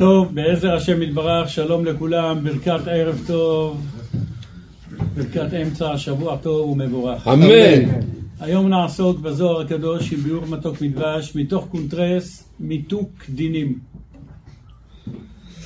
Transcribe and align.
טוב, 0.00 0.34
בעזר 0.34 0.74
השם 0.74 1.02
יתברך, 1.02 1.48
שלום 1.48 1.84
לכולם, 1.84 2.44
ברכת 2.44 2.88
ערב 2.88 3.22
טוב, 3.26 3.86
ברכת 5.14 5.54
אמצע 5.62 5.90
השבוע 5.92 6.36
טוב 6.36 6.70
ומבורך. 6.70 7.28
אמן. 7.28 8.00
היום 8.40 8.68
נעסוק 8.68 9.18
בזוהר 9.18 9.60
הקדוש 9.60 10.12
עם 10.12 10.18
ביאור 10.18 10.46
מתוק 10.46 10.80
מדבש, 10.80 11.36
מתוך 11.36 11.68
קונטרס, 11.68 12.48
מיתוק 12.60 13.10
דינים. 13.28 13.78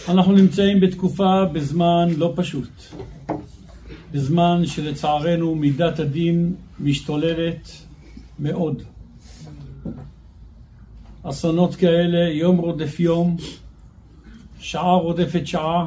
אנחנו 0.08 0.33
נמצאים 0.33 0.81
בתקופה, 0.81 1.44
בזמן 1.44 2.08
לא 2.17 2.33
פשוט. 2.37 2.71
בזמן 4.12 4.62
שלצערנו 4.67 5.54
מידת 5.54 5.99
הדין 5.99 6.54
משתוללת 6.81 7.71
מאוד. 8.38 8.83
אסונות 11.22 11.74
כאלה, 11.74 12.31
יום 12.33 12.56
רודף 12.56 13.01
יום, 13.01 13.37
שעה 14.61 14.95
רודפת 14.95 15.47
שעה, 15.47 15.87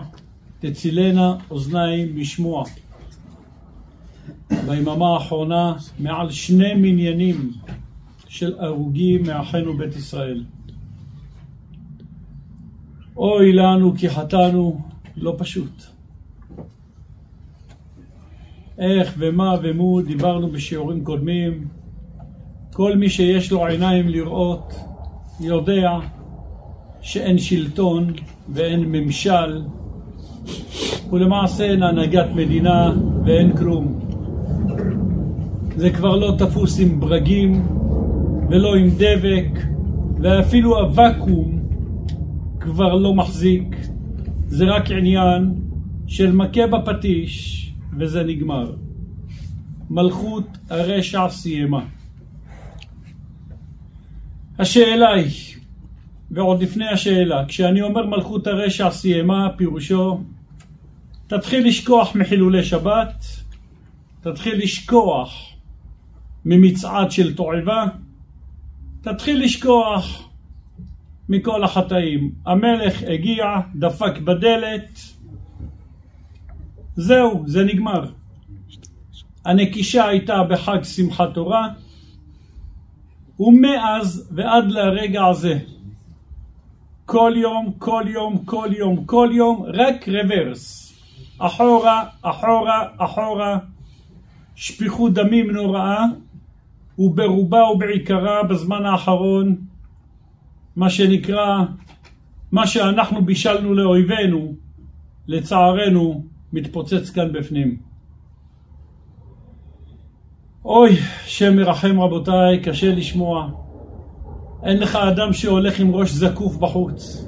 תצילנה 0.60 1.36
אוזניים 1.52 2.20
משמוע. 2.20 2.64
ביממה 4.50 5.07
האחרונה 5.07 5.74
מעל 6.00 6.32
שני 6.32 6.74
מניינים 6.74 7.52
של 8.28 8.60
הרוגים 8.60 9.24
מאחינו 9.24 9.78
בית 9.78 9.96
ישראל. 9.96 10.44
אוי 13.18 13.54
לנו 13.54 13.94
כי 13.97 14.10
חטאנו, 14.10 14.82
לא 15.18 15.36
פשוט. 15.38 15.83
איך 18.78 19.14
ומה 19.18 19.55
ומו 19.64 20.02
דיברנו 20.02 20.52
בשיעורים 20.52 21.04
קודמים. 21.04 21.68
כל 22.74 22.97
מי 22.97 23.10
שיש 23.10 23.52
לו 23.52 23.66
עיניים 23.66 24.10
לראות 24.10 24.74
יודע 25.39 26.00
שאין 27.04 27.38
שלטון 27.38 28.14
ואין 28.50 28.80
ממשל 28.80 29.61
ולמעשה 31.11 31.64
אין 31.64 31.84
הנהגת 31.84 32.25
מדינה 32.36 32.94
ואין 33.25 33.58
כלום. 33.58 34.00
זה 35.75 35.89
כבר 35.89 36.16
לא 36.16 36.36
תפוס 36.38 36.80
עם 36.80 37.00
ברגים 37.00 37.67
ולא 38.50 38.75
עם 38.75 38.89
דבק 38.89 39.59
ואפילו 40.22 40.80
הוואקום 40.80 41.59
כבר 42.59 42.95
לא 42.95 43.14
מחזיק. 43.14 43.75
זה 44.47 44.66
רק 44.66 44.92
עניין 44.92 45.53
של 46.08 46.31
מכה 46.31 46.67
בפטיש 46.67 47.59
וזה 47.99 48.23
נגמר. 48.23 48.75
מלכות 49.89 50.47
הרשע 50.70 51.30
סיימה. 51.30 51.86
השאלה 54.59 55.14
היא, 55.14 55.53
ועוד 56.34 56.64
לפני 56.64 56.88
השאלה, 56.88 57.45
כשאני 57.48 57.81
אומר 57.81 58.06
מלכות 58.06 58.48
הרשע 58.48 58.92
סיימה, 58.92 59.50
פירושו 59.58 60.20
תתחיל 61.28 61.67
לשכוח 61.67 62.16
מחילולי 62.16 62.64
שבת, 62.64 63.26
תתחיל 64.22 64.64
לשכוח 64.64 65.54
ממצעד 66.45 67.11
של 67.11 67.36
תועבה, 67.36 67.86
תתחיל 69.02 69.44
לשכוח 69.44 70.30
מכל 71.30 71.64
החטאים. 71.64 72.31
המלך 72.45 73.04
הגיע, 73.08 73.45
דפק 73.76 74.17
בדלת, 74.17 75.00
זהו, 76.95 77.44
זה 77.48 77.64
נגמר. 77.64 78.11
הנקישה 79.45 80.08
הייתה 80.08 80.44
בחג 80.44 80.84
שמחת 80.84 81.34
תורה, 81.34 81.67
ומאז 83.39 84.30
ועד 84.31 84.72
לרגע 84.72 85.26
הזה, 85.26 85.59
כל 87.05 87.33
יום, 87.35 87.73
כל 87.77 88.03
יום, 88.07 88.37
כל 88.45 88.69
יום, 88.77 89.05
כל 89.05 89.29
יום, 89.31 89.65
רק 89.67 90.09
רוורס. 90.09 90.93
אחורה, 91.39 92.03
אחורה, 92.21 92.87
אחורה, 92.97 93.57
שפיכות 94.55 95.13
דמים 95.13 95.51
נוראה, 95.51 96.05
וברובה 96.99 97.63
ובעיקרה 97.63 98.43
בזמן 98.43 98.86
האחרון, 98.86 99.55
מה 100.75 100.89
שנקרא, 100.89 101.63
מה 102.52 102.67
שאנחנו 102.67 103.25
בישלנו 103.25 103.73
לאויבינו, 103.73 104.53
לצערנו, 105.27 106.23
מתפוצץ 106.53 107.09
כאן 107.09 107.33
בפנים. 107.33 107.77
אוי, 110.65 110.95
שם 111.25 111.55
מרחם 111.55 111.99
רבותיי, 111.99 112.59
קשה 112.63 112.95
לשמוע. 112.95 113.62
אין 114.65 114.77
לך 114.77 114.95
אדם 114.95 115.33
שהולך 115.33 115.79
עם 115.79 115.95
ראש 115.95 116.11
זקוף 116.11 116.57
בחוץ. 116.57 117.25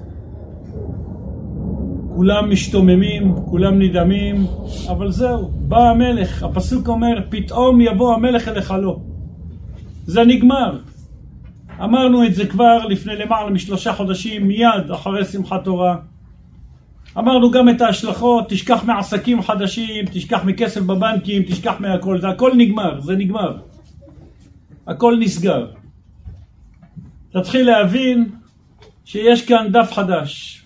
כולם 2.16 2.52
משתוממים, 2.52 3.36
כולם 3.46 3.82
נדהמים, 3.82 4.46
אבל 4.90 5.12
זהו, 5.12 5.48
בא 5.48 5.90
המלך. 5.90 6.44
הפסוק 6.44 6.88
אומר, 6.88 7.20
פתאום 7.30 7.82
יבוא 7.82 8.14
המלך 8.14 8.48
אל 8.48 8.56
היכלו. 8.56 9.00
זה 10.06 10.24
נגמר. 10.24 10.80
אמרנו 11.84 12.26
את 12.26 12.36
זה 12.36 12.48
כבר 12.48 12.86
לפני 12.86 13.16
למעלה 13.16 13.50
משלושה 13.50 13.94
חודשים, 13.94 14.48
מיד 14.48 14.92
אחרי 14.94 15.26
שמחת 15.26 15.64
תורה. 15.64 15.96
אמרנו 17.18 17.52
גם 17.52 17.70
את 17.70 17.82
ההשלכות, 17.82 18.50
תשכח 18.50 18.84
מעסקים 18.84 19.42
חדשים, 19.42 20.06
תשכח 20.12 20.44
מכסף 20.46 20.82
בבנקים, 20.82 21.44
תשכח 21.44 21.74
מהכל, 21.80 22.22
זה 22.22 22.30
הכל 22.30 22.52
נגמר, 22.58 23.00
זה 23.00 23.16
נגמר. 23.16 23.58
הכל 24.88 25.18
נסגר. 25.20 25.66
תתחיל 27.36 27.66
להבין 27.68 28.30
שיש 29.06 29.46
כאן 29.46 29.68
דף 29.72 29.92
חדש. 29.94 30.62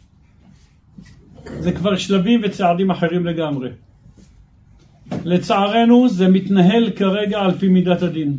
זה 1.60 1.72
כבר 1.72 1.98
שלבים 1.98 2.42
וצעדים 2.44 2.92
אחרים 2.92 3.26
לגמרי. 3.26 3.70
לצערנו 5.26 6.10
זה 6.10 6.28
מתנהל 6.28 6.92
כרגע 6.96 7.40
על 7.40 7.58
פי 7.60 7.68
מידת 7.68 8.02
הדין. 8.02 8.38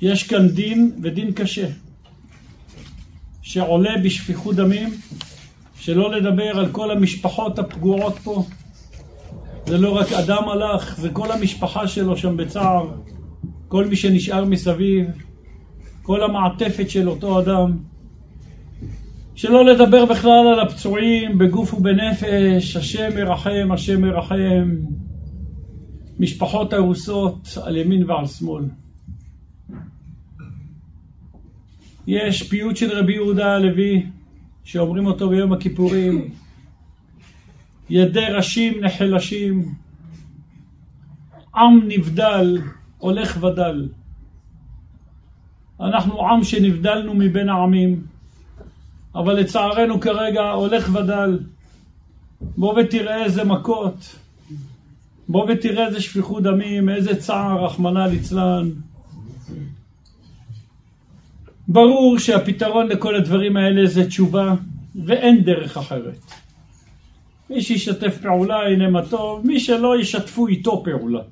יש 0.00 0.22
כאן 0.22 0.48
דין 0.48 0.92
ודין 1.02 1.32
קשה 1.32 1.66
שעולה 3.42 3.98
בשפיכות 4.04 4.56
דמים 4.56 4.88
שלא 5.80 6.14
לדבר 6.14 6.58
על 6.58 6.72
כל 6.72 6.90
המשפחות 6.90 7.58
הפגועות 7.58 8.18
פה. 8.24 8.44
זה 9.66 9.78
לא 9.78 9.96
רק 9.96 10.12
אדם 10.12 10.48
הלך, 10.48 11.00
זה 11.00 11.08
כל 11.12 11.32
המשפחה 11.32 11.88
שלו 11.88 12.16
שם 12.16 12.36
בצער, 12.36 12.94
כל 13.68 13.86
מי 13.86 13.96
שנשאר 13.96 14.44
מסביב, 14.44 15.06
כל 16.02 16.22
המעטפת 16.22 16.90
של 16.90 17.08
אותו 17.08 17.40
אדם. 17.40 17.76
שלא 19.34 19.64
לדבר 19.64 20.06
בכלל 20.06 20.48
על 20.52 20.60
הפצועים 20.60 21.38
בגוף 21.38 21.74
ובנפש, 21.74 22.76
השם 22.76 23.08
מרחם, 23.14 23.68
השם 23.72 24.00
מרחם. 24.00 24.70
משפחות 26.18 26.72
הרוסות 26.72 27.48
על 27.64 27.76
ימין 27.76 28.10
ועל 28.10 28.26
שמאל. 28.26 28.64
יש 32.06 32.42
פיוט 32.42 32.76
של 32.76 32.90
רבי 32.98 33.12
יהודה 33.12 33.54
הלוי, 33.54 34.06
שאומרים 34.64 35.06
אותו 35.06 35.28
ביום 35.28 35.52
הכיפורים, 35.52 36.30
ידי 37.90 38.26
ראשים 38.30 38.84
נחלשים, 38.84 39.74
עם 41.56 41.80
נבדל, 41.88 42.58
הולך 42.98 43.44
ודל. 43.44 43.88
אנחנו 45.82 46.28
עם 46.28 46.44
שנבדלנו 46.44 47.14
מבין 47.14 47.48
העמים, 47.48 48.00
אבל 49.14 49.34
לצערנו 49.34 50.00
כרגע 50.00 50.50
הולך 50.50 50.90
ודל. 50.94 51.38
בוא 52.56 52.80
ותראה 52.80 53.24
איזה 53.24 53.44
מכות, 53.44 54.16
בוא 55.28 55.46
ותראה 55.50 55.86
איזה 55.86 56.00
שפיכות 56.00 56.42
דמים, 56.42 56.88
איזה 56.88 57.16
צער, 57.16 57.64
רחמנא 57.64 57.98
ליצלן. 57.98 58.70
ברור 61.68 62.18
שהפתרון 62.18 62.88
לכל 62.88 63.14
הדברים 63.14 63.56
האלה 63.56 63.86
זה 63.86 64.06
תשובה, 64.06 64.54
ואין 65.04 65.44
דרך 65.44 65.76
אחרת. 65.76 66.20
מי 67.50 67.62
שישתף 67.62 68.18
פעולה 68.22 68.66
הנה 68.66 68.88
מה 68.88 69.06
טוב, 69.06 69.46
מי 69.46 69.60
שלא 69.60 70.00
ישתפו 70.00 70.46
איתו 70.46 70.82
פעולה. 70.84 71.22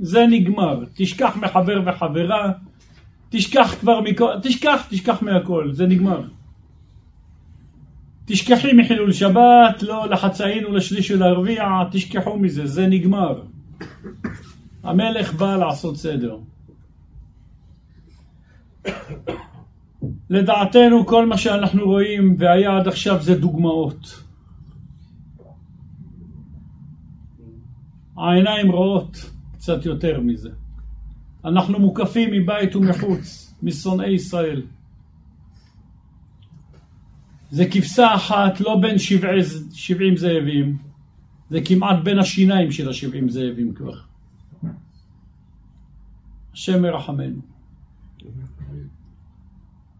זה 0.00 0.26
נגמר. 0.30 0.84
תשכח 0.94 1.36
מחבר 1.36 1.82
וחברה, 1.86 2.52
תשכח 3.30 3.74
כבר 3.80 4.00
מכל, 4.00 4.32
תשכח, 4.42 4.86
תשכח 4.90 5.22
מהכל, 5.22 5.72
זה 5.72 5.86
נגמר. 5.86 6.22
תשכחי 8.24 8.72
מחילול 8.72 9.12
שבת, 9.12 9.82
לא 9.82 10.08
לחצאין 10.08 10.66
ולשליש 10.66 11.10
ולרביע, 11.10 11.64
תשכחו 11.90 12.38
מזה, 12.38 12.66
זה 12.66 12.86
נגמר. 12.86 13.42
המלך 14.82 15.34
בא 15.34 15.56
לעשות 15.56 15.96
סדר. 15.96 16.38
לדעתנו 20.30 21.06
כל 21.06 21.26
מה 21.26 21.38
שאנחנו 21.38 21.84
רואים 21.84 22.36
והיה 22.38 22.76
עד 22.76 22.88
עכשיו 22.88 23.22
זה 23.22 23.34
דוגמאות. 23.34 24.22
העיניים 28.16 28.70
רואות 28.70 29.30
קצת 29.52 29.86
יותר 29.86 30.20
מזה. 30.20 30.50
אנחנו 31.44 31.78
מוקפים 31.78 32.30
מבית 32.32 32.76
ומחוץ, 32.76 33.54
משונאי 33.62 34.10
ישראל. 34.10 34.62
זה 37.50 37.64
כבשה 37.70 38.14
אחת, 38.14 38.60
לא 38.60 38.78
בין 38.80 38.98
שבעי, 38.98 39.40
שבעים 39.72 40.16
זאבים, 40.16 40.78
זה 41.50 41.58
כמעט 41.64 42.04
בין 42.04 42.18
השיניים 42.18 42.72
של 42.72 42.88
השבעים 42.88 43.28
זאבים 43.28 43.74
כבר. 43.74 44.00
השם 46.52 46.82
מרחמנו. 46.82 47.40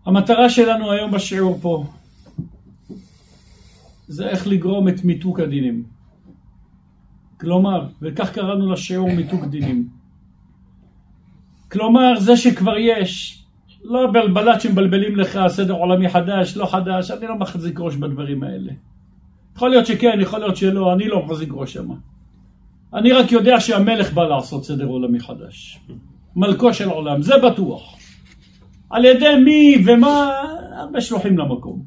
המטרה 0.06 0.50
שלנו 0.50 0.92
היום 0.92 1.10
בשיעור 1.10 1.58
פה 1.62 1.86
זה 4.08 4.28
איך 4.28 4.46
לגרום 4.46 4.88
את 4.88 5.04
מיתוק 5.04 5.40
הדינים. 5.40 5.84
כלומר, 7.40 7.88
וכך 8.02 8.32
קראנו 8.32 8.72
לשיעור 8.72 9.08
מיתוק 9.12 9.44
דינים. 9.44 9.88
כלומר, 11.72 12.20
זה 12.20 12.36
שכבר 12.36 12.78
יש, 12.78 13.42
לא 13.84 14.06
בלבלת 14.12 14.60
שמבלבלים 14.60 15.16
לך 15.16 15.40
סדר 15.48 15.74
עולמי 15.74 16.08
חדש, 16.08 16.56
לא 16.56 16.66
חדש, 16.66 17.10
אני 17.10 17.26
לא 17.26 17.36
מחזיק 17.36 17.80
ראש 17.80 17.96
בדברים 17.96 18.42
האלה. 18.42 18.72
יכול 19.56 19.70
להיות 19.70 19.86
שכן, 19.86 20.18
יכול 20.20 20.38
להיות 20.38 20.56
שלא, 20.56 20.92
אני 20.92 21.08
לא 21.08 21.26
מחזיק 21.26 21.48
ראש 21.52 21.72
שמה. 21.72 21.94
אני 22.94 23.12
רק 23.12 23.32
יודע 23.32 23.60
שהמלך 23.60 24.12
בא 24.12 24.24
לעשות 24.24 24.64
סדר 24.64 24.86
עולמי 24.86 25.20
חדש. 25.20 25.80
מלכו 26.36 26.74
של 26.74 26.88
עולם, 26.88 27.22
זה 27.22 27.34
בטוח. 27.38 27.96
על 28.90 29.04
ידי 29.04 29.34
מי 29.44 29.76
ומה, 29.86 30.30
הרבה 30.76 31.00
שלוחים 31.00 31.38
למקום. 31.38 31.82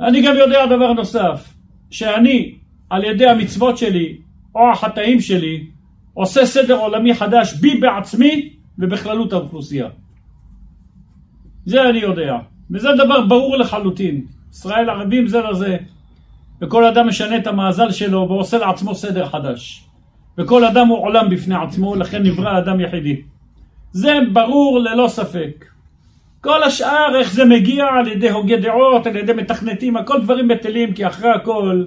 אני 0.00 0.22
גם 0.22 0.36
יודע 0.36 0.66
דבר 0.66 0.92
נוסף, 0.92 1.54
שאני, 1.90 2.54
על 2.90 3.04
ידי 3.04 3.26
המצוות 3.26 3.78
שלי, 3.78 4.18
או 4.54 4.70
החטאים 4.72 5.20
שלי, 5.20 5.66
עושה 6.16 6.46
סדר 6.46 6.76
עולמי 6.76 7.14
חדש 7.14 7.54
בי 7.54 7.80
בעצמי 7.80 8.48
ובכללות 8.78 9.32
האוכלוסייה. 9.32 9.88
זה 11.66 11.88
אני 11.88 11.98
יודע, 11.98 12.36
וזה 12.70 12.88
דבר 13.04 13.26
ברור 13.26 13.56
לחלוטין. 13.56 14.24
ישראל 14.52 14.90
ערבים 14.90 15.26
זה 15.28 15.40
לזה, 15.40 15.76
וכל 16.62 16.84
אדם 16.84 17.08
משנה 17.08 17.36
את 17.36 17.46
המאזל 17.46 17.90
שלו 17.90 18.26
ועושה 18.28 18.58
לעצמו 18.58 18.94
סדר 18.94 19.26
חדש. 19.26 19.84
וכל 20.38 20.64
אדם 20.64 20.88
הוא 20.88 20.98
עולם 20.98 21.30
בפני 21.30 21.54
עצמו, 21.54 21.94
לכן 21.94 22.22
נברא 22.22 22.58
אדם 22.58 22.80
יחידי. 22.80 23.20
זה 23.92 24.18
ברור 24.32 24.78
ללא 24.80 25.08
ספק. 25.08 25.64
כל 26.40 26.62
השאר, 26.62 27.18
איך 27.18 27.32
זה 27.32 27.44
מגיע 27.44 27.84
על 27.86 28.08
ידי 28.08 28.30
הוגי 28.30 28.56
דעות, 28.56 29.06
על 29.06 29.16
ידי 29.16 29.32
מתכנתים, 29.32 29.96
הכל 29.96 30.20
דברים 30.22 30.48
בטלים, 30.48 30.92
כי 30.92 31.06
אחרי 31.06 31.30
הכל, 31.30 31.84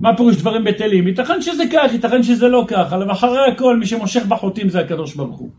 מה 0.00 0.16
פירוש 0.16 0.36
דברים 0.36 0.64
בטלים? 0.64 1.08
ייתכן 1.08 1.42
שזה 1.42 1.64
כך, 1.72 1.92
ייתכן 1.92 2.22
שזה 2.22 2.48
לא 2.48 2.64
כך, 2.68 2.92
אבל 2.92 3.12
אחרי 3.12 3.48
הכל, 3.52 3.76
מי 3.76 3.86
שמושך 3.86 4.26
בחוטים 4.28 4.68
זה 4.68 4.80
הקדוש 4.80 5.14
ברוך 5.14 5.36
הוא. 5.36 5.50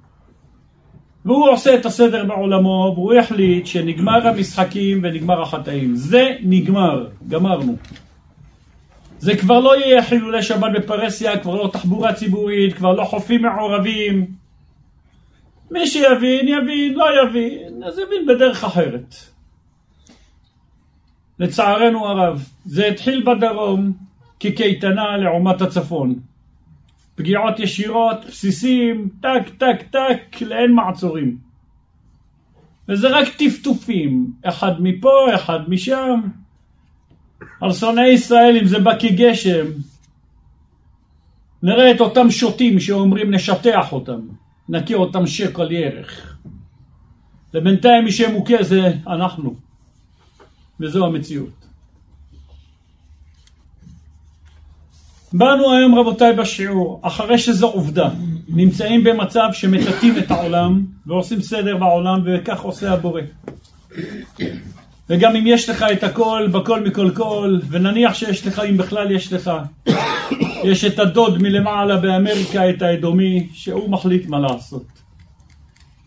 והוא 1.26 1.50
עושה 1.50 1.76
את 1.76 1.86
הסדר 1.86 2.26
בעולמו, 2.26 2.94
והוא 2.96 3.14
החליט 3.14 3.66
שנגמר 3.66 4.28
המשחקים 4.28 5.00
ונגמר 5.04 5.42
החטאים. 5.42 5.96
זה 5.96 6.36
נגמר, 6.42 7.08
גמרנו. 7.28 7.76
זה 9.20 9.38
כבר 9.38 9.60
לא 9.60 9.80
יהיה 9.80 10.04
חילולי 10.04 10.44
שבת 10.44 10.72
בפרהסיה, 10.76 11.40
כבר 11.40 11.56
לא 11.56 11.70
תחבורה 11.74 12.14
ציבורית, 12.14 12.74
כבר 12.74 12.94
לא 12.94 13.04
חופים 13.04 13.42
מעורבים. 13.42 14.26
מי 15.72 15.88
שיבין, 15.88 16.48
יבין, 16.48 16.94
לא 16.94 17.06
יבין, 17.24 17.84
אז 17.84 18.00
יבין 18.00 18.26
בדרך 18.28 18.64
אחרת. 18.64 19.16
לצערנו 21.40 22.08
הרב, 22.08 22.46
זה 22.66 22.88
התחיל 22.88 23.24
בדרום 23.24 24.09
כקייטנה 24.40 25.18
לעומת 25.18 25.62
הצפון. 25.62 26.20
פגיעות 27.16 27.60
ישירות, 27.60 28.26
בסיסים, 28.28 29.10
טק, 29.22 29.50
טק, 29.58 29.82
טק, 29.92 30.42
לאין 30.42 30.72
מעצורים. 30.72 31.38
וזה 32.90 33.08
רק 33.10 33.28
טפטופים, 33.38 34.32
אחד 34.44 34.82
מפה, 34.82 35.36
אחד 35.36 35.70
משם. 35.70 36.22
על 37.62 37.74
שונאי 37.74 38.08
ישראל, 38.08 38.58
אם 38.62 38.66
זה 38.66 38.80
בא 38.80 39.00
כגשם, 39.00 39.66
נראה 41.64 41.92
את 41.92 42.02
אותם 42.02 42.32
שוטים 42.32 42.80
שאומרים 42.80 43.34
נשטח 43.34 43.92
אותם, 43.92 44.20
נכיר 44.70 44.98
אותם 44.98 45.28
שקל 45.28 45.72
ירך. 45.72 46.38
ובינתיים 47.54 48.04
מי 48.04 48.12
שמוכה 48.12 48.64
זה 48.64 48.94
אנחנו, 49.08 49.56
וזו 50.80 51.06
המציאות. 51.06 51.59
באנו 55.34 55.74
היום 55.74 56.00
רבותיי 56.00 56.34
בשיעור, 56.34 57.00
אחרי 57.04 57.38
שזו 57.38 57.68
עובדה, 57.68 58.10
נמצאים 58.48 59.04
במצב 59.04 59.50
שמטאטאים 59.52 60.18
את 60.18 60.32
העולם 60.32 60.86
ועושים 61.06 61.42
סדר 61.42 61.78
בעולם 61.78 62.22
וכך 62.26 62.62
עושה 62.62 62.92
הבורא. 62.92 63.22
וגם 65.10 65.36
אם 65.36 65.48
יש 65.48 65.70
לך 65.70 65.86
את 65.92 66.04
הכל, 66.04 66.48
בכל 66.52 66.84
מכל 66.84 67.12
כל, 67.16 67.60
ונניח 67.70 68.14
שיש 68.14 68.48
לך, 68.48 68.60
אם 68.60 68.78
בכלל 68.78 69.12
יש 69.12 69.34
לך, 69.34 69.52
יש 70.64 70.86
את 70.86 71.00
הדוד 71.00 71.42
מלמעלה 71.42 71.98
באמריקה, 71.98 72.70
את 72.70 72.82
האדומי, 72.82 73.48
שהוא 73.54 73.90
מחליט 73.90 74.26
מה 74.26 74.40
לעשות. 74.40 74.86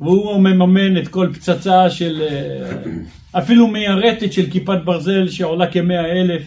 והוא 0.01 0.41
מממן 0.41 0.97
את 0.97 1.09
כל 1.09 1.29
פצצה 1.35 1.91
של, 1.91 2.23
אה, 2.23 2.93
אפילו 3.39 3.67
מיירטת 3.67 4.33
של 4.33 4.51
כיפת 4.51 4.79
ברזל 4.85 5.29
שעולה 5.29 5.67
כמאה 5.67 6.13
אלף 6.13 6.43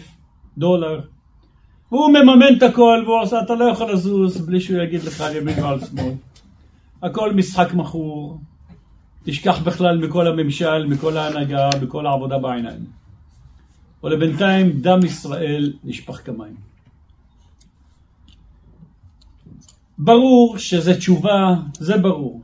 דולר. 0.58 1.00
הוא 1.88 2.10
מממן 2.10 2.56
את 2.58 2.62
הכל, 2.62 3.02
והוא 3.06 3.20
עושה, 3.20 3.40
אתה 3.40 3.54
לא 3.54 3.64
יכול 3.64 3.92
לזוז 3.92 4.46
בלי 4.46 4.60
שהוא 4.60 4.82
יגיד 4.82 5.04
לך 5.04 5.20
על 5.20 5.36
ימין 5.36 5.64
ועל 5.64 5.80
שמאל. 5.80 6.12
הכל 7.02 7.34
משחק 7.34 7.74
מכור, 7.74 8.38
תשכח 9.24 9.58
בכלל 9.62 9.98
מכל 9.98 10.26
הממשל, 10.26 10.86
מכל 10.86 11.16
ההנהגה, 11.16 11.70
מכל 11.82 12.06
העבודה 12.06 12.38
בעיניים. 12.38 12.84
ולבינתיים 14.04 14.72
דם 14.72 15.00
ישראל 15.04 15.72
נשפך 15.84 16.26
כמים. 16.26 16.56
ברור 19.98 20.58
שזה 20.58 20.98
תשובה, 20.98 21.54
זה 21.72 21.96
ברור. 21.96 22.42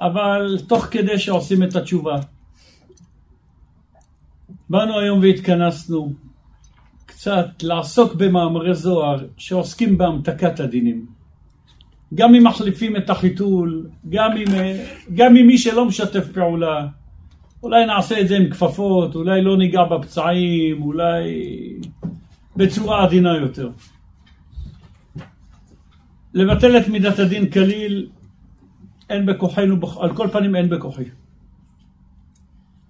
אבל 0.00 0.58
תוך 0.66 0.84
כדי 0.84 1.18
שעושים 1.18 1.62
את 1.62 1.76
התשובה, 1.76 2.16
באנו 4.70 4.98
היום 4.98 5.18
והתכנסנו 5.18 6.12
קצת 7.18 7.62
לעסוק 7.62 8.14
במאמרי 8.14 8.74
זוהר 8.74 9.26
שעוסקים 9.36 9.98
בהמתקת 9.98 10.60
הדינים. 10.60 11.06
גם 12.14 12.34
אם 12.34 12.46
מחליפים 12.46 12.96
את 12.96 13.10
החיתול, 13.10 13.86
גם 14.08 14.30
אם, 14.36 14.44
גם 15.14 15.36
עם 15.36 15.46
מי 15.46 15.58
שלא 15.58 15.84
משתף 15.84 16.32
פעולה. 16.32 16.88
אולי 17.62 17.86
נעשה 17.86 18.20
את 18.20 18.28
זה 18.28 18.36
עם 18.36 18.50
כפפות, 18.50 19.14
אולי 19.14 19.42
לא 19.42 19.56
ניגע 19.56 19.84
בפצעים, 19.84 20.82
אולי 20.82 21.24
בצורה 22.56 23.04
עדינה 23.04 23.36
יותר. 23.36 23.70
לבטל 26.34 26.78
את 26.78 26.88
מידת 26.88 27.18
הדין 27.18 27.50
כליל, 27.50 28.08
אין 29.10 29.26
בכוחנו, 29.26 29.76
על 30.00 30.14
כל 30.16 30.28
פנים 30.32 30.56
אין 30.56 30.68
בכוחי. 30.68 31.04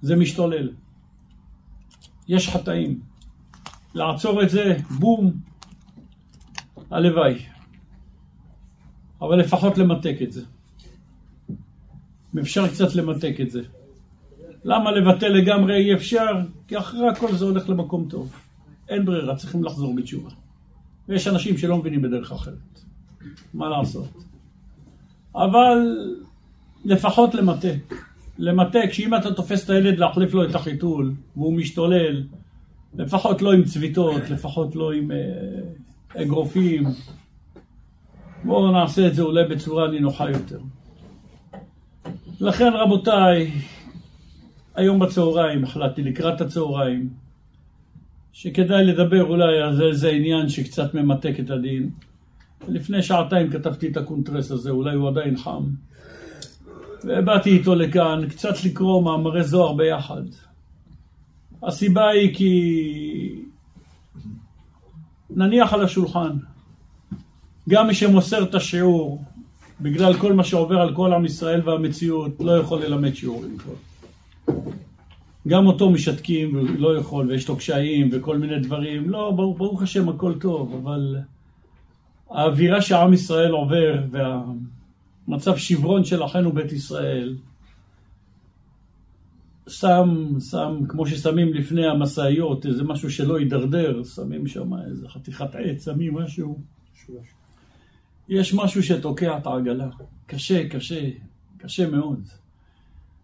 זה 0.02 0.16
משתולל. 0.16 0.70
יש 2.28 2.49
חטאים. 2.49 3.08
לעצור 3.95 4.42
את 4.42 4.50
זה, 4.50 4.76
בום, 4.99 5.33
הלוואי. 6.90 7.38
אבל 9.21 9.38
לפחות 9.38 9.78
למתק 9.78 10.16
את 10.23 10.33
זה. 10.33 10.45
אם 12.35 12.38
אפשר 12.38 12.68
קצת 12.68 12.95
למתק 12.95 13.37
את 13.40 13.50
זה. 13.50 13.62
למה 14.64 14.90
לבטל 14.90 15.28
לגמרי 15.28 15.75
אי 15.76 15.95
אפשר? 15.95 16.33
כי 16.68 16.78
אחרי 16.78 17.09
הכל 17.09 17.33
זה 17.33 17.45
הולך 17.45 17.68
למקום 17.71 18.09
טוב. 18.11 18.33
אין 18.88 19.04
ברירה, 19.04 19.37
צריכים 19.37 19.64
לחזור 19.64 19.97
בתשובה. 19.97 20.30
ויש 21.09 21.28
אנשים 21.28 21.59
שלא 21.59 21.76
מבינים 21.76 22.02
בדרך 22.02 22.33
אחרת. 22.33 22.80
מה 23.54 23.68
לעשות? 23.68 24.09
אבל 25.35 25.78
לפחות 26.85 27.35
למתק. 27.35 27.95
למתק, 28.38 28.88
שאם 28.92 29.14
אתה 29.14 29.35
תופס 29.35 29.64
את 29.64 29.71
הילד 29.71 29.99
להחליף 29.99 30.35
לו 30.35 30.45
את 30.45 30.54
החיתול, 30.54 31.14
והוא 31.37 31.54
משתולל, 31.54 32.25
לפחות 32.95 33.42
לא 33.42 33.52
עם 33.52 33.64
צביטות, 33.64 34.30
לפחות 34.30 34.76
לא 34.76 34.92
עם 34.92 35.11
אה, 35.12 36.23
אגרופים, 36.23 36.85
בואו 38.45 38.73
נעשה 38.73 39.07
את 39.07 39.14
זה 39.14 39.23
אולי 39.23 39.45
בצורה 39.45 39.90
נינוחה 39.90 40.30
יותר. 40.30 40.59
לכן 42.40 42.73
רבותיי, 42.75 43.50
היום 44.75 44.99
בצהריים 44.99 45.64
החלטתי, 45.64 46.02
לקראת 46.02 46.40
הצהריים, 46.40 47.09
שכדאי 48.33 48.85
לדבר 48.85 49.25
אולי 49.25 49.61
על 49.61 49.83
איזה 49.83 50.09
עניין 50.09 50.49
שקצת 50.49 50.95
ממתק 50.95 51.35
את 51.40 51.50
הדין. 51.50 51.90
לפני 52.68 53.02
שעתיים 53.02 53.50
כתבתי 53.50 53.88
את 53.88 53.97
הקונטרס 53.97 54.50
הזה, 54.50 54.71
אולי 54.71 54.95
הוא 54.95 55.09
עדיין 55.09 55.37
חם. 55.37 55.62
ובאתי 57.04 57.50
איתו 57.50 57.75
לכאן, 57.75 58.28
קצת 58.28 58.64
לקרוא 58.64 59.02
מאמרי 59.02 59.45
זוהר 59.45 59.73
ביחד. 59.73 60.23
הסיבה 61.62 62.09
היא 62.09 62.35
כי 62.35 63.43
נניח 65.31 65.73
על 65.73 65.85
השולחן, 65.85 66.31
גם 67.69 67.87
מי 67.87 67.95
שמוסר 67.95 68.43
את 68.43 68.55
השיעור, 68.55 69.25
בגלל 69.81 70.19
כל 70.19 70.33
מה 70.33 70.45
שעובר 70.45 70.81
על 70.81 70.95
כל 70.95 71.12
עם 71.12 71.25
ישראל 71.25 71.69
והמציאות, 71.69 72.41
לא 72.41 72.59
יכול 72.59 72.83
ללמד 72.83 73.15
שיעורים 73.15 73.59
כבר. 73.59 73.75
גם 75.49 75.67
אותו 75.67 75.91
משתקים, 75.91 76.57
והוא 76.57 76.69
לא 76.79 76.99
יכול, 76.99 77.29
ויש 77.29 77.49
לו 77.49 77.57
קשיים 77.57 78.09
וכל 78.12 78.38
מיני 78.38 78.61
דברים. 78.61 79.11
לא, 79.11 79.31
ברוך, 79.31 79.59
ברוך 79.59 79.83
השם, 79.83 80.09
הכל 80.09 80.38
טוב, 80.38 80.81
אבל 80.83 81.17
האווירה 82.31 82.83
שעם 82.83 83.12
ישראל 83.12 83.50
עובר, 83.50 84.03
והמצב 84.11 85.57
שברון 85.57 86.05
של 86.05 86.25
אחינו 86.25 86.53
בית 86.53 86.73
ישראל, 86.73 87.35
שם, 89.68 90.28
שם, 90.50 90.80
כמו 90.88 91.06
ששמים 91.06 91.54
לפני 91.54 91.87
המשאיות, 91.87 92.66
איזה 92.66 92.84
משהו 92.84 93.10
שלא 93.10 93.40
יידרדר, 93.40 94.04
שמים 94.04 94.46
שם 94.46 94.70
איזה 94.90 95.08
חתיכת 95.08 95.54
עץ, 95.54 95.84
שמים 95.84 96.14
משהו. 96.14 96.58
יש 98.28 98.54
משהו 98.54 98.82
שתוקע 98.82 99.37
את 99.38 99.46
העגלה. 99.46 99.88
קשה, 100.26 100.68
קשה, 100.68 101.10
קשה 101.58 101.90
מאוד. 101.90 102.20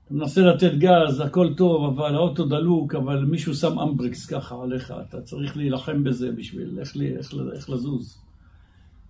אתה 0.04 0.14
מנסה 0.14 0.40
לתת 0.40 0.72
גז, 0.74 1.20
הכל 1.20 1.54
טוב, 1.54 1.84
אבל 1.84 2.14
האוטו 2.14 2.44
דלוק, 2.44 2.94
אבל 2.94 3.24
מישהו 3.24 3.54
שם 3.54 3.78
אמברקס 3.78 4.26
ככה 4.26 4.62
עליך, 4.62 4.94
אתה 5.08 5.20
צריך 5.20 5.56
להילחם 5.56 6.04
בזה 6.04 6.32
בשביל 6.32 6.78
איך, 6.80 6.96
איך, 6.96 7.34
איך 7.52 7.70
לזוז. 7.70 8.24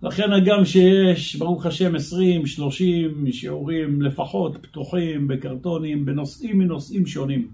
לכן 0.05 0.33
הגם 0.33 0.65
שיש, 0.65 1.35
ברוך 1.35 1.65
השם, 1.65 1.95
20, 1.95 2.45
30 2.45 3.31
שיעורים 3.31 4.01
לפחות 4.01 4.57
פתוחים 4.61 5.27
בקרטונים, 5.27 6.05
בנושאים 6.05 6.57
מנושאים 6.57 7.05
שונים. 7.05 7.47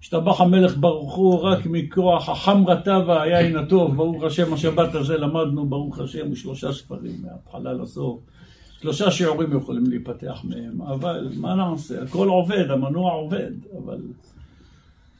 השתבח 0.00 0.40
המלך 0.40 0.76
ברוך 0.76 1.14
הוא 1.14 1.40
רק 1.40 1.66
מכוח 1.66 2.28
החמרה 2.28 2.80
טבע, 2.80 3.22
היין 3.22 3.56
הטוב, 3.56 3.96
ברוך 3.96 4.22
השם, 4.22 4.52
השבת 4.52 4.94
הזה 4.94 5.18
למדנו, 5.18 5.66
ברוך 5.66 5.98
השם, 5.98 6.34
שלושה 6.34 6.72
ספרים 6.72 7.22
מההתחלה 7.22 7.72
לסוף. 7.72 8.20
שלושה 8.80 9.10
שיעורים 9.10 9.56
יכולים 9.56 9.86
להיפתח 9.86 10.40
מהם, 10.44 10.82
אבל 10.82 11.28
מה 11.36 11.54
נעשה? 11.54 12.02
הכל 12.02 12.28
עובד, 12.28 12.70
המנוע 12.70 13.12
עובד, 13.12 13.52
אבל 13.84 13.98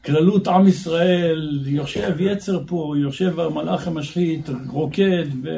כללות 0.05 0.47
עם 0.47 0.67
ישראל, 0.67 1.59
יושב 1.65 2.15
יצר 2.19 2.59
פה, 2.67 2.93
יושב 2.97 3.39
המלאך 3.39 3.87
המשחית, 3.87 4.49
רוקד, 4.69 5.25
ו... 5.43 5.49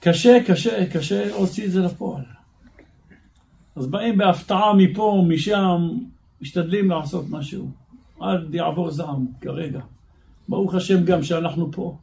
קשה, 0.00 0.38
קשה, 0.46 0.86
קשה 0.86 1.26
להוציא 1.26 1.66
את 1.66 1.70
זה 1.70 1.80
לפועל. 1.80 2.22
אז 3.76 3.86
באים 3.86 4.18
בהפתעה 4.18 4.74
מפה, 4.74 5.24
משם, 5.28 5.88
משתדלים 6.42 6.90
לעשות 6.90 7.24
משהו. 7.30 7.70
עד 8.20 8.54
יעבור 8.54 8.90
זעם, 8.90 9.26
כרגע. 9.40 9.80
ברוך 10.48 10.74
השם 10.74 11.04
גם 11.04 11.22
שאנחנו 11.22 11.72
פה. 11.72 11.96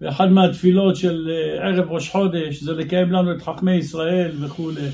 ואחד 0.00 0.30
מהתפילות 0.30 0.96
של 0.96 1.30
אה, 1.30 1.68
ערב 1.68 1.90
ראש 1.90 2.10
חודש 2.10 2.62
זה 2.62 2.72
לקיים 2.72 3.12
לנו 3.12 3.32
את 3.32 3.42
חכמי 3.42 3.74
ישראל 3.74 4.32
וכולי. 4.40 4.88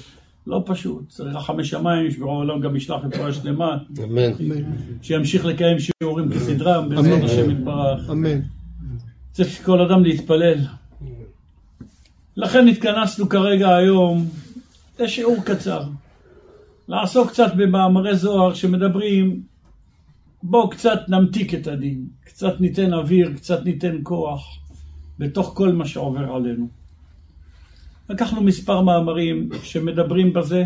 לא 0.47 0.62
פשוט, 0.66 1.09
צריך 1.09 1.37
רחמי 1.37 1.64
שמיים, 1.64 2.11
שברו 2.11 2.33
העולם 2.33 2.61
גם 2.61 2.76
ישלח 2.76 3.00
רפואה 3.04 3.33
שלמה. 3.33 3.76
אמן. 4.04 4.33
שימשיך 5.02 5.45
לקיים 5.45 5.76
שיעורים 5.78 6.33
כסדרם, 6.33 6.88
בעזרת 6.88 7.25
השם 7.25 7.50
יתברך. 7.50 8.11
אמן. 8.11 8.40
צריך 9.33 9.64
כל 9.64 9.80
אדם 9.80 10.04
להתפלל. 10.04 10.59
לכן 12.40 12.68
התכנסנו 12.68 13.28
כרגע 13.28 13.76
היום 13.76 14.26
לשיעור 14.99 15.37
קצר. 15.44 15.82
לעסוק 16.88 17.30
קצת 17.30 17.52
במאמרי 17.56 18.16
זוהר 18.16 18.54
שמדברים, 18.54 19.42
בואו 20.42 20.70
קצת 20.70 21.00
נמתיק 21.09 21.54
את 21.54 21.66
הדין, 21.66 22.06
קצת 22.25 22.61
ניתן 22.61 22.94
אוויר, 22.94 23.32
קצת 23.37 23.64
ניתן 23.64 23.97
כוח 24.02 24.59
בתוך 25.18 25.52
כל 25.54 25.73
מה 25.73 25.87
שעובר 25.87 26.32
עלינו. 26.32 26.68
לקחנו 28.11 28.40
מספר 28.40 28.80
מאמרים 28.80 29.49
שמדברים 29.62 30.32
בזה. 30.32 30.64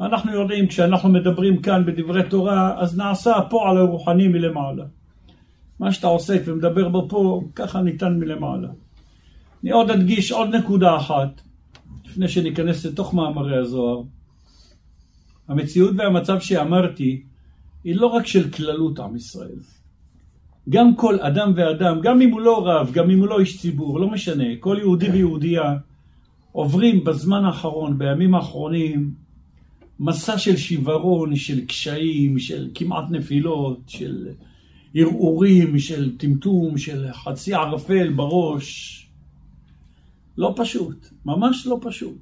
אנחנו 0.00 0.32
יודעים, 0.32 0.66
כשאנחנו 0.66 1.08
מדברים 1.08 1.62
כאן 1.62 1.86
בדברי 1.86 2.28
תורה, 2.28 2.80
אז 2.80 2.96
נעשה 2.96 3.36
הפועל 3.36 3.76
הרוחני 3.76 4.28
מלמעלה. 4.28 4.84
מה 5.78 5.92
שאתה 5.92 6.06
עוסק 6.06 6.42
ומדבר 6.44 6.88
בו 6.88 7.08
פה, 7.08 7.42
ככה 7.54 7.82
ניתן 7.82 8.18
מלמעלה. 8.18 8.68
אני 9.62 9.70
עוד 9.70 9.90
אדגיש 9.90 10.32
עוד 10.32 10.54
נקודה 10.54 10.96
אחת, 10.96 11.40
לפני 12.04 12.28
שניכנס 12.28 12.86
לתוך 12.86 13.14
מאמרי 13.14 13.56
הזוהר. 13.56 14.02
המציאות 15.48 15.94
והמצב 15.98 16.40
שאמרתי, 16.40 17.22
היא 17.84 17.96
לא 17.96 18.06
רק 18.06 18.26
של 18.26 18.50
כללות 18.50 18.98
עם 18.98 19.16
ישראל. 19.16 19.58
גם 20.68 20.96
כל 20.96 21.20
אדם 21.20 21.52
ואדם, 21.56 22.00
גם 22.02 22.20
אם 22.20 22.30
הוא 22.30 22.40
לא 22.40 22.66
רב, 22.66 22.90
גם 22.92 23.10
אם 23.10 23.18
הוא 23.18 23.28
לא 23.28 23.40
איש 23.40 23.60
ציבור, 23.60 24.00
לא 24.00 24.10
משנה, 24.10 24.44
כל 24.60 24.76
יהודי 24.80 25.10
ויהודייה 25.10 25.74
עוברים 26.52 27.04
בזמן 27.04 27.44
האחרון, 27.44 27.98
בימים 27.98 28.34
האחרונים, 28.34 29.10
מסע 30.00 30.38
של 30.38 30.56
שיוורון, 30.56 31.36
של 31.36 31.66
קשיים, 31.66 32.38
של 32.38 32.70
כמעט 32.74 33.04
נפילות, 33.10 33.80
של 33.86 34.28
ערעורים, 34.94 35.78
של 35.78 36.16
טמטום, 36.16 36.78
של 36.78 37.06
חצי 37.12 37.54
ערפל 37.54 38.12
בראש. 38.12 39.01
לא 40.38 40.54
פשוט, 40.56 41.08
ממש 41.24 41.66
לא 41.66 41.78
פשוט. 41.82 42.18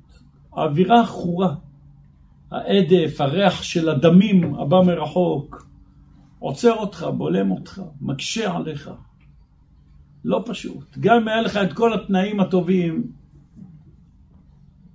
האווירה 0.53 1.01
עכורה, 1.01 1.55
העדף, 2.51 3.21
הריח 3.21 3.63
של 3.63 3.89
הדמים 3.89 4.55
הבא 4.55 4.81
מרחוק, 4.87 5.67
עוצר 6.39 6.75
אותך, 6.75 7.07
בולם 7.17 7.51
אותך, 7.51 7.83
מקשה 8.01 8.57
עליך. 8.57 8.91
לא 10.25 10.43
פשוט. 10.47 10.99
גם 11.01 11.17
אם 11.17 11.29
היה 11.29 11.43
לך 11.43 11.57
את 11.57 11.73
כל 11.73 11.95
התנאים 11.95 12.41
הטובים, 12.41 13.13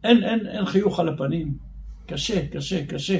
אין, 0.03 0.23
אין, 0.23 0.47
אין 0.47 0.65
חיוך 0.65 0.99
על 0.99 1.09
הפנים. 1.09 1.57
קשה, 2.07 2.47
קשה, 2.47 2.85
קשה. 2.85 3.19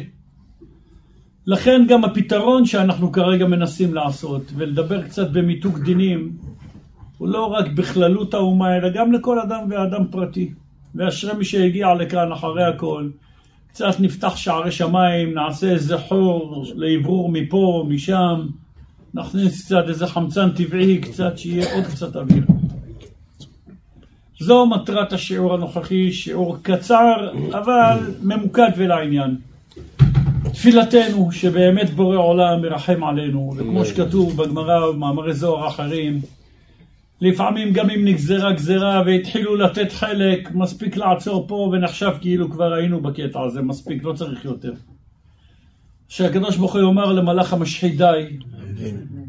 לכן 1.47 1.81
גם 1.87 2.03
הפתרון 2.05 2.65
שאנחנו 2.65 3.11
כרגע 3.11 3.47
מנסים 3.47 3.93
לעשות, 3.93 4.41
ולדבר 4.55 5.03
קצת 5.03 5.31
במיתוג 5.31 5.79
דינים, 5.79 6.37
הוא 7.17 7.27
לא 7.27 7.45
רק 7.45 7.67
בכללות 7.67 8.33
האומה, 8.33 8.77
אלא 8.77 8.89
גם 8.89 9.11
לכל 9.11 9.39
אדם 9.39 9.59
ואדם 9.69 10.07
פרטי. 10.11 10.49
ואשרי 10.95 11.33
מי 11.37 11.45
שהגיע 11.45 11.93
לכאן 11.93 12.31
אחרי 12.31 12.63
הכל. 12.63 13.09
קצת 13.67 13.99
נפתח 13.99 14.35
שערי 14.35 14.71
שמיים, 14.71 15.33
נעשה 15.33 15.71
איזה 15.71 15.97
חור 15.97 16.65
לאוורור 16.75 17.31
מפה, 17.31 17.85
משם, 17.89 18.47
נכניס 19.13 19.65
קצת 19.65 19.83
איזה 19.87 20.07
חמצן 20.07 20.49
טבעי, 20.49 20.97
קצת 21.01 21.37
שיהיה 21.37 21.75
עוד 21.75 21.83
קצת 21.85 22.15
אוויר. 22.15 22.43
זו 24.39 24.65
מטרת 24.65 25.13
השיעור 25.13 25.53
הנוכחי, 25.53 26.11
שיעור 26.11 26.57
קצר, 26.61 27.29
אבל 27.51 27.97
ממוקד 28.23 28.69
ולעניין. 28.77 29.37
תפילתנו 30.53 31.31
שבאמת 31.31 31.89
בורא 31.89 32.17
עולם 32.17 32.61
מרחם 32.61 33.03
עלינו, 33.03 33.53
וכמו 33.57 33.85
שכתוב 33.85 34.37
בגמרא 34.37 34.85
ובמאמרי 34.85 35.33
זוהר 35.33 35.67
אחרים, 35.67 36.21
לפעמים 37.21 37.73
גם 37.73 37.89
אם 37.89 38.05
נגזרה 38.05 38.53
גזרה 38.53 39.03
והתחילו 39.05 39.55
לתת 39.55 39.91
חלק, 39.91 40.51
מספיק 40.55 40.97
לעצור 40.97 41.47
פה 41.47 41.69
ונחשב 41.73 42.11
כאילו 42.21 42.51
כבר 42.51 42.73
היינו 42.73 43.01
בקטע 43.01 43.41
הזה, 43.41 43.61
מספיק, 43.61 44.03
לא 44.03 44.13
צריך 44.13 44.45
יותר. 44.45 44.73
שהקדוש 46.07 46.57
ברוך 46.57 46.73
הוא 46.73 46.81
יאמר 46.81 47.13
למלאך 47.13 47.53
המשחית 47.53 47.97
די, 47.97 48.37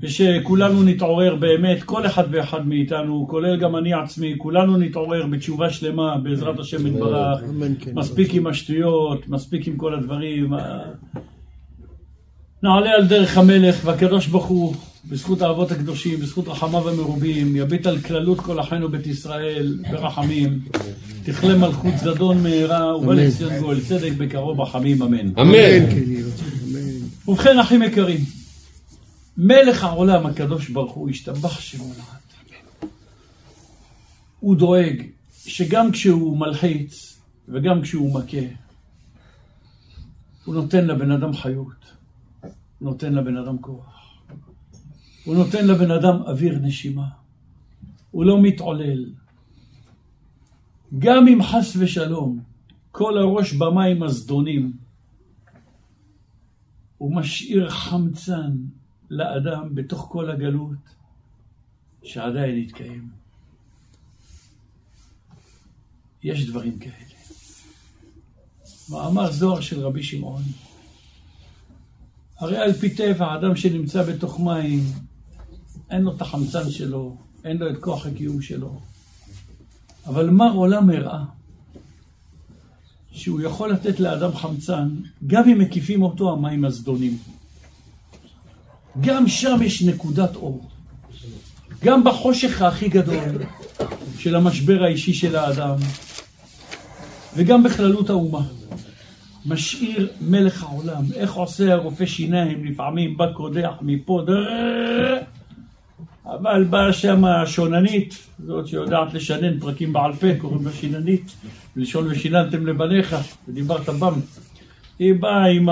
ושכולנו 0.00 0.82
נתעורר 0.82 1.36
באמת, 1.36 1.82
כל 1.82 2.06
אחד 2.06 2.24
ואחד 2.30 2.68
מאיתנו, 2.68 3.26
כולל 3.28 3.56
גם 3.56 3.76
אני 3.76 3.94
עצמי, 3.94 4.34
כולנו 4.38 4.76
נתעורר 4.76 5.26
בתשובה 5.26 5.70
שלמה 5.70 6.16
בעזרת 6.18 6.58
השם 6.58 6.86
יתברך, 6.86 7.40
כן. 7.80 7.90
מספיק 7.94 8.34
עם 8.34 8.46
השטויות, 8.46 9.28
מספיק 9.28 9.68
עם 9.68 9.76
כל 9.76 9.94
הדברים. 9.94 10.52
נעלה 12.62 12.90
על 12.90 13.06
דרך 13.06 13.38
המלך, 13.38 13.80
והקדוש 13.84 14.26
ברוך 14.26 14.46
הוא 14.46 14.74
בזכות 15.08 15.42
האבות 15.42 15.70
הקדושים, 15.70 16.20
בזכות 16.20 16.48
רחמיו 16.48 16.88
המרובים, 16.88 17.56
יביט 17.56 17.86
על 17.86 18.00
כללות 18.00 18.40
כל 18.40 18.60
אחינו 18.60 18.88
בית 18.88 19.06
ישראל 19.06 19.78
ברחמים, 19.90 20.60
תכלה 21.24 21.58
מלכות 21.58 21.94
זדון 21.98 22.42
מהרה, 22.42 22.96
ובא 22.96 23.14
לציון 23.14 23.58
גואל 23.58 23.80
צדק 23.80 24.12
בקרוב 24.18 24.60
רחמים, 24.60 25.02
אמן. 25.02 25.38
אמן. 25.40 25.90
כן, 25.90 27.30
ובכן, 27.30 27.58
אחים 27.58 27.82
יקרים, 27.82 28.20
מלך 29.36 29.84
העולם 29.84 30.26
הקדוש 30.26 30.68
ברוך 30.68 30.92
הוא 30.92 31.10
השתבח 31.10 31.60
שמו 31.60 31.88
לעד. 31.88 32.90
הוא 34.40 34.56
דואג 34.56 35.02
שגם 35.46 35.92
כשהוא 35.92 36.38
מלחיץ 36.38 37.18
וגם 37.48 37.82
כשהוא 37.82 38.14
מכה, 38.14 38.46
הוא 40.44 40.54
נותן 40.54 40.86
לבן 40.86 41.10
אדם 41.10 41.32
חיות, 41.32 41.92
נותן 42.80 43.14
לבן 43.14 43.36
אדם 43.36 43.58
כוח. 43.58 43.95
הוא 45.26 45.34
נותן 45.36 45.66
לבן 45.66 45.90
אדם 45.90 46.22
אוויר 46.22 46.58
נשימה. 46.58 47.08
הוא 48.10 48.24
לא 48.24 48.42
מתעולל. 48.42 49.12
גם 50.98 51.28
אם 51.28 51.42
חס 51.42 51.76
ושלום 51.78 52.40
כל 52.90 53.18
הראש 53.18 53.52
במים 53.52 54.02
הזדונים, 54.02 54.72
הוא 56.98 57.16
משאיר 57.16 57.70
חמצן 57.70 58.52
לאדם 59.10 59.74
בתוך 59.74 60.08
כל 60.12 60.30
הגלות 60.30 60.94
שעדיין 62.02 62.56
יתקיים. 62.56 63.10
יש 66.22 66.46
דברים 66.46 66.78
כאלה. 66.78 67.16
מאמר 68.90 69.32
זוהר 69.32 69.60
של 69.60 69.80
רבי 69.80 70.02
שמעון. 70.02 70.42
הרי 72.38 72.56
על 72.56 72.72
פי 72.72 72.94
טבע, 72.94 73.34
אדם 73.34 73.56
שנמצא 73.56 74.02
בתוך 74.02 74.40
מים, 74.40 74.80
אין 75.90 76.02
לו 76.02 76.16
את 76.16 76.22
החמצן 76.22 76.70
שלו, 76.70 77.16
אין 77.44 77.56
לו 77.56 77.70
את 77.70 77.76
כוח 77.80 78.06
הקיום 78.06 78.42
שלו. 78.42 78.80
אבל 80.06 80.30
מר 80.30 80.52
עולם 80.52 80.90
הראה 80.90 81.24
שהוא 83.10 83.40
יכול 83.40 83.70
לתת 83.72 84.00
לאדם 84.00 84.36
חמצן, 84.36 84.88
גם 85.26 85.48
אם 85.48 85.58
מקיפים 85.58 86.02
אותו 86.02 86.32
המים 86.32 86.64
הזדונים. 86.64 87.18
גם 89.00 89.28
שם 89.28 89.56
יש 89.62 89.82
נקודת 89.82 90.36
אור. 90.36 90.68
גם 91.84 92.04
בחושך 92.04 92.62
הכי 92.62 92.88
גדול 92.88 93.42
של 94.18 94.36
המשבר 94.36 94.84
האישי 94.84 95.14
של 95.14 95.36
האדם, 95.36 95.76
וגם 97.36 97.62
בכללות 97.62 98.10
האומה. 98.10 98.42
משאיר 99.46 100.08
מלך 100.20 100.62
העולם. 100.62 101.04
איך 101.14 101.34
עושה 101.34 101.72
הרופא 101.72 102.06
שיניים 102.06 102.64
לפעמים, 102.64 103.16
בא 103.16 103.32
קודח 103.32 103.72
מפה, 103.82 104.22
אבל 106.26 106.64
באה 106.64 106.92
שם 106.92 107.24
השוננית, 107.24 108.14
זאת 108.46 108.66
שיודעת 108.66 109.14
לשנן 109.14 109.60
פרקים 109.60 109.92
בעל 109.92 110.12
פה, 110.12 110.26
קוראים 110.38 110.66
לה 110.66 110.72
שיננית, 110.72 111.32
לשון 111.76 112.06
ושיננתם 112.10 112.66
לבניך, 112.66 113.16
ודיברת 113.48 113.88
בם. 113.88 114.20
היא 114.98 115.14
באה 115.14 115.46
עם 115.46 115.68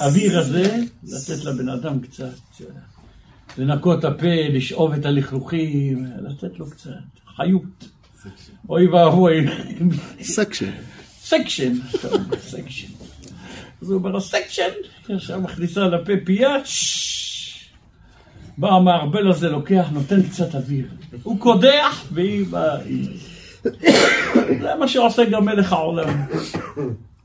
האוויר 0.00 0.38
הזה, 0.38 0.76
לתת 1.04 1.44
לבן 1.44 1.68
אדם 1.68 2.00
קצת, 2.00 2.64
לנקות 3.58 4.04
הפה, 4.04 4.48
לשאוב 4.50 4.92
את 4.92 5.06
הלכלוכים, 5.06 6.06
לתת 6.22 6.58
לו 6.58 6.70
קצת 6.70 6.90
חיות. 7.36 7.88
אוי 8.68 8.86
ואבוי. 8.86 9.46
suction. 10.22 10.70
suction, 11.20 11.72
suction. 12.40 12.88
אז 13.82 13.90
הוא 13.90 13.98
אומר 13.98 14.10
לו, 14.10 14.20
suction, 14.20 14.70
ישר 15.08 15.38
מכניסה 15.38 15.88
לפה 15.88 16.12
פייה, 16.24 16.66
בא 18.60 18.68
המערבל 18.68 19.30
הזה, 19.30 19.48
לוקח, 19.48 19.88
נותן 19.92 20.22
קצת 20.22 20.54
אוויר. 20.54 20.86
הוא 21.22 21.40
קודח, 21.40 22.04
והיא 22.12 22.46
באה... 22.46 22.78
זה 24.60 24.74
מה 24.78 24.88
שעושה 24.88 25.24
גם 25.30 25.44
מלך 25.44 25.72
העולם. 25.72 26.08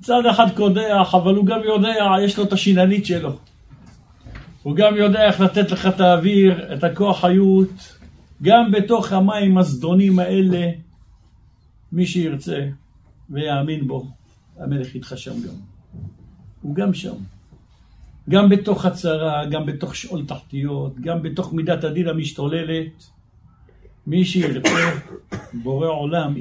צד 0.02 0.26
אחד 0.32 0.56
קודח, 0.56 1.16
אבל 1.16 1.36
הוא 1.36 1.46
גם 1.46 1.60
יודע, 1.66 1.94
יש 2.24 2.38
לו 2.38 2.44
את 2.44 2.54
השיננית 2.54 3.06
שלו. 3.06 3.38
הוא 4.64 4.76
גם 4.76 4.96
יודע 4.96 5.26
איך 5.28 5.42
לתת 5.42 5.72
לך 5.72 5.88
את 5.88 6.00
האוויר, 6.00 6.74
את 6.74 6.84
הכוח 6.84 7.22
חיות, 7.22 7.98
גם 8.42 8.72
בתוך 8.72 9.12
המים 9.12 9.58
הזדונים 9.58 10.20
האלה, 10.20 10.72
מי 11.92 12.06
שירצה 12.06 12.60
ויאמין 13.30 13.88
בו, 13.88 14.08
המלך 14.60 14.94
איתך 14.94 15.14
שם 15.16 15.42
גם. 15.42 15.56
הוא 16.62 16.76
גם 16.76 16.94
שם. 16.94 17.16
גם 18.30 18.50
בתוך 18.50 18.86
הצרה, 18.86 19.46
גם 19.46 19.66
בתוך 19.66 19.96
שאול 19.96 20.26
תחתיות, 20.26 21.00
גם 21.00 21.22
בתוך 21.22 21.54
מידת 21.54 21.84
הדין 21.84 22.08
המשתוללת. 22.08 23.10
מי 24.08 24.26
שירצה 24.26 24.92
בורא 25.54 25.88
עולם, 25.88 26.34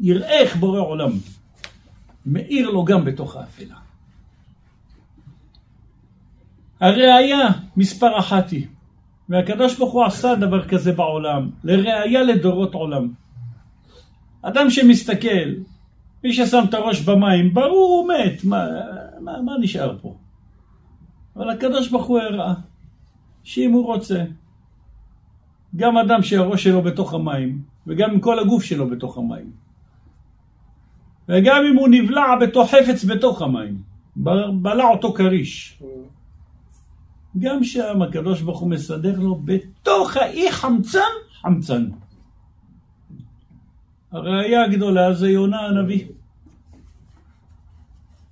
יראה 0.00 0.40
איך 0.40 0.56
בורא 0.56 0.80
עולם. 0.80 1.10
מאיר 2.26 2.70
לו 2.70 2.84
גם 2.84 3.04
בתוך 3.04 3.36
האפלה. 3.36 3.76
הראיה 6.80 7.48
מספר 7.76 8.18
אחת 8.18 8.50
היא, 8.50 8.66
והקדוש 9.28 9.78
ברוך 9.78 9.92
הוא 9.92 10.04
עשה 10.04 10.34
דבר 10.34 10.68
כזה 10.68 10.92
בעולם, 10.92 11.50
לראיה 11.64 12.22
לדורות 12.22 12.74
עולם. 12.74 13.12
אדם 14.42 14.70
שמסתכל, 14.70 15.48
מי 16.24 16.32
ששם 16.32 16.64
את 16.68 16.74
הראש 16.74 17.00
במים, 17.00 17.54
ברור 17.54 18.00
הוא 18.00 18.08
מת, 18.08 18.44
מה, 18.44 18.66
מה, 19.20 19.42
מה 19.42 19.52
נשאר 19.60 19.96
פה? 20.02 20.16
אבל 21.40 21.50
הקדוש 21.50 21.88
ברוך 21.88 22.06
הוא 22.06 22.18
הראה 22.18 22.54
שאם 23.42 23.72
הוא 23.72 23.86
רוצה, 23.86 24.24
גם 25.76 25.96
אדם 25.96 26.22
שהראש 26.22 26.64
שלו 26.64 26.82
בתוך 26.82 27.14
המים, 27.14 27.62
וגם 27.86 28.10
עם 28.10 28.20
כל 28.20 28.38
הגוף 28.38 28.64
שלו 28.64 28.90
בתוך 28.90 29.18
המים, 29.18 29.50
וגם 31.28 31.62
אם 31.70 31.76
הוא 31.76 31.88
נבלע 31.88 32.36
בתוך 32.40 32.70
חפץ 32.70 33.04
בתוך 33.04 33.42
המים, 33.42 33.82
בלע 34.62 34.84
אותו 34.84 35.12
כריש, 35.12 35.82
גם 37.38 37.64
שם 37.64 38.02
הקדוש 38.02 38.42
ברוך 38.42 38.60
הוא 38.60 38.70
מסדר 38.70 39.20
לו 39.20 39.40
בתוך 39.44 40.16
האי 40.16 40.52
חמצן, 40.52 41.12
חמצן. 41.40 41.88
הראייה 44.12 44.64
הגדולה 44.64 45.12
זה 45.14 45.30
יונה 45.30 45.60
הנביא. 45.60 46.06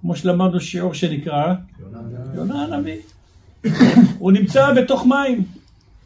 כמו 0.01 0.17
שלמדנו 0.17 0.61
שיעור 0.61 0.95
שנקרא 0.95 1.55
יונה 2.39 2.65
הנביא. 2.65 3.01
הוא 4.19 4.33
נמצא 4.33 4.73
בתוך 4.75 5.07
מים, 5.07 5.45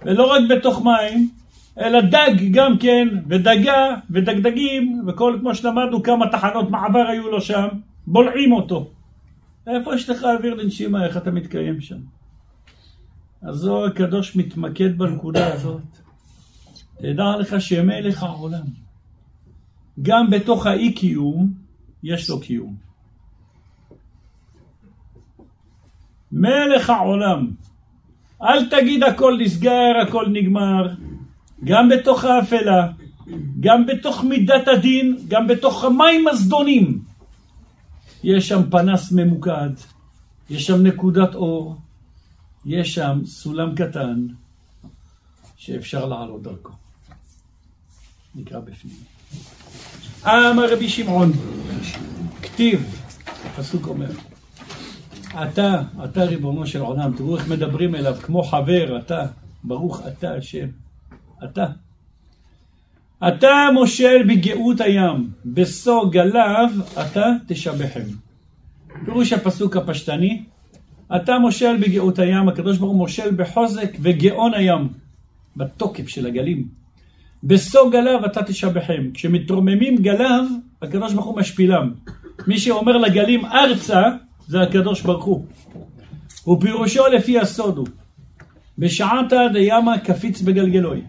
ולא 0.03 0.33
רק 0.33 0.43
בתוך 0.51 0.85
מים, 0.85 1.31
אלא 1.79 2.01
דג 2.01 2.53
גם 2.53 2.79
כן, 2.79 3.09
ודגה, 3.29 3.97
ודגדגים, 4.11 5.05
וכל, 5.07 5.39
כמו 5.41 5.55
שלמדנו, 5.55 6.03
כמה 6.03 6.27
תחנות 6.29 6.71
מעבר 6.71 7.07
היו 7.09 7.31
לו 7.31 7.41
שם, 7.41 7.69
בולעים 8.07 8.53
אותו. 8.53 8.91
איפה 9.67 9.95
יש 9.95 10.11
לך 10.11 10.25
אוויר 10.25 10.55
לנשימה, 10.55 11.07
איך 11.07 11.17
אתה 11.17 11.31
מתקיים 11.31 11.81
שם? 11.81 11.99
הזוהר 13.43 13.85
הקדוש 13.87 14.37
מתמקד 14.37 14.99
בנקודה 14.99 15.55
הזאת. 15.55 15.83
תדע 16.99 17.37
לך 17.41 17.61
שמלך 17.61 18.23
העולם, 18.23 18.65
גם 20.03 20.31
בתוך 20.31 20.67
האי 20.67 20.93
קיום, 20.93 21.53
יש 22.03 22.31
לו 22.31 22.41
קיום. 22.41 22.92
מלך 26.33 26.91
העולם. 26.91 27.51
אל 28.43 28.69
תגיד 28.69 29.03
הכל 29.03 29.39
נסגר, 29.41 29.93
הכל 30.09 30.27
נגמר. 30.33 30.95
גם 31.65 31.89
בתוך 31.89 32.25
האפלה, 32.25 32.89
גם 33.61 33.87
בתוך 33.87 34.25
מידת 34.25 34.69
הדין, 34.69 35.17
גם 35.29 35.47
בתוך 35.47 35.85
המים 35.85 36.29
הזדונים. 36.29 37.03
יש 38.25 38.49
שם 38.49 38.71
פנס 38.71 39.13
ממוקד, 39.13 39.71
יש 40.51 40.67
שם 40.67 40.83
נקודת 40.83 41.35
אור, 41.35 41.77
יש 42.67 42.95
שם 42.95 43.21
סולם 43.25 43.75
קטן 43.75 44.27
שאפשר 45.57 46.07
לעלות 46.07 46.43
דרכו. 46.43 46.73
נקרא 48.35 48.61
בפנים. 48.61 48.97
אמר 50.27 50.73
רבי 50.73 50.89
שמעון, 50.89 51.33
כתיב, 52.43 52.97
הפסוק 53.45 53.87
אומר, 53.87 54.11
אתה, 55.35 55.83
אתה 56.05 56.25
ריבונו 56.25 56.67
של 56.67 56.81
עולם, 56.81 57.13
תראו 57.17 57.37
איך 57.37 57.49
מדברים 57.49 57.95
אליו, 57.95 58.15
כמו 58.23 58.43
חבר, 58.43 58.99
אתה, 58.99 59.27
ברוך 59.65 60.03
אתה 60.07 60.35
השם, 60.35 60.67
אתה. 61.45 61.67
אתה 63.29 63.69
מושל 63.75 64.23
בגאות 64.29 64.81
הים, 64.81 65.31
בשוא 65.45 66.11
גליו 66.11 66.71
אתה 66.93 67.27
תשבחם. 67.47 68.01
פירוש 69.05 69.33
הפסוק 69.33 69.77
הפשטני, 69.77 70.43
אתה 71.17 71.39
מושל 71.39 71.77
בגאות 71.77 72.19
הים, 72.19 72.49
הקדוש 72.49 72.79
ברוך 72.79 72.91
הוא 72.91 72.99
מושל 72.99 73.35
בחוזק 73.37 73.97
וגאון 74.01 74.55
הים, 74.55 74.89
בתוקף 75.57 76.09
של 76.09 76.27
הגלים. 76.27 76.69
בשוא 77.45 77.91
גליו 77.91 78.27
אתה 78.27 78.43
תשבחם. 78.43 79.11
כשמתרוממים 79.15 79.97
גליו, 79.97 80.45
הקדוש 80.83 81.15
ברוך 81.15 81.27
הוא 81.27 81.37
משפילם. 81.37 81.93
מי 82.47 82.59
שאומר 82.59 82.97
לגלים 82.97 83.45
ארצה, 83.45 84.03
זה 84.53 84.63
הקדוש 84.63 85.03
ברוך 85.03 85.25
הוא. 85.25 85.45
ופירושו 86.49 87.07
לפי 87.07 87.39
הסוד 87.39 87.77
הוא, 87.77 87.87
בשעתה 88.79 89.37
דימה 89.53 89.99
קפיץ 89.99 90.43
בגלגלוי. 90.43 91.03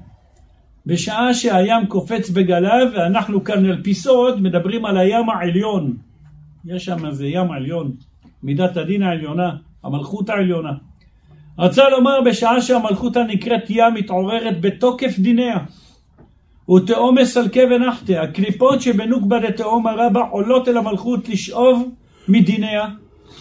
בשעה 0.85 1.33
שהים 1.33 1.87
קופץ 1.87 2.29
בגליו, 2.29 2.87
ואנחנו 2.95 3.43
כאן 3.43 3.65
על 3.65 3.83
פי 3.83 3.93
סוד 3.93 4.41
מדברים 4.41 4.85
על 4.85 4.97
הים 4.97 5.29
העליון. 5.29 5.97
יש 6.65 6.85
שם 6.85 7.05
איזה 7.05 7.27
ים 7.27 7.51
עליון, 7.51 7.91
מידת 8.43 8.77
הדין 8.77 9.03
העליונה, 9.03 9.49
המלכות 9.83 10.29
העליונה. 10.29 10.71
רצה 11.59 11.89
לומר 11.89 12.21
בשעה 12.25 12.61
שהמלכות 12.61 13.17
הנקראת 13.17 13.69
ים 13.69 13.93
מתעוררת 13.93 14.61
בתוקף 14.61 15.19
דיניה. 15.19 15.57
ותאום 16.75 17.17
מסלקה 17.17 17.61
ונחתה, 17.71 18.21
הקליפות 18.21 18.81
שבנוקבה 18.81 19.39
דתאום 19.39 19.87
הרבה 19.87 20.21
עולות 20.31 20.67
אל 20.67 20.77
המלכות 20.77 21.29
לשאוב 21.29 21.89
מדיניה, 22.27 22.87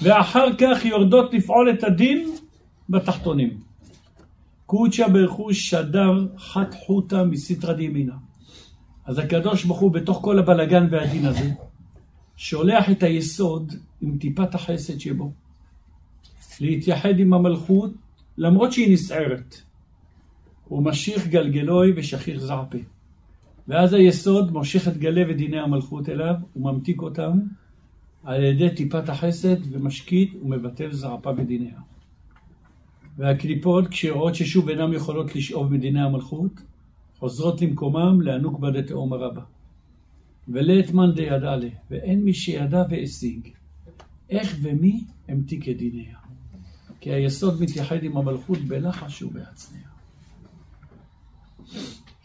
ואחר 0.02 0.46
כך 0.58 0.84
יורדות 0.84 1.34
לפעול 1.34 1.70
את 1.70 1.84
הדין 1.84 2.30
בתחתונים. 2.88 3.60
קודשא 4.66 5.08
ברכוש 5.08 5.70
שדר 5.70 6.26
חת 6.38 6.74
חוטה 6.74 7.24
מסיטרא 7.24 7.72
דימינה. 7.72 8.14
אז 9.04 9.18
הקדוש 9.18 9.64
ברוך 9.64 9.80
הוא 9.80 9.92
בתוך 9.92 10.18
כל 10.22 10.38
הבלגן 10.38 10.86
והדין 10.90 11.26
הזה, 11.26 11.50
שולח 12.36 12.90
את 12.90 13.02
היסוד 13.02 13.72
עם 14.00 14.18
טיפת 14.18 14.54
החסד 14.54 15.00
שבו, 15.00 15.32
להתייחד 16.60 17.18
עם 17.18 17.34
המלכות 17.34 17.90
למרות 18.38 18.72
שהיא 18.72 18.92
נסערת. 18.92 19.56
הוא 20.68 20.84
משיך 20.84 21.26
גלגלוי 21.26 21.92
ושכיח 21.96 22.38
זעפה. 22.38 22.78
ואז 23.68 23.92
היסוד 23.92 24.52
מושך 24.52 24.88
את 24.88 24.96
גלי 24.96 25.24
ודיני 25.28 25.60
המלכות 25.60 26.08
אליו, 26.08 26.34
הוא 26.52 26.72
ממתיק 26.72 27.02
אותם, 27.02 27.38
על 28.24 28.42
ידי 28.44 28.74
טיפת 28.74 29.08
החסד 29.08 29.56
ומשקיט 29.70 30.34
ומבטל 30.42 30.92
זרעפה 30.92 31.32
בדיניה. 31.32 31.78
והקליפות, 33.16 33.88
כשרואות 33.88 34.34
ששוב 34.34 34.68
אינן 34.68 34.92
יכולות 34.92 35.34
לשאוב 35.34 35.72
מדיני 35.72 36.00
המלכות, 36.02 36.52
חוזרות 37.18 37.62
למקומם 37.62 38.20
לענוק 38.20 38.60
דתהום 38.60 39.12
הרבה. 39.12 39.42
ולית 40.48 40.90
מאן 40.90 41.12
דידע 41.14 41.56
לה, 41.56 41.68
ואין 41.90 42.24
מי 42.24 42.34
שידע 42.34 42.82
והשיג. 42.90 43.48
איך 44.30 44.56
ומי 44.62 45.04
המתיק 45.28 45.68
את 45.68 45.76
דיניה. 45.76 46.16
כי 47.00 47.12
היסוד 47.12 47.62
מתייחד 47.62 48.02
עם 48.02 48.16
המלכות 48.16 48.58
בלחש 48.58 49.22
ובהצנע. 49.22 49.78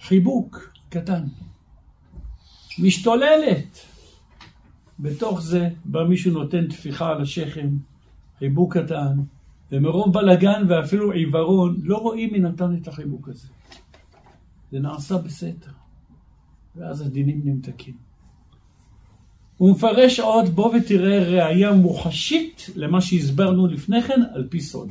חיבוק 0.02 0.74
קטן, 0.90 1.24
משתוללת. 2.80 3.97
בתוך 5.00 5.42
זה 5.42 5.70
בא 5.86 6.04
מישהו 6.04 6.32
נותן 6.32 6.68
טפיחה 6.68 7.10
על 7.10 7.22
השכם, 7.22 7.70
חיבוק 8.40 8.78
קטן, 8.78 9.18
ומרוב 9.72 10.14
בלגן 10.14 10.64
ואפילו 10.68 11.12
עיוורון, 11.12 11.78
לא 11.84 11.98
רואים 11.98 12.34
מי 12.34 12.40
נתן 12.40 12.76
את 12.82 12.88
החיבוק 12.88 13.30
הזה. 13.30 13.48
זה 14.72 14.80
נעשה 14.80 15.18
בסתר, 15.18 15.72
ואז 16.76 17.02
הדינים 17.02 17.42
נמתקים. 17.44 18.08
הוא 19.58 19.72
מפרש 19.72 20.20
עוד, 20.20 20.50
בוא 20.50 20.76
ותראה 20.76 21.20
ראייה 21.20 21.72
מוחשית 21.72 22.70
למה 22.76 23.02
שהסברנו 23.02 23.68
לפני 23.68 24.02
כן 24.02 24.22
על 24.34 24.48
פי 24.50 24.62
סוד. 24.62 24.90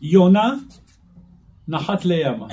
יונה 0.00 0.54
נחת 1.68 2.04
לימה. 2.04 2.46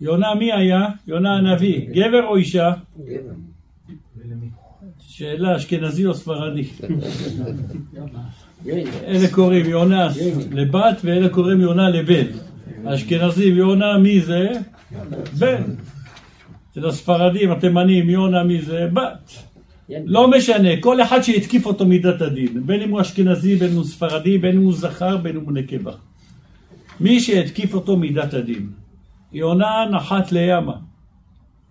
יונה 0.00 0.34
מי 0.34 0.52
היה? 0.52 0.86
יונה 1.06 1.36
הנביא, 1.36 1.88
גבר 1.90 2.26
או 2.26 2.36
אישה? 2.36 2.72
גבר. 2.98 3.51
שאלה 5.14 5.56
אשכנזי 5.56 6.06
או 6.06 6.14
ספרדי? 6.14 6.64
אלה 9.06 9.28
קוראים 9.30 9.66
יונה 9.66 10.08
לבת 10.52 11.00
ואלה 11.04 11.28
קוראים 11.28 11.60
יונה 11.60 11.90
לבן. 11.90 12.26
אשכנזים 12.84 13.56
יונה 13.56 13.98
מי 13.98 14.20
זה? 14.20 14.48
בן. 15.38 15.62
אצל 16.70 16.86
הספרדים, 16.86 17.50
התימנים, 17.50 18.10
יונה 18.10 18.44
מי 18.44 18.62
זה? 18.62 18.88
בת. 18.92 19.32
לא 20.04 20.30
משנה, 20.30 20.68
כל 20.80 21.02
אחד 21.02 21.22
שהתקיף 21.22 21.66
אותו 21.66 21.86
מידת 21.86 22.20
הדין, 22.20 22.66
בין 22.66 22.82
אם 22.82 22.90
הוא 22.90 23.00
אשכנזי, 23.00 23.56
בין 23.56 23.70
אם 23.70 23.76
הוא 23.76 23.84
ספרדי, 23.84 24.38
בין 24.38 24.56
אם 24.56 24.62
הוא 24.62 24.72
זכר, 24.72 25.16
בין 25.16 25.36
אם 25.36 25.42
הוא 25.44 25.52
נקבה. 25.52 25.92
מי 27.00 27.20
שהתקיף 27.20 27.74
אותו 27.74 27.96
מידת 27.96 28.34
הדין. 28.34 28.70
יונה 29.32 29.84
נחת 29.90 30.32
לימה, 30.32 30.74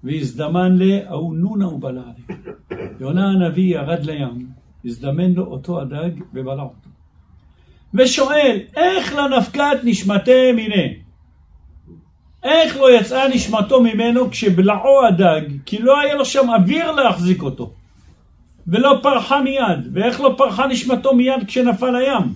והזדמן 0.04 0.78
להוא 0.78 1.36
נונה 1.36 1.68
ובלע 1.68 2.02
יונה 3.00 3.30
הנביא 3.30 3.76
ירד 3.76 4.06
לים, 4.06 4.48
הזדמן 4.86 5.34
לו 5.34 5.46
אותו 5.46 5.82
הדג 5.82 6.12
ובלע 6.34 6.64
אותו. 6.64 6.90
ושואל, 7.94 8.60
איך 8.76 9.16
לנפקת 9.16 9.78
נשמתם 9.84 10.58
הנה? 10.58 10.94
איך 12.44 12.78
לא 12.78 12.92
יצאה 12.92 13.28
נשמתו 13.28 13.82
ממנו 13.84 14.30
כשבלעו 14.32 15.06
הדג, 15.08 15.42
כי 15.66 15.78
לא 15.78 16.00
היה 16.00 16.16
לו 16.16 16.26
שם 16.26 16.50
אוויר 16.50 16.92
להחזיק 16.92 17.42
אותו, 17.42 17.72
ולא 18.68 19.00
פרחה 19.04 19.42
מיד, 19.42 19.88
ואיך 19.94 20.22
לא 20.22 20.34
פרחה 20.38 20.68
נשמתו 20.68 21.16
מיד 21.16 21.44
כשנפל 21.48 21.96
הים? 21.96 22.34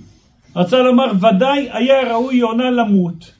רצה 0.55 0.79
לומר, 0.79 1.11
ודאי 1.15 1.69
היה 1.71 2.13
ראוי 2.13 2.35
יונה 2.35 2.71
למות, 2.71 3.31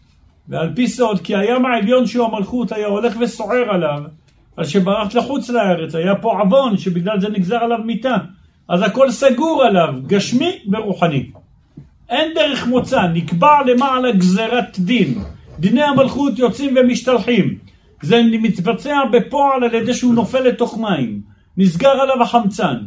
ועל 0.49 0.73
פי 0.75 0.87
סוד, 0.87 1.19
כי 1.19 1.35
הים 1.35 1.65
העליון 1.65 2.07
שהוא 2.07 2.25
המלכות 2.25 2.71
היה 2.71 2.87
הולך 2.87 3.15
וסוער 3.19 3.69
עליו, 3.69 4.03
אז 4.57 4.69
שברחת 4.69 5.13
לחוץ 5.13 5.49
לארץ, 5.49 5.95
היה 5.95 6.15
פה 6.15 6.39
עוון 6.39 6.77
שבגלל 6.77 7.19
זה 7.19 7.29
נגזר 7.29 7.55
עליו 7.55 7.79
מיתה. 7.85 8.15
אז 8.67 8.81
הכל 8.81 9.11
סגור 9.11 9.63
עליו, 9.63 9.93
גשמי 10.07 10.59
ורוחני. 10.71 11.31
אין 12.09 12.33
דרך 12.35 12.67
מוצא, 12.67 13.01
נקבע 13.13 13.61
למעלה 13.65 14.11
גזירת 14.11 14.79
דין. 14.79 15.19
דיני 15.59 15.83
המלכות 15.83 16.39
יוצאים 16.39 16.75
ומשתלחים. 16.77 17.57
זה 18.01 18.21
מתבצע 18.41 18.99
בפועל 19.11 19.63
על 19.63 19.73
ידי 19.73 19.93
שהוא 19.93 20.13
נופל 20.13 20.39
לתוך 20.39 20.77
מים. 20.77 21.21
נסגר 21.57 21.89
עליו 21.89 22.23
החמצן. 22.23 22.77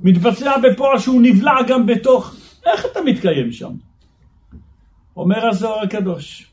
מתבצע 0.00 0.52
בפועל 0.58 0.98
שהוא 0.98 1.22
נבלע 1.22 1.62
גם 1.68 1.86
בתוך... 1.86 2.34
איך 2.66 2.86
אתה 2.92 3.00
מתקיים 3.02 3.52
שם? 3.52 3.70
אומר 5.16 5.48
הזוהר 5.48 5.82
הקדוש, 5.82 6.46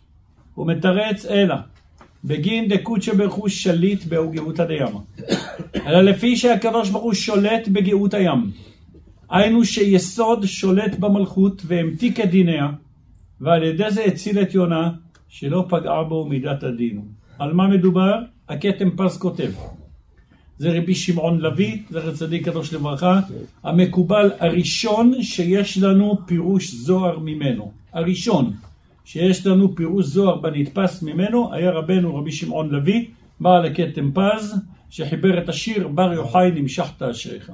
הוא 0.56 0.68
מתרץ 0.68 1.26
אלא 1.26 1.56
בגין 2.28 2.68
דקודשא 2.68 3.14
ברוך 3.14 3.34
הוא 3.34 3.50
שליט 3.50 4.04
באו 4.04 4.32
גאותא 4.32 4.66
דימה. 4.66 5.00
אלא 5.86 6.02
לפי 6.02 6.38
שהקדוש 6.38 6.90
ברוך 6.90 7.04
הוא 7.04 7.14
שולט 7.14 7.68
בגאות 7.68 8.14
הים. 8.14 8.52
היינו 9.30 9.66
שיסוד 9.66 10.46
שולט 10.46 11.00
במלכות 11.00 11.62
והמתיק 11.66 12.20
את 12.20 12.30
דיניה, 12.30 12.68
ועל 13.42 13.64
ידי 13.64 13.92
זה 13.92 14.04
הציל 14.04 14.42
את 14.42 14.54
יונה, 14.54 14.92
שלא 15.30 15.66
פגעה 15.70 16.04
בו 16.04 16.26
מידת 16.26 16.64
הדין. 16.64 17.02
על 17.40 17.54
מה 17.54 17.68
מדובר? 17.68 18.20
הכתם 18.50 18.90
פס 18.98 19.18
כותב. 19.18 19.52
זה 20.58 20.78
רבי 20.78 20.96
שמעון 20.96 21.42
לביא, 21.42 21.78
זכר 21.90 22.16
צדיק 22.16 22.46
קדוש 22.46 22.74
לברכה, 22.74 23.20
המקובל 23.64 24.32
הראשון 24.40 25.24
שיש 25.24 25.78
לנו 25.78 26.18
פירוש 26.26 26.74
זוהר 26.74 27.20
ממנו. 27.20 27.72
הראשון. 27.94 28.54
שיש 29.06 29.48
לנו 29.48 29.76
פירוש 29.76 30.06
זוהר 30.06 30.36
בנתפס 30.36 31.04
ממנו, 31.04 31.54
היה 31.54 31.72
רבנו 31.72 32.16
רבי 32.16 32.32
שמעון 32.32 32.76
לביא, 32.76 33.06
בעל 33.40 33.66
הכתם 33.66 34.12
פז, 34.14 34.56
שחיבר 34.90 35.38
את 35.38 35.50
השיר 35.50 35.88
בר 35.88 36.14
יוחאי 36.14 36.52
נמשכת 36.56 37.02
אשריך. 37.02 37.52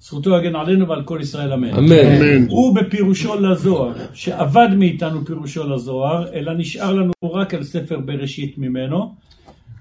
זכותו 0.00 0.36
יגן 0.36 0.56
עלינו 0.56 0.88
ועל 0.88 1.02
כל 1.02 1.18
ישראל 1.22 1.52
אמן. 1.52 1.70
אמן. 1.70 2.48
הוא 2.48 2.74
בפירושו 2.74 3.40
לזוהר, 3.40 3.92
שאבד 4.14 4.68
מאיתנו 4.76 5.24
פירושו 5.24 5.68
לזוהר, 5.68 6.32
אלא 6.32 6.54
נשאר 6.54 6.92
לנו 6.92 7.12
רק 7.24 7.54
על 7.54 7.62
ספר 7.62 8.00
בראשית 8.00 8.58
ממנו. 8.58 9.14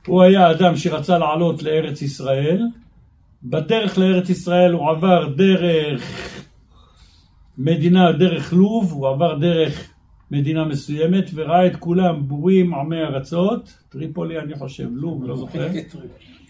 הוא 0.07 0.21
היה 0.21 0.51
אדם 0.51 0.75
שרצה 0.75 1.17
לעלות 1.17 1.63
לארץ 1.63 2.01
ישראל. 2.01 2.61
בדרך 3.43 3.97
לארץ 3.97 4.29
ישראל 4.29 4.73
הוא 4.73 4.89
עבר 4.89 5.27
דרך 5.27 6.01
מדינה, 7.57 8.11
דרך 8.11 8.53
לוב, 8.53 8.91
הוא 8.91 9.07
עבר 9.07 9.37
דרך 9.37 9.90
מדינה 10.31 10.65
מסוימת 10.65 11.29
וראה 11.33 11.67
את 11.67 11.75
כולם 11.75 12.27
בורים 12.27 12.73
עמי 12.73 13.01
ארצות, 13.01 13.77
טריפולי 13.89 14.39
אני 14.39 14.55
חושב, 14.55 14.87
לוב, 14.91 15.23
לא 15.23 15.35
זוכר. 15.35 15.67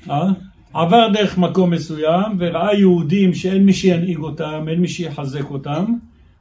אה? 0.09 0.29
עבר 0.73 1.07
דרך 1.13 1.37
מקום 1.37 1.69
מסוים 1.69 2.35
וראה 2.39 2.73
יהודים 2.73 3.33
שאין 3.33 3.65
מי 3.65 3.73
שינהיג 3.73 4.19
אותם, 4.19 4.65
אין 4.67 4.79
מי 4.81 4.87
שיחזק 4.87 5.49
אותם, 5.49 5.85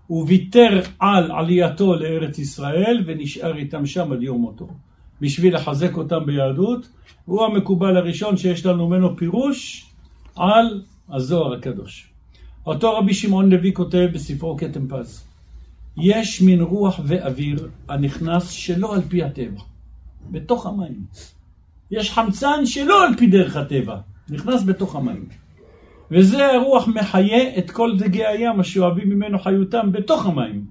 הוא 0.07 0.24
ויתר 0.29 0.81
על 0.98 1.33
עלייתו 1.33 1.94
לארץ 1.94 2.38
ישראל 2.38 3.03
ונשאר 3.07 3.57
איתם 3.57 3.87
שם 3.87 4.12
עד 4.12 4.22
יום 4.22 4.40
מותו. 4.40 4.68
בשביל 5.20 5.55
לחזק 5.55 5.96
אותם 5.96 6.26
ביהדות, 6.26 6.88
הוא 7.24 7.44
המקובל 7.44 7.96
הראשון 7.96 8.37
שיש 8.37 8.66
לנו 8.66 8.88
ממנו 8.88 9.16
פירוש 9.16 9.87
על 10.37 10.83
הזוהר 11.11 11.55
הקדוש. 11.55 12.11
אותו 12.66 12.96
רבי 12.96 13.14
שמעון 13.14 13.50
לוי 13.50 13.72
כותב 13.72 14.09
בספרו 14.12 14.57
כתם 14.57 14.87
פז. 14.88 15.29
יש 15.96 16.42
מין 16.42 16.61
רוח 16.61 17.00
ואוויר 17.05 17.68
הנכנס 17.88 18.50
שלא 18.50 18.94
על 18.94 19.03
פי 19.09 19.22
הטבע, 19.22 19.61
בתוך 20.31 20.66
המים. 20.66 21.05
יש 21.90 22.12
חמצן 22.12 22.66
שלא 22.66 23.07
על 23.07 23.16
פי 23.16 23.26
דרך 23.26 23.57
הטבע, 23.57 23.96
נכנס 24.31 24.62
בתוך 24.64 24.96
המים. 24.96 25.26
וזה 26.11 26.46
הרוח 26.46 26.88
מחיה 26.88 27.59
את 27.59 27.70
כל 27.70 27.98
דגי 27.98 28.26
הים 28.26 28.61
השואבים 28.61 29.09
ממנו 29.09 29.38
חיותם 29.38 29.92
בתוך 29.92 30.26
המים. 30.26 30.64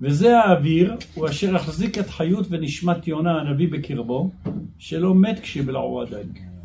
וזה 0.00 0.38
האוויר, 0.38 0.96
הוא 1.14 1.28
אשר 1.28 1.56
החזיק 1.56 1.98
את 1.98 2.10
חיות 2.10 2.46
ונשמת 2.50 3.08
יונה 3.08 3.40
הנביא 3.40 3.68
בקרבו, 3.72 4.30
שלא 4.78 5.14
מת 5.14 5.40
כשבלעו 5.40 6.02
הדג. 6.02 6.55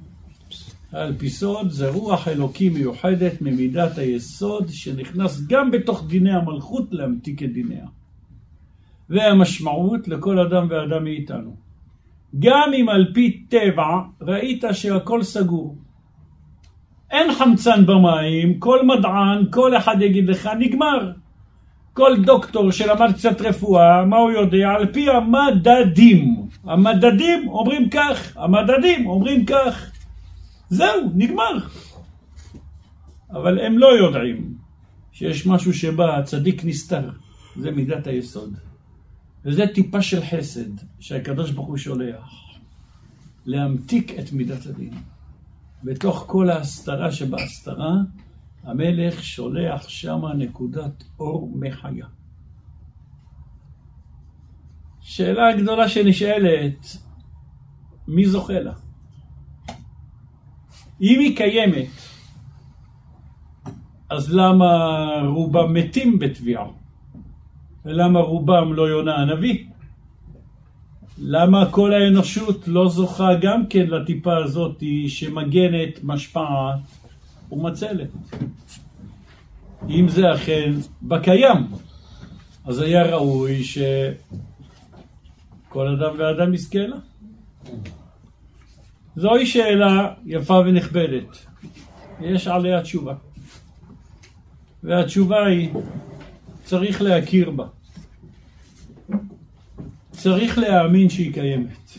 על 0.91 1.13
פי 1.17 1.29
סוד 1.29 1.69
זה 1.69 1.89
רוח 1.89 2.27
אלוקי 2.27 2.69
מיוחדת 2.69 3.41
ממידת 3.41 3.97
היסוד 3.97 4.69
שנכנס 4.69 5.41
גם 5.47 5.71
בתוך 5.71 6.03
דיני 6.07 6.33
המלכות 6.33 6.87
להמתיק 6.91 7.43
את 7.43 7.53
דיניה. 7.53 7.85
והמשמעות 9.09 10.07
לכל 10.07 10.39
אדם 10.39 10.67
ואדם 10.69 11.03
מאיתנו. 11.03 11.55
גם 12.39 12.71
אם 12.81 12.89
על 12.89 13.11
פי 13.13 13.43
טבע 13.49 13.99
ראית 14.21 14.63
שהכל 14.71 15.23
סגור. 15.23 15.75
אין 17.11 17.33
חמצן 17.33 17.85
במים, 17.85 18.59
כל 18.59 18.85
מדען, 18.85 19.45
כל 19.51 19.77
אחד 19.77 19.95
יגיד 20.01 20.29
לך, 20.29 20.49
נגמר. 20.59 21.11
כל 21.93 22.15
דוקטור 22.23 22.71
שלמד 22.71 23.11
קצת 23.13 23.41
רפואה, 23.41 24.05
מה 24.05 24.17
הוא 24.17 24.31
יודע? 24.31 24.69
על 24.69 24.93
פי 24.93 25.09
המדדים. 25.09 26.35
המדדים 26.63 27.47
אומרים 27.47 27.89
כך, 27.89 28.37
המדדים 28.37 29.07
אומרים 29.07 29.45
כך. 29.45 29.90
זהו, 30.71 31.11
נגמר. 31.15 31.57
אבל 33.31 33.59
הם 33.59 33.77
לא 33.77 33.87
יודעים 33.87 34.57
שיש 35.11 35.47
משהו 35.47 35.73
שבא, 35.73 36.17
הצדיק 36.17 36.65
נסתר. 36.65 37.09
זה 37.55 37.71
מידת 37.71 38.07
היסוד. 38.07 38.53
וזה 39.45 39.63
טיפה 39.73 40.01
של 40.01 40.21
חסד 40.21 40.71
שהקדוש 40.99 41.51
ברוך 41.51 41.67
הוא 41.67 41.77
שולח. 41.77 42.29
להמתיק 43.45 44.19
את 44.19 44.31
מידת 44.31 44.65
הדין. 44.65 44.93
בתוך 45.83 46.23
כל 46.27 46.49
ההסתרה 46.49 47.11
שבהסתרה, 47.11 47.93
המלך 48.63 49.23
שולח 49.23 49.89
שמה 49.89 50.33
נקודת 50.33 51.03
אור 51.19 51.51
מחיה. 51.55 52.05
שאלה 55.01 55.57
גדולה 55.57 55.89
שנשאלת, 55.89 56.97
מי 58.07 58.25
זוכה 58.25 58.59
לה? 58.59 58.73
אם 61.01 61.19
היא 61.19 61.37
קיימת, 61.37 61.87
אז 64.09 64.33
למה 64.33 64.97
רובם 65.27 65.73
מתים 65.73 66.19
בתביעה? 66.19 66.65
ולמה 67.85 68.19
רובם 68.19 68.73
לא 68.73 68.83
יונה 68.83 69.15
הנביא? 69.15 69.65
למה 71.17 71.71
כל 71.71 71.93
האנושות 71.93 72.67
לא 72.67 72.89
זוכה 72.89 73.29
גם 73.41 73.67
כן 73.67 73.87
לטיפה 73.87 74.37
הזאת 74.37 74.83
שמגנת, 75.07 76.03
משפעת 76.03 76.79
ומצלת? 77.51 78.09
אם 79.89 80.09
זה 80.09 80.33
אכן 80.33 80.73
בקיים, 81.03 81.67
אז 82.65 82.79
היה 82.79 83.03
ראוי 83.03 83.63
שכל 83.63 83.87
אדם 85.87 86.15
ואדם 86.17 86.53
יזכה 86.53 86.79
לה. 86.79 86.97
זוהי 89.15 89.45
שאלה 89.45 90.13
יפה 90.25 90.53
ונכבדת. 90.65 91.37
יש 92.21 92.47
עליה 92.47 92.81
תשובה. 92.81 93.13
והתשובה 94.83 95.45
היא, 95.45 95.69
צריך 96.63 97.01
להכיר 97.01 97.51
בה. 97.51 97.65
צריך 100.11 100.57
להאמין 100.57 101.09
שהיא 101.09 101.33
קיימת. 101.33 101.91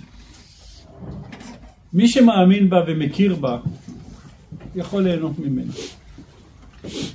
מי 1.92 2.08
שמאמין 2.08 2.70
בה 2.70 2.84
ומכיר 2.86 3.36
בה, 3.36 3.58
יכול 4.74 5.02
ליהנות 5.02 5.38
ממנה. 5.38 5.72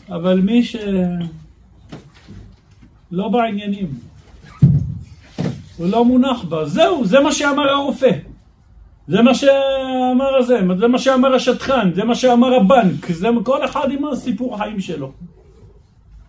אבל 0.09 0.39
מי 0.39 0.63
שלא 0.63 0.79
בעניינים, 3.31 3.99
הוא 5.77 5.87
לא 5.87 6.05
מונח 6.05 6.43
בה, 6.43 6.65
זהו, 6.65 7.05
זה 7.05 7.19
מה 7.19 7.31
שאמר 7.31 7.69
הרופא. 7.69 8.11
זה 9.07 9.21
מה 9.21 9.35
שאמר 9.35 10.35
הזה, 10.37 10.59
זה 10.79 10.87
מה 10.87 10.99
שאמר 10.99 11.35
השטחן, 11.35 11.93
זה 11.93 12.03
מה 12.03 12.15
שאמר 12.15 12.55
הבנק, 12.55 13.11
זה 13.11 13.27
כל 13.43 13.65
אחד 13.65 13.91
עם 13.91 14.05
הסיפור 14.05 14.55
החיים 14.55 14.79
שלו. 14.79 15.11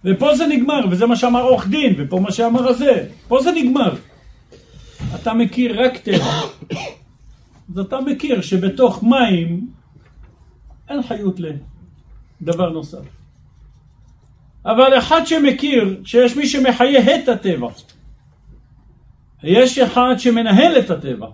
ופה 0.05 0.35
זה 0.35 0.47
נגמר, 0.47 0.81
וזה 0.91 1.07
מה 1.07 1.17
שאמר 1.17 1.43
עורך 1.43 1.69
דין, 1.69 1.95
ופה 1.99 2.21
מה 2.21 2.33
שאמר 2.33 2.69
הזה, 2.69 3.09
פה 3.29 3.43
זה 3.43 3.53
נגמר. 3.53 3.95
אתה 5.15 5.35
מכיר 5.35 5.85
רק 5.85 5.97
טבע, 5.97 6.41
אז 7.71 7.79
אתה 7.79 8.01
מכיר 8.01 8.41
שבתוך 8.41 9.03
מים 9.03 9.69
אין 10.89 11.03
חיות 11.03 11.41
לדבר 12.41 12.71
נוסף. 12.71 13.05
אבל 14.65 14.99
אחד 14.99 15.21
שמכיר 15.25 16.01
שיש 16.05 16.37
מי 16.37 16.47
שמחיה 16.47 17.17
את 17.17 17.29
הטבע, 17.29 17.69
יש 19.43 19.79
אחד 19.79 20.15
שמנהל 20.19 20.79
את 20.79 20.91
הטבע, 20.91 21.27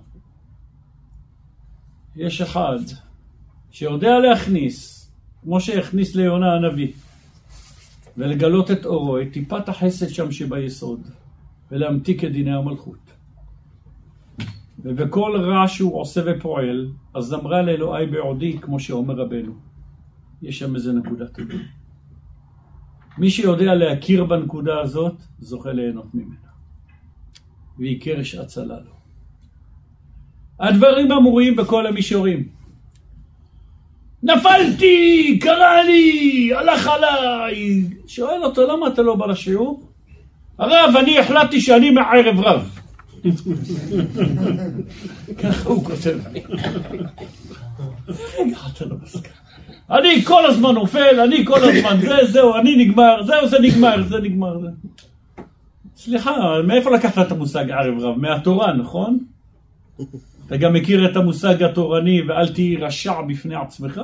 יש 2.17 2.41
אחד 2.41 2.79
שיודע 3.71 4.19
להכניס, 4.19 5.11
כמו 5.43 5.61
שהכניס 5.61 6.15
ליונה 6.15 6.55
הנביא, 6.55 6.93
ולגלות 8.17 8.71
את 8.71 8.87
אורו, 8.87 9.21
את 9.21 9.27
טיפת 9.33 9.69
החסד 9.69 10.09
שם 10.09 10.33
שביסוד, 10.33 11.01
ולהמתיק 11.71 12.25
את 12.25 12.33
דיני 12.33 12.55
המלכות. 12.55 12.99
ובכל 14.79 15.41
רע 15.41 15.69
שהוא 15.69 16.01
עושה 16.01 16.21
ופועל, 16.27 16.91
אז 17.15 17.25
זמרה 17.25 17.63
לאלוהי 17.63 18.07
בעודי, 18.07 18.59
כמו 18.59 18.81
שאומר 18.81 19.15
רבנו. 19.15 19.53
יש 20.43 20.59
שם 20.59 20.75
איזה 20.75 20.93
נקודה 20.93 21.27
טובה. 21.27 21.55
מי 23.19 23.31
שיודע 23.31 23.75
להכיר 23.75 24.25
בנקודה 24.25 24.81
הזאת, 24.81 25.23
זוכה 25.39 25.73
ליהנות 25.73 26.15
ממנה. 26.15 26.51
והיא 27.79 28.01
קרש 28.01 28.35
הצלה 28.35 28.81
לו. 28.81 29.04
הדברים 30.61 31.13
אמורים 31.13 31.57
בכל 31.57 31.87
המישורים. 31.87 32.49
נפלתי, 34.23 35.39
קרה 35.41 35.83
לי, 35.85 36.51
הלך 36.55 36.89
עליי. 36.89 37.85
שואל 38.07 38.45
אותו, 38.45 38.67
למה 38.67 38.89
אתה 38.89 39.03
לא 39.03 39.15
בא 39.15 39.27
לשיעור? 39.27 39.83
הרב, 40.59 40.95
אני 40.99 41.19
החלטתי 41.19 41.61
שאני 41.61 41.91
מערב 41.91 42.41
רב. 42.41 42.79
ככה 45.43 45.69
הוא 45.69 45.85
כותב 45.85 46.19
לי. 46.33 46.43
אני 49.91 50.23
כל 50.25 50.47
הזמן 50.47 50.75
נופל, 50.75 51.21
אני 51.21 51.45
כל 51.47 51.65
הזמן 51.65 52.01
זה, 52.01 52.33
זהו, 52.33 52.55
אני 52.55 52.77
נגמר, 52.77 53.23
זהו, 53.23 53.49
זה 53.49 53.59
נגמר, 53.59 54.03
זה 54.09 54.19
נגמר. 54.19 54.59
סליחה, 55.97 56.33
מאיפה 56.67 56.91
לקחת 56.91 57.27
את 57.27 57.33
המושג 57.33 57.71
ערב 57.71 57.99
רב? 57.99 58.19
מהתורה, 58.19 58.73
נכון? 58.73 59.19
אתה 60.47 60.57
גם 60.57 60.73
מכיר 60.73 61.11
את 61.11 61.17
המושג 61.17 61.63
התורני 61.63 62.23
ואל 62.23 62.49
תהי 62.49 62.77
רשע 62.77 63.23
בפני 63.23 63.55
עצמך? 63.55 64.01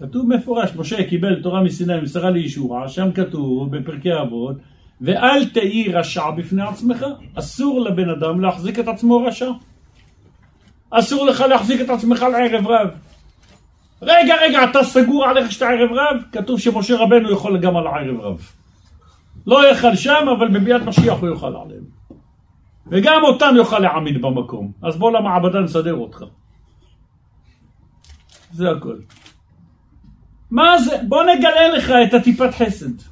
כתוב 0.00 0.28
מפורש, 0.28 0.70
משה 0.76 1.04
קיבל 1.04 1.42
תורה 1.42 1.62
מסיני, 1.62 2.00
מסרה 2.00 2.30
לישוע, 2.30 2.88
שם 2.88 3.12
כתוב 3.12 3.76
בפרקי 3.76 4.20
אבות, 4.22 4.56
ואל 5.00 5.48
תהי 5.48 5.92
רשע 5.92 6.30
בפני 6.30 6.62
עצמך, 6.62 7.06
אסור 7.34 7.80
לבן 7.80 8.08
אדם 8.08 8.40
להחזיק 8.40 8.78
את 8.78 8.88
עצמו 8.88 9.24
רשע. 9.26 9.50
אסור 10.90 11.26
לך 11.26 11.40
להחזיק 11.40 11.80
את 11.80 11.90
עצמך 11.90 12.22
על 12.22 12.34
ערב 12.34 12.66
רב. 12.66 12.88
רגע, 14.02 14.34
רגע, 14.42 14.64
אתה 14.70 14.84
סגור 14.84 15.24
עליך 15.24 15.52
שאתה 15.52 15.68
ערב 15.68 15.90
רב? 15.92 16.22
כתוב 16.32 16.60
שמשה 16.60 16.96
רבנו 16.96 17.32
יכול 17.32 17.58
גם 17.58 17.76
על 17.76 17.86
הערב 17.86 18.20
רב. 18.20 18.40
לא 19.46 19.68
יאכל 19.68 19.96
שם, 19.96 20.28
אבל 20.38 20.48
בביאת 20.48 20.82
משיח 20.82 21.20
הוא 21.20 21.28
יאכל 21.28 21.46
עליהם. 21.46 21.81
וגם 22.86 23.20
אותם 23.24 23.54
יוכל 23.56 23.78
להעמיד 23.78 24.22
במקום. 24.22 24.72
אז 24.82 24.96
בוא 24.96 25.12
למעבדה 25.12 25.60
נסדר 25.60 25.94
אותך. 25.94 26.24
זה 28.52 28.70
הכל. 28.70 28.96
מה 30.50 30.78
זה? 30.78 30.96
בוא 31.08 31.24
נגלה 31.24 31.68
לך 31.68 31.92
את 32.08 32.14
הטיפת 32.14 32.54
חסד. 32.54 33.02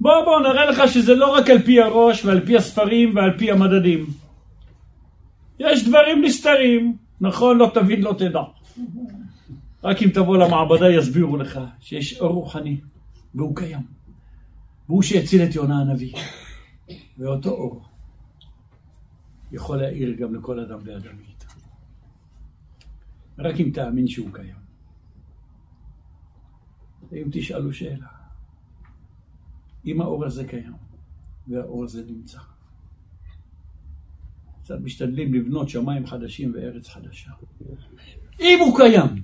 בוא 0.00 0.24
בוא 0.24 0.40
נראה 0.40 0.64
לך 0.64 0.92
שזה 0.92 1.14
לא 1.14 1.34
רק 1.34 1.50
על 1.50 1.62
פי 1.62 1.80
הראש 1.80 2.24
ועל 2.24 2.46
פי 2.46 2.56
הספרים 2.56 3.16
ועל 3.16 3.38
פי 3.38 3.50
המדדים. 3.50 4.06
יש 5.58 5.88
דברים 5.88 6.24
נסתרים, 6.24 6.96
נכון? 7.20 7.58
לא 7.58 7.70
תבין, 7.74 8.00
לא 8.00 8.14
תדע. 8.18 8.42
רק 9.84 10.02
אם 10.02 10.08
תבוא 10.08 10.36
למעבדה 10.36 10.90
יסבירו 10.90 11.36
לך 11.36 11.60
שיש 11.80 12.20
אור 12.20 12.32
רוחני, 12.32 12.76
והוא 13.34 13.56
קיים. 13.56 13.82
והוא 14.88 15.02
שהציל 15.02 15.42
את 15.42 15.54
יונה 15.54 15.80
הנביא. 15.80 16.12
ואותו 17.18 17.50
אור 17.50 17.84
יכול 19.52 19.76
להאיר 19.76 20.16
גם 20.16 20.34
לכל 20.34 20.60
אדם 20.60 20.78
ואדם 20.84 21.16
מאיתנו. 21.16 21.62
רק 23.38 23.60
אם 23.60 23.70
תאמין 23.74 24.08
שהוא 24.08 24.28
קיים. 24.32 24.56
אם 27.12 27.28
תשאלו 27.32 27.72
שאלה, 27.72 28.08
אם 29.86 30.00
האור 30.00 30.24
הזה 30.24 30.46
קיים 30.46 30.72
והאור 31.48 31.84
הזה 31.84 32.04
נמצא, 32.06 32.38
קצת 34.62 34.80
משתדלים 34.80 35.34
לבנות 35.34 35.68
שמיים 35.68 36.06
חדשים 36.06 36.52
וארץ 36.54 36.88
חדשה. 36.88 37.30
אם 38.40 38.58
הוא 38.60 38.76
קיים, 38.76 39.22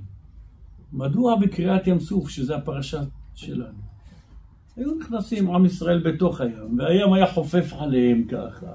מדוע 0.92 1.37
בקריאת 1.40 1.87
ים 1.87 2.01
סוף, 2.01 2.29
שזה 2.29 2.57
הפרשה 2.57 3.03
שלנו, 3.35 3.91
היו 4.76 4.94
נכנסים 4.94 5.50
עם 5.50 5.64
ישראל 5.64 5.98
בתוך 5.98 6.40
הים, 6.40 6.78
והים 6.78 7.12
היה 7.12 7.26
חופף 7.26 7.72
עליהם 7.78 8.24
ככה, 8.24 8.66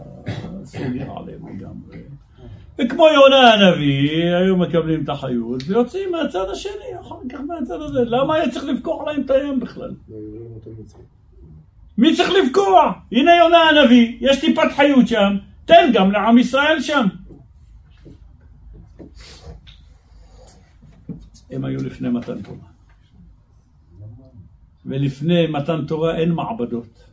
סוגר 0.63 1.11
עליהם 1.17 1.47
לגמרי. 1.47 1.97
וכמו 2.79 3.07
יונה 3.07 3.53
הנביא, 3.53 4.35
היו 4.35 4.57
מקבלים 4.57 5.03
את 5.03 5.09
החיות 5.09 5.63
ויוצאים 5.67 6.11
מהצד 6.11 6.49
השני, 6.51 6.99
אחר 7.01 7.15
כך 7.29 7.39
מהצד 7.39 7.81
הזה. 7.81 7.99
למה 8.05 8.35
היה 8.35 8.51
צריך 8.51 8.65
לבקוע 8.65 9.11
להם 9.11 9.21
את 9.21 9.29
הים 9.29 9.59
בכלל? 9.59 9.93
מי 11.97 12.15
צריך 12.15 12.29
לבקוע? 12.43 12.91
הנה 13.11 13.35
יונה 13.35 13.57
הנביא, 13.57 14.17
יש 14.21 14.39
טיפת 14.41 14.71
חיות 14.75 15.07
שם, 15.07 15.37
תן 15.65 15.91
גם 15.93 16.11
לעם 16.11 16.37
ישראל 16.37 16.81
שם. 16.81 17.05
הם 21.51 21.65
היו 21.65 21.83
לפני 21.83 22.09
מתן 22.09 22.41
תורה. 22.41 22.66
ולפני 24.87 25.47
מתן 25.47 25.85
תורה 25.85 26.17
אין 26.17 26.31
מעבדות. 26.31 27.03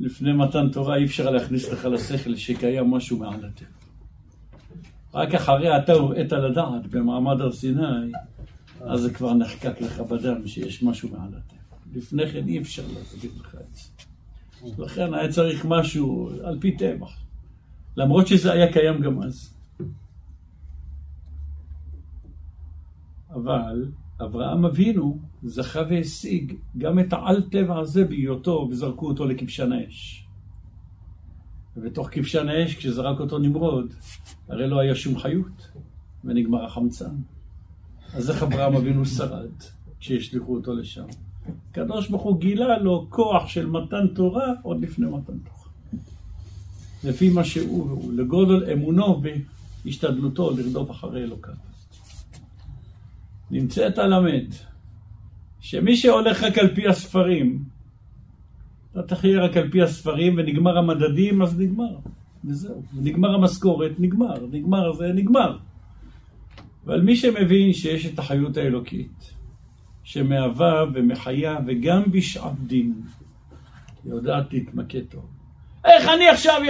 לפני 0.00 0.32
מתן 0.32 0.68
תורה 0.72 0.96
אי 0.96 1.04
אפשר 1.04 1.30
להכניס 1.30 1.72
לך 1.72 1.84
לשכל 1.84 2.36
שקיים 2.36 2.90
משהו 2.90 3.18
מעל 3.18 3.44
הטבע. 3.44 3.68
רק 5.14 5.34
אחרי 5.34 5.76
אתה 5.76 5.92
הוראת 5.92 6.32
לדעת 6.32 6.86
במעמד 6.86 7.40
הר 7.40 7.52
סיני, 7.52 8.12
אז 8.80 9.00
זה 9.00 9.14
כבר 9.14 9.34
נחקק 9.34 9.80
לך 9.80 10.00
בדם 10.00 10.46
שיש 10.46 10.82
משהו 10.82 11.08
מעל 11.08 11.28
הטבע. 11.28 11.76
לפני 11.94 12.28
כן 12.32 12.48
אי 12.48 12.58
אפשר 12.58 12.82
להסביר 12.94 13.30
לך 13.40 13.54
את 13.54 13.74
זה. 13.74 14.82
לכן 14.82 15.14
היה 15.14 15.28
צריך 15.28 15.64
משהו 15.64 16.30
על 16.44 16.58
פי 16.60 16.76
טבע. 16.76 17.06
למרות 17.96 18.26
שזה 18.26 18.52
היה 18.52 18.72
קיים 18.72 19.00
גם 19.00 19.22
אז. 19.22 19.54
אבל 23.30 23.86
אברהם 24.20 24.64
אבינו 24.64 25.29
זכה 25.42 25.80
והשיג 25.90 26.54
גם 26.78 26.98
את 26.98 27.12
העל 27.12 27.42
טבע 27.42 27.78
הזה 27.78 28.04
בהיותו 28.04 28.68
וזרקו 28.70 29.08
אותו 29.08 29.26
לכבשן 29.26 29.72
האש. 29.72 30.26
ובתוך 31.76 32.08
כבשן 32.12 32.48
האש, 32.48 32.74
כשזרק 32.74 33.20
אותו 33.20 33.38
נמרוד, 33.38 33.92
הרי 34.48 34.68
לא 34.68 34.80
היה 34.80 34.94
שום 34.94 35.18
חיות, 35.18 35.70
ונגמר 36.24 36.64
החמצן. 36.64 37.14
אז 38.14 38.30
איך 38.30 38.42
אברהם 38.42 38.74
אבינו 38.74 39.06
שרד 39.06 39.50
כשהשליכו 40.00 40.56
אותו 40.56 40.74
לשם? 40.74 41.04
הקדוש 41.70 42.08
ברוך 42.08 42.22
הוא 42.22 42.40
גילה 42.40 42.78
לו 42.78 43.06
כוח 43.08 43.48
של 43.48 43.66
מתן 43.66 44.06
תורה 44.14 44.46
עוד 44.62 44.80
לפני 44.80 45.06
מתן 45.06 45.38
תורה. 45.38 45.60
לפי 47.04 47.30
מה 47.30 47.44
שהוא 47.44 48.12
לגודל 48.12 48.70
אמונו 48.72 49.22
והשתדלותו 49.84 50.50
לרדוף 50.50 50.90
אחרי 50.90 51.22
אלוקיו. 51.22 51.54
נמצאת 53.50 53.98
הלמד 53.98 54.44
שמי 55.60 55.96
שהולך 55.96 56.42
רק 56.42 56.58
על 56.58 56.74
פי 56.74 56.88
הספרים, 56.88 57.64
אתה 58.92 59.02
תחיה 59.02 59.40
רק 59.40 59.56
על 59.56 59.70
פי 59.70 59.82
הספרים 59.82 60.34
ונגמר 60.38 60.78
המדדים, 60.78 61.42
אז 61.42 61.60
נגמר. 61.60 61.96
וזהו. 62.44 62.82
נגמר 62.94 63.34
המשכורת, 63.34 63.92
נגמר. 63.98 64.46
נגמר 64.52 64.92
זה 64.92 65.12
נגמר. 65.12 65.58
אבל 66.86 67.00
מי 67.00 67.16
שמבין 67.16 67.72
שיש 67.72 68.06
את 68.06 68.18
החיות 68.18 68.56
האלוקית, 68.56 69.34
שמהווה 70.02 70.84
ומחיה 70.94 71.58
וגם 71.66 72.02
בשעת 72.12 72.60
דין, 72.66 72.94
יודעת 74.04 74.52
להתמקד 74.52 75.04
טוב. 75.08 75.26
איך 75.84 76.08
אני 76.08 76.28
עכשיו 76.28 76.60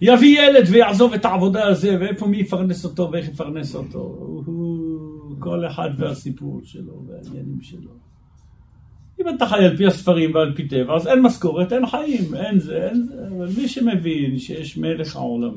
יביא 0.00 0.40
ילד 0.40 0.64
ויעזוב 0.70 1.12
את 1.12 1.24
העבודה 1.24 1.66
הזה, 1.66 1.96
ואיפה 2.00 2.26
מי 2.26 2.36
יפרנס 2.36 2.84
אותו 2.84 3.10
ואיך 3.12 3.28
יפרנס 3.28 3.74
אותו? 3.74 4.42
כל 5.38 5.66
אחד 5.66 5.90
והסיפור 5.98 6.60
שלו 6.64 7.04
והעניינים 7.06 7.60
שלו. 7.60 7.90
אם 9.20 9.28
אתה 9.28 9.46
חי 9.46 9.64
על 9.64 9.76
פי 9.76 9.86
הספרים 9.86 10.34
ועל 10.34 10.54
פי 10.54 10.68
טבע, 10.68 10.94
אז 10.96 11.06
אין 11.06 11.22
משכורת, 11.22 11.72
אין 11.72 11.86
חיים, 11.86 12.34
אין 12.34 12.58
זה, 12.58 12.88
אין 12.88 13.02
זה, 13.02 13.28
אבל 13.28 13.48
מי 13.56 13.68
שמבין 13.68 14.38
שיש 14.38 14.76
מלך 14.76 15.16
העולם, 15.16 15.54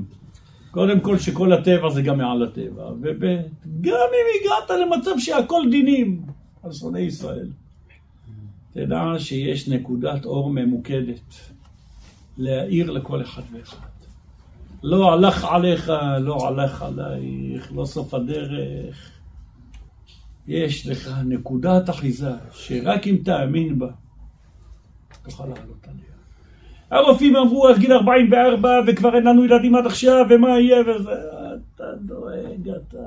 קודם 0.71 0.99
כל 0.99 1.17
שכל 1.17 1.53
הטבע 1.53 1.89
זה 1.89 2.01
גם 2.01 2.17
מעל 2.17 2.43
הטבע, 2.43 2.91
וגם 3.01 4.07
אם 4.13 4.27
הגעת 4.41 4.79
למצב 4.81 5.11
שהכל 5.17 5.61
דינים 5.71 6.21
על 6.63 6.73
שונאי 6.73 7.01
ישראל, 7.01 7.49
תדע 8.73 9.13
שיש 9.17 9.67
נקודת 9.67 10.25
אור 10.25 10.49
ממוקדת 10.49 11.35
להאיר 12.37 12.91
לכל 12.91 13.21
אחד 13.21 13.41
ואחד. 13.51 13.87
לא 14.83 15.13
הלך 15.13 15.45
עליך, 15.45 15.91
לא 16.21 16.47
הלך 16.47 16.81
עלייך, 16.81 17.71
לא 17.75 17.85
סוף 17.85 18.13
הדרך. 18.13 19.16
יש 20.47 20.87
לך 20.87 21.11
נקודת 21.25 21.89
אחיזה 21.89 22.31
שרק 22.51 23.07
אם 23.07 23.17
תאמין 23.23 23.79
בה, 23.79 23.87
תוכל 25.23 25.43
לעלות 25.43 25.87
עליה. 25.87 26.07
הרופאים 26.91 27.35
אמרו 27.35 27.67
עד 27.67 27.77
גיל 27.79 27.93
44 27.93 28.69
וכבר 28.87 29.15
אין 29.15 29.23
לנו 29.23 29.45
ילדים 29.45 29.75
עד 29.75 29.85
עכשיו 29.85 30.25
ומה 30.29 30.49
יהיה 30.59 30.81
וזה, 30.81 31.11
אתה 31.75 31.83
דואג, 32.05 32.69
אתה... 32.69 32.97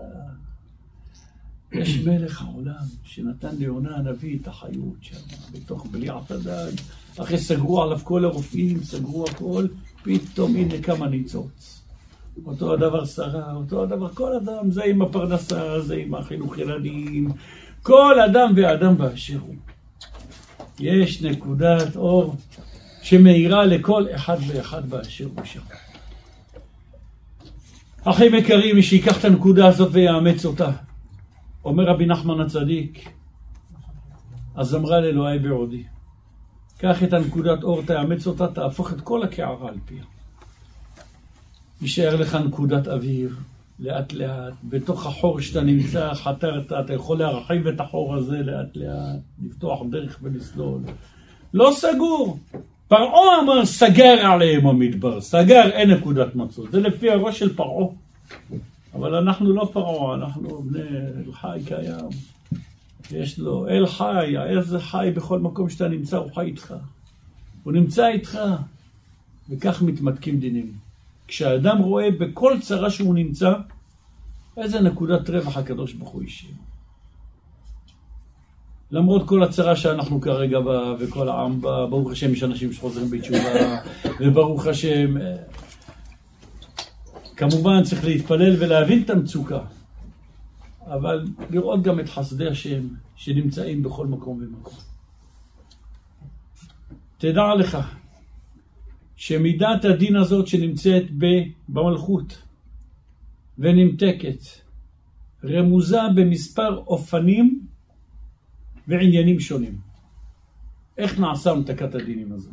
יש 1.72 1.98
מלך 2.06 2.42
העולם 2.42 2.84
שנתן 3.04 3.56
ליונה 3.58 3.96
הנביא 3.96 4.38
את 4.42 4.48
החיות 4.48 4.96
שם, 5.00 5.16
בתוך 5.52 5.86
בליעת 5.86 6.30
הדג, 6.30 6.72
אחרי 7.20 7.38
סגרו 7.38 7.82
עליו 7.82 7.98
כל 7.98 8.24
הרופאים, 8.24 8.82
סגרו 8.82 9.24
הכל, 9.24 9.66
פתאום 10.02 10.56
הנה 10.56 10.82
כמה 10.82 11.08
ניצוץ. 11.08 11.79
אותו 12.46 12.72
הדבר 12.72 13.04
שרה, 13.04 13.52
אותו 13.54 13.82
הדבר 13.82 14.08
כל 14.08 14.32
אדם, 14.36 14.70
זה 14.70 14.84
עם 14.84 15.02
הפרנסה, 15.02 15.80
זה 15.80 15.96
עם 15.96 16.14
החינוך 16.14 16.58
ילדים, 16.58 17.28
כל 17.82 18.20
אדם 18.20 18.52
ואדם 18.56 18.98
באשר 18.98 19.38
הוא. 19.40 19.54
יש 20.78 21.22
נקודת 21.22 21.96
אור 21.96 22.36
שמאירה 23.02 23.64
לכל 23.64 24.06
אחד 24.14 24.36
ואחד 24.46 24.90
באשר 24.90 25.28
הוא 25.36 25.44
שם. 25.44 25.60
אחים 28.04 28.34
יקרים, 28.34 28.76
מי 28.76 28.82
שיקח 28.82 29.20
את 29.20 29.24
הנקודה 29.24 29.66
הזאת 29.66 29.88
ויאמץ 29.92 30.44
אותה, 30.44 30.70
אומר 31.64 31.84
רבי 31.84 32.06
נחמן 32.06 32.40
הצדיק, 32.40 33.08
אז 34.54 34.74
אמרה 34.74 35.00
לאלוהי 35.00 35.38
בעודי, 35.38 35.82
קח 36.78 37.02
את 37.02 37.12
הנקודת 37.12 37.62
אור, 37.62 37.82
תאמץ 37.82 38.26
אותה, 38.26 38.48
תהפוך 38.48 38.92
את 38.92 39.00
כל 39.00 39.22
הקערה 39.22 39.68
על 39.68 39.78
פיה. 39.84 40.02
יישאר 41.82 42.16
לך 42.16 42.34
נקודת 42.34 42.88
אוויר, 42.88 43.36
לאט 43.78 44.12
לאט, 44.12 44.52
בתוך 44.64 45.06
החור 45.06 45.40
שאתה 45.40 45.62
נמצא, 45.62 46.14
חתרת, 46.14 46.72
אתה 46.72 46.94
יכול 46.94 47.18
להרחיב 47.18 47.66
את 47.66 47.80
החור 47.80 48.14
הזה 48.14 48.38
לאט 48.38 48.76
לאט, 48.76 49.20
לפתוח 49.44 49.80
דרך 49.90 50.18
ולסלול. 50.22 50.80
לא 51.54 51.70
סגור. 51.74 52.38
פרעה 52.88 53.40
אמר, 53.42 53.66
סגר 53.66 54.26
עליהם 54.26 54.66
המדבר, 54.66 55.20
סגר, 55.20 55.70
אין 55.72 55.90
נקודת 55.90 56.34
מצות. 56.34 56.72
זה 56.72 56.80
לפי 56.80 57.10
הראש 57.10 57.38
של 57.38 57.56
פרעה. 57.56 57.86
אבל 58.94 59.14
אנחנו 59.14 59.52
לא 59.52 59.70
פרעה, 59.72 60.14
אנחנו 60.14 60.62
בני 60.62 60.80
אל 61.26 61.32
חי 61.32 61.58
קיים. 61.66 62.08
יש 63.10 63.38
לו 63.38 63.68
אל 63.68 63.86
חי, 63.86 64.34
איזה 64.48 64.80
חי 64.80 65.10
בכל 65.14 65.38
מקום 65.38 65.70
שאתה 65.70 65.88
נמצא, 65.88 66.16
הוא 66.16 66.34
חי 66.34 66.44
איתך. 66.44 66.74
הוא 67.62 67.72
נמצא 67.72 68.08
איתך, 68.08 68.38
וכך 69.50 69.82
מתמתקים 69.82 70.40
דינים. 70.40 70.89
כשאדם 71.30 71.78
רואה 71.78 72.10
בכל 72.10 72.56
צרה 72.60 72.90
שהוא 72.90 73.14
נמצא, 73.14 73.52
איזה 74.56 74.80
נקודת 74.80 75.30
רווח 75.30 75.56
הקדוש 75.56 75.92
ברוך 75.92 76.10
הוא 76.10 76.22
השאיר. 76.26 76.54
למרות 78.90 79.28
כל 79.28 79.42
הצרה 79.42 79.76
שאנחנו 79.76 80.20
כרגע 80.20 80.60
בה, 80.60 80.94
וכל 80.98 81.28
העם 81.28 81.60
בה, 81.60 81.86
ברוך 81.86 82.10
השם 82.10 82.32
יש 82.32 82.42
אנשים 82.42 82.72
שחוזרים 82.72 83.10
בתשובה, 83.10 83.80
וברוך 84.20 84.66
השם, 84.66 85.14
כמובן 87.36 87.82
צריך 87.82 88.04
להתפלל 88.04 88.56
ולהבין 88.58 89.02
את 89.02 89.10
המצוקה, 89.10 89.60
אבל 90.86 91.24
לראות 91.50 91.82
גם 91.82 92.00
את 92.00 92.08
חסדי 92.08 92.48
השם 92.48 92.82
שנמצאים 93.16 93.82
בכל 93.82 94.06
מקום 94.06 94.42
ומקום. 94.42 94.74
תדע 97.18 97.54
לך 97.58 97.78
שמידת 99.20 99.84
הדין 99.84 100.16
הזאת 100.16 100.46
שנמצאת 100.46 101.04
במלכות 101.68 102.42
ונמתקת, 103.58 104.40
רמוזה 105.44 106.00
במספר 106.14 106.76
אופנים 106.76 107.60
ועניינים 108.88 109.40
שונים. 109.40 109.78
איך 110.98 111.18
נעשה 111.18 111.50
המתקת 111.50 111.94
הדינים 111.94 112.32
הזאת? 112.32 112.52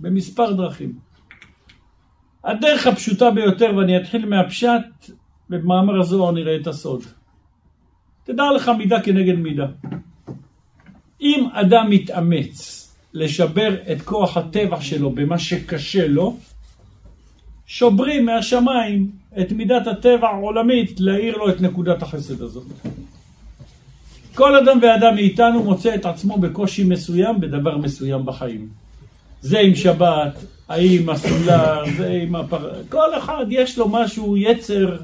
במספר 0.00 0.52
דרכים. 0.52 0.98
הדרך 2.44 2.86
הפשוטה 2.86 3.30
ביותר, 3.30 3.76
ואני 3.76 3.96
אתחיל 3.96 4.26
מהפשט, 4.26 5.10
במאמר 5.48 6.00
הזוהר 6.00 6.32
נראה 6.32 6.56
את 6.56 6.66
הסוד. 6.66 7.02
תדע 8.24 8.44
לך 8.56 8.68
מידה 8.78 9.02
כנגד 9.02 9.34
מידה. 9.34 9.66
אם 11.20 11.48
אדם 11.52 11.86
מתאמץ 11.90 12.85
לשבר 13.16 13.76
את 13.92 14.02
כוח 14.02 14.36
הטבע 14.36 14.80
שלו 14.80 15.10
במה 15.10 15.38
שקשה 15.38 16.08
לו, 16.08 16.36
שוברים 17.66 18.26
מהשמיים 18.26 19.10
את 19.40 19.52
מידת 19.52 19.86
הטבע 19.86 20.28
העולמית 20.28 21.00
להאיר 21.00 21.36
לו 21.36 21.50
את 21.50 21.60
נקודת 21.60 22.02
החסד 22.02 22.42
הזאת. 22.42 22.66
כל 24.34 24.56
אדם 24.56 24.78
ואדם 24.82 25.14
מאיתנו 25.14 25.62
מוצא 25.62 25.94
את 25.94 26.06
עצמו 26.06 26.38
בקושי 26.38 26.84
מסוים 26.84 27.40
בדבר 27.40 27.78
מסוים 27.78 28.26
בחיים. 28.26 28.68
זה 29.40 29.58
עם 29.58 29.74
שבת, 29.74 30.44
ההיא 30.68 31.10
הסולר, 31.10 31.84
זה 31.96 32.20
עם 32.22 32.36
הפר... 32.36 32.82
כל 32.88 33.18
אחד 33.18 33.46
יש 33.50 33.78
לו 33.78 33.88
משהו, 33.88 34.36
יצר, 34.36 34.96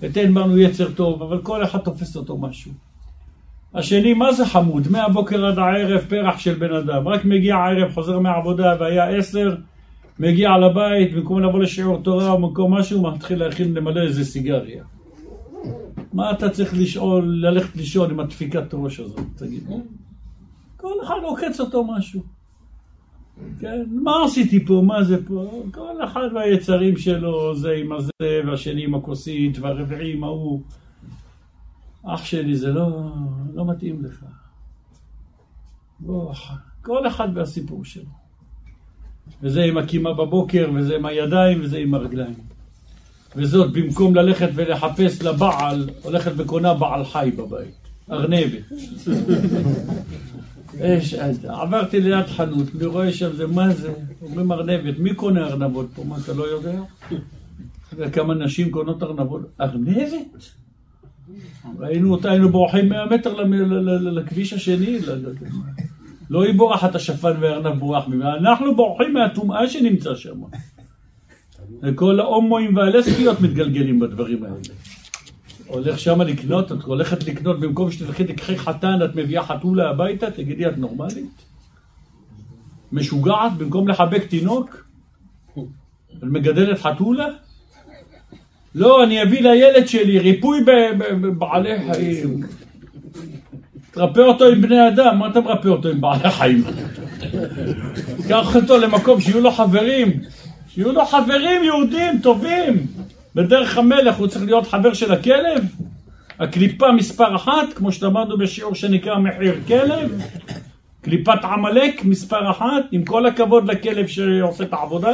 ותן 0.00 0.34
בנו 0.34 0.58
יצר 0.58 0.90
טוב, 0.90 1.22
אבל 1.22 1.42
כל 1.42 1.64
אחד 1.64 1.78
תופס 1.78 2.16
אותו 2.16 2.38
משהו. 2.38 2.72
השני, 3.74 4.14
מה 4.14 4.32
זה 4.32 4.46
חמוד? 4.46 4.88
מהבוקר 4.90 5.46
עד 5.46 5.58
הערב 5.58 6.00
פרח 6.08 6.38
של 6.38 6.54
בן 6.54 6.74
אדם. 6.74 7.08
רק 7.08 7.24
מגיע 7.24 7.56
הערב, 7.56 7.92
חוזר 7.94 8.18
מהעבודה 8.18 8.76
והיה 8.80 9.08
עשר, 9.08 9.56
מגיע 10.18 10.50
לבית, 10.58 11.14
במקום 11.14 11.40
לבוא 11.42 11.60
לשיעור 11.60 11.98
תורה 12.02 12.30
או 12.30 12.38
במקום 12.38 12.74
משהו, 12.74 13.02
מתחיל 13.02 13.44
להכין 13.44 13.74
למלא 13.74 14.00
איזה 14.00 14.24
סיגריה. 14.24 14.84
מה 16.12 16.30
אתה 16.30 16.48
צריך 16.48 16.74
לשאול, 16.74 17.24
ללכת 17.24 17.76
לישון 17.76 18.10
עם 18.10 18.20
הדפיקת 18.20 18.74
ראש 18.74 19.00
הזאת, 19.00 19.20
תגיד. 19.36 19.62
כל 20.76 20.94
אחד 21.02 21.16
עוקץ 21.22 21.60
אותו 21.60 21.84
משהו. 21.84 22.20
כן, 23.60 23.84
מה 24.02 24.24
עשיתי 24.24 24.66
פה, 24.66 24.82
מה 24.86 25.02
זה 25.02 25.26
פה? 25.26 25.62
כל 25.74 26.04
אחד 26.04 26.28
והיצרים 26.34 26.96
שלו, 26.96 27.56
זה 27.56 27.70
עם 27.72 27.92
הזה, 27.92 28.10
והשני 28.46 28.84
עם 28.84 28.94
הכוסית, 28.94 29.58
והרביעי 29.58 30.12
עם 30.12 30.24
ההוא. 30.24 30.60
אח 32.04 32.24
שלי, 32.24 32.56
זה 32.56 32.72
לא, 32.72 33.12
לא 33.54 33.66
מתאים 33.66 34.04
לך. 34.04 34.24
בוא, 36.00 36.34
כל 36.82 37.06
אחד 37.06 37.28
והסיפור 37.34 37.84
שלו. 37.84 38.20
וזה 39.42 39.62
עם 39.62 39.78
הקימה 39.78 40.12
בבוקר, 40.14 40.70
וזה 40.74 40.96
עם 40.96 41.06
הידיים, 41.06 41.60
וזה 41.62 41.78
עם 41.78 41.94
הרגליים. 41.94 42.34
וזאת 43.36 43.72
במקום 43.72 44.14
ללכת 44.14 44.48
ולחפש 44.54 45.22
לבעל, 45.22 45.90
הולכת 46.02 46.32
וקונה 46.36 46.74
בעל 46.74 47.04
חי 47.04 47.30
בבית. 47.36 47.74
ארנבת. 48.10 48.62
יש, 50.80 51.14
עברתי 51.48 52.00
ליד 52.00 52.26
חנות, 52.26 52.66
אני 52.74 52.86
רואה 52.86 53.12
שם 53.12 53.32
זה, 53.32 53.46
מה 53.46 53.74
זה? 53.74 53.92
אומרים 54.22 54.52
ארנבת, 54.52 54.98
מי 54.98 55.14
קונה 55.14 55.46
ארנבות 55.46 55.86
פה? 55.94 56.04
מה, 56.04 56.16
אתה 56.24 56.32
לא 56.32 56.44
יודע? 56.44 56.72
אתה 57.08 57.94
יודע 57.94 58.10
כמה 58.10 58.34
נשים 58.34 58.70
קונות 58.70 59.02
ארנבות? 59.02 59.40
ארנבת? 59.60 60.59
היינו 61.80 62.48
בורחים 62.50 62.88
100 62.88 63.06
מטר 63.06 63.34
לכביש 64.00 64.52
השני. 64.52 64.98
לא 66.30 66.44
היא 66.44 66.54
בורחת 66.54 66.94
השפן 66.94 67.32
והארנב 67.40 67.78
בורח 67.78 68.08
ממנה, 68.08 68.36
אנחנו 68.36 68.76
בורחים 68.76 69.14
מהטומאה 69.14 69.68
שנמצא 69.68 70.14
שם. 70.14 70.40
וכל 71.82 72.20
ההומואים 72.20 72.76
והלסביות 72.76 73.40
מתגלגלים 73.40 74.00
בדברים 74.00 74.44
האלה. 74.44 74.56
הולך 75.66 75.98
שמה 75.98 76.24
לקנות, 76.24 76.72
את 76.72 76.82
הולכת 76.82 77.24
לקנות, 77.26 77.60
במקום 77.60 77.90
שתלכי 77.90 78.24
תקחי 78.24 78.58
חתן, 78.58 78.98
את 79.04 79.14
מביאה 79.14 79.44
חתולה 79.44 79.90
הביתה, 79.90 80.30
תגידי, 80.30 80.66
את 80.66 80.78
נורמלית? 80.78 81.44
משוגעת? 82.92 83.52
במקום 83.58 83.88
לחבק 83.88 84.26
תינוק? 84.26 84.86
את 86.18 86.22
מגדלת 86.22 86.78
חתולה? 86.78 87.26
לא, 88.74 89.04
אני 89.04 89.22
אביא 89.22 89.42
לילד 89.42 89.88
שלי 89.88 90.18
ריפוי 90.18 90.60
בבעלי 90.98 91.92
חיים. 91.92 92.40
תרפא 93.90 94.20
אותו 94.20 94.46
עם 94.46 94.60
בני 94.60 94.88
אדם, 94.88 95.18
מה 95.18 95.28
אתה 95.28 95.40
מרפא 95.40 95.68
אותו 95.68 95.88
עם 95.88 96.00
בעלי 96.00 96.30
חיים? 96.30 96.64
קח 98.28 98.56
אותו 98.56 98.78
למקום 98.78 99.20
שיהיו 99.20 99.40
לו 99.40 99.50
חברים, 99.50 100.20
שיהיו 100.68 100.92
לו 100.92 101.04
חברים 101.04 101.64
יהודים 101.64 102.18
טובים. 102.22 102.86
בדרך 103.34 103.78
המלך 103.78 104.16
הוא 104.16 104.26
צריך 104.26 104.44
להיות 104.44 104.66
חבר 104.66 104.94
של 104.94 105.12
הכלב? 105.12 105.64
הקליפה 106.38 106.92
מספר 106.92 107.36
אחת, 107.36 107.72
כמו 107.74 107.92
שלמדנו 107.92 108.38
בשיעור 108.38 108.74
שנקרא 108.74 109.18
מחיר 109.18 109.54
כלב, 109.66 110.22
קליפת 111.02 111.44
עמלק 111.44 112.04
מספר 112.04 112.50
אחת, 112.50 112.84
עם 112.92 113.04
כל 113.04 113.26
הכבוד 113.26 113.70
לכלב 113.70 114.06
שעושה 114.06 114.64
את 114.64 114.72
העבודה, 114.72 115.12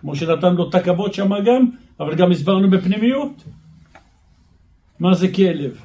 כמו 0.00 0.16
שנתן 0.16 0.54
לו 0.54 0.68
את 0.68 0.74
הכבוד 0.74 1.14
שם 1.14 1.30
גם, 1.44 1.66
אבל 2.00 2.14
גם 2.14 2.30
הסברנו 2.30 2.70
בפנימיות. 2.70 3.44
מה 5.00 5.14
זה 5.14 5.28
כלב? 5.28 5.80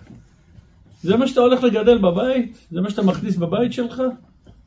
זה 1.01 1.17
מה 1.17 1.27
שאתה 1.27 1.41
הולך 1.41 1.63
לגדל 1.63 1.97
בבית? 1.97 2.67
זה 2.71 2.81
מה 2.81 2.89
שאתה 2.89 3.01
מכניס 3.01 3.35
בבית 3.35 3.73
שלך? 3.73 4.01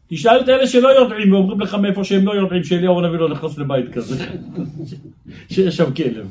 תשאל 0.07 0.41
את 0.41 0.49
אלה 0.49 0.67
שלא 0.67 0.89
יודעים 0.89 1.33
ואומרים 1.33 1.61
לך 1.61 1.75
מאיפה 1.75 2.05
שהם 2.05 2.27
לא 2.27 2.33
יודעים 2.33 2.65
שאליהו 2.65 2.99
הנביא 2.99 3.19
לא 3.19 3.29
נכנס 3.29 3.59
לבית 3.59 3.93
כזה, 3.93 4.27
שיש 5.53 5.77
שם 5.77 5.95
כלב. 5.95 6.31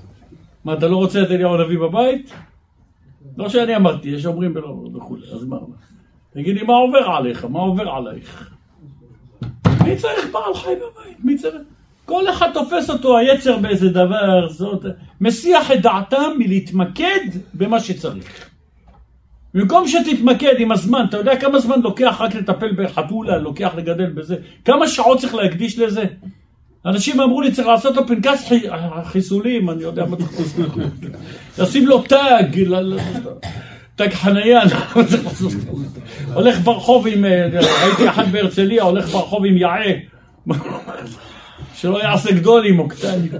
מה, 0.65 0.73
אתה 0.73 0.87
לא 0.87 0.95
רוצה 0.95 1.23
את 1.23 1.31
אליהו 1.31 1.53
הנביא 1.55 1.79
בבית? 1.79 2.33
לא 3.37 3.49
שאני 3.49 3.75
אמרתי, 3.75 4.09
יש 4.09 4.25
אומרים 4.25 4.53
וכולי, 4.95 5.27
אז 5.33 5.43
מה? 5.45 5.57
תגידי, 6.33 6.63
מה 6.63 6.73
עובר 6.73 6.99
עליך? 6.99 7.45
מה 7.45 7.59
עובר 7.59 7.89
עלייך? 7.89 8.55
מי 9.83 9.95
צריך 9.95 10.27
בעל 10.31 10.53
חי 10.53 10.73
בבית? 10.75 11.17
מי 11.23 11.37
צריך? 11.37 11.61
כל 12.05 12.29
אחד 12.29 12.49
תופס 12.53 12.89
אותו 12.89 13.17
היצר 13.17 13.57
באיזה 13.57 13.89
דבר, 13.89 14.49
זאת... 14.49 14.85
מסיח 15.21 15.71
את 15.71 15.81
דעתם 15.81 16.31
מלהתמקד 16.37 17.19
במה 17.53 17.79
שצריך. 17.79 18.49
במקום 19.53 19.87
שתתמקד 19.87 20.53
עם 20.59 20.71
הזמן, 20.71 21.05
אתה 21.09 21.17
יודע 21.17 21.35
כמה 21.35 21.59
זמן 21.59 21.81
לוקח 21.81 22.17
רק 22.19 22.35
לטפל 22.35 22.71
בחתולה, 22.77 23.37
לוקח 23.37 23.71
לגדל 23.75 24.09
בזה? 24.09 24.35
כמה 24.65 24.87
שעות 24.87 25.19
צריך 25.19 25.35
להקדיש 25.35 25.79
לזה? 25.79 26.03
אנשים 26.85 27.21
אמרו 27.21 27.41
לי, 27.41 27.51
צריך 27.51 27.67
לעשות 27.67 27.95
לו 27.95 28.07
פנקס 28.07 28.51
חיסולים, 29.03 29.69
אני 29.69 29.83
יודע 29.83 30.05
מה 30.05 30.17
צריך 30.17 30.39
לעשות. 30.39 30.71
לשים 31.59 31.87
לו 31.87 32.01
תג, 32.01 32.63
תג 33.95 34.13
חניה, 34.13 34.61
הולך 36.33 36.59
ברחוב 36.59 37.07
עם, 37.07 37.25
אה, 37.25 37.47
ראיתי 37.83 38.09
אחד 38.09 38.31
בהרצליה, 38.31 38.83
הולך 38.83 39.09
ברחוב 39.09 39.45
עם 39.45 39.57
יעה. 39.57 39.81
שלא 41.81 42.03
יעשה 42.03 42.31
גדולים 42.31 42.79
או 42.79 42.87
קטנים. 42.87 43.31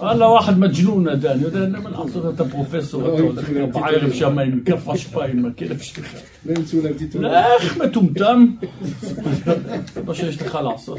וואלה, 0.00 0.26
וואחד 0.26 0.58
מג'נון, 0.58 1.08
אני 1.08 1.42
יודע, 1.42 1.62
אין 1.62 1.76
מה 1.76 1.90
לעשות, 1.90 2.34
אתה 2.34 2.44
פרופסור, 2.44 3.14
אתה 3.14 3.22
הולך 3.22 3.50
בערב 3.72 4.12
שם 4.12 4.38
עם 4.38 4.60
כף 4.64 4.88
אשפה 4.88 5.24
עם 5.24 5.46
הכלב 5.46 5.78
שלך. 5.78 6.14
לך 7.64 7.76
מטומטם. 7.76 8.46
זה 9.94 10.02
מה 10.06 10.14
שיש 10.14 10.42
לך 10.42 10.54
לעשות. 10.54 10.98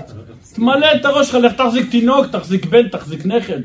תמלא 0.54 0.88
את 0.96 1.06
הראש 1.06 1.28
שלך, 1.28 1.36
לך 1.36 1.54
תחזיק 1.54 1.92
תינוק, 1.92 2.26
תחזיק 2.32 2.66
בן, 2.66 2.88
תחזיק 2.88 3.26
נכד. 3.26 3.62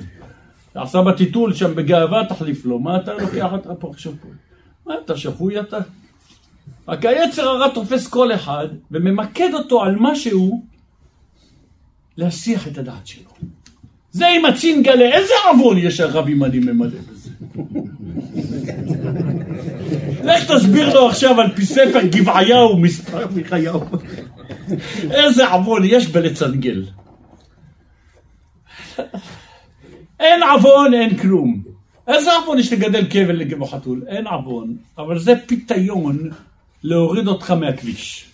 תעשה 0.72 1.02
בטיטול 1.02 1.54
שם 1.54 1.74
בגאווה, 1.74 2.24
תחליף 2.28 2.64
לו. 2.64 2.78
מה 2.78 2.96
אתה 2.96 3.14
לוקח 3.14 3.52
אותך 3.52 3.70
פה 3.78 3.90
עכשיו 3.90 4.12
פה? 4.22 4.28
מה 4.86 4.94
אתה 5.04 5.16
שפוי 5.16 5.60
אתה? 5.60 5.78
רק 6.88 7.04
היצר 7.04 7.48
הרע 7.48 7.68
תופס 7.68 8.08
כל 8.08 8.32
אחד 8.32 8.66
וממקד 8.90 9.50
אותו 9.54 9.82
על 9.82 9.96
משהו 10.00 10.62
להסיח 12.16 12.68
את 12.68 12.78
הדעת 12.78 13.06
שלו. 13.06 13.30
זה 14.10 14.26
עם 14.26 14.44
הצינגלה, 14.44 15.04
איזה 15.12 15.32
עוון 15.48 15.78
יש 15.78 16.00
הרב 16.00 16.28
ימני 16.28 16.58
ממלא 16.58 16.98
בזה? 17.10 17.30
לך 20.24 20.50
תסביר 20.52 20.94
לו 20.94 21.08
עכשיו 21.08 21.40
על 21.40 21.52
פי 21.56 21.66
ספר 21.66 22.06
גבעיהו, 22.06 22.78
מספר 22.78 23.26
מחייהו. 23.34 23.80
איזה 25.10 25.48
עוון 25.48 25.82
יש 25.84 26.06
בלצנגל. 26.06 26.84
אין 30.20 30.42
עוון, 30.42 30.94
אין 30.94 31.16
כלום. 31.16 31.62
איזה 32.08 32.30
עוון 32.36 32.58
יש 32.58 32.72
לגדל 32.72 33.06
כבל 33.10 33.36
לגבע 33.36 33.66
חתול? 33.66 34.02
אין 34.08 34.26
עוון, 34.26 34.76
אבל 34.98 35.18
זה 35.18 35.34
פיתיון 35.46 36.30
להוריד 36.82 37.26
אותך 37.28 37.50
מהכביש. 37.50 38.25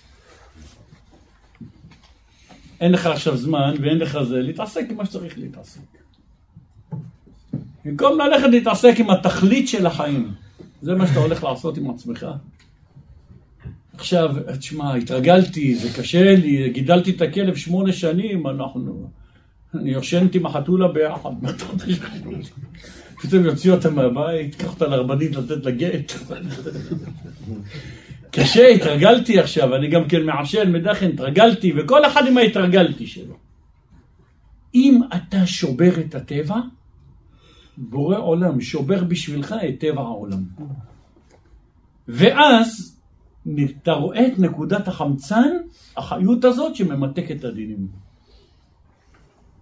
אין 2.83 2.93
לך 2.93 3.07
עכשיו 3.07 3.37
זמן 3.37 3.75
ואין 3.81 3.99
לך 3.99 4.19
זה, 4.23 4.41
להתעסק 4.41 4.85
עם 4.91 4.97
מה 4.97 5.07
שצריך 5.07 5.39
להתעסק. 5.39 5.81
במקום 7.85 8.19
ללכת 8.21 8.49
להתעסק 8.49 8.95
עם 8.99 9.11
התכלית 9.11 9.69
של 9.69 9.87
החיים, 9.87 10.33
זה 10.83 10.95
מה 10.95 11.07
שאתה 11.07 11.19
הולך 11.19 11.45
לעשות 11.45 11.79
עם 11.79 11.91
עצמך. 11.91 12.27
עכשיו, 13.95 14.35
תשמע, 14.59 14.95
התרגלתי, 14.95 15.75
זה 15.75 15.89
קשה 15.99 16.35
לי, 16.35 16.71
גידלתי 16.71 17.11
את 17.11 17.23
הכלב 17.23 17.57
שמונה 17.57 17.93
שנים, 17.93 18.47
אנחנו... 18.47 19.11
אני 19.75 19.91
יושנת 19.91 20.35
עם 20.35 20.47
החתולה 20.47 20.89
ביחד, 20.89 21.31
מה 21.43 21.51
אתה 21.51 21.65
רוצה 21.65 21.87
פתאום 23.23 23.45
יוציא 23.45 23.73
אותה 23.73 23.91
מהבית, 23.91 24.55
קח 24.55 24.75
אותה 24.75 24.87
לרבנית 24.87 25.37
לתת 25.37 25.65
לה 25.65 25.71
גט. 25.71 26.13
קשה, 28.33 28.69
התרגלתי 28.69 29.39
עכשיו, 29.39 29.77
אני 29.77 29.89
גם 29.89 30.09
כן 30.09 30.23
מעשן, 30.23 30.73
מדחן, 30.73 31.07
התרגלתי, 31.07 31.73
וכל 31.77 32.07
אחד 32.07 32.27
עם 32.27 32.39
ההתרגלתי 32.39 33.07
שלו. 33.07 33.35
אם 34.75 35.01
אתה 35.17 35.47
שובר 35.47 36.01
את 36.01 36.15
הטבע, 36.15 36.57
בורא 37.77 38.19
עולם 38.19 38.61
שובר 38.61 39.05
בשבילך 39.05 39.55
את 39.69 39.81
טבע 39.81 40.01
העולם. 40.01 40.43
ואז 42.09 42.99
אתה 43.83 43.93
רואה 43.93 44.27
את 44.27 44.39
נקודת 44.39 44.89
החמצן, 44.89 45.51
החיות 45.97 46.45
הזאת 46.45 46.77
שממתקת 46.77 47.37
את 47.37 47.45
הדינים. 47.45 47.87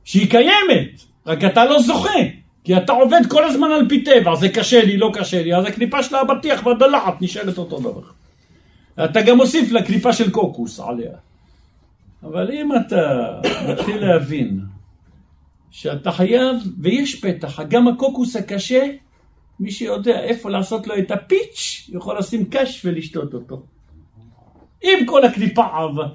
שהיא 0.05 0.31
קיימת, 0.31 1.01
רק 1.27 1.45
אתה 1.45 1.65
לא 1.65 1.83
זוכה, 1.83 2.19
כי 2.65 2.77
אתה 2.77 2.93
עובד 2.93 3.21
כל 3.29 3.45
הזמן 3.45 3.71
על 3.71 3.89
פי 3.89 4.05
טבע, 4.05 4.35
זה 4.35 4.49
קשה 4.49 4.85
לי, 4.85 4.97
לא 4.97 5.11
קשה 5.15 5.43
לי, 5.43 5.55
אז 5.55 5.65
הקליפה 5.65 6.03
של 6.03 6.15
האבטיח 6.15 6.67
והדלעת 6.67 7.23
נשארת 7.23 7.59
אותו 7.59 7.81
דבר. 7.81 8.20
אתה 8.95 9.23
גם 9.23 9.37
מוסיף 9.37 9.73
לה 9.73 9.83
קליפה 9.83 10.13
של 10.13 10.31
קוקוס 10.31 10.81
עליה. 10.81 11.13
אבל 12.23 12.51
אם 12.51 12.69
אתה 12.77 13.35
מתחיל 13.69 13.97
להבין 14.07 14.61
שאתה 15.71 16.13
חייב, 16.13 16.57
ויש 16.81 17.25
פתח, 17.25 17.61
גם 17.61 17.89
הקוקוס 17.89 18.37
הקשה, 18.37 18.87
מי 19.61 19.71
שיודע 19.71 20.21
איפה 20.21 20.51
לעשות 20.51 20.87
לו 20.87 20.99
את 20.99 21.11
הפיץ', 21.11 21.91
יכול 21.93 22.19
לשים 22.19 22.45
קש 22.51 22.83
ולשתות 22.85 23.35
אותו. 23.35 23.63
עם 24.83 25.07
כל 25.07 25.25
הקליפה 25.25 25.65
עבה. 25.65 26.09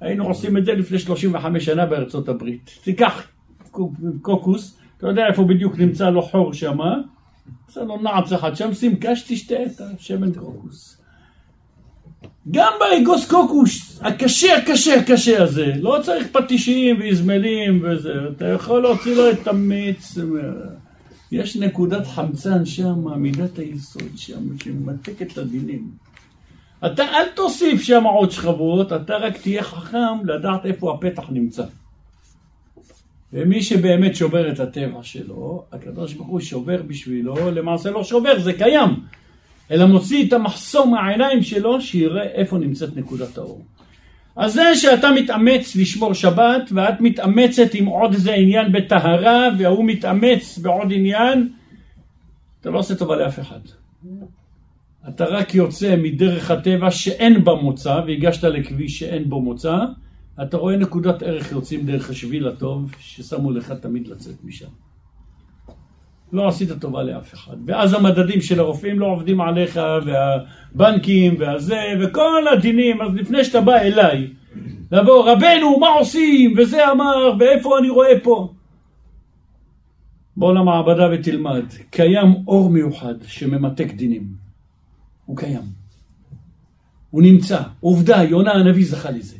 היינו 0.00 0.26
עושים 0.26 0.56
את 0.56 0.64
זה 0.64 0.72
לפני 0.72 0.98
35 0.98 1.64
שנה 1.64 1.86
בארצות 1.86 2.28
הברית. 2.28 2.70
תיקח 2.84 3.28
קוקוס, 4.22 4.78
אתה 4.98 5.06
יודע 5.06 5.26
איפה 5.26 5.44
בדיוק 5.44 5.78
נמצא 5.78 6.10
לו 6.10 6.22
חור 6.22 6.52
שמה, 6.52 6.94
עושה 7.66 7.80
לו 7.84 7.96
נעץ 7.96 8.32
אחד 8.32 8.56
שם, 8.56 8.74
שים 8.74 8.96
קש, 9.00 9.24
תשתה 9.28 9.54
את 9.62 9.80
השמן 9.80 10.32
קוקוס. 10.32 10.95
גם 12.50 12.72
באגוס 12.80 13.30
קוקוס, 13.30 14.00
הקשה, 14.02 14.56
הקשה, 14.56 15.00
הקשה 15.00 15.42
הזה, 15.42 15.72
לא 15.80 15.98
צריך 16.02 16.26
פטישים 16.32 16.96
ואזמלים 17.00 17.82
וזה, 17.84 18.12
אתה 18.36 18.44
יכול 18.44 18.82
להוציא 18.82 19.16
לו 19.16 19.30
את 19.30 19.48
המיץ, 19.48 20.18
יש 21.32 21.56
נקודת 21.56 22.06
חמצן 22.06 22.64
שם, 22.64 23.18
מידת 23.18 23.58
היסוד 23.58 24.10
שם, 24.16 24.58
שממתקת 24.62 25.32
את 25.32 25.38
הדינים. 25.38 25.90
אתה 26.86 27.04
אל 27.04 27.28
תוסיף 27.34 27.82
שם 27.82 28.04
עוד 28.04 28.30
שכבות, 28.30 28.92
אתה 28.92 29.16
רק 29.16 29.36
תהיה 29.36 29.62
חכם 29.62 30.24
לדעת 30.24 30.66
איפה 30.66 30.94
הפתח 30.94 31.24
נמצא. 31.30 31.64
ומי 33.32 33.62
שבאמת 33.62 34.16
שובר 34.16 34.52
את 34.52 34.60
הטבע 34.60 35.02
שלו, 35.02 35.64
הקדוש 35.72 36.14
ברוך 36.14 36.28
הוא 36.28 36.40
שובר 36.40 36.82
בשבילו, 36.82 37.50
למעשה 37.50 37.90
לא 37.90 38.04
שובר, 38.04 38.38
זה 38.38 38.52
קיים. 38.52 38.90
אלא 39.70 39.86
מוציא 39.86 40.28
את 40.28 40.32
המחסום 40.32 40.90
מהעיניים 40.90 41.42
שלו, 41.42 41.80
שיראה 41.80 42.22
איפה 42.22 42.58
נמצאת 42.58 42.96
נקודת 42.96 43.38
האור. 43.38 43.64
אז 44.36 44.54
זה 44.54 44.74
שאתה 44.74 45.10
מתאמץ 45.10 45.76
לשמור 45.76 46.12
שבת, 46.12 46.70
ואת 46.74 47.00
מתאמצת 47.00 47.74
עם 47.74 47.86
עוד 47.86 48.12
איזה 48.12 48.34
עניין 48.34 48.72
בטהרה, 48.72 49.48
והוא 49.58 49.84
מתאמץ 49.84 50.58
בעוד 50.58 50.92
עניין, 50.92 51.48
אתה 52.60 52.70
לא 52.70 52.78
עושה 52.78 52.94
טובה 52.94 53.16
לאף 53.16 53.40
אחד. 53.40 53.60
אתה 55.08 55.24
רק 55.24 55.54
יוצא 55.54 55.96
מדרך 55.96 56.50
הטבע 56.50 56.90
שאין 56.90 57.44
בה 57.44 57.54
מוצא, 57.54 58.00
והגשת 58.06 58.44
לכביש 58.44 58.98
שאין 58.98 59.28
בו 59.28 59.40
מוצא, 59.40 59.76
אתה 60.42 60.56
רואה 60.56 60.76
נקודת 60.76 61.22
ערך 61.22 61.52
יוצאים 61.52 61.86
דרך 61.86 62.10
השביל 62.10 62.48
הטוב, 62.48 62.94
ששמו 63.00 63.52
לך 63.52 63.72
תמיד 63.72 64.08
לצאת 64.08 64.44
משם. 64.44 64.85
לא 66.32 66.48
עשית 66.48 66.68
טובה 66.80 67.02
לאף 67.02 67.34
אחד. 67.34 67.56
ואז 67.66 67.94
המדדים 67.94 68.40
של 68.40 68.60
הרופאים 68.60 68.98
לא 68.98 69.06
עובדים 69.06 69.40
עליך, 69.40 69.80
והבנקים, 70.04 71.34
והזה, 71.38 71.82
וכל 72.00 72.44
הדינים, 72.52 73.02
אז 73.02 73.14
לפני 73.14 73.44
שאתה 73.44 73.60
בא 73.60 73.76
אליי, 73.76 74.26
לבוא, 74.92 75.30
רבנו, 75.30 75.78
מה 75.78 75.88
עושים? 75.88 76.54
וזה 76.58 76.90
אמר, 76.92 77.32
ואיפה 77.38 77.78
אני 77.78 77.88
רואה 77.88 78.20
פה? 78.22 78.48
בוא 80.36 80.54
למעבדה 80.54 81.08
ותלמד. 81.12 81.64
קיים 81.90 82.34
אור 82.46 82.70
מיוחד 82.70 83.14
שממתק 83.26 83.92
דינים. 83.92 84.26
הוא 85.26 85.36
קיים. 85.36 85.62
הוא 87.10 87.22
נמצא. 87.22 87.62
עובדה, 87.80 88.22
יונה 88.22 88.52
הנביא 88.52 88.84
זכה 88.86 89.10
לזה. 89.10 89.36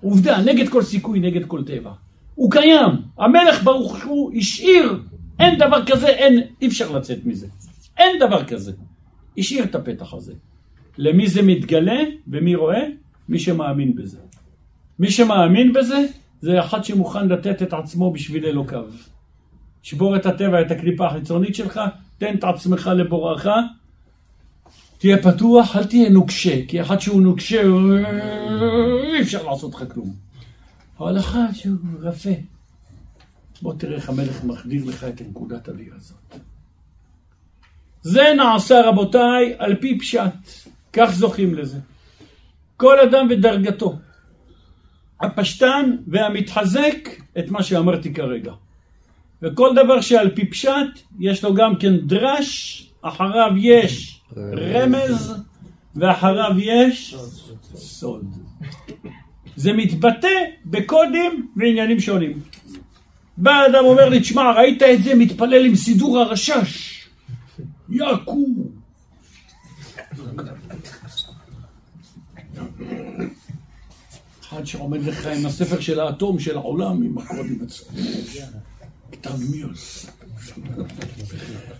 עובדה, 0.00 0.40
נגד 0.40 0.68
כל 0.68 0.82
סיכוי, 0.82 1.20
נגד 1.20 1.44
כל 1.46 1.64
טבע. 1.64 1.92
הוא 2.34 2.50
קיים. 2.50 2.90
המלך 3.18 3.62
ברוך 3.64 4.04
הוא 4.04 4.32
השאיר 4.36 5.00
אין 5.42 5.58
דבר 5.58 5.86
כזה, 5.86 6.06
אין, 6.06 6.42
אי 6.62 6.66
אפשר 6.66 6.92
לצאת 6.92 7.18
מזה. 7.24 7.46
אין 7.98 8.18
דבר 8.20 8.44
כזה. 8.44 8.72
השאיר 9.38 9.64
את 9.64 9.74
הפתח 9.74 10.14
הזה. 10.14 10.32
למי 10.98 11.28
זה 11.28 11.42
מתגלה 11.42 12.00
ומי 12.26 12.54
רואה? 12.54 12.82
מי 13.28 13.38
שמאמין 13.38 13.96
בזה. 13.96 14.18
מי 14.98 15.10
שמאמין 15.10 15.72
בזה, 15.72 16.06
זה 16.40 16.60
אחד 16.60 16.84
שמוכן 16.84 17.28
לתת 17.28 17.62
את 17.62 17.72
עצמו 17.72 18.12
בשביל 18.12 18.46
אלוקיו. 18.46 18.84
שבור 19.82 20.16
את 20.16 20.26
הטבע, 20.26 20.60
את 20.60 20.70
הקליפה 20.70 21.06
החיצונית 21.06 21.54
שלך, 21.54 21.80
תן 22.18 22.34
את 22.34 22.44
עצמך 22.44 22.90
לבורך, 22.96 23.46
תהיה 24.98 25.22
פתוח, 25.22 25.76
אל 25.76 25.84
תהיה 25.84 26.08
נוקשה, 26.10 26.66
כי 26.68 26.80
אחד 26.80 26.98
שהוא 26.98 27.22
נוקשה, 27.22 27.62
אי 29.14 29.20
אפשר 29.22 29.50
לעשות 29.50 29.74
לך 29.74 29.84
כלום. 29.94 30.14
אבל 31.00 31.18
אחד 31.18 31.46
שהוא 31.52 31.76
רפה, 32.00 32.30
בוא 33.62 33.74
תראה 33.78 33.96
איך 33.96 34.08
המלך 34.08 34.44
מחדיר 34.44 34.84
לך 34.84 35.04
את 35.04 35.22
נקודת 35.30 35.68
אוויר 35.68 35.94
הזאת. 35.96 36.34
זה 38.02 38.22
נעשה 38.36 38.80
רבותיי 38.88 39.54
על 39.58 39.76
פי 39.76 39.98
פשט, 39.98 40.68
כך 40.92 41.10
זוכים 41.12 41.54
לזה. 41.54 41.78
כל 42.76 43.00
אדם 43.00 43.26
ודרגתו. 43.30 43.98
הפשטן 45.20 45.96
והמתחזק 46.06 47.08
את 47.38 47.50
מה 47.50 47.62
שאמרתי 47.62 48.14
כרגע. 48.14 48.52
וכל 49.42 49.74
דבר 49.74 50.00
שעל 50.00 50.30
פי 50.30 50.50
פשט 50.50 51.00
יש 51.20 51.44
לו 51.44 51.54
גם 51.54 51.76
כן 51.76 51.96
דרש, 51.96 52.90
אחריו 53.02 53.50
יש 53.56 54.20
רמז 54.36 55.34
ואחריו 55.96 56.52
יש 56.58 57.16
סוד. 57.74 58.24
זה 59.56 59.72
מתבטא 59.72 60.38
בקודים 60.64 61.50
ועניינים 61.56 62.00
שונים. 62.00 62.40
בא 63.36 63.66
אדם 63.66 63.84
אומר 63.84 64.08
לי, 64.08 64.20
תשמע, 64.20 64.52
ראית 64.52 64.82
את 64.82 65.02
זה 65.02 65.14
מתפלל 65.14 65.66
עם 65.66 65.74
סידור 65.74 66.18
הרשש? 66.18 67.02
יעקו. 67.88 68.46
אחד 74.42 74.64
שעומד 74.64 75.02
לך 75.02 75.26
עם 75.26 75.46
הספר 75.46 75.80
של 75.80 76.00
האטום 76.00 76.38
של 76.38 76.56
העולם, 76.56 77.02
עם 77.02 77.18
הקודים 77.18 77.58
אצלו. 77.64 77.86
כתב 79.12 79.30
מיוס. 79.50 80.06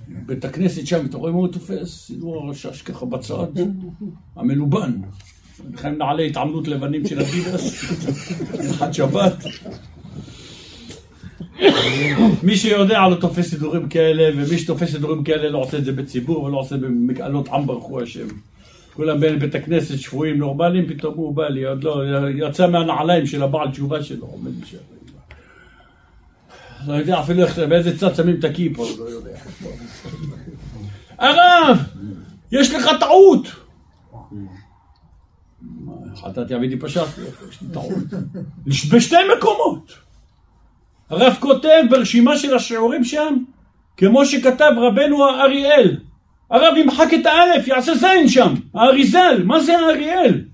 בית 0.09 0.44
הכנסת 0.44 0.86
שם, 0.86 1.07
אתה 1.07 1.16
רואה 1.16 1.32
מה 1.32 1.38
הוא 1.38 1.48
תופס? 1.48 2.07
סידור 2.07 2.36
הרשש 2.36 2.82
ככה 2.82 3.07
בצד, 3.07 3.46
המלובן. 4.36 5.00
לכם 5.72 5.94
נעלי 5.98 6.26
התעמלות 6.26 6.68
לבנים 6.68 7.07
של 7.07 7.20
אדידס, 7.20 7.84
אחד 8.70 8.92
שבת. 8.92 9.44
מי 12.42 12.57
שיודע 12.57 13.09
לא 13.09 13.14
תופס 13.14 13.50
סידורים 13.50 13.88
כאלה, 13.88 14.30
ומי 14.36 14.59
שתופס 14.59 14.92
סידורים 14.92 15.24
כאלה 15.24 15.50
לא 15.50 15.59
עושה 15.59 15.78
את 15.78 15.84
זה 15.84 15.92
בציבור 15.92 16.44
ולא 16.44 16.57
עושה 16.57 16.76
במקהלות 16.76 17.48
עם 17.48 17.66
ברכו 17.66 18.00
השם. 18.00 18.26
כולם 18.94 19.20
בין 19.20 19.38
בית 19.38 19.55
הכנסת 19.55 19.98
שפויים 19.98 20.38
נורמליים, 20.38 20.86
פתאום 20.88 21.14
הוא 21.14 21.34
בא 21.34 21.48
לי, 21.48 21.64
עוד 21.64 21.84
לא, 21.84 22.03
יצא 22.36 22.66
מהנעליים 22.66 23.26
של 23.26 23.42
הבעל 23.42 23.70
תשובה 23.70 24.03
שלו, 24.03 24.26
עומד 24.26 24.50
שם. 24.64 24.76
לא 26.86 26.92
יודע 26.92 27.20
אפילו 27.20 27.42
איך, 27.42 27.59
באיזה 27.59 27.98
צד 27.98 28.14
שמים 28.14 28.38
את 28.38 28.44
הכיפה, 28.44 28.82
הוא 28.82 28.98
לא 28.98 29.05
יודע. 29.05 29.30
הרב, 31.18 31.78
יש 32.53 32.74
לך 32.74 32.88
טעות! 33.00 33.46
חטאתי 36.16 36.57
אבידי 36.57 36.78
פשטתי, 36.78 37.20
יש 37.50 37.62
לי 37.62 37.68
טעות. 37.72 37.92
בשתי 38.66 39.16
מקומות. 39.38 39.92
הרב 41.11 41.36
כותב 41.40 41.82
ברשימה 41.90 42.38
של 42.38 42.55
השיעורים 42.55 43.05
שם, 43.05 43.36
כמו 43.96 44.26
שכתב 44.26 44.72
רבנו 44.76 45.24
האריאל. 45.24 45.96
הרב 46.50 46.76
ימחק 46.76 47.09
את 47.20 47.26
האלף, 47.26 47.68
יעשה 47.68 47.94
זין 47.94 48.28
שם, 48.28 48.55
האריזל, 48.74 49.42
מה 49.44 49.61
זה 49.61 49.78
האריאל? 49.78 50.44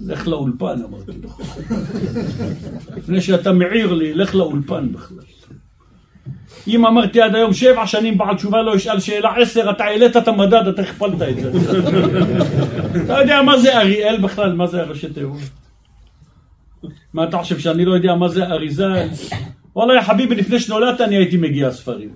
לך 0.00 0.28
לאולפן, 0.28 0.82
אמרתי 0.84 1.12
לו. 1.22 1.28
לפני 2.96 3.20
שאתה 3.20 3.52
מעיר 3.52 3.92
לי, 3.92 4.14
לך 4.14 4.34
לאולפן 4.34 4.92
בכלל. 4.92 5.39
אם 6.68 6.86
אמרתי 6.86 7.20
עד 7.20 7.34
היום 7.34 7.52
שבע 7.52 7.86
שנים 7.86 8.18
בעל 8.18 8.36
תשובה 8.36 8.62
לא 8.62 8.76
ישאל 8.76 9.00
שאלה 9.00 9.34
עשר, 9.36 9.70
אתה 9.70 9.84
העלית 9.84 10.16
את 10.16 10.28
המדד, 10.28 10.68
אתה 10.68 10.82
הכפלת 10.82 11.22
את 11.22 11.36
זה. 11.36 11.50
אתה 13.04 13.20
יודע 13.20 13.42
מה 13.42 13.58
זה 13.58 13.78
אריאל 13.78 14.20
בכלל? 14.20 14.52
מה 14.52 14.66
זה 14.66 14.80
הראשי 14.80 15.08
תיאור? 15.08 15.36
מה 17.14 17.24
אתה 17.24 17.38
חושב 17.38 17.58
שאני 17.58 17.84
לא 17.84 17.94
יודע 17.94 18.14
מה 18.14 18.28
זה 18.28 18.46
אריזה? 18.46 19.08
וואלה 19.76 19.94
יא 19.94 20.00
חביבי, 20.00 20.34
לפני 20.34 20.60
שנולדת 20.60 21.00
אני 21.00 21.16
הייתי 21.16 21.36
מגיע 21.36 21.70
ספרים. 21.70 22.10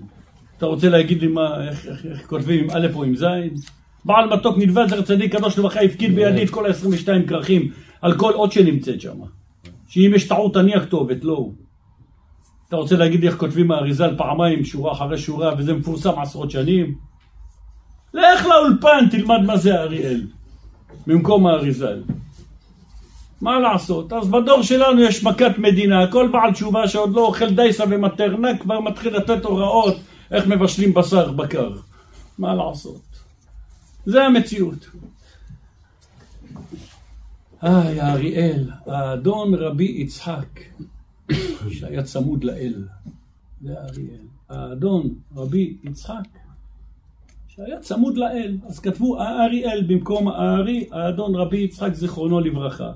אתה 0.57 0.65
רוצה 0.65 0.89
להגיד 0.89 1.21
לי 1.21 1.27
מה, 1.27 1.67
איך, 1.67 1.87
איך, 1.87 2.05
איך 2.05 2.27
כותבים 2.27 2.63
עם 2.63 2.69
א' 2.69 2.87
או 2.93 3.03
עם 3.03 3.15
ז'? 3.15 3.25
בעל 4.05 4.29
מתוק 4.33 4.57
נדבד 4.57 4.89
זר 4.89 5.01
צדיק 5.01 5.35
קדוש 5.35 5.57
לברכה 5.57 5.81
הפקיד 5.81 6.15
בידי 6.15 6.43
את 6.43 6.49
כל 6.49 6.65
ה-22 6.65 7.27
כרכים 7.27 7.71
על 8.01 8.17
כל 8.17 8.33
אות 8.33 8.51
שנמצאת 8.51 9.01
שם. 9.01 9.17
שאם 9.87 10.11
יש 10.15 10.27
טעות 10.27 10.57
אני 10.57 10.75
הכתובת, 10.75 11.23
לא 11.23 11.33
הוא. 11.33 11.53
אתה 12.67 12.75
רוצה 12.75 12.95
להגיד 12.95 13.23
איך 13.23 13.37
כותבים 13.37 13.71
האריזה 13.71 14.05
על 14.05 14.17
פעמיים, 14.17 14.65
שורה 14.65 14.91
אחרי 14.91 15.17
שורה, 15.17 15.53
וזה 15.57 15.73
מפורסם 15.73 16.19
עשרות 16.19 16.51
שנים? 16.51 16.95
לך 18.13 18.45
לאולפן, 18.45 19.09
תלמד 19.11 19.41
מה 19.45 19.57
זה 19.57 19.75
אריאל, 19.75 20.21
במקום 21.07 21.47
האריזל. 21.47 22.03
מה 23.41 23.59
לעשות? 23.59 24.13
אז 24.13 24.27
בדור 24.29 24.61
שלנו 24.61 25.01
יש 25.01 25.23
מכת 25.23 25.57
מדינה, 25.57 26.11
כל 26.11 26.29
בעל 26.31 26.53
תשובה 26.53 26.87
שעוד 26.87 27.15
לא 27.15 27.25
אוכל 27.25 27.49
דייסה 27.49 27.83
ומטרנה 27.89 28.57
כבר 28.57 28.79
מתחיל 28.79 29.15
לתת 29.15 29.45
הוראות 29.45 29.95
איך 30.31 30.47
מבשלים 30.47 30.93
בשר 30.93 31.31
בקר. 31.31 31.71
מה 32.37 32.55
לעשות? 32.55 33.01
זה 34.05 34.23
המציאות. 34.23 34.89
איי, 37.63 38.01
האריאל, 38.01 38.69
האדון 38.85 39.53
רבי 39.53 39.95
יצחק, 39.97 40.59
שהיה 41.79 42.03
צמוד 42.03 42.43
לאל, 42.43 42.83
זה 43.61 43.79
האריאל. 43.79 44.25
האדון 44.49 45.15
רבי 45.35 45.77
יצחק, 45.83 46.27
שהיה 47.47 47.79
צמוד 47.79 48.17
לאל, 48.17 48.57
אז 48.67 48.79
כתבו 48.79 49.21
האריאל 49.21 49.83
במקום 49.87 50.27
הארי, 50.27 50.87
האדון 50.91 51.35
רבי 51.35 51.57
יצחק 51.57 51.93
זיכרונו 51.93 52.39
לברכה. 52.39 52.91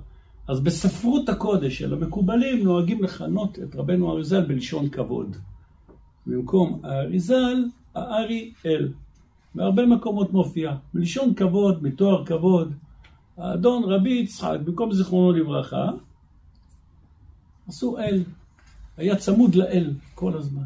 אז 0.48 0.60
בספרות 0.60 1.30
הקודש 1.30 1.78
של 1.78 1.94
המקובלים 1.94 2.64
נוהגים 2.64 3.04
לכנות 3.04 3.60
את 3.60 3.76
רבנו 3.76 4.12
אריזל 4.12 4.46
בלשון 4.46 4.90
כבוד. 4.90 5.38
במקום 6.28 6.80
האריזל, 6.84 7.64
הארי 7.96 8.52
אל. 8.66 8.92
בהרבה 9.56 9.86
מקומות 9.86 10.34
מופיע. 10.34 10.76
בלשון 10.94 11.34
כבוד, 11.34 11.84
מתואר 11.84 12.26
כבוד. 12.26 12.74
האדון 13.38 13.84
רבי 13.84 14.10
יצחק, 14.10 14.58
במקום 14.66 14.94
זיכרונו 14.94 15.32
לברכה, 15.32 15.92
עשו 17.70 18.00
אל. 18.00 18.24
היה 18.98 19.16
צמוד 19.16 19.56
לאל 19.56 19.92
כל 20.16 20.38
הזמן. 20.38 20.62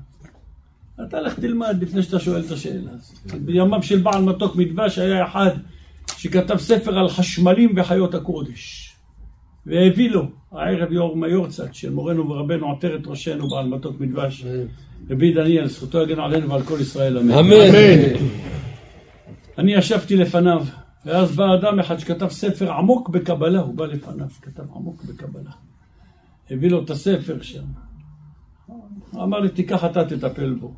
אתה 1.08 1.22
לך 1.22 1.40
תלמד 1.40 1.78
לפני 1.82 2.04
שאתה 2.04 2.20
שואל 2.20 2.42
את 2.46 2.52
השאלה 2.52 2.92
הזאת. 2.92 3.42
בימיו 3.42 3.84
של 3.84 4.00
בעל 4.00 4.24
מתוק 4.24 4.56
מדבש 4.56 4.98
היה 4.98 5.28
אחד 5.28 5.52
שכתב 6.18 6.58
ספר 6.58 7.00
על 7.00 7.10
חשמלים 7.10 7.74
וחיות 7.76 8.16
הקודש. 8.16 8.94
והביא 9.66 10.10
לו 10.10 10.26
הערב 10.52 10.92
יום 10.92 11.24
היורצת 11.24 11.74
של 11.76 11.90
מורנו 11.90 12.30
ורבנו 12.30 12.72
עטרת 12.72 13.08
ראשנו 13.08 13.50
בעל 13.50 13.68
מתוק 13.68 14.00
מדבש. 14.00 14.46
רבי 15.10 15.34
דניאל, 15.34 15.68
זכותו 15.68 16.02
יגן 16.02 16.20
עלינו 16.20 16.50
ועל 16.50 16.64
כל 16.64 16.78
ישראל, 16.82 17.18
אמן. 17.18 17.32
אמן. 17.32 18.26
אני 19.58 19.74
ישבתי 19.74 20.16
לפניו, 20.16 20.66
ואז 21.06 21.36
בא 21.36 21.56
אדם 21.56 21.80
אחד 21.80 21.98
שכתב 21.98 22.30
ספר 22.30 22.72
עמוק 22.72 23.10
בקבלה, 23.10 23.60
הוא 23.60 23.76
בא 23.76 23.86
לפניו, 23.86 24.28
כתב 24.42 24.64
עמוק 24.76 25.04
בקבלה. 25.04 25.52
הביא 26.54 26.70
לו 26.70 26.84
את 26.84 26.90
הספר 26.90 27.42
שם. 27.42 27.64
אמר 29.16 29.40
לי, 29.40 29.50
תיקח 29.50 29.86
אתה 29.86 30.06
תטפל 30.06 30.54
בו. 30.54 30.74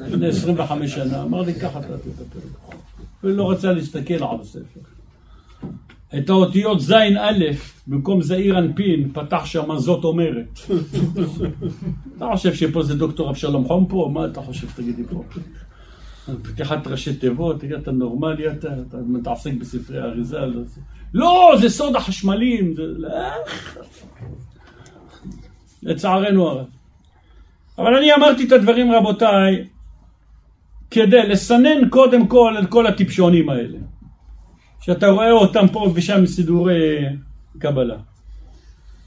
לפני 0.00 0.28
25 0.28 0.94
שנה, 0.94 1.22
אמר 1.22 1.42
לי, 1.42 1.54
קח 1.54 1.76
אתה 1.76 1.98
תטפל 1.98 2.38
בו. 2.38 2.70
ולא 3.24 3.50
רצה 3.50 3.72
להסתכל 3.72 4.14
על 4.14 4.40
הספר. 4.40 4.80
את 6.18 6.30
האותיות 6.30 6.80
ז'-א', 6.80 7.44
במקום 7.86 8.22
זעיר 8.22 8.58
אנפין, 8.58 9.12
פתח 9.12 9.44
שם 9.44 9.78
זאת 9.78 10.04
אומרת. 10.04 10.58
אתה 12.16 12.26
חושב 12.32 12.54
שפה 12.54 12.82
זה 12.82 12.94
דוקטור 12.94 13.30
אבשלום 13.30 13.64
חום 13.64 13.86
פה? 13.88 14.10
מה 14.12 14.26
אתה 14.26 14.42
חושב, 14.42 14.66
תגידי 14.76 15.02
פה? 15.04 15.24
פתיחת 16.42 16.86
ראשי 16.86 17.16
תיבות, 17.16 17.60
תגיד, 17.60 17.72
אתה 17.72 17.92
נורמלי 17.92 18.50
אתה? 18.50 18.68
מתעסק 19.06 19.52
בספרי 19.60 20.02
אריזה? 20.02 20.38
לא, 20.38 20.62
לא, 21.14 21.52
זה 21.60 21.68
סוד 21.68 21.96
החשמלים. 21.96 22.74
זה... 22.74 22.82
לצערנו 25.86 26.48
הרב. 26.48 26.66
אבל 27.78 27.94
אני 27.94 28.14
אמרתי 28.14 28.46
את 28.46 28.52
הדברים, 28.52 28.92
רבותיי, 28.92 29.64
כדי 30.90 31.28
לסנן 31.28 31.88
קודם 31.90 32.26
כל 32.26 32.56
את 32.62 32.70
כל 32.70 32.86
הטיפשונים 32.86 33.48
האלה. 33.48 33.78
שאתה 34.80 35.08
רואה 35.08 35.30
אותם 35.30 35.66
פה 35.72 35.92
ושם 35.94 36.26
סידורי 36.26 37.04
קבלה. 37.58 37.96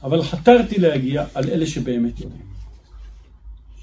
אבל 0.04 0.22
חתרתי 0.22 0.80
להגיע 0.80 1.26
על 1.36 1.44
אלה 1.50 1.66
שבאמת 1.66 2.20
יודעים. 2.20 2.50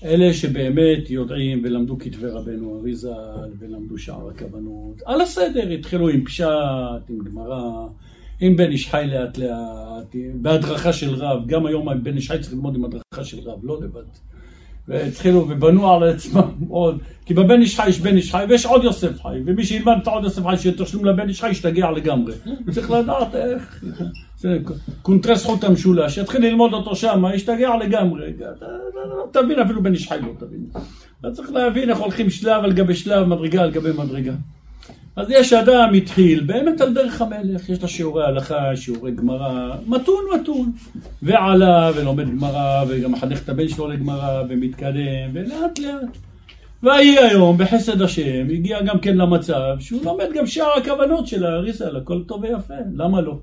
אלה 0.04 0.34
שבאמת 0.34 1.10
יודעים 1.10 1.62
ולמדו 1.64 1.98
כתבי 1.98 2.26
רבנו 2.26 2.80
אריזה 2.80 3.12
ולמדו 3.58 3.98
שער 3.98 4.28
הכוונות. 4.28 5.02
על 5.04 5.20
הסדר, 5.20 5.68
התחילו 5.68 6.08
עם 6.08 6.24
פשט, 6.24 6.46
עם 7.08 7.18
גמרא, 7.24 7.86
עם 8.40 8.56
בן 8.56 8.70
איש 8.70 8.90
חי 8.90 9.04
לאט 9.06 9.38
לאט, 9.38 10.16
בהדרכה 10.34 10.92
של 10.92 11.14
רב. 11.14 11.46
גם 11.46 11.66
היום 11.66 12.02
בן 12.02 12.16
איש 12.16 12.30
חי 12.30 12.38
צריך 12.40 12.52
ללמוד 12.52 12.74
עם 12.74 12.84
הדרכה 12.84 13.24
של 13.24 13.38
רב, 13.40 13.58
לא 13.62 13.78
לבד. 13.82 14.02
והתחילו 14.88 15.46
ובנו 15.48 15.92
על 15.92 16.02
עצמם 16.02 16.50
עוד, 16.68 16.98
כי 17.24 17.34
בבן 17.34 17.60
איש 17.60 17.80
חי 17.80 17.88
יש 17.88 18.00
בן 18.00 18.16
איש 18.16 18.30
חי 18.30 18.44
ויש 18.48 18.66
עוד 18.66 18.84
יוסף 18.84 19.22
חי, 19.22 19.38
ומי 19.46 19.64
שילמד 19.64 19.96
את 20.02 20.06
העוד 20.06 20.24
יוסף 20.24 20.46
חי 20.46 20.56
שיהיה 20.56 20.76
תשלום 20.78 21.04
לבן 21.04 21.28
איש 21.28 21.40
חי 21.40 21.50
ישתגע 21.50 21.90
לגמרי. 21.90 22.34
צריך 22.74 22.90
לדעת 22.90 23.34
איך, 23.34 23.84
קונטרס 25.02 25.44
חוט 25.44 25.64
המשולש, 25.64 26.18
יתחיל 26.18 26.42
ללמוד 26.42 26.72
אותו 26.72 26.96
שם, 26.96 27.24
ישתגע 27.34 27.70
לגמרי. 27.76 28.32
תבין 29.32 29.58
אפילו 29.58 29.82
בן 29.82 29.92
איש 29.92 30.08
חי 30.08 30.18
לא 30.22 30.32
תבין. 30.38 30.66
אתה 31.20 31.30
צריך 31.30 31.52
להבין 31.52 31.90
איך 31.90 31.98
הולכים 31.98 32.30
שלב 32.30 32.64
על 32.64 32.72
גבי 32.72 32.94
שלב, 32.94 33.26
מדרגה 33.26 33.62
על 33.62 33.70
גבי 33.70 33.90
מדרגה. 33.92 34.32
אז 35.16 35.30
יש 35.30 35.52
אדם 35.52 35.94
התחיל 35.94 36.40
באמת 36.40 36.80
על 36.80 36.94
דרך 36.94 37.22
המלך, 37.22 37.68
יש 37.68 37.82
לו 37.82 37.88
שיעורי 37.88 38.24
הלכה, 38.24 38.76
שיעורי 38.76 39.12
גמרא, 39.12 39.74
מתון 39.86 40.24
מתון, 40.34 40.72
ועלה 41.22 41.90
ולומד 41.96 42.30
גמרא, 42.30 42.84
וגם 42.88 43.12
מחנך 43.12 43.42
את 43.44 43.48
הבן 43.48 43.68
שלו 43.68 43.88
לגמרא, 43.88 44.42
ומתקדם, 44.48 45.30
ולאט 45.32 45.78
לאט. 45.78 46.16
ויהי 46.82 47.18
היום, 47.18 47.58
בחסד 47.58 48.02
השם, 48.02 48.46
הגיע 48.50 48.82
גם 48.82 48.98
כן 48.98 49.16
למצב 49.16 49.76
שהוא 49.80 50.04
לומד 50.04 50.28
גם 50.34 50.46
שאר 50.46 50.72
הכוונות 50.76 51.26
של 51.26 51.46
האריסל, 51.46 51.96
הכל 51.96 52.22
טוב 52.22 52.42
ויפה, 52.42 52.74
למה 52.94 53.20
לא? 53.20 53.38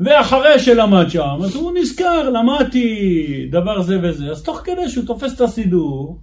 ואחרי 0.00 0.58
שלמד 0.58 1.08
שם, 1.08 1.38
אז 1.44 1.54
הוא 1.54 1.72
נזכר, 1.80 2.30
למדתי 2.30 3.48
דבר 3.50 3.82
זה 3.82 3.98
וזה, 4.02 4.30
אז 4.30 4.42
תוך 4.42 4.60
כדי 4.64 4.88
שהוא 4.88 5.06
תופס 5.06 5.34
את 5.36 5.40
הסידור 5.40 6.18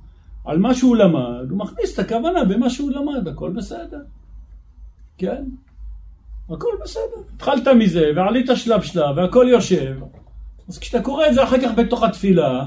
על 0.45 0.57
מה 0.57 0.73
שהוא 0.73 0.95
למד, 0.95 1.49
הוא 1.49 1.57
מכניס 1.57 1.93
את 1.93 1.99
הכוונה 1.99 2.43
במה 2.43 2.69
שהוא 2.69 2.91
למד, 2.91 3.27
הכל 3.27 3.49
בסדר. 3.49 3.99
כן? 5.19 5.43
הכל 6.49 6.69
בסדר. 6.83 7.23
התחלת 7.35 7.67
מזה, 7.67 8.11
ועלית 8.15 8.49
שלב 8.55 8.81
שלב, 8.81 9.17
והכל 9.17 9.45
יושב. 9.49 9.95
אז 10.67 10.79
כשאתה 10.79 11.03
קורא 11.03 11.27
את 11.27 11.33
זה 11.33 11.43
אחר 11.43 11.61
כך 11.61 11.71
בתוך 11.75 12.03
התפילה, 12.03 12.65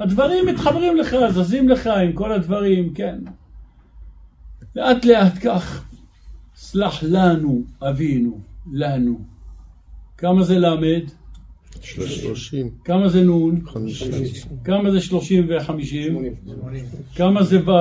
הדברים 0.00 0.46
מתחברים 0.46 0.96
לך, 0.96 1.16
זזים 1.28 1.68
לך 1.68 1.86
עם 1.86 2.12
כל 2.12 2.32
הדברים, 2.32 2.94
כן. 2.94 3.18
לאט 4.76 5.04
לאט 5.04 5.32
כך. 5.44 5.84
סלח 6.56 7.02
לנו, 7.02 7.62
אבינו, 7.82 8.40
לנו. 8.72 9.20
כמה 10.18 10.42
זה 10.42 10.58
למד? 10.58 11.19
שלושים. 11.80 12.70
כמה 12.84 13.08
זה 13.08 13.22
נון? 13.22 13.60
חמישים. 13.66 14.10
כמה 14.64 14.90
זה 14.90 15.00
שלושים 15.00 15.46
וחמישים? 15.48 16.24
כמה 17.14 17.42
זה 17.42 17.58
וו? 17.64 17.72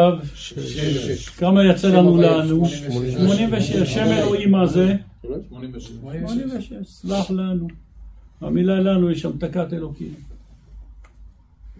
כמה 1.38 1.66
יצא 1.66 1.88
לנו 1.88 2.18
לנו? 2.18 2.66
שמונים 2.66 3.50
ושש. 3.52 3.93
שם 3.93 4.06
אלוהים 4.06 4.52
מה 4.52 4.68
זה? 4.68 4.95
שמונים 5.80 6.50
ושש. 6.58 6.74
סלח 6.84 7.32
לנו. 7.32 7.68
המילה 8.41 8.80
לנו 8.80 9.12
יש 9.12 9.26
המתקת 9.26 9.74
אלוקים. 9.74 10.14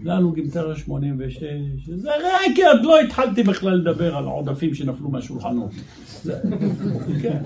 לנו 0.04 0.32
גימטרה 0.32 0.76
86. 0.76 1.44
זה 1.96 2.10
רק 2.10 2.56
כי 2.56 2.66
עוד 2.66 2.84
לא 2.84 3.00
התחלתי 3.00 3.44
בכלל 3.44 3.74
לדבר 3.74 4.16
על 4.16 4.24
העודפים 4.24 4.74
שנפלו 4.76 5.10
מהשולחנות. 5.10 5.72
כן. 7.22 7.38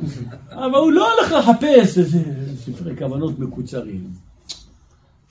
אבל 0.51 0.78
הוא 0.78 0.91
לא 0.91 1.13
הולך 1.13 1.32
לחפש 1.32 1.97
איזה 1.97 2.19
ספרי 2.55 2.97
כוונות 2.97 3.39
מקוצרים. 3.39 4.07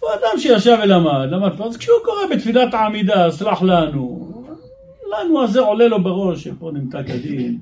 הוא 0.03 0.11
אדם 0.11 0.39
שישב 0.39 0.79
ולמד, 0.83 1.29
למד 1.31 1.57
פה, 1.57 1.67
אז 1.67 1.77
כשהוא 1.77 1.97
קורא 2.05 2.27
בתפילת 2.31 2.75
העמידה, 2.75 3.31
סלח 3.31 3.63
לנו, 3.63 4.33
לנו 5.11 5.43
הזה 5.43 5.61
עולה 5.61 5.89
לו 5.89 6.03
בראש, 6.03 6.45
שפה 6.45 6.71
נמתק 6.75 7.11
הדין. 7.11 7.59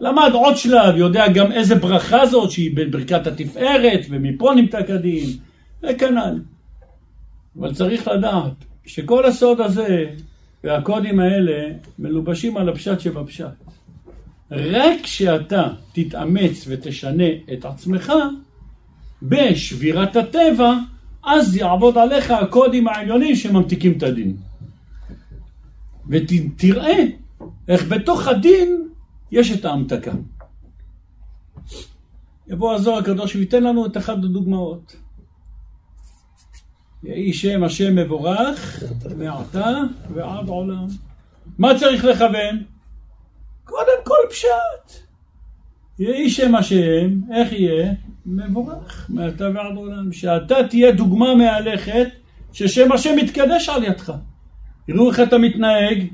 למד 0.00 0.30
עוד 0.32 0.56
שלב, 0.56 0.96
יודע 0.96 1.28
גם 1.28 1.52
איזה 1.52 1.74
ברכה 1.74 2.26
זאת, 2.26 2.50
שהיא 2.50 2.76
בברכת 2.76 3.26
התפארת, 3.26 4.00
ומפה 4.10 4.54
נמתק 4.54 4.90
הדין, 4.90 5.26
וכנ"ל. 5.82 6.40
אבל 7.58 7.74
צריך 7.74 8.08
לדעת 8.08 8.52
שכל 8.86 9.24
הסוד 9.24 9.60
הזה 9.60 10.06
והקודים 10.64 11.20
האלה 11.20 11.74
מלובשים 11.98 12.56
על 12.56 12.68
הפשט 12.68 13.00
שבפשט. 13.00 13.46
רק 14.50 15.00
כשאתה 15.02 15.68
תתאמץ 15.92 16.64
ותשנה 16.68 17.28
את 17.52 17.64
עצמך 17.64 18.12
בשבירת 19.22 20.16
הטבע, 20.16 20.74
אז 21.24 21.56
יעבוד 21.56 21.98
עליך 21.98 22.30
הקודים 22.30 22.88
העליונים 22.88 23.36
שממתיקים 23.36 23.98
את 23.98 24.02
הדין. 24.02 24.36
ותראה 26.08 26.98
איך 27.68 27.88
בתוך 27.88 28.28
הדין 28.28 28.88
יש 29.30 29.52
את 29.52 29.64
ההמתקה. 29.64 30.12
יבוא 32.46 32.74
הזוהר 32.74 32.98
הקדוש 32.98 33.36
וייתן 33.36 33.62
לנו 33.62 33.86
את 33.86 33.96
אחת 33.96 34.14
הדוגמאות. 34.14 34.96
יהי 37.04 37.32
שם 37.32 37.64
השם 37.64 37.96
מבורך 37.96 38.82
מעתה 39.16 39.78
ועד 40.14 40.48
עולם. 40.48 40.86
מה 41.58 41.78
צריך 41.78 42.04
לכוון? 42.04 42.62
קודם 43.64 44.04
כל 44.04 44.30
פשט. 44.30 45.02
יהי 45.98 46.30
שם 46.30 46.54
השם, 46.54 47.20
איך 47.34 47.52
יהיה? 47.52 47.92
מבורך, 48.26 49.06
מעתה 49.08 49.44
ועד 49.54 49.76
עולם. 49.76 50.12
שאתה 50.12 50.54
תהיה 50.70 50.92
דוגמה 50.92 51.34
מהלכת 51.34 52.08
ששם 52.52 52.92
השם 52.92 53.18
יתקדש 53.18 53.68
על 53.68 53.84
ידך. 53.84 54.12
יראו 54.88 55.10
איך 55.10 55.20
אתה 55.20 55.38
מתנהג, 55.38 56.06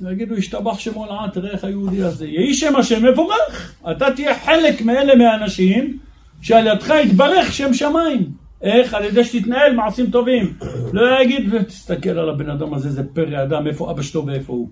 ויגידו, 0.00 0.34
השתבח 0.34 0.78
שמו 0.78 1.06
לעד, 1.06 1.30
תראה 1.30 1.50
איך 1.50 1.64
היהודי 1.64 2.02
הזה. 2.02 2.26
יהי 2.26 2.54
שם 2.54 2.76
השם 2.76 3.04
מבורך. 3.06 3.74
אתה 3.90 4.06
תהיה 4.16 4.38
חלק 4.38 4.82
מאלה 4.82 5.14
מהאנשים 5.14 5.98
שעל 6.40 6.66
ידך 6.66 6.90
יתברך 7.04 7.52
שם 7.52 7.74
שמיים. 7.74 8.32
איך? 8.62 8.94
על 8.94 9.04
ידי 9.04 9.24
שתתנהל 9.24 9.74
מעשים 9.74 10.10
טובים. 10.10 10.52
לא 10.92 11.22
יגיד, 11.22 11.54
ותסתכל 11.54 12.10
על 12.10 12.28
הבן 12.28 12.50
אדם 12.50 12.74
הזה, 12.74 12.90
זה 12.90 13.02
פרא 13.12 13.42
אדם, 13.42 13.66
איפה 13.66 13.90
אבא 13.90 14.02
שלו 14.02 14.26
ואיפה 14.26 14.52
הוא. 14.52 14.68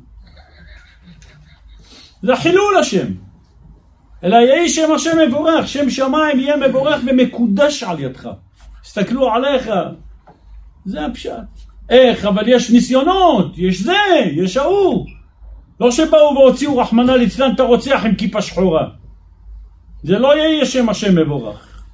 זה 2.22 2.36
חילול 2.36 2.76
השם. 2.80 3.06
אלא 4.24 4.36
יהי 4.36 4.68
שם 4.68 4.92
השם 4.94 5.18
מבורך, 5.28 5.68
שם 5.68 5.90
שמיים 5.90 6.40
יהיה 6.40 6.56
מבורך 6.56 7.00
ומקודש 7.06 7.82
על 7.82 8.00
ידך. 8.00 8.28
הסתכלו 8.84 9.32
עליך. 9.32 9.70
זה 10.84 11.06
הפשט. 11.06 11.32
איך? 11.90 12.24
אבל 12.24 12.48
יש 12.48 12.70
ניסיונות, 12.70 13.58
יש 13.58 13.82
זה, 13.82 13.92
יש 14.32 14.56
ההוא. 14.56 15.06
לא 15.80 15.90
שבאו 15.90 16.34
והוציאו 16.36 16.78
רחמנא 16.78 17.12
ליצלן 17.12 17.54
את 17.54 17.60
הרוצח 17.60 18.02
עם 18.04 18.14
כיפה 18.14 18.42
שחורה. 18.42 18.88
זה 20.02 20.18
לא 20.18 20.36
יהיה 20.36 20.66
שם 20.66 20.88
השם 20.88 21.18
מבורך. 21.18 21.84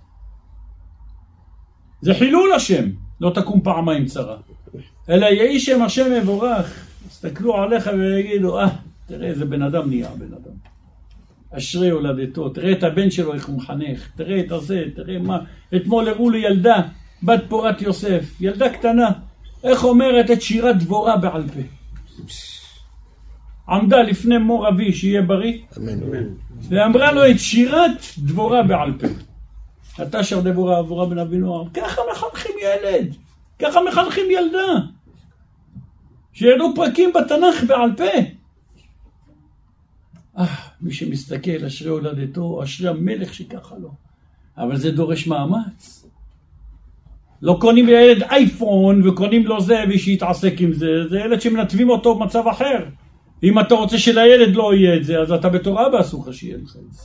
זה 2.01 2.14
חילול 2.14 2.53
השם, 2.53 2.85
לא 3.20 3.31
תקום 3.35 3.61
פעמיים 3.61 4.07
צרה. 4.07 4.37
אלא 5.09 5.26
יהי 5.26 5.61
שם 5.61 5.83
השם 5.83 6.12
מבורך. 6.22 6.87
יסתכלו 7.09 7.57
עליך 7.57 7.91
ויגידו, 7.99 8.59
אה, 8.59 8.68
תראה 9.07 9.28
איזה 9.28 9.45
בן 9.45 9.62
אדם 9.62 9.89
נהיה 9.89 10.09
בן 10.09 10.35
אדם. 10.35 10.70
אשרי 11.59 11.91
הולדתו, 11.91 12.49
תראה 12.49 12.73
את 12.73 12.83
הבן 12.83 13.11
שלו 13.11 13.35
איך 13.35 13.47
הוא 13.47 13.57
מחנך, 13.57 14.09
תראה 14.17 14.41
את 14.41 14.53
הזה, 14.53 14.85
תראה 14.95 15.19
מה, 15.19 15.39
אתמול 15.77 16.09
הראו 16.09 16.31
לי 16.31 16.39
ילדה 16.39 16.83
בת 17.23 17.41
פורת 17.49 17.83
יוסף, 17.83 18.41
ילדה 18.41 18.69
קטנה, 18.69 19.11
איך 19.65 19.85
אומרת 19.85 20.31
את 20.31 20.43
שירת 20.43 20.79
דבורה 20.79 21.17
בעל 21.17 21.43
פה. 21.49 21.61
עמדה 23.69 24.03
לפני 24.03 24.39
מור 24.39 24.69
אבי, 24.69 24.93
שיהיה 24.93 25.23
בריא, 25.23 25.59
אמן. 25.79 26.25
ואמרה 26.69 27.13
לו 27.13 27.31
את 27.31 27.39
שירת 27.39 28.05
דבורה 28.19 28.63
בעל 28.63 28.93
פה. 28.99 29.07
אתה 30.03 30.25
שר 30.25 30.41
דבורה 30.41 30.79
עבורה 30.79 31.07
בן 31.07 31.19
אבינועם. 31.19 31.69
ככה 31.69 32.01
מחנכים 32.13 32.53
ילד, 32.63 33.15
ככה 33.59 33.81
מחנכים 33.89 34.25
ילדה. 34.31 34.87
שידעו 36.33 36.75
פרקים 36.75 37.13
בתנ"ך 37.13 37.65
בעל 37.65 37.91
פה. 37.97 38.39
מי 40.83 40.93
שמסתכל, 40.93 41.64
אשרי 41.66 41.89
הולדתו, 41.89 42.62
אשרי 42.64 42.89
המלך 42.89 43.35
שככה 43.35 43.74
לו. 43.78 43.91
אבל 44.59 44.76
זה 44.76 44.91
דורש 44.91 45.26
מאמץ. 45.26 46.07
לא 47.43 47.57
קונים 47.61 47.87
לילד 47.87 48.22
אייפון 48.22 49.09
וקונים 49.09 49.47
לו 49.47 49.61
זה 49.61 49.85
ושיתעסק 49.91 50.55
עם 50.61 50.72
זה, 50.72 51.09
זה 51.09 51.18
ילד 51.18 51.41
שמנתבים 51.41 51.91
אותו 51.91 52.14
במצב 52.14 52.49
אחר. 52.49 52.85
אם 53.43 53.59
אתה 53.61 53.74
רוצה 53.74 53.99
שלילד 53.99 54.57
לא 54.57 54.74
יהיה 54.74 54.97
את 54.97 55.05
זה, 55.05 55.18
אז 55.18 55.33
אתה 55.33 55.49
בתור 55.49 55.87
אבא 55.87 56.01
אסור 56.01 56.24
לך 56.28 56.35
שיהיה 56.35 56.57
לך 56.64 56.76
את 56.76 56.93
זה. 56.93 57.03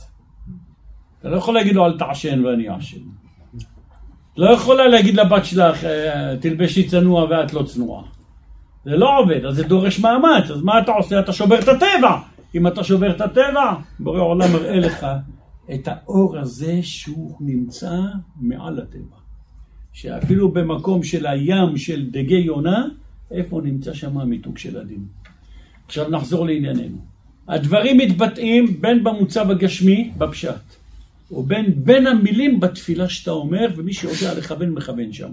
אתה 1.20 1.28
לא 1.28 1.36
יכול 1.36 1.54
להגיד 1.54 1.74
לו 1.74 1.86
אל 1.86 1.98
תעשן 1.98 2.44
ואני 2.44 2.68
אעשן. 2.68 3.00
לא 4.36 4.50
יכולה 4.50 4.88
להגיד 4.88 5.14
לבת 5.14 5.44
שלך 5.44 5.84
"אה, 5.84 6.36
תלבשי 6.40 6.88
צנוע 6.88 7.24
ואת 7.30 7.54
לא 7.54 7.62
צנועה. 7.62 8.02
זה 8.84 8.96
לא 8.96 9.18
עובד, 9.18 9.44
אז 9.44 9.56
זה 9.56 9.62
דורש 9.64 9.98
מאמץ, 9.98 10.50
אז 10.50 10.62
מה 10.62 10.78
אתה 10.78 10.92
עושה? 10.92 11.20
אתה 11.20 11.32
שובר 11.32 11.58
את 11.58 11.68
הטבע. 11.68 12.16
אם 12.54 12.66
אתה 12.66 12.84
שובר 12.84 13.16
את 13.16 13.20
הטבע, 13.20 13.74
בורא 13.98 14.20
עולם 14.20 14.52
מראה 14.52 14.76
לך 14.76 15.06
את 15.74 15.88
האור 15.88 16.38
הזה 16.38 16.78
שהוא 16.82 17.36
נמצא 17.40 18.00
מעל 18.40 18.78
הטבע. 18.78 19.16
שאפילו 19.92 20.50
במקום 20.52 21.02
של 21.02 21.26
הים 21.26 21.76
של 21.76 22.10
דגי 22.10 22.38
יונה, 22.38 22.86
איפה 23.30 23.60
נמצא 23.64 23.94
שם 23.94 24.18
המיתוג 24.18 24.58
של 24.58 24.80
הדין. 24.80 25.04
עכשיו 25.86 26.08
נחזור 26.10 26.46
לענייננו. 26.46 26.98
הדברים 27.48 27.98
מתבטאים 27.98 28.80
בין 28.80 29.04
במוצב 29.04 29.50
הגשמי, 29.50 30.10
בפשט, 30.18 30.76
ובין 31.30 31.84
בין 31.84 32.06
המילים 32.06 32.60
בתפילה 32.60 33.08
שאתה 33.08 33.30
אומר, 33.30 33.66
ומי 33.76 33.92
שיודע 33.92 34.38
לכוון, 34.38 34.70
מכוון 34.70 35.12
שם. 35.12 35.32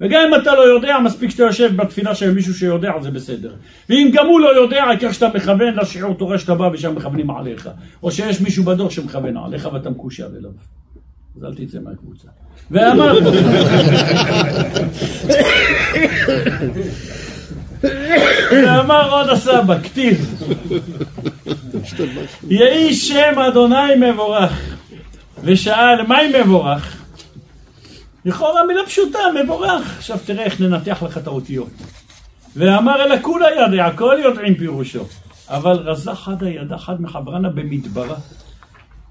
וגם 0.00 0.20
אם 0.28 0.34
אתה 0.34 0.54
לא 0.54 0.60
יודע, 0.60 0.98
מספיק 1.04 1.30
שאתה 1.30 1.42
יושב 1.42 1.76
בתפילה 1.76 2.14
של 2.14 2.34
מישהו 2.34 2.54
שיודע, 2.54 2.92
זה 3.02 3.10
בסדר. 3.10 3.52
ואם 3.88 4.10
גם 4.12 4.26
הוא 4.26 4.40
לא 4.40 4.56
יודע, 4.56 4.84
העיקר 4.84 5.12
שאתה 5.12 5.28
מכוון 5.34 5.74
לשיעור 5.74 6.14
תורה 6.14 6.38
שאתה 6.38 6.54
בא 6.54 6.70
ושם 6.72 6.94
מכוונים 6.94 7.30
עליך. 7.30 7.68
או 8.02 8.10
שיש 8.10 8.40
מישהו 8.40 8.64
בדור 8.64 8.90
שמכוון 8.90 9.36
עליך 9.36 9.68
ואתה 9.72 9.90
מקושר 9.90 10.26
אליו. 10.38 10.50
אז 11.36 11.44
אל 11.44 11.54
תצא 11.54 11.78
מהקבוצה. 11.84 12.28
ואמר... 12.70 13.18
ואמר 18.52 19.10
עוד 19.10 19.28
הסבא, 19.28 19.78
כתיב, 19.82 20.44
יהי 22.48 22.94
שם 22.94 23.38
אדוני 23.48 23.94
מבורך. 24.00 24.76
ושאל, 25.44 26.02
מהי 26.08 26.42
מבורך? 26.42 27.03
לכאורה 28.24 28.66
מילה 28.66 28.86
פשוטה, 28.86 29.18
מבורך. 29.44 29.96
עכשיו 29.96 30.18
תראה 30.26 30.44
איך 30.44 30.60
ננתח 30.60 31.02
לך 31.02 31.18
את 31.18 31.26
האותיות. 31.26 31.70
ואמר 32.56 33.04
אלא 33.04 33.16
כולה 33.22 33.46
ידע, 33.50 33.86
הכל 33.86 34.16
יודעים 34.24 34.54
פירושו. 34.54 35.04
אבל 35.48 35.76
רזה 35.76 36.14
חדה 36.14 36.48
ידע 36.48 36.78
חד 36.78 37.02
מחברנה 37.02 37.48
במדברה. 37.48 38.16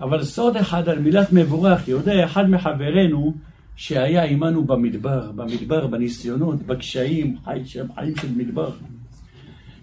אבל 0.02 0.24
סוד 0.24 0.58
אחד 0.58 0.90
על 0.90 1.00
מילת 1.00 1.34
מבורך, 1.34 1.88
יודע 1.88 2.26
אחד 2.26 2.50
מחברינו 2.50 3.34
שהיה 3.76 4.24
עמנו 4.24 4.64
במדבר, 4.64 5.32
במדבר, 5.36 5.88
בניסיונות, 5.88 6.64
בקשיים, 6.64 7.38
חי 7.46 7.60
שם 7.66 7.86
חיים 7.96 8.16
של 8.22 8.28
מדבר. 8.36 8.70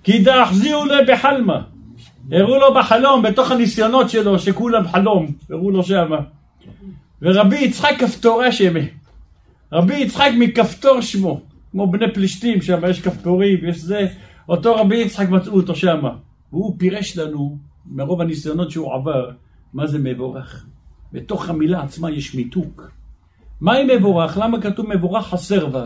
כי 0.04 0.18
דאחזיהו 0.18 0.84
לו 0.84 0.94
בחלמה. 1.08 1.62
הראו 2.32 2.58
לו 2.58 2.74
בחלום, 2.74 3.22
בתוך 3.22 3.50
הניסיונות 3.50 4.10
שלו, 4.10 4.38
שכולם 4.38 4.88
חלום, 4.88 5.26
הראו 5.50 5.70
לו 5.70 5.82
שמה. 5.82 6.20
ורבי 7.22 7.56
יצחק 7.56 7.94
כפתורה 7.98 8.52
שמה. 8.52 8.80
רבי 9.72 9.94
יצחק 9.94 10.30
מכפתור 10.38 11.00
שמו, 11.00 11.40
כמו 11.70 11.90
בני 11.90 12.14
פלישתים, 12.14 12.62
שם 12.62 12.80
יש 12.90 13.00
כפתורים, 13.00 13.58
יש 13.62 13.78
זה, 13.78 14.06
אותו 14.48 14.76
רבי 14.76 14.96
יצחק 14.96 15.28
מצאו 15.28 15.52
אותו 15.52 15.74
שמה. 15.74 16.10
והוא 16.52 16.76
פירש 16.78 17.18
לנו, 17.18 17.58
מרוב 17.86 18.20
הניסיונות 18.20 18.70
שהוא 18.70 18.94
עבר, 18.94 19.30
מה 19.74 19.86
זה 19.86 19.98
מבורך. 19.98 20.66
בתוך 21.12 21.48
המילה 21.48 21.82
עצמה 21.82 22.10
יש 22.10 22.34
מיתוק. 22.34 22.90
מהי 23.60 23.96
מבורך? 23.96 24.38
למה 24.38 24.60
כתוב 24.60 24.86
מבורך 24.86 25.26
חסר 25.26 25.68
ו'? 25.72 25.78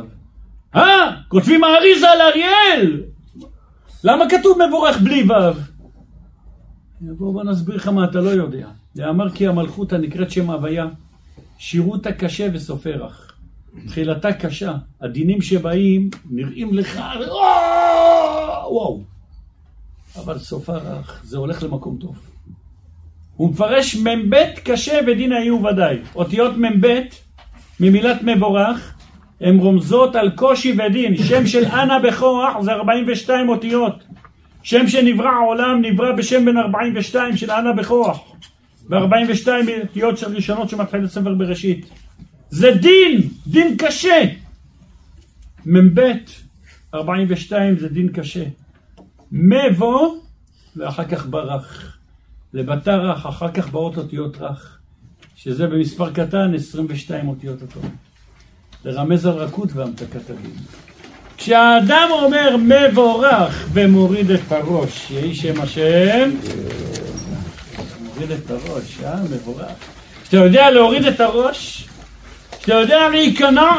אה? 0.77 1.11
כותבים 1.29 1.65
האריזה 1.65 2.11
על 2.11 2.21
אריאל! 2.21 3.03
למה 4.05 4.25
כתוב 4.31 4.59
מבורך 4.69 5.01
בלי 5.01 5.23
ו'? 5.23 5.59
בוא, 7.01 7.33
בוא 7.33 7.45
נסביר 7.45 7.77
לך 7.77 7.89
מה 7.89 8.05
אתה 8.05 8.21
לא 8.21 8.31
יודע. 8.31 8.69
ואמר 8.97 9.31
כי 9.31 9.47
המלכות 9.47 9.93
הנקראת 9.93 10.31
שם 10.31 10.51
הוויה, 10.51 10.87
שירותה 11.59 12.13
קשה 12.13 12.49
וסופה 12.53 12.91
רך. 12.91 13.34
תחילתה 13.87 14.33
קשה, 14.33 14.75
הדינים 15.01 15.43
שבאים 15.43 16.11
נראים 16.31 16.75
לך, 16.75 17.01
וואו, 18.67 19.03
אבל 20.17 20.39
סופה 20.39 20.77
רך, 20.77 21.21
זה 21.25 21.39
הולך 21.39 21.63
למקום 21.63 21.97
טוב. 22.01 22.17
הוא 23.37 23.51
מפרש 23.51 23.97
מ"ב 23.97 24.37
קשה 24.65 24.99
ודין 25.07 25.33
היו 25.33 25.63
ודאי. 25.63 25.99
אותיות 26.15 26.57
מ"ב 26.57 27.01
ממילת 27.81 28.23
מבורך 28.23 28.95
הן 29.41 29.59
רומזות 29.59 30.17
על 30.17 30.31
קושי 30.31 30.73
ודין. 30.73 31.17
שם 31.17 31.47
של 31.47 31.65
אנה 31.65 31.99
בכוח 31.99 32.61
זה 32.61 32.73
42 32.73 33.49
אותיות. 33.49 34.05
שם 34.63 34.89
שנברא 34.89 35.29
העולם 35.29 35.83
נברא 35.83 36.13
בשם 36.13 36.45
בן 36.45 36.57
42 36.57 37.37
של 37.37 37.51
אנה 37.51 37.73
בכוח. 37.73 38.33
ו-42 38.91 39.49
אותיות 39.83 40.19
של 40.19 40.35
ראשונות 40.35 40.69
שמתחיל 40.69 41.07
ספר 41.09 41.35
בראשית. 41.35 41.91
זה 42.55 42.71
דין, 42.71 43.29
דין 43.47 43.77
קשה. 43.77 44.25
מ"ב 45.67 46.01
42 46.95 47.79
זה 47.79 47.89
דין 47.89 48.09
קשה. 48.09 48.45
מבוא 49.33 50.17
ואחר 50.77 51.05
כך 51.05 51.27
ברך. 51.27 51.97
לבתרך, 52.53 53.27
אחר 53.27 53.53
כך 53.53 53.69
באות 53.69 53.97
אותיות 53.97 54.37
רך, 54.41 54.79
שזה 55.37 55.67
במספר 55.67 56.13
קטן 56.13 56.55
22 56.55 57.29
אותיות 57.29 57.63
התורה. 57.63 57.89
לרמז 58.85 59.27
על 59.27 59.33
רכות 59.33 59.73
והמתקת 59.73 60.31
הדין. 60.31 60.57
כשהאדם 61.37 62.09
אומר 62.11 62.57
מבורך 62.57 63.69
ומוריד 63.73 64.31
את 64.31 64.53
הראש, 64.53 65.11
יהי 65.11 65.35
שם 65.35 65.61
השם, 65.61 66.31
מוריד 68.03 68.31
את 68.31 68.51
הראש, 68.51 68.99
אה? 69.05 69.23
מבורך. 69.23 69.67
כשאתה 70.23 70.37
יודע 70.37 70.71
להוריד 70.71 71.05
את 71.05 71.21
הראש, 71.21 71.89
כשאתה 72.65 72.79
יודע 72.81 73.09
להיכנע, 73.09 73.73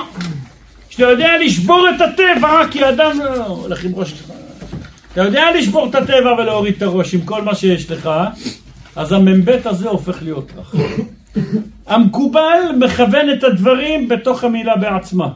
כשאתה 0.90 1.04
יודע 1.04 1.30
לשבור 1.46 1.88
את 1.96 2.02
הטבע, 2.02 2.62
כי 2.72 2.90
אדם 2.90 3.20
לא 3.20 3.46
הולך 3.46 3.84
עם 3.84 3.96
ראש 3.96 4.10
שלך. 4.10 4.32
אתה 5.14 5.22
יודע 5.22 5.44
לשבור 5.58 5.90
את 5.90 5.96
הטבע 5.96 6.34
ולהוריד 6.38 6.76
את 6.76 6.82
הראש 6.82 7.14
עם 7.14 7.22
כל 7.22 7.42
מה 7.42 7.56
שיש 7.56 7.92
לך, 7.92 8.10
אז 8.96 9.12
המ"ב 9.12 9.50
הזה 9.66 9.90
הופך 9.90 10.24
להיות 10.24 10.52
רך. 10.56 10.76
המקובל 11.88 12.60
מכוון 12.80 13.32
את 13.34 13.44
הדברים 13.44 14.08
בתוך 14.08 14.44
המילה 14.44 14.78
בעצמה. 14.78 15.30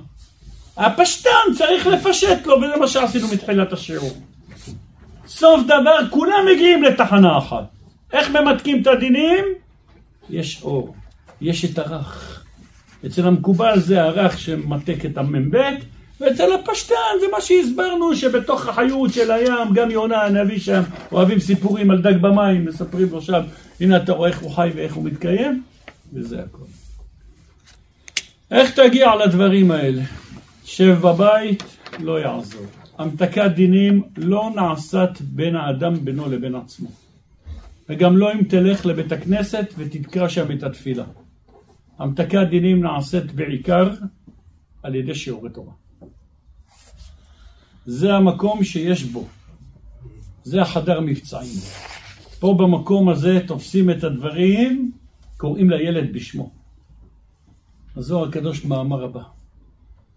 הפשטן 0.77 1.53
צריך 1.57 1.87
לפשט 1.87 2.45
לו, 2.45 2.55
וזה 2.57 2.77
מה 2.79 2.87
שעשינו 2.87 3.27
מתחילת 3.27 3.73
השיעור. 3.73 4.17
סוף 5.27 5.61
דבר, 5.65 5.97
כולם 6.09 6.45
מגיעים 6.53 6.83
לתחנה 6.83 7.37
אחת. 7.37 7.63
איך 8.13 8.29
ממתקים 8.29 8.81
את 8.81 8.87
הדינים? 8.87 9.45
יש 10.29 10.61
אור, 10.63 10.95
יש 11.41 11.65
את 11.65 11.79
הרך. 11.79 12.38
אצל 13.05 13.27
המקובל 13.27 13.79
זה 13.79 14.03
הרך 14.03 14.39
שמתק 14.39 15.05
את 15.05 15.17
המ"ב, 15.17 15.57
ואצל 16.21 16.53
הפשטן 16.53 16.95
זה 17.21 17.25
מה 17.31 17.41
שהסברנו, 17.41 18.15
שבתוך 18.15 18.67
החיות 18.67 19.13
של 19.13 19.31
הים, 19.31 19.73
גם 19.73 19.91
יונה 19.91 20.21
הנביא 20.21 20.59
שם, 20.59 20.81
אוהבים 21.11 21.39
סיפורים 21.39 21.91
על 21.91 22.01
דג 22.01 22.21
במים, 22.21 22.65
מספרים 22.65 23.07
לו 23.11 23.21
שם, 23.21 23.41
הנה 23.81 23.97
אתה 23.97 24.13
רואה 24.13 24.29
איך 24.29 24.39
הוא 24.39 24.51
חי 24.51 24.69
ואיך 24.75 24.93
הוא 24.93 25.05
מתקיים, 25.05 25.63
וזה 26.13 26.39
הכל. 26.39 26.63
איך 28.51 28.79
תגיע 28.79 29.15
לדברים 29.15 29.71
האלה? 29.71 30.01
שב 30.65 30.97
בבית, 31.01 31.63
לא 31.99 32.19
יעזור. 32.19 32.65
המתקת 32.97 33.51
דינים 33.55 34.03
לא 34.17 34.51
נעשת 34.55 35.09
בין 35.21 35.55
האדם 35.55 36.05
בינו 36.05 36.29
לבין 36.29 36.55
עצמו. 36.55 36.89
וגם 37.89 38.17
לא 38.17 38.33
אם 38.33 38.43
תלך 38.43 38.85
לבית 38.85 39.11
הכנסת 39.11 39.73
ותתקרא 39.77 40.27
שם 40.27 40.51
את 40.51 40.63
התפילה. 40.63 41.03
המתקת 41.99 42.47
דינים 42.49 42.83
נעשית 42.83 43.31
בעיקר 43.31 43.89
על 44.83 44.95
ידי 44.95 45.15
שיעורי 45.15 45.49
תורה. 45.49 45.73
זה 47.85 48.13
המקום 48.13 48.63
שיש 48.63 49.03
בו. 49.03 49.27
זה 50.43 50.61
החדר 50.61 50.99
מבצעים. 50.99 51.59
פה 52.39 52.55
במקום 52.59 53.09
הזה 53.09 53.39
תופסים 53.47 53.89
את 53.89 54.03
הדברים, 54.03 54.91
קוראים 55.37 55.69
לילד 55.69 56.13
בשמו. 56.13 56.51
הזוהר 57.95 58.29
הקדוש 58.29 58.65
במאמר 58.65 59.03
הבא. 59.03 59.23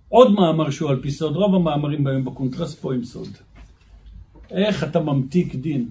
עוד 0.09 0.33
מאמר 0.33 0.70
שהוא 0.70 0.91
על 0.91 1.03
פי 1.03 1.11
סוד, 1.11 1.37
רוב 1.37 1.55
המאמרים 1.55 2.05
בהם 2.05 2.24
בקונטרסט 2.24 2.80
פה 2.80 2.95
עם 2.95 3.05
סוד. 3.05 3.28
איך 4.51 4.85
אתה 4.85 5.01
ממתיק 5.01 5.55
דין? 5.55 5.91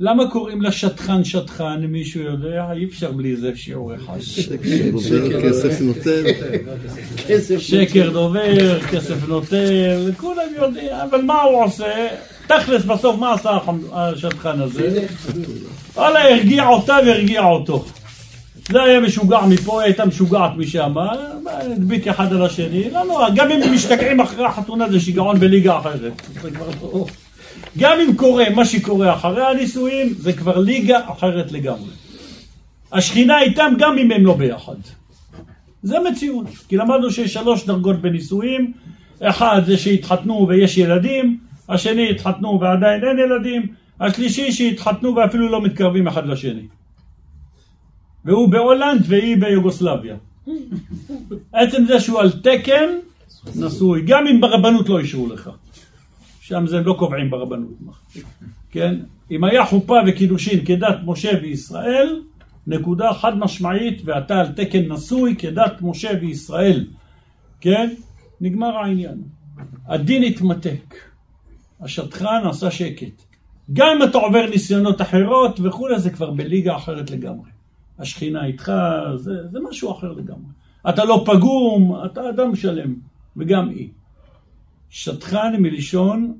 למה 0.00 0.30
קוראים 0.30 0.62
לה 0.62 0.72
שטחן 0.72 1.24
שטחן, 1.24 1.80
אם 1.84 1.92
מישהו 1.92 2.20
יודע? 2.20 2.64
אי 2.72 2.84
אפשר 2.84 3.12
בלי 3.12 3.36
זה 3.36 3.50
שיעור 3.54 3.94
אחד. 3.94 4.18
דובר 4.92 5.42
כסף 5.42 5.80
נותן. 5.80 6.22
שקר 7.58 8.10
דובר, 8.10 8.80
כסף 8.80 9.28
נותן, 9.28 10.12
כולם 10.16 10.48
יודעים, 10.56 10.92
אבל 11.10 11.22
מה 11.22 11.42
הוא 11.42 11.64
עושה? 11.64 12.08
תכלס 12.46 12.84
בסוף 12.84 13.18
מה 13.18 13.32
עשה 13.34 13.58
השטחן 13.92 14.60
הזה? 14.60 15.06
וואלה, 15.94 16.34
הרגיע 16.34 16.66
אותה 16.66 16.98
והרגיע 17.06 17.44
אותו. 17.44 17.84
זה 18.72 18.82
היה 18.82 19.00
משוגע 19.00 19.40
מפה, 19.48 19.80
היא 19.80 19.86
הייתה 19.86 20.04
משוגעת 20.06 20.50
משם, 20.56 20.94
הדביק 21.46 22.08
אחד 22.08 22.32
על 22.32 22.44
השני, 22.44 22.90
לא 22.90 23.04
נורא, 23.04 23.28
גם 23.34 23.50
אם 23.50 23.74
משתקעים 23.74 24.20
אחרי 24.20 24.44
החתונה 24.46 24.90
זה 24.90 25.00
שיגעון 25.00 25.40
בליגה 25.40 25.78
אחרת. 25.78 26.22
גם 27.78 27.98
אם 28.00 28.16
קורה 28.16 28.44
מה 28.54 28.64
שקורה 28.64 29.14
אחרי 29.14 29.46
הנישואים, 29.46 30.14
זה 30.18 30.32
כבר 30.32 30.58
ליגה 30.58 31.00
אחרת 31.10 31.52
לגמרי. 31.52 31.90
השכינה 32.92 33.42
איתם 33.42 33.72
גם 33.78 33.98
אם 33.98 34.12
הם 34.12 34.26
לא 34.26 34.34
ביחד. 34.34 34.76
זה 35.82 35.96
מציאות, 36.10 36.46
כי 36.68 36.76
למדנו 36.76 37.10
שיש 37.10 37.32
שלוש 37.32 37.66
דרגות 37.66 38.00
בנישואים, 38.00 38.72
אחד 39.20 39.62
זה 39.66 39.78
שהתחתנו 39.78 40.46
ויש 40.48 40.78
ילדים, 40.78 41.38
השני 41.68 42.10
התחתנו 42.10 42.60
ועדיין 42.60 43.04
אין 43.04 43.18
ילדים, 43.18 43.66
השלישי 44.00 44.52
שהתחתנו 44.52 45.16
ואפילו 45.16 45.48
לא 45.48 45.62
מתקרבים 45.62 46.06
אחד 46.06 46.26
לשני. 46.26 46.66
והוא 48.24 48.48
בהולנד 48.48 49.04
והיא 49.06 49.36
ביוגוסלביה. 49.36 50.16
עצם 51.52 51.84
זה 51.86 52.00
שהוא 52.00 52.20
על 52.20 52.30
תקן, 52.30 52.88
נשוי, 53.56 54.02
גם 54.06 54.26
אם 54.26 54.40
ברבנות 54.40 54.88
לא 54.88 54.98
אישרו 54.98 55.26
לך. 55.26 55.50
שם 56.46 56.66
זה 56.66 56.78
הם 56.78 56.84
לא 56.84 56.94
קובעים 56.98 57.30
ברבנות. 57.30 57.74
כן? 58.70 58.94
אם 59.30 59.44
היה 59.44 59.64
חופה 59.64 59.96
וקידושין 60.06 60.64
כדת 60.64 60.96
משה 61.04 61.30
וישראל, 61.42 62.22
נקודה 62.66 63.12
חד 63.12 63.38
משמעית, 63.38 64.02
ואתה 64.04 64.40
על 64.40 64.48
תקן 64.48 64.92
נשוי 64.92 65.36
כדת 65.38 65.82
משה 65.82 66.10
וישראל. 66.20 66.86
כן? 67.60 67.94
נגמר 68.40 68.76
העניין. 68.76 69.22
הדין 69.86 70.22
התמתק. 70.22 70.94
השטחן 71.80 72.42
עשה 72.50 72.70
שקט. 72.70 73.22
גם 73.72 73.86
אם 73.96 74.02
אתה 74.02 74.18
עובר 74.18 74.46
ניסיונות 74.50 75.00
אחרות 75.00 75.60
וכולי, 75.60 75.98
זה 75.98 76.10
כבר 76.10 76.30
בליגה 76.30 76.76
אחרת 76.76 77.10
לגמרי. 77.10 77.50
השכינה 77.98 78.46
איתך, 78.46 78.72
זה, 79.16 79.32
זה 79.52 79.58
משהו 79.70 79.92
אחר 79.92 80.12
לגמרי. 80.12 80.50
אתה 80.88 81.04
לא 81.04 81.24
פגום, 81.26 81.96
אתה 82.06 82.28
אדם 82.28 82.56
שלם, 82.56 82.94
וגם 83.36 83.68
היא. 83.68 83.88
שטחן 84.90 85.52
מלשון 85.58 86.38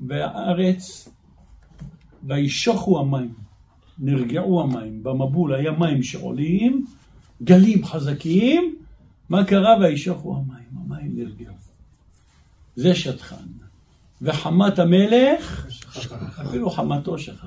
והארץ 0.00 1.08
וישוחו 2.22 3.00
המים, 3.00 3.34
נרגעו 3.98 4.62
המים, 4.62 5.02
במבול 5.02 5.54
היה 5.54 5.72
מים 5.72 6.02
שעולים, 6.02 6.86
גלים 7.42 7.84
חזקים, 7.84 8.76
מה 9.28 9.44
קרה 9.44 9.76
וישוחו 9.80 10.36
המים, 10.36 10.68
המים 10.84 11.12
נרגעו. 11.14 11.54
זה 12.76 12.94
שטחן. 12.94 13.46
וחמת 14.22 14.78
המלך, 14.78 15.66
אפילו 16.42 16.70
חמתו 16.70 17.18
שכח. 17.18 17.46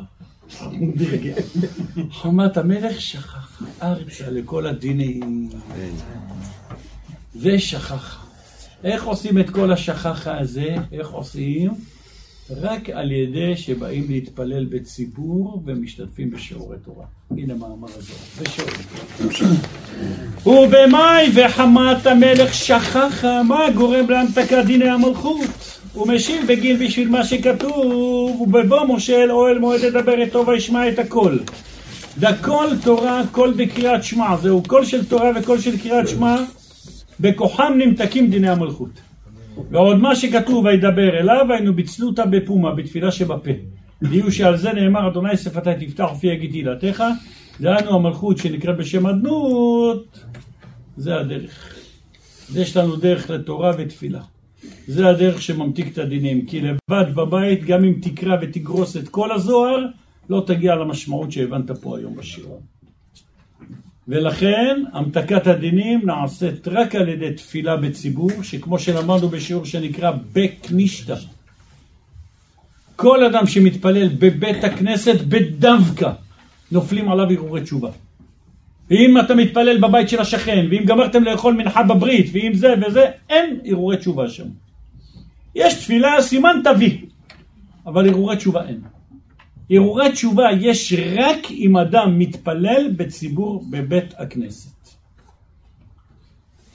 חמת 2.22 2.58
המלך 2.58 3.02
שכח, 3.02 3.62
ארצה 3.82 4.30
לכל 4.30 4.68
הדינים. 4.68 5.50
ושכח. 7.36 8.23
איך 8.84 9.04
עושים 9.04 9.40
את 9.40 9.50
כל 9.50 9.72
השכחה 9.72 10.40
הזה? 10.40 10.76
איך 10.92 11.10
עושים? 11.10 11.72
רק 12.62 12.90
על 12.90 13.12
ידי 13.12 13.58
שבאים 13.58 14.06
להתפלל 14.10 14.66
בציבור 14.66 15.64
ומשתתפים 15.66 16.32
בשיעורי 16.32 16.78
תורה. 16.86 17.06
הנה 17.32 17.54
מאמר 17.54 17.88
הזה, 17.98 18.14
בשיעורי 18.42 18.74
תורה. 20.44 20.66
ובמאי 20.66 21.32
וחמת 21.34 22.08
המלך 22.08 22.54
שכחה, 22.54 23.44
מה 23.44 23.72
גורם 23.76 24.10
להמתקת 24.10 24.64
דיני 24.66 24.90
המלכות? 24.90 25.80
הוא 25.94 26.08
משיב 26.08 26.48
בגין 26.48 26.80
בשביל 26.80 27.10
מה 27.10 27.26
שכתוב, 27.26 28.42
ובבוא 28.42 28.86
משה 28.96 29.24
אל 29.24 29.32
אוהל 29.32 29.60
מועד 29.60 29.80
לדבר 29.80 30.22
איתו 30.22 30.46
וישמע 30.48 30.90
את 30.90 31.00
הכל. 31.00 31.38
דקול 32.20 32.68
תורה, 32.84 33.22
קול 33.32 33.54
בקריאת 33.58 34.04
שמע, 34.04 34.38
זהו 34.38 34.64
קול 34.68 34.86
של 34.86 35.06
תורה 35.06 35.32
וקול 35.36 35.60
של 35.60 35.78
קריאת 35.78 36.08
שמע, 36.08 36.36
בכוחם 37.24 37.74
נמתקים 37.78 38.30
דיני 38.30 38.50
המלכות. 38.50 39.02
ועוד 39.72 39.98
מה 39.98 40.16
שכתוב 40.16 40.66
וידבר 40.66 41.20
אליו, 41.20 41.46
היינו 41.50 41.74
בצלותא 41.74 42.26
בפומה, 42.26 42.76
בתפילה 42.76 43.12
שבפה. 43.12 43.52
דיו 44.04 44.32
שעל 44.32 44.58
זה 44.58 44.74
נאמר, 44.74 45.08
אדוני 45.08 45.38
שפתי 45.38 45.88
תפתח 45.88 46.08
ופי 46.16 46.28
יגיד 46.28 46.52
תהילתך, 46.52 47.04
דהיינו 47.62 47.96
המלכות 47.96 48.38
שנקראת 48.38 48.78
בשם 48.78 49.08
אדנות, 49.08 50.20
זה 50.98 51.20
הדרך. 51.20 51.76
יש 52.56 52.78
לנו 52.78 52.96
דרך 52.96 53.30
לתורה 53.30 53.72
ותפילה. 53.78 54.22
זה 54.88 55.10
הדרך 55.10 55.42
שממתיק 55.42 55.94
את 55.94 55.98
הדינים, 55.98 56.46
כי 56.46 56.62
לבד 56.62 57.16
בבית, 57.16 57.64
גם 57.64 57.84
אם 57.84 57.94
תקרא 58.02 58.38
ותגרוס 58.42 58.98
את 58.98 59.10
כל 59.10 59.32
הזוהר, 59.32 59.86
לא 60.30 60.44
תגיע 60.48 60.76
למשמעות 60.76 61.32
שהבנת 61.32 61.72
פה 61.72 61.98
היום 61.98 62.16
בשיעור. 62.16 62.62
ולכן 64.08 64.84
המתקת 64.94 65.48
הדינים 65.48 66.02
נעשית 66.06 66.68
רק 66.68 66.96
על 66.96 67.10
ידי 67.10 67.34
תפילה 67.34 67.78
בציבור, 67.78 68.30
שכמו 68.44 68.80
שלמדנו 68.80 69.30
בשיעור 69.30 69.66
שנקרא 69.66 70.12
בקנישתא. 70.34 71.16
כל 72.96 73.26
אדם 73.26 73.48
שמתפלל 73.48 74.08
בבית 74.08 74.64
הכנסת 74.64 75.22
בדווקא 75.22 76.12
נופלים 76.72 77.12
עליו 77.12 77.32
הרהורי 77.32 77.62
תשובה. 77.62 77.90
ואם 78.90 79.20
אתה 79.20 79.36
מתפלל 79.36 79.78
בבית 79.78 80.10
של 80.10 80.22
השכן, 80.22 80.68
ואם 80.72 80.84
גמרתם 80.86 81.24
לאכול 81.24 81.54
מנחה 81.54 81.84
בברית, 81.84 82.30
ואם 82.34 82.54
זה 82.54 82.74
וזה, 82.88 83.06
אין 83.30 83.60
הרהורי 83.66 83.98
תשובה 83.98 84.30
שם. 84.30 84.48
יש 85.56 85.74
תפילה, 85.74 86.22
סימן 86.22 86.62
תביא, 86.64 86.98
אבל 87.86 88.10
הרהורי 88.10 88.36
תשובה 88.36 88.68
אין. 88.68 88.82
הרהורי 89.70 90.12
תשובה 90.12 90.44
יש 90.62 90.94
רק 91.18 91.52
אם 91.52 91.78
אדם 91.78 92.20
מתפלל 92.20 92.92
בציבור 92.96 93.64
בבית 93.70 94.14
הכנסת. 94.18 94.74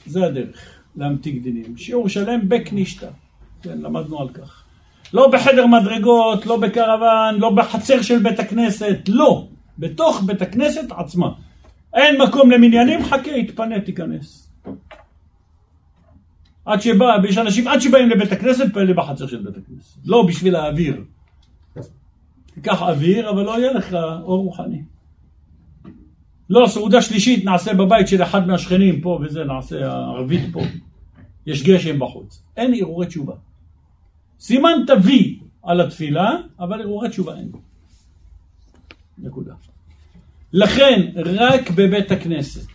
זה 0.06 0.24
הדרך 0.24 0.80
להמתיק 0.96 1.42
דינים. 1.42 1.76
שיעור 1.76 2.08
שלם 2.08 2.48
בקנישתא. 2.48 3.08
כן, 3.62 3.78
למדנו 3.78 4.20
על 4.20 4.28
כך. 4.28 4.64
לא 5.12 5.30
בחדר 5.32 5.66
מדרגות, 5.66 6.46
לא 6.46 6.56
בקרוון, 6.56 7.34
לא 7.38 7.50
בחצר 7.50 8.02
של 8.02 8.18
בית 8.18 8.40
הכנסת, 8.40 8.98
לא. 9.08 9.48
בתוך 9.78 10.22
בית 10.26 10.42
הכנסת 10.42 10.92
עצמה. 10.96 11.28
אין 11.94 12.22
מקום 12.22 12.50
למניינים, 12.50 13.04
חכה, 13.04 13.30
יתפנה, 13.30 13.80
תיכנס. 13.80 14.50
עד 16.64 16.80
שבא, 16.80 17.16
יש 17.28 17.38
אנשים 17.38 17.68
עד 17.68 17.80
שבאים 17.80 18.10
לבית 18.10 18.32
הכנסת, 18.32 18.64
פועלים 18.72 18.96
בחצר 18.96 19.26
של 19.26 19.36
בית 19.36 19.54
הכנסת. 19.56 19.98
לא 20.04 20.22
בשביל 20.28 20.56
האוויר. 20.56 21.04
תיקח 22.62 22.82
אוויר, 22.82 23.30
אבל 23.30 23.42
לא 23.42 23.58
יהיה 23.58 23.72
לך 23.72 23.94
אור 24.22 24.44
רוחני. 24.44 24.82
לא, 26.50 26.66
סעודה 26.66 27.02
שלישית 27.02 27.44
נעשה 27.44 27.74
בבית 27.74 28.08
של 28.08 28.22
אחד 28.22 28.46
מהשכנים 28.46 29.00
פה 29.00 29.20
וזה, 29.22 29.44
נעשה 29.44 29.76
ערבית 29.86 30.52
פה. 30.52 30.60
יש 31.46 31.62
גשם 31.62 31.98
בחוץ. 31.98 32.42
אין 32.56 32.74
הרהורי 32.74 33.06
תשובה. 33.06 33.34
סימן 34.40 34.78
תביא 34.86 35.36
על 35.62 35.80
התפילה, 35.80 36.30
אבל 36.58 36.80
הרהורי 36.80 37.08
תשובה 37.08 37.36
אין. 37.36 37.50
נקודה. 39.18 39.54
לכן, 40.52 41.10
רק 41.16 41.70
בבית 41.70 42.10
הכנסת, 42.10 42.68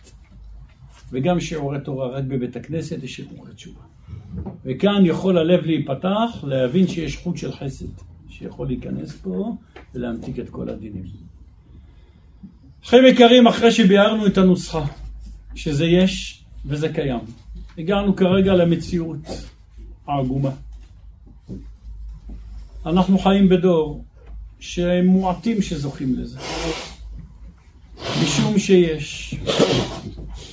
וגם 1.10 1.40
שיעורי 1.40 1.78
תורה, 1.84 2.08
רק 2.08 2.24
בבית 2.24 2.56
הכנסת 2.56 3.02
יש 3.02 3.20
הרהורי 3.20 3.54
תשובה. 3.54 3.80
וכאן 4.64 5.06
יכול 5.06 5.38
הלב 5.38 5.64
להיפתח, 5.66 6.44
להבין 6.46 6.88
שיש 6.88 7.16
חוט 7.16 7.36
של 7.36 7.52
חסד, 7.52 8.13
שיכול 8.38 8.66
להיכנס 8.66 9.12
פה 9.12 9.56
ולהמתיק 9.94 10.38
את 10.38 10.50
כל 10.50 10.68
הדינים. 10.68 11.04
אחים 12.84 13.06
יקרים, 13.06 13.46
אחרי 13.46 13.72
שביארנו 13.72 14.26
את 14.26 14.38
הנוסחה, 14.38 14.84
שזה 15.54 15.84
יש 15.84 16.44
וזה 16.66 16.88
קיים, 16.92 17.20
הגענו 17.78 18.16
כרגע 18.16 18.54
למציאות 18.54 19.18
העגומה. 20.06 20.50
אנחנו 22.86 23.18
חיים 23.18 23.48
בדור 23.48 24.04
שהם 24.60 25.06
מועטים 25.06 25.62
שזוכים 25.62 26.14
לזה. 26.18 26.38
משום 28.22 28.58
שיש. 28.58 29.34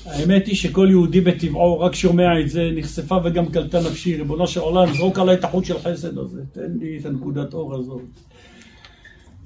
האמת 0.06 0.48
היא 0.48 0.56
שכל 0.56 0.88
יהודי 0.90 1.22
בטבעו 1.22 1.80
רק 1.80 1.96
שומע 1.96 2.40
את 2.40 2.50
זה, 2.50 2.70
נחשפה 2.76 3.18
וגם 3.24 3.46
קלטה 3.46 3.80
נפשי, 3.80 4.16
ריבונו 4.16 4.48
של 4.48 4.60
עולם, 4.60 4.94
זרוק 4.94 5.20
עליי 5.20 5.36
את 5.36 5.44
החוט 5.44 5.66
של 5.66 5.80
חסד 5.80 6.18
הזה, 6.18 6.42
תן 6.52 6.72
לי 6.80 6.98
את 7.00 7.06
הנקודת 7.06 7.54
אור 7.54 7.76
הזאת. 7.76 8.02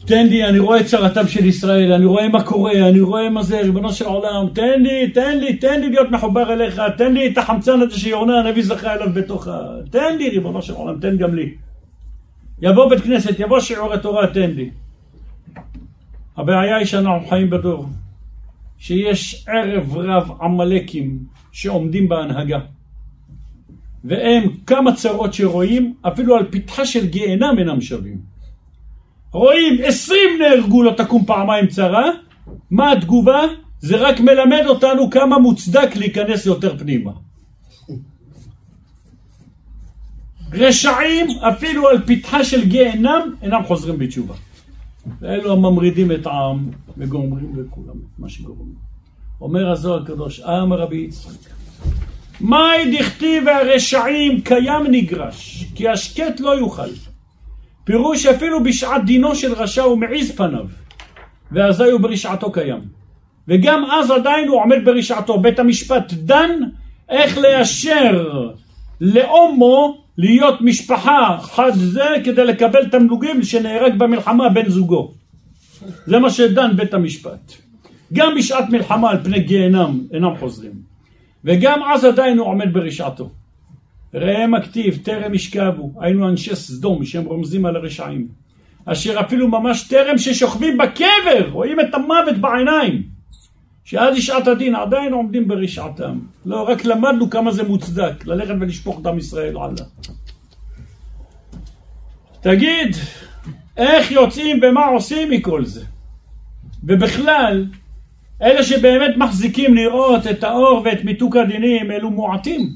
תן 0.06 0.28
לי, 0.28 0.46
אני 0.46 0.60
רואה 0.60 0.80
את 0.80 0.86
צרתם 0.86 1.28
של 1.28 1.46
ישראל, 1.46 1.92
אני 1.92 2.06
רואה 2.06 2.30
מה 2.30 2.44
קורה, 2.44 2.90
אני 2.90 3.00
רואה 3.00 3.30
מה 3.30 3.44
זה, 3.44 3.62
ריבונו 3.62 3.92
של 3.92 4.06
עולם, 4.06 4.50
תן 4.54 4.82
לי, 4.82 5.12
תן 5.12 5.38
לי, 5.38 5.58
תן 5.58 5.82
לי 5.82 5.90
להיות 5.90 6.12
מחובר 6.12 6.54
אליך, 6.54 6.82
תן 6.98 7.14
לי 7.14 7.28
את 7.28 7.38
החמצן 7.38 7.82
הזה 7.82 8.00
שיונה 8.00 8.40
הנביא 8.40 8.64
זכה 8.64 8.94
אליו 8.94 9.08
בתוך 9.14 9.48
ה... 9.48 9.62
תן 9.92 10.18
לי, 10.18 10.30
ריבונו 10.30 10.62
של 10.62 10.74
עולם, 10.74 11.00
תן 11.00 11.18
גם 11.18 11.36
לי. 11.36 11.54
יבוא 12.62 12.90
בית 12.90 13.02
כנסת, 13.02 13.40
יבוא 13.40 13.60
שיעור 13.60 13.94
התורה, 13.94 14.28
תן 14.28 14.52
לי. 14.52 14.70
הבעיה 16.38 16.78
היא 16.78 16.86
שאנחנו 16.86 17.28
חיים 17.30 17.50
בדור, 17.50 17.86
שיש 18.78 19.46
ערב 19.48 19.98
רב 19.98 20.32
עמלקים 20.42 21.20
שעומדים 21.52 22.10
בהנהגה. 22.10 22.60
והם 24.04 24.44
כמה 24.68 24.96
צרות 24.96 25.34
שרואים, 25.34 25.94
אפילו 26.02 26.36
על 26.36 26.46
פתחה 26.52 26.86
של 26.86 27.06
גיהנם 27.06 27.56
אינם 27.60 27.82
שווים. 27.82 28.18
רואים 29.32 29.74
עשרים 29.84 30.30
נהרגו 30.40 30.84
לא 30.84 30.92
תקום 30.92 31.26
פעמיים 31.26 31.68
צרה, 31.68 32.10
מה 32.72 32.92
התגובה? 32.92 33.42
זה 33.80 33.98
רק 33.98 34.20
מלמד 34.20 34.64
אותנו 34.66 35.10
כמה 35.10 35.40
מוצדק 35.40 35.96
להיכנס 35.96 36.46
יותר 36.46 36.78
פנימה. 36.78 37.12
רשעים 40.54 41.28
אפילו 41.30 41.88
על 41.88 41.98
פתחה 42.06 42.44
של 42.44 42.70
גיהנם 42.70 43.34
אינם 43.42 43.64
חוזרים 43.64 44.00
בתשובה. 44.00 44.36
ואלו 45.22 45.52
הממרידים 45.52 46.12
את 46.12 46.26
העם 46.26 46.70
וגומרים 46.98 47.54
לכולם 47.58 47.96
את 47.98 48.20
מה 48.20 48.30
שגורמים. 48.30 48.76
אומר 49.42 49.72
הזוהר 49.72 50.02
הקדוש, 50.02 50.40
אמר 50.40 50.80
רבי 50.80 50.98
יצחק, 50.98 51.50
מאי 52.42 52.98
דכתיב 52.98 53.48
הרשעים 53.48 54.42
קיים 54.42 54.84
נגרש, 54.92 55.66
כי 55.76 55.90
השקט 55.90 56.40
לא 56.40 56.50
יוכל. 56.50 56.90
פירוש 57.84 58.26
אפילו 58.26 58.64
בשעת 58.64 59.06
דינו 59.06 59.36
של 59.36 59.54
רשע 59.54 59.84
הוא 59.84 59.98
מעיז 59.98 60.36
פניו, 60.36 60.66
ואזי 61.52 61.84
הוא 61.84 62.02
ברשעתו 62.02 62.52
קיים. 62.52 62.82
וגם 63.48 63.86
אז 63.92 64.12
עדיין 64.12 64.48
הוא 64.48 64.62
עומד 64.62 64.78
ברשעתו. 64.86 65.40
בית 65.40 65.60
המשפט 65.60 66.14
דן 66.14 66.60
איך 67.10 67.38
לאשר 67.38 68.42
לאומו 69.02 70.05
להיות 70.18 70.62
משפחה 70.62 71.38
חד 71.42 71.72
זה 71.74 72.06
כדי 72.24 72.46
לקבל 72.46 72.90
תמלוגים 72.90 73.44
שנהרג 73.44 73.98
במלחמה 73.98 74.50
בן 74.50 74.70
זוגו. 74.70 75.12
זה 76.06 76.20
מה 76.20 76.30
שדן 76.30 76.76
בית 76.76 76.94
המשפט. 76.94 77.52
גם 78.14 78.36
בשעת 78.38 78.70
מלחמה 78.70 79.10
על 79.10 79.24
פני 79.24 79.40
גיהנם 79.40 80.00
אינם 80.14 80.36
חוזרים. 80.40 80.72
וגם 81.46 81.80
אז 81.94 82.04
עדיין 82.04 82.38
הוא 82.38 82.48
עומד 82.48 82.74
ברשעתו. 82.74 83.30
ראה 84.14 84.48
מכתיב, 84.48 85.00
טרם 85.04 85.34
ישכבו, 85.34 85.92
היינו 86.00 86.30
אנשי 86.30 86.56
סדום 86.56 87.06
שהם 87.06 87.26
רומזים 87.26 87.66
על 87.66 87.76
הרשעים, 87.76 88.28
אשר 88.86 89.20
אפילו 89.20 89.48
ממש 89.48 89.88
טרם 89.88 90.18
ששוכבים 90.18 90.78
בקבר, 90.78 91.50
רואים 91.52 91.80
את 91.80 91.94
המוות 91.94 92.38
בעיניים, 92.42 93.15
שאז 93.86 94.18
ישעת 94.18 94.48
הדין 94.48 94.76
עדיין 94.76 95.14
עומדים 95.14 95.48
ברשעתם. 95.48 96.20
לא, 96.46 96.64
רק 96.64 96.86
למדנו 96.86 97.30
כמה 97.30 97.52
זה 97.52 97.64
מוצדק, 97.64 98.26
ללכת 98.26 98.54
ולשפוך 98.60 99.00
דם 99.02 99.18
ישראל 99.18 99.58
הלאה. 99.58 99.86
תגיד, 102.42 102.96
איך 103.78 104.12
יוצאים 104.12 104.60
ומה 104.64 104.86
עושים 104.86 105.32
מכל 105.32 105.66
זה? 105.66 105.86
ובכלל, 106.84 107.66
אלה 108.42 108.64
שבאמת 108.64 109.18
מחזיקים 109.18 109.76
לראות 109.76 110.28
את 110.28 110.44
האור 110.44 110.82
ואת 110.86 111.04
מיתוק 111.04 111.36
הדינים, 111.36 111.92
אלו 111.92 112.12
מועטים. 112.12 112.70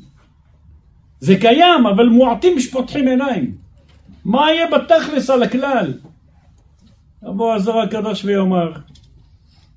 זה 1.20 1.36
קיים, 1.40 1.88
אבל 1.88 2.06
מועטים 2.06 2.60
שפותחים 2.60 3.08
עיניים. 3.08 3.56
מה 4.26 4.52
יהיה 4.52 4.68
בתכלס 4.72 5.30
על 5.30 5.44
הכלל? 5.44 5.94
יבוא 7.24 7.54
הזוהר 7.54 7.80
הקדוש 7.80 8.26
ויאמר, 8.26 8.72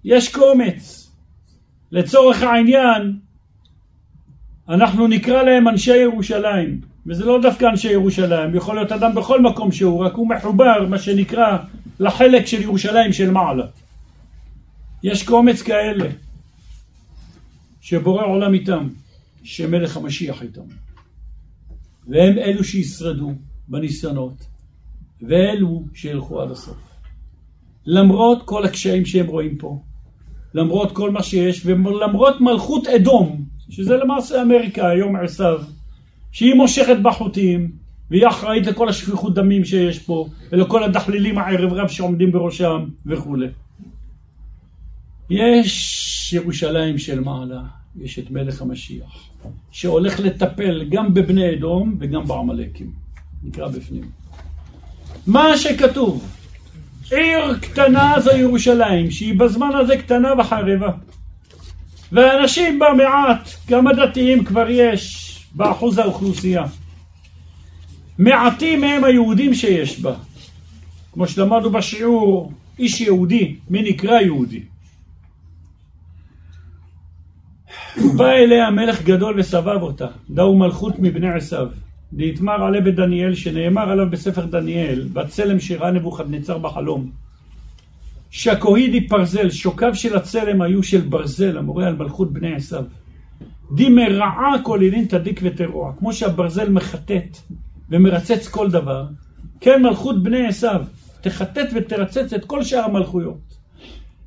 יש 0.04 0.34
קומץ. 0.34 1.01
לצורך 1.92 2.42
העניין, 2.42 3.18
אנחנו 4.68 5.06
נקרא 5.06 5.42
להם 5.42 5.68
אנשי 5.68 5.96
ירושלים. 5.96 6.80
וזה 7.06 7.24
לא 7.24 7.40
דווקא 7.42 7.64
אנשי 7.64 7.92
ירושלים, 7.92 8.54
יכול 8.54 8.76
להיות 8.76 8.92
אדם 8.92 9.14
בכל 9.14 9.42
מקום 9.42 9.72
שהוא, 9.72 10.04
רק 10.04 10.14
הוא 10.14 10.28
מחובר, 10.28 10.86
מה 10.88 10.98
שנקרא, 10.98 11.58
לחלק 12.00 12.46
של 12.46 12.62
ירושלים 12.62 13.12
של 13.12 13.30
מעלה. 13.30 13.66
יש 15.02 15.22
קומץ 15.22 15.62
כאלה, 15.62 16.08
שבורא 17.80 18.24
עולם 18.24 18.54
איתם, 18.54 18.88
שמלך 19.42 19.96
המשיח 19.96 20.42
איתם. 20.42 20.62
והם 22.08 22.38
אלו 22.38 22.64
שישרדו 22.64 23.32
בניסיונות, 23.68 24.46
ואלו 25.22 25.84
שילכו 25.94 26.42
עד 26.42 26.50
הסוף. 26.50 26.76
למרות 27.86 28.42
כל 28.44 28.64
הקשיים 28.64 29.04
שהם 29.06 29.26
רואים 29.26 29.58
פה, 29.58 29.82
למרות 30.54 30.92
כל 30.92 31.10
מה 31.10 31.22
שיש, 31.22 31.66
ולמרות 31.66 32.40
מלכות 32.40 32.86
אדום, 32.86 33.44
שזה 33.70 33.96
למעשה 33.96 34.42
אמריקה, 34.42 34.88
היום 34.88 35.16
עשיו, 35.16 35.60
שהיא 36.32 36.54
מושכת 36.54 36.96
בחוטים, 37.02 37.72
והיא 38.10 38.28
אחראית 38.28 38.66
לכל 38.66 38.88
השפיכות 38.88 39.34
דמים 39.34 39.64
שיש 39.64 39.98
פה, 39.98 40.26
ולכל 40.52 40.84
הדחלילים 40.84 41.38
הערב 41.38 41.72
רב 41.72 41.88
שעומדים 41.88 42.32
בראשם 42.32 42.84
וכולי. 43.06 43.46
יש 45.30 46.32
ירושלים 46.32 46.98
של 46.98 47.20
מעלה, 47.20 47.62
יש 48.00 48.18
את 48.18 48.30
מלך 48.30 48.62
המשיח. 48.62 49.32
שהולך 49.70 50.20
לטפל 50.20 50.84
גם 50.88 51.14
בבני 51.14 51.54
אדום 51.54 51.96
וגם 52.00 52.24
בעמלקים. 52.24 52.92
נקרא 53.44 53.68
בפנים. 53.68 54.10
מה 55.26 55.58
שכתוב, 55.58 56.41
עיר 57.12 57.58
קטנה 57.58 58.14
זו 58.20 58.30
ירושלים, 58.30 59.10
שהיא 59.10 59.38
בזמן 59.38 59.70
הזה 59.74 59.96
קטנה 59.96 60.32
וחרבה. 60.38 60.90
ואנשים 62.12 62.78
בה 62.78 62.86
מעט, 62.96 63.48
כמה 63.68 63.92
דתיים 63.92 64.44
כבר 64.44 64.70
יש 64.70 65.28
באחוז 65.54 65.98
האוכלוסייה. 65.98 66.64
מעטים 68.18 68.80
מהם 68.80 69.04
היהודים 69.04 69.54
שיש 69.54 70.00
בה. 70.00 70.14
כמו 71.12 71.26
שלמדנו 71.26 71.70
בשיעור, 71.70 72.52
איש 72.78 73.00
יהודי, 73.00 73.56
מי 73.70 73.82
נקרא 73.82 74.20
יהודי? 74.20 74.62
בא 78.16 78.30
אליה 78.30 78.70
מלך 78.70 79.02
גדול 79.02 79.40
וסבב 79.40 79.82
אותה, 79.82 80.06
דאו 80.30 80.58
מלכות 80.58 80.98
מבני 80.98 81.32
עשיו. 81.32 81.68
דהתמר 82.12 82.64
עלה 82.64 82.80
בדניאל, 82.80 83.34
שנאמר 83.34 83.90
עליו 83.90 84.10
בספר 84.10 84.46
דניאל, 84.46 85.08
בצלם 85.12 85.60
שראה 85.60 85.90
נבוכדנצר 85.90 86.58
בחלום. 86.58 87.10
שהכהידי 88.30 89.08
פרזל, 89.08 89.50
שוקיו 89.50 89.94
של 89.94 90.16
הצלם 90.16 90.62
היו 90.62 90.82
של 90.82 91.00
ברזל, 91.00 91.58
המורה 91.58 91.86
על 91.86 91.96
מלכות 91.96 92.32
בני 92.32 92.54
עשיו. 92.54 92.84
כל 94.62 94.80
עילין 94.80 95.04
תדיק 95.04 95.40
ותרוע, 95.42 95.92
כמו 95.98 96.12
שהברזל 96.12 96.70
מחטט 96.70 97.38
ומרצץ 97.90 98.48
כל 98.48 98.70
דבר, 98.70 99.06
כן 99.60 99.82
מלכות 99.82 100.22
בני 100.22 100.46
עשיו, 100.46 100.84
תחטט 101.20 101.68
ותרצץ 101.74 102.32
את 102.32 102.44
כל 102.44 102.64
שאר 102.64 102.84
המלכויות. 102.84 103.62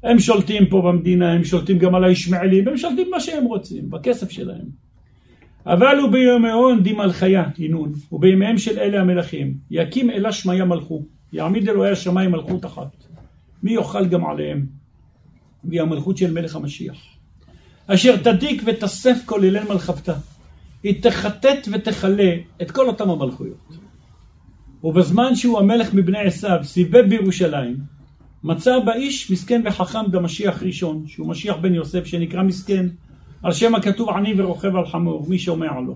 הם 0.04 0.20
שולטים 0.20 0.66
פה 0.66 0.82
במדינה, 0.82 1.32
הם 1.32 1.44
שולטים 1.44 1.78
גם 1.78 1.96
על 1.96 2.04
הישמעאלים, 2.04 2.68
הם 2.68 2.78
שולטים 2.78 3.08
מה 3.12 3.20
שהם 3.20 3.46
רוצים, 3.46 3.90
בכסף 3.90 4.30
שלהם. 4.32 4.85
אבל 5.66 5.98
הוא 6.02 6.12
בימיון 6.12 6.84
דימל 6.84 7.12
חיה, 7.12 7.44
הינון, 7.58 7.94
ובימיהם 8.12 8.58
של 8.58 8.80
אלה 8.80 9.02
המלכים, 9.02 9.58
יקים 9.72 10.10
אלה 10.10 10.32
שמיה 10.32 10.66
מלכו, 10.66 11.04
יעמיד 11.34 11.70
אלוהי 11.70 11.92
השמיים 11.92 12.32
מלכות 12.32 12.66
אחת. 12.66 13.06
מי 13.64 13.74
יאכל 13.74 14.06
גם 14.06 14.26
עליהם? 14.26 14.66
והיא 15.64 15.82
המלכות 15.82 16.18
של 16.18 16.34
מלך 16.34 16.56
המשיח. 16.56 16.98
אשר 17.88 18.18
תדיק 18.18 18.62
ותסף 18.66 19.18
כל 19.26 19.46
הלל 19.46 19.64
מלכבתה. 19.70 20.14
היא 20.84 21.02
תחטט 21.04 21.68
ותכלה 21.72 22.36
את 22.62 22.72
כל 22.72 22.88
אותם 22.88 23.10
המלכויות. 23.10 23.78
ובזמן 24.84 25.36
שהוא 25.36 25.60
המלך 25.60 25.94
מבני 25.94 26.20
עשיו, 26.20 26.60
סיבב 26.64 27.06
בירושלים, 27.10 27.78
מצא 28.44 28.80
באיש 28.80 29.32
מסכן 29.32 29.62
וחכם 29.66 30.12
במשיח 30.12 30.64
ראשון, 30.64 31.04
שהוא 31.08 31.28
משיח 31.28 31.56
בן 31.56 31.74
יוסף, 31.74 32.06
שנקרא 32.06 32.44
מסכן, 32.44 32.86
על 33.44 33.54
שם 33.54 33.76
הכתוב 33.76 34.10
עני 34.10 34.34
ורוכב 34.38 34.76
על 34.76 34.86
חמור, 34.86 35.26
מי 35.30 35.40
שומע 35.40 35.80
לו. 35.80 35.96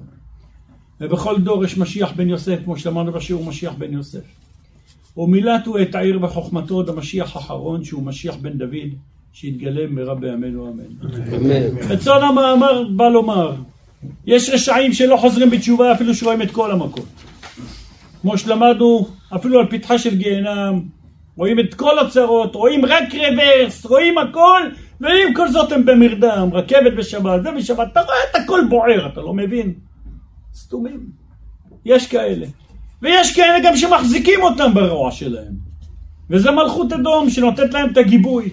ובכל 1.01 1.41
דור 1.41 1.65
יש 1.65 1.77
משיח 1.77 2.11
בן 2.11 2.29
יוסף, 2.29 2.59
כמו 2.65 2.77
שלמדנו 2.77 3.11
בשיעור 3.11 3.45
משיח 3.45 3.73
בן 3.77 3.93
יוסף. 3.93 4.23
ומילתו 5.17 5.81
את 5.81 5.95
העיר 5.95 6.19
בחוכמתו 6.19 6.75
עוד 6.75 6.89
המשיח 6.89 7.35
האחרון, 7.35 7.83
שהוא 7.83 8.03
משיח 8.03 8.35
בן 8.35 8.57
דוד, 8.57 8.89
שיתגלה 9.33 9.87
מהרה 9.87 10.15
בימינו 10.15 10.67
אמן. 10.67 11.09
אמן. 11.35 11.77
רצון 11.89 12.23
המאמר 12.23 12.83
בא 12.95 13.09
לומר, 13.09 13.55
יש 14.25 14.49
רשעים 14.49 14.93
שלא 14.93 15.17
חוזרים 15.17 15.49
בתשובה 15.49 15.91
אפילו 15.91 16.15
שרואים 16.15 16.41
את 16.41 16.51
כל 16.51 16.71
המכות. 16.71 17.05
כמו 18.21 18.37
שלמדנו, 18.37 19.07
אפילו 19.35 19.59
על 19.59 19.65
פתחה 19.69 19.97
של 19.97 20.15
גיהנם, 20.15 20.81
רואים 21.35 21.59
את 21.59 21.73
כל 21.73 21.99
הצרות, 21.99 22.55
רואים 22.55 22.85
רק 22.85 23.03
רוורס, 23.13 23.85
רואים 23.85 24.17
הכל, 24.17 24.61
ועם 25.01 25.33
כל 25.33 25.51
זאת 25.51 25.71
הם 25.71 25.85
במרדם, 25.85 26.49
רכבת 26.53 26.93
בשבת, 26.97 27.43
זה 27.43 27.51
בשבת, 27.51 27.87
אתה 27.91 28.01
רואה 28.01 28.15
את 28.31 28.35
הכל 28.35 28.61
בוער, 28.69 29.07
אתה 29.13 29.21
לא 29.21 29.33
מבין? 29.33 29.73
סתומים. 30.55 31.09
יש 31.85 32.07
כאלה. 32.07 32.45
ויש 33.01 33.35
כאלה 33.35 33.57
גם 33.63 33.77
שמחזיקים 33.77 34.41
אותם 34.43 34.73
ברוע 34.73 35.11
שלהם. 35.11 35.53
וזה 36.29 36.51
מלכות 36.51 36.93
אדום 36.93 37.29
שנותנת 37.29 37.73
להם 37.73 37.91
את 37.91 37.97
הגיבוי. 37.97 38.49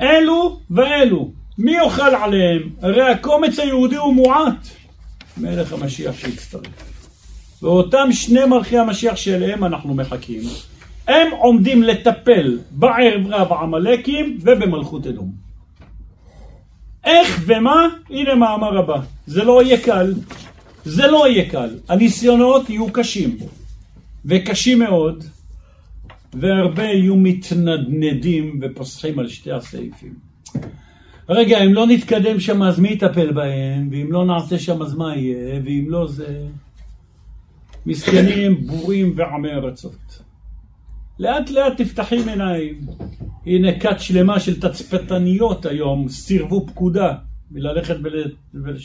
אלו 0.00 0.60
ואלו, 0.70 1.30
מי 1.58 1.72
יאכל 1.72 2.14
עליהם? 2.14 2.62
הרי 2.82 3.10
הקומץ 3.10 3.58
היהודי 3.58 3.96
הוא 3.96 4.14
מועט. 4.14 4.68
מלך 5.36 5.72
המשיח 5.72 6.18
שיצטרף. 6.18 6.92
ואותם 7.62 8.12
שני 8.12 8.44
מלכי 8.44 8.78
המשיח 8.78 9.16
שאליהם 9.16 9.64
אנחנו 9.64 9.94
מחכים, 9.94 10.42
הם 11.08 11.26
עומדים 11.38 11.82
לטפל 11.82 12.58
בערב 12.70 13.26
רב 13.26 13.52
העמלקים 13.52 14.38
ובמלכות 14.40 15.06
אדום. 15.06 15.32
איך 17.04 17.42
ומה? 17.46 17.88
הנה 18.10 18.34
מאמר 18.34 18.78
הבא. 18.78 19.00
זה 19.26 19.44
לא 19.44 19.62
יהיה 19.62 19.80
קל. 19.80 20.14
זה 20.84 21.06
לא 21.06 21.28
יהיה 21.28 21.50
קל. 21.50 21.78
הניסיונות 21.88 22.70
יהיו 22.70 22.92
קשים. 22.92 23.36
וקשים 24.24 24.78
מאוד, 24.78 25.24
והרבה 26.34 26.82
יהיו 26.82 27.16
מתנדנדים 27.16 28.60
ופוסחים 28.62 29.18
על 29.18 29.28
שתי 29.28 29.52
הסעיפים. 29.52 30.14
רגע, 31.28 31.64
אם 31.64 31.74
לא 31.74 31.86
נתקדם 31.86 32.40
שם 32.40 32.62
אז 32.62 32.80
מי 32.80 32.88
יטפל 32.88 33.32
בהם? 33.32 33.88
ואם 33.90 34.12
לא 34.12 34.24
נעשה 34.24 34.58
שם 34.58 34.82
אז 34.82 34.94
מה 34.94 35.16
יהיה? 35.16 35.60
ואם 35.64 35.84
לא 35.88 36.08
זה... 36.08 36.46
מסכנים, 37.86 38.66
בורים 38.66 39.12
ועמי 39.16 39.52
ארצות. 39.52 40.21
לאט 41.18 41.50
לאט 41.50 41.80
תפתחים 41.80 42.28
עיניים. 42.28 42.86
הנה 43.46 43.80
כת 43.80 44.00
שלמה 44.00 44.40
של 44.40 44.60
תצפתניות 44.60 45.66
היום 45.66 46.08
סירבו 46.08 46.66
פקודה 46.66 47.14
מללכת 47.50 47.96
ול... 48.02 48.76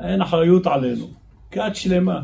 אין 0.00 0.22
אחריות 0.22 0.66
עלינו. 0.66 1.06
כת 1.50 1.70
שלמה. 1.74 2.22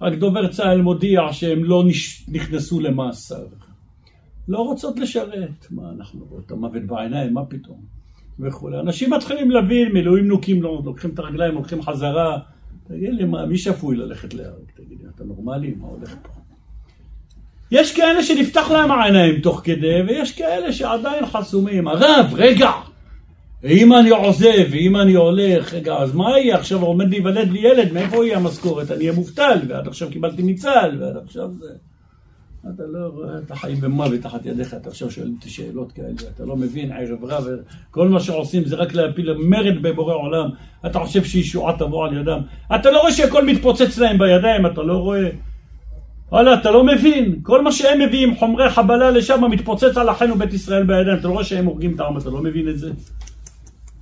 רק 0.00 0.14
דובר 0.14 0.48
צה"ל 0.48 0.82
מודיע 0.82 1.20
שהם 1.32 1.64
לא 1.64 1.84
נכנסו 2.28 2.80
למאסר. 2.80 3.46
לא 4.48 4.58
רוצות 4.58 4.98
לשרת. 4.98 5.66
מה, 5.70 5.90
אנחנו 5.98 6.24
רואים 6.30 6.42
את 6.46 6.50
המוות 6.50 6.82
בעיניים, 6.82 7.34
מה 7.34 7.44
פתאום? 7.44 7.80
וכולי. 8.40 8.80
אנשים 8.80 9.12
מתחילים 9.12 9.50
להבין, 9.50 9.92
מילואימנוקים 9.92 10.62
לא, 10.62 10.82
לוקחים 10.84 11.10
את 11.10 11.18
הרגליים, 11.18 11.54
הולכים 11.54 11.82
חזרה. 11.82 12.38
תגיד 12.88 13.14
לי, 13.14 13.24
מה, 13.24 13.46
מי 13.46 13.58
שפוי 13.58 13.96
ללכת 13.96 14.34
להרג? 14.34 14.64
תגיד 14.74 14.98
לי, 15.00 15.08
אתה 15.14 15.24
נורמלי? 15.24 15.74
מה 15.74 15.86
הולך 15.86 16.16
פה? 16.22 16.43
יש 17.74 17.92
כאלה 17.92 18.22
שנפתח 18.22 18.70
להם 18.70 18.90
העיניים 18.90 19.40
תוך 19.40 19.60
כדי, 19.64 20.02
ויש 20.06 20.32
כאלה 20.32 20.72
שעדיין 20.72 21.26
חסומים. 21.26 21.88
הרב, 21.88 22.32
רגע! 22.34 22.70
אם 23.64 23.92
אני 23.92 24.10
עוזב, 24.10 24.66
ואם 24.70 24.96
אני 24.96 25.14
הולך, 25.14 25.74
רגע, 25.74 25.94
אז 25.94 26.14
מה 26.14 26.38
יהיה? 26.38 26.56
עכשיו 26.56 26.82
עומד 26.82 27.10
להיוולד 27.10 27.50
לי 27.52 27.58
ילד, 27.58 27.92
מאיפה 27.92 28.24
יהיה 28.24 28.36
המשכורת? 28.36 28.90
אני 28.90 28.98
אהיה 29.00 29.12
מובטל, 29.12 29.58
ועד 29.68 29.88
עכשיו 29.88 30.10
קיבלתי 30.10 30.42
מצה"ל, 30.42 31.02
ועד 31.02 31.16
עכשיו 31.24 31.48
זה... 31.60 31.68
אתה 32.74 32.82
לא 32.86 33.06
רואה 33.14 33.38
את 33.46 33.50
החיים 33.50 33.80
במוות 33.80 34.20
תחת 34.20 34.46
ידיך, 34.46 34.74
אתה 34.74 34.88
עכשיו 34.88 35.10
שואל 35.10 35.30
אותי 35.36 35.50
שאלות 35.50 35.92
כאלה, 35.92 36.30
אתה 36.34 36.44
לא 36.44 36.56
מבין, 36.56 36.92
ערב 36.92 37.24
רב, 37.24 37.46
כל 37.90 38.08
מה 38.08 38.20
שעושים 38.20 38.64
זה 38.64 38.76
רק 38.76 38.94
להפיל 38.94 39.34
מרד 39.38 39.82
בבורא 39.82 40.14
עולם, 40.14 40.50
אתה 40.86 40.98
חושב 40.98 41.24
שישועה 41.24 41.78
תבוא 41.78 42.06
על 42.06 42.20
ידם, 42.20 42.40
אתה 42.74 42.90
לא 42.90 43.00
רואה 43.00 43.12
שהכל 43.12 43.44
מתפוצץ 43.46 43.98
להם 43.98 44.18
בידיים, 44.18 44.66
אתה 44.66 44.82
לא 44.82 44.96
רואה... 44.96 45.28
וואלה, 46.34 46.54
אתה 46.54 46.70
לא 46.70 46.84
מבין, 46.84 47.38
כל 47.42 47.62
מה 47.62 47.72
שהם 47.72 48.00
מביאים, 48.00 48.36
חומרי 48.36 48.70
חבלה 48.70 49.10
לשם, 49.10 49.44
מתפוצץ 49.50 49.96
על 49.96 50.10
אחינו 50.10 50.38
בית 50.38 50.52
ישראל 50.52 50.82
בידיים, 50.82 51.18
אתה 51.18 51.28
לא 51.28 51.32
רואה 51.32 51.44
שהם 51.44 51.64
הורגים 51.66 51.94
את 51.94 52.00
העם, 52.00 52.18
אתה 52.18 52.30
לא 52.30 52.42
מבין 52.42 52.68
את 52.68 52.78
זה? 52.78 52.90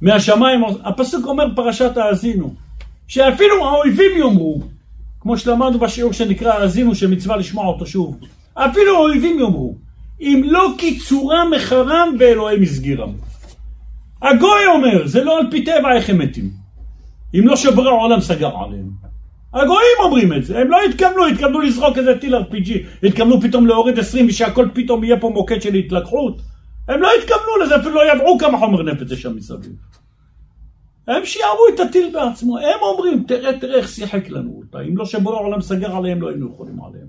מהשמיים, 0.02 0.64
הפסוק 0.84 1.26
אומר 1.26 1.44
פרשת 1.56 1.96
האזינו, 1.96 2.54
שאפילו 3.08 3.68
האויבים 3.68 4.18
יאמרו, 4.18 4.60
כמו 5.20 5.38
שלמדנו 5.38 5.78
בשיעור 5.78 6.12
שנקרא 6.12 6.52
האזינו, 6.52 6.94
שמצווה 6.94 7.36
לשמוע 7.36 7.66
אותו 7.66 7.86
שוב, 7.86 8.18
אפילו 8.54 8.96
האויבים 8.96 9.38
יאמרו, 9.38 9.74
אם 10.20 10.42
לא 10.44 10.68
קיצורם 10.78 11.50
מחרם 11.56 12.08
ואלוהי 12.18 12.60
מסגירם. 12.60 13.12
הגוי 14.22 14.66
אומר, 14.74 15.06
זה 15.06 15.24
לא 15.24 15.38
על 15.38 15.46
פי 15.50 15.64
טבע 15.64 15.92
איך 15.96 16.10
הם 16.10 16.18
מתים. 16.18 16.50
אם 17.34 17.46
לא 17.46 17.56
שברי 17.56 17.88
העולם 17.88 18.20
סגר 18.20 18.50
עליהם. 18.64 19.01
הגויים 19.54 19.96
אומרים 20.04 20.32
את 20.32 20.44
זה, 20.44 20.60
הם 20.60 20.70
לא 20.70 20.82
התכוונו, 20.82 21.26
התכוונו 21.26 21.60
לזרוק 21.60 21.98
איזה 21.98 22.18
טיל 22.20 22.34
RPG, 22.34 22.70
התכוונו 23.06 23.40
פתאום 23.40 23.66
להוריד 23.66 23.98
20 23.98 24.26
ושהכל 24.28 24.68
פתאום 24.74 25.04
יהיה 25.04 25.20
פה 25.20 25.28
מוקד 25.28 25.62
של 25.62 25.74
התלקחות. 25.74 26.42
הם 26.88 27.02
לא 27.02 27.08
התכוונו 27.18 27.56
לזה, 27.64 27.76
אפילו 27.76 27.94
לא 27.94 28.12
ידעו 28.12 28.38
כמה 28.38 28.58
חומר 28.58 28.82
נפץ 28.82 29.10
יש 29.10 29.22
שם 29.22 29.36
מסביב. 29.36 29.72
הם 31.08 31.24
שיערו 31.24 31.66
את 31.74 31.80
הטיל 31.80 32.10
בעצמו, 32.12 32.58
הם 32.58 32.80
אומרים, 32.82 33.24
תראה, 33.28 33.58
תראה 33.58 33.78
איך 33.78 33.88
שיחק 33.88 34.30
לנו 34.30 34.62
אותה, 34.64 34.80
אם 34.80 34.96
לא 34.96 35.04
שבורא 35.04 35.36
העולם 35.36 35.60
סגר 35.60 35.96
עליהם, 35.96 36.22
לא 36.22 36.28
היינו 36.28 36.50
יכולים 36.52 36.80
עליהם. 36.84 37.08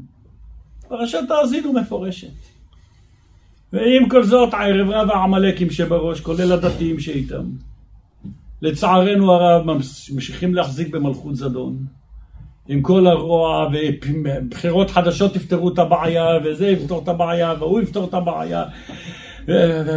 פרשת 0.87 1.31
האזינו 1.31 1.73
מפורשת. 1.73 2.27
ועם 3.73 4.09
כל 4.09 4.23
זאת, 4.23 4.53
הערב 4.53 4.89
רב 4.89 5.09
העמלקים 5.11 5.69
שבראש, 5.69 6.21
כולל 6.21 6.51
הדתיים 6.51 6.99
שאיתם. 6.99 7.43
לצערנו 8.61 9.31
הרב, 9.31 9.65
ממשיכים 9.65 10.55
להחזיק 10.55 10.87
במלכות 10.87 11.35
זדון. 11.35 11.77
עם 12.68 12.82
כל 12.82 13.07
הרוע 13.07 13.70
ובחירות 13.74 14.91
חדשות 14.91 15.36
יפתרו 15.36 15.70
את 15.70 15.80
הבעיה 15.80 16.26
וזה 16.43 16.68
יפתור 16.68 17.03
את 17.03 17.07
הבעיה 17.07 17.53
והוא 17.59 17.82
יפתור 17.82 18.07
את 18.07 18.14
הבעיה. 18.14 18.64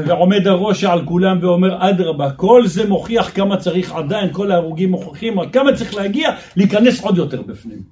ועומד 0.07 0.47
הראש 0.47 0.85
על 0.85 1.05
כולם 1.05 1.39
ואומר 1.43 1.91
אדרבה 1.91 2.31
כל 2.31 2.67
זה 2.67 2.89
מוכיח 2.89 3.31
כמה 3.35 3.57
צריך 3.57 3.93
עדיין 3.93 4.33
כל 4.33 4.53
ההרוגים 4.53 4.91
מוכיחים 4.91 5.39
על 5.39 5.47
כמה 5.53 5.77
צריך 5.77 5.95
להגיע 5.95 6.31
להיכנס 6.57 7.01
עוד 7.01 7.19
יותר 7.19 7.43
בפנים. 7.43 7.83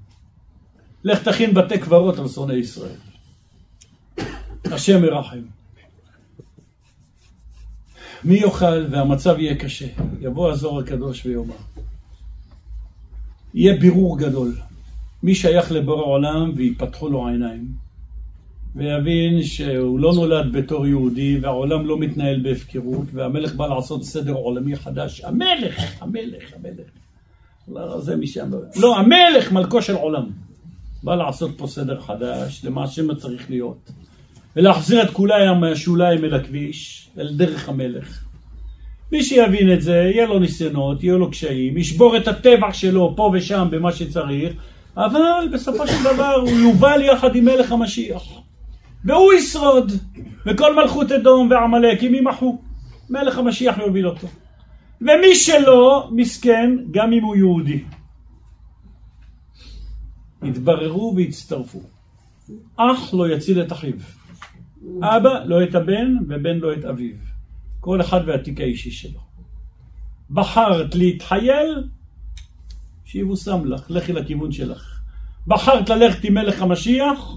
לך 1.05 1.23
תכין 1.23 1.55
בתי 1.55 1.79
קברות 1.79 2.19
על 2.19 2.29
שונאי 2.29 2.57
ישראל. 2.57 2.97
השם 4.65 5.05
ירחם. 5.05 5.43
מי 8.25 8.35
יאכל 8.35 8.87
והמצב 8.91 9.39
יהיה 9.39 9.55
קשה? 9.55 9.87
יבוא 10.21 10.51
הזוהר 10.51 10.79
הקדוש 10.79 11.27
ויאמר 11.27 11.55
יהיה 13.55 13.77
בירור 13.77 14.19
גדול. 14.19 14.55
מי 15.23 15.35
שייך 15.35 15.73
לבורא 15.73 16.05
עולם 16.05 16.53
ויפתחו 16.57 17.09
לו 17.09 17.29
העיניים 17.29 17.69
ויבין 18.77 19.43
שהוא 19.43 20.01
לא 20.01 20.13
נולד 20.15 20.53
בתור 20.53 20.87
יהודי 20.87 21.39
והעולם 21.39 21.87
לא 21.87 21.99
מתנהל 21.99 22.41
בהפקרות 22.41 23.07
והמלך 23.13 23.55
בא 23.55 23.67
לעשות 23.67 24.05
סדר 24.05 24.33
עולמי 24.33 24.77
חדש. 24.77 25.21
המלך, 25.21 26.03
המלך, 26.03 26.53
המלך. 26.55 26.89
לא, 27.69 28.01
זה 28.01 28.17
מי 28.17 28.27
שאמר. 28.27 28.59
לא, 28.77 28.99
המלך 28.99 29.53
מלכו 29.53 29.83
של 29.83 29.95
עולם. 29.95 30.31
בא 31.03 31.15
לעשות 31.15 31.51
פה 31.57 31.67
סדר 31.67 32.01
חדש, 32.01 32.65
למעשה 32.65 33.03
מה 33.03 33.15
צריך 33.15 33.51
להיות. 33.51 33.91
ולהחזיר 34.57 35.03
את 35.03 35.11
כולם 35.11 35.61
מהשוליים 35.61 36.25
אל 36.25 36.35
הכביש, 36.35 37.09
אל 37.19 37.37
דרך 37.37 37.69
המלך. 37.69 38.24
מי 39.13 39.23
שיבין 39.23 39.73
את 39.73 39.83
זה, 39.83 40.11
יהיה 40.15 40.27
לו 40.27 40.39
ניסיונות, 40.39 41.05
יהיו 41.05 41.19
לו 41.19 41.31
קשיים, 41.31 41.77
ישבור 41.79 42.17
את 42.17 42.29
הטבע 42.29 42.73
שלו 42.73 43.13
פה 43.17 43.31
ושם 43.35 43.69
במה 43.71 43.93
שצריך, 43.93 44.53
אבל 44.97 45.49
בסופו 45.53 45.87
של 45.87 46.15
דבר 46.15 46.35
הוא 46.35 46.51
יובל 46.51 47.03
יחד 47.03 47.37
עם 47.37 47.45
מלך 47.45 47.73
המשיח. 47.73 48.23
והוא 49.05 49.33
ישרוד, 49.33 49.93
וכל 50.47 50.77
מלכות 50.77 51.13
אדום 51.13 51.51
ועמלקים 51.51 52.15
יימחו. 52.15 52.59
מלך 53.11 53.39
המשיח 53.39 53.79
יוביל 53.79 54.09
אותו. 54.09 54.27
ומי 55.01 55.35
שלא, 55.35 56.09
מסכן, 56.13 56.71
גם 56.91 57.13
אם 57.13 57.25
הוא 57.25 57.37
יהודי. 57.37 57.85
יתבררו 60.43 61.13
ויצטרפו. 61.17 61.81
אח 62.77 63.15
לא 63.15 63.29
יציל 63.29 63.63
את 63.63 63.73
אחיו. 63.73 63.93
אבא 65.03 65.45
לא 65.45 65.63
את 65.63 65.75
הבן, 65.75 66.17
ובן 66.29 66.59
לא 66.59 66.73
את 66.73 66.85
אביו. 66.85 67.34
כל 67.85 68.01
אחד 68.01 68.21
והתיק 68.27 68.61
האישי 68.61 68.91
שלו. 68.91 69.21
בחרת 70.31 70.95
להתחייל, 70.95 71.89
שיבושם 73.05 73.65
לך, 73.65 73.91
לכי 73.91 74.13
לכיוון 74.13 74.53
שלך. 74.53 75.01
בחרת 75.47 75.89
ללכת 75.89 76.25
עם 76.25 76.35
מלך 76.35 76.63
המשיח, 76.63 77.37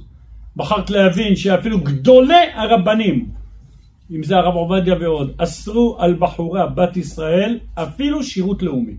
בחרת 0.56 0.90
להבין 0.90 1.36
שאפילו 1.36 1.80
גדולי 1.80 2.52
הרבנים, 2.54 3.30
אם 4.12 4.24
זה 4.24 4.36
הרב 4.36 4.56
עובדיה 4.56 4.96
ועוד, 5.00 5.32
אסרו 5.38 5.98
על 6.00 6.16
בחורה 6.20 6.68
בת 6.68 6.98
ישראל 6.98 7.60
אפילו 7.74 8.24
שירות 8.24 8.64
לאומי. 8.64 8.96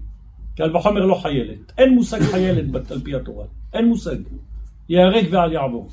קל 0.56 0.76
וחומר 0.76 1.04
לא 1.04 1.14
חיילת. 1.14 1.72
אין 1.78 1.94
מושג 1.94 2.20
חיילת 2.20 2.90
על 2.90 3.00
פי 3.00 3.14
התורה. 3.14 3.46
אין 3.72 3.88
מושג. 3.88 4.16
ייהרג 4.88 5.26
ואל 5.30 5.52
יעבור. 5.52 5.88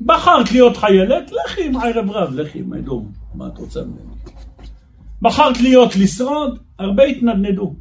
בחרת 0.00 0.52
להיות 0.52 0.76
חיילת, 0.76 1.30
לכי 1.32 1.66
עם 1.66 1.76
ערב 1.76 2.10
רב, 2.10 2.34
לכי 2.34 2.58
עם 2.58 2.74
אדום. 2.74 3.12
מה 3.34 3.46
את 3.46 3.58
רוצה 3.58 3.80
ממני? 3.80 4.12
בחרת 5.22 5.60
להיות 5.60 5.96
לשרוד, 5.96 6.58
הרבה 6.78 7.02
התנדנדו. 7.02 7.74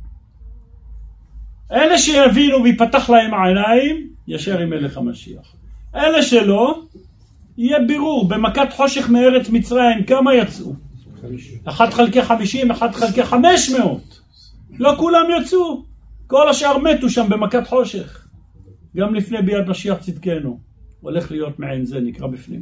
אלה 1.71 1.97
שיבינו 1.97 2.63
ויפתח 2.63 3.09
להם 3.09 3.33
העיניים, 3.33 4.09
ישר 4.27 4.59
עם 4.59 4.69
מלך 4.69 4.97
המשיח. 4.97 5.55
אלה 5.95 6.23
שלא, 6.23 6.81
יהיה 7.57 7.79
בירור, 7.88 8.27
במכת 8.27 8.73
חושך 8.73 9.09
מארץ 9.09 9.49
מצרים, 9.49 10.03
כמה 10.07 10.35
יצאו? 10.35 10.73
אחת 11.65 11.93
חלקי 11.93 12.21
חמישים, 12.21 12.71
אחת 12.71 12.95
חלקי 12.95 13.23
חמש 13.23 13.69
מאות. 13.69 14.21
לא 14.79 14.93
כולם 14.97 15.25
יצאו, 15.38 15.83
כל 16.27 16.49
השאר 16.49 16.77
מתו 16.77 17.09
שם 17.09 17.29
במכת 17.29 17.67
חושך. 17.67 18.27
גם 18.95 19.15
לפני 19.15 19.41
ביד 19.41 19.69
משיח 19.69 19.97
צדקנו. 19.97 20.70
הולך 21.02 21.32
להיות 21.32 21.60
מעין 21.60 21.86
זה, 21.86 21.99
נקרא 21.99 22.28
בפנים. 22.28 22.61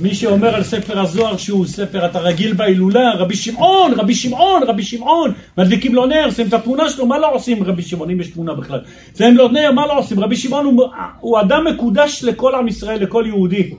מי 0.00 0.14
שאומר 0.14 0.54
על 0.54 0.62
ספר 0.62 1.00
הזוהר 1.00 1.36
שהוא 1.36 1.66
ספר, 1.66 2.06
אתה 2.06 2.20
רגיל 2.20 2.54
בהילולה, 2.54 3.14
רבי 3.14 3.36
שמעון, 3.36 3.92
רבי 3.94 4.14
שמעון, 4.14 4.62
רבי 4.62 4.82
שמעון, 4.82 5.32
מדליקים 5.58 5.94
לו 5.94 6.06
נר, 6.06 6.30
שמים 6.30 6.48
את 6.48 6.52
התמונה 6.52 6.90
שלו, 6.90 7.06
מה 7.06 7.18
לא 7.18 7.34
עושים 7.34 7.64
רבי 7.64 7.82
שמעון, 7.82 8.10
אם 8.10 8.20
יש 8.20 8.28
תמונה 8.28 8.54
בכלל? 8.54 8.80
שמים 9.18 9.36
לו 9.36 9.48
נר, 9.48 9.72
מה 9.72 9.86
לא 9.86 9.98
עושים? 9.98 10.20
רבי 10.20 10.36
שמעון 10.36 10.64
הוא, 10.64 10.84
הוא 11.20 11.40
אדם 11.40 11.66
מקודש 11.74 12.24
לכל 12.24 12.54
עם 12.54 12.68
ישראל, 12.68 13.02
לכל 13.02 13.24
יהודי. 13.26 13.74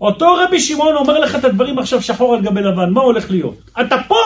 אותו 0.00 0.34
רבי 0.34 0.60
שמעון 0.60 0.96
אומר 0.96 1.18
לך 1.20 1.34
את 1.34 1.44
הדברים 1.44 1.78
עכשיו 1.78 2.02
שחור 2.02 2.34
על 2.34 2.42
גבי 2.42 2.60
לבן, 2.60 2.90
מה 2.90 3.00
הולך 3.00 3.30
להיות? 3.30 3.70
אתה 3.80 3.96
פה, 4.08 4.16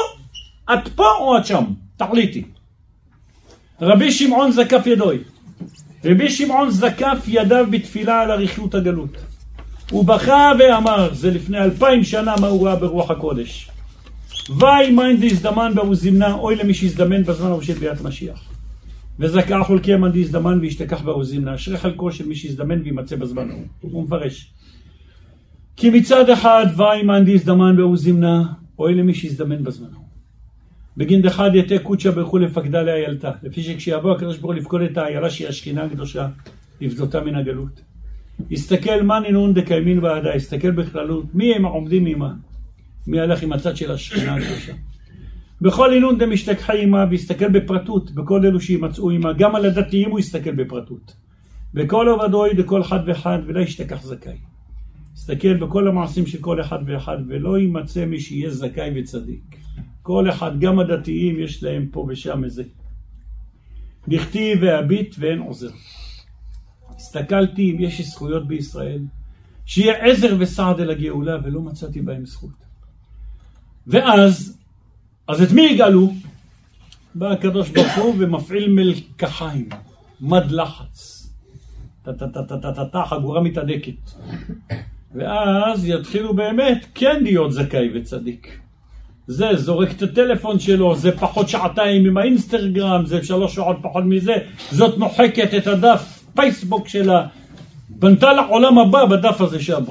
את 0.73 0.89
פה 0.89 1.11
או 1.19 1.39
את 1.39 1.47
שם? 1.47 1.65
תחליטי. 1.97 2.45
רבי 3.81 4.13
שמעון 4.13 4.51
זקף 4.51 4.87
ידוי. 4.87 5.19
רבי 6.09 6.31
שמעון 6.31 6.71
זקף 6.71 7.25
ידיו 7.27 7.67
בתפילה 7.71 8.21
על 8.21 8.31
אריכות 8.31 8.75
הגלות. 8.75 9.17
הוא 9.91 10.05
בכה 10.05 10.53
ואמר, 10.59 11.15
זה 11.15 11.31
לפני 11.31 11.59
אלפיים 11.59 12.05
שנה 12.05 12.35
מה 12.41 12.47
הוא 12.47 12.67
ראה 12.67 12.77
ברוח 12.77 13.11
הקודש. 13.11 13.71
ואי 14.59 14.91
מיין 14.91 15.21
דהזדמן 15.21 15.73
בהוא 15.75 15.95
זמנה, 15.95 16.35
אוי 16.35 16.57
למי 16.57 16.75
שהזדמן 16.75 17.25
בזמן 17.25 17.47
ההוא 17.47 17.63
של 17.63 17.75
ביאת 17.75 18.01
משיח. 18.01 18.45
וזכה 19.19 19.65
חולקי 19.65 19.97
מאן 19.97 20.13
דהזדמן 20.13 20.59
וישתכח 20.61 21.03
בהוא 21.03 21.25
זמנה, 21.25 21.55
אשרי 21.55 21.77
חלקו 21.77 22.13
של 22.13 22.29
מי 22.29 22.35
שהזדמן 22.35 22.81
וימצא 22.83 23.17
בזמן 23.17 23.51
ההוא. 23.51 23.65
הוא 23.81 24.05
מפרש. 24.05 24.53
כי 25.77 25.91
מצד 25.91 26.31
אחד 26.31 26.67
ואי 26.77 27.03
מאן 27.03 27.25
דהזדמן 27.25 27.77
בהוא 27.77 27.97
זמנה, 27.97 28.43
אוי 28.79 28.95
למי 28.95 29.15
שהזדמן 29.15 29.65
בזמן 29.65 29.89
ההוא. 29.93 30.08
בגין 30.99 31.23
דחד 31.23 31.51
יתה 31.55 31.79
קודשא 31.79 32.11
ברכו 32.11 32.39
לפקדה 32.39 32.83
לאיילתה, 32.83 33.31
לפי 33.43 33.62
שכשיבוא 33.62 34.12
הקדוש 34.12 34.39
ברוך 34.39 34.53
הוא 34.53 34.61
לפקוד 34.61 34.83
את 34.83 34.99
האיילה 34.99 35.31
שהיא 35.31 35.49
השכינה 35.49 35.85
הקדושה, 35.85 36.29
לפדותה 36.81 37.20
מן 37.20 37.35
הגלות. 37.35 37.81
הסתכל 38.53 39.03
מה 39.03 39.20
נינון 39.20 39.55
דקיימין 39.55 40.01
בעדה, 40.01 40.35
הסתכל 40.35 40.70
בכללות, 40.70 41.35
מי 41.35 41.55
הם 41.55 41.65
העומדים 41.65 42.05
עימה? 42.05 42.33
מי 43.07 43.20
הלך 43.20 43.43
עם 43.43 43.53
הצד 43.53 43.77
של 43.77 43.91
השכינה 43.93 44.35
הקדושה? 44.35 44.73
בכל 45.61 45.93
אינון 45.93 46.19
דמשתכחי 46.19 46.79
עימה, 46.79 47.05
והסתכל 47.11 47.49
בפרטות, 47.49 48.11
בכל 48.11 48.47
אלו 48.47 48.61
שימצאו 48.61 49.11
עימה, 49.11 49.33
גם 49.33 49.57
על 49.57 49.66
הדתיים 49.66 50.11
הוא 50.11 50.19
הסתכל 50.19 50.53
בפרטות. 50.53 51.16
בכל 51.75 52.09
עובדוי 52.09 52.55
דכל 52.55 52.81
אחד 52.81 53.01
ואחד, 53.07 53.39
ולא 53.47 53.61
ישתכח 53.61 54.03
זכאי. 54.03 54.39
הסתכל 55.15 55.55
בכל 55.55 55.89
המעשים 55.89 56.27
של 56.27 56.39
כל 56.39 56.61
אחד 56.61 56.79
ואחד, 56.87 57.19
ולא 57.29 57.59
יימצא 57.59 58.05
מי 58.05 58.20
שיהיה 58.20 58.51
זכאי 58.51 59.01
וצדיק. 59.01 59.57
כל 60.09 60.31
אחד, 60.31 60.61
גם 60.61 60.79
הדתיים, 60.79 61.41
יש 61.41 61.63
להם 61.63 61.87
פה 61.93 62.07
ושם 62.09 62.45
איזה. 62.45 62.63
דכתיב 64.09 64.59
והביט 64.63 65.15
ואין 65.19 65.39
עוזר. 65.39 65.71
הסתכלתי 66.97 67.71
אם 67.71 67.77
יש 67.81 68.01
זכויות 68.01 68.49
בישראל, 68.49 69.03
שיהיה 69.67 70.05
עזר 70.05 70.37
וסעד 70.39 70.81
אל 70.81 70.91
הגאולה, 70.91 71.37
ולא 71.45 71.61
מצאתי 71.61 72.01
בהם 72.01 72.27
זכות. 72.27 72.51
ואז, 73.87 74.59
אז 75.29 75.43
את 75.43 75.53
מי 75.53 75.63
יגאלו? 75.63 76.13
בא 77.15 77.33
הקדוש 77.33 77.71
ברוך 77.71 77.97
הוא 77.97 78.15
ומפעיל 78.19 78.73
מלקחיים, 78.73 79.69
מד 80.21 80.51
לחץ. 80.51 81.29
טה-טה-טה-טה-טה, 82.03 83.05
חגורה 83.07 83.41
מתהדקת. 83.41 84.11
ואז 85.15 85.85
יתחילו 85.85 86.35
באמת 86.35 86.87
כן 86.95 87.23
להיות 87.23 87.53
זכאי 87.53 87.89
וצדיק. 87.95 88.68
זה 89.29 89.47
זורק 89.55 89.91
את 89.93 90.03
הטלפון 90.03 90.59
שלו, 90.59 90.97
זה 90.97 91.13
פחות 91.13 91.49
שעתיים 91.49 92.07
עם 92.07 92.17
האינסטגרם, 92.17 93.07
זה 93.07 93.25
שלוש 93.25 93.55
שעות 93.55 93.77
פחות 93.83 94.05
מזה, 94.05 94.35
זאת 94.71 94.99
מוחקת 94.99 95.55
את 95.57 95.67
הדף 95.67 96.25
פייסבוק 96.35 96.89
שלה, 96.89 97.27
בנתה 97.91 98.33
לה 98.33 98.47
עולם 98.47 98.79
הבא 98.79 99.05
בדף 99.05 99.41
הזה 99.41 99.61
שם. 99.61 99.83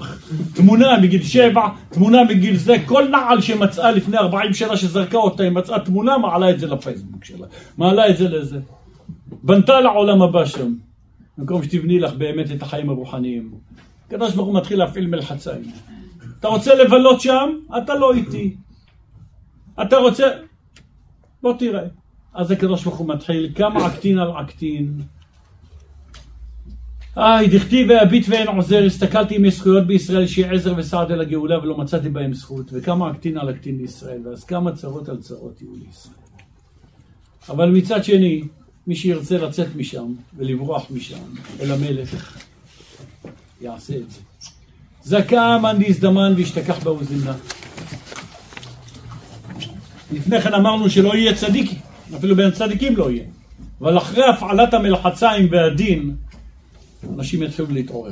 תמונה 0.54 0.98
מגיל 1.02 1.24
שבע, 1.24 1.62
תמונה 1.90 2.24
מגיל 2.24 2.56
זה, 2.56 2.76
כל 2.86 3.08
נעל 3.08 3.42
שמצאה 3.42 3.92
לפני 3.92 4.18
ארבעים 4.18 4.54
שנה 4.54 4.78
שזרקה 4.78 5.18
אותה, 5.18 5.44
היא 5.44 5.52
מצאה 5.52 5.80
תמונה, 5.80 6.18
מעלה 6.18 6.50
את 6.50 6.60
זה 6.60 6.68
לפייסבוק 6.68 7.26
שלה, 7.26 7.48
מעלה 7.78 8.10
את 8.10 8.18
זה 8.18 8.30
לזה. 8.30 8.60
בנתה 9.44 9.80
לה 9.82 9.90
עולם 9.90 10.22
הבא 10.22 10.46
שם, 10.46 10.74
במקום 11.38 11.64
שתבני 11.64 12.00
לך 12.00 12.14
באמת 12.14 12.52
את 12.52 12.62
החיים 12.62 12.90
הרוחניים. 12.90 13.52
הקדוש 14.08 14.34
ברוך 14.36 14.48
הוא 14.48 14.56
מתחיל 14.56 14.80
להפעיל 14.80 15.08
מלחציים. 15.08 15.72
אתה 16.40 16.48
רוצה 16.48 16.76
לבלות 16.76 17.22
שם? 17.22 17.50
אתה 17.78 17.96
לא 17.96 18.14
איתי. 18.14 18.56
אתה 19.82 19.98
רוצה... 19.98 20.26
בוא 21.42 21.54
תראה. 21.60 21.84
אז 22.34 22.52
הקדוש 22.52 22.84
ברוך 22.84 22.98
הוא 22.98 23.08
מתחיל, 23.08 23.52
כמה 23.56 23.86
עקטין 23.86 24.20
על 24.20 24.32
עקטין. 24.38 25.02
איי, 27.18 27.48
דכתיב 27.48 27.90
והביט 27.90 28.26
ואין 28.30 28.48
עוזר, 28.48 28.84
הסתכלתי 28.86 29.38
אם 29.38 29.46
יש 29.46 29.56
זכויות 29.58 29.88
בישראל 29.88 30.28
שיהיה 30.28 30.54
עזר 30.54 30.74
וסעד 30.78 31.12
אל 31.12 31.22
הגאולה 31.22 31.60
ולא 31.60 31.78
מצאתי 31.78 32.10
בהם 32.10 32.34
זכות, 32.34 32.70
וכמה 32.74 33.10
עקטין 33.10 33.38
על 33.38 33.50
עקטין 33.50 33.78
לישראל, 33.78 34.22
ואז 34.26 34.44
כמה 34.44 34.72
צרות 34.72 35.10
על 35.10 35.18
צרות 35.18 35.62
יהיו 35.62 35.72
לישראל. 35.86 36.16
אבל 37.50 37.70
מצד 37.70 38.04
שני, 38.04 38.44
מי 38.88 38.96
שירצה 38.96 39.38
לצאת 39.38 39.76
משם 39.76 40.14
ולברוח 40.38 40.92
משם 40.92 41.24
אל 41.60 41.72
המלך, 41.72 42.38
יעשה 43.62 43.98
את 43.98 44.12
זה. 44.12 44.20
זכה 45.04 45.58
מאן 45.62 45.78
דהזדמן 45.80 46.34
וישתכח 46.36 46.84
באוזנה. 46.84 47.34
לפני 50.12 50.42
כן 50.42 50.54
אמרנו 50.54 50.90
שלא 50.90 51.16
יהיה 51.16 51.36
צדיק, 51.36 51.72
אפילו 52.16 52.36
בין 52.36 52.52
צדיקים 52.52 52.96
לא 52.96 53.12
יהיה. 53.12 53.24
אבל 53.82 53.98
אחרי 53.98 54.24
הפעלת 54.30 54.74
המלחציים 54.74 55.48
והדין, 55.52 56.16
אנשים 57.14 57.44
יתחילו 57.44 57.68
להתעורר. 57.72 58.12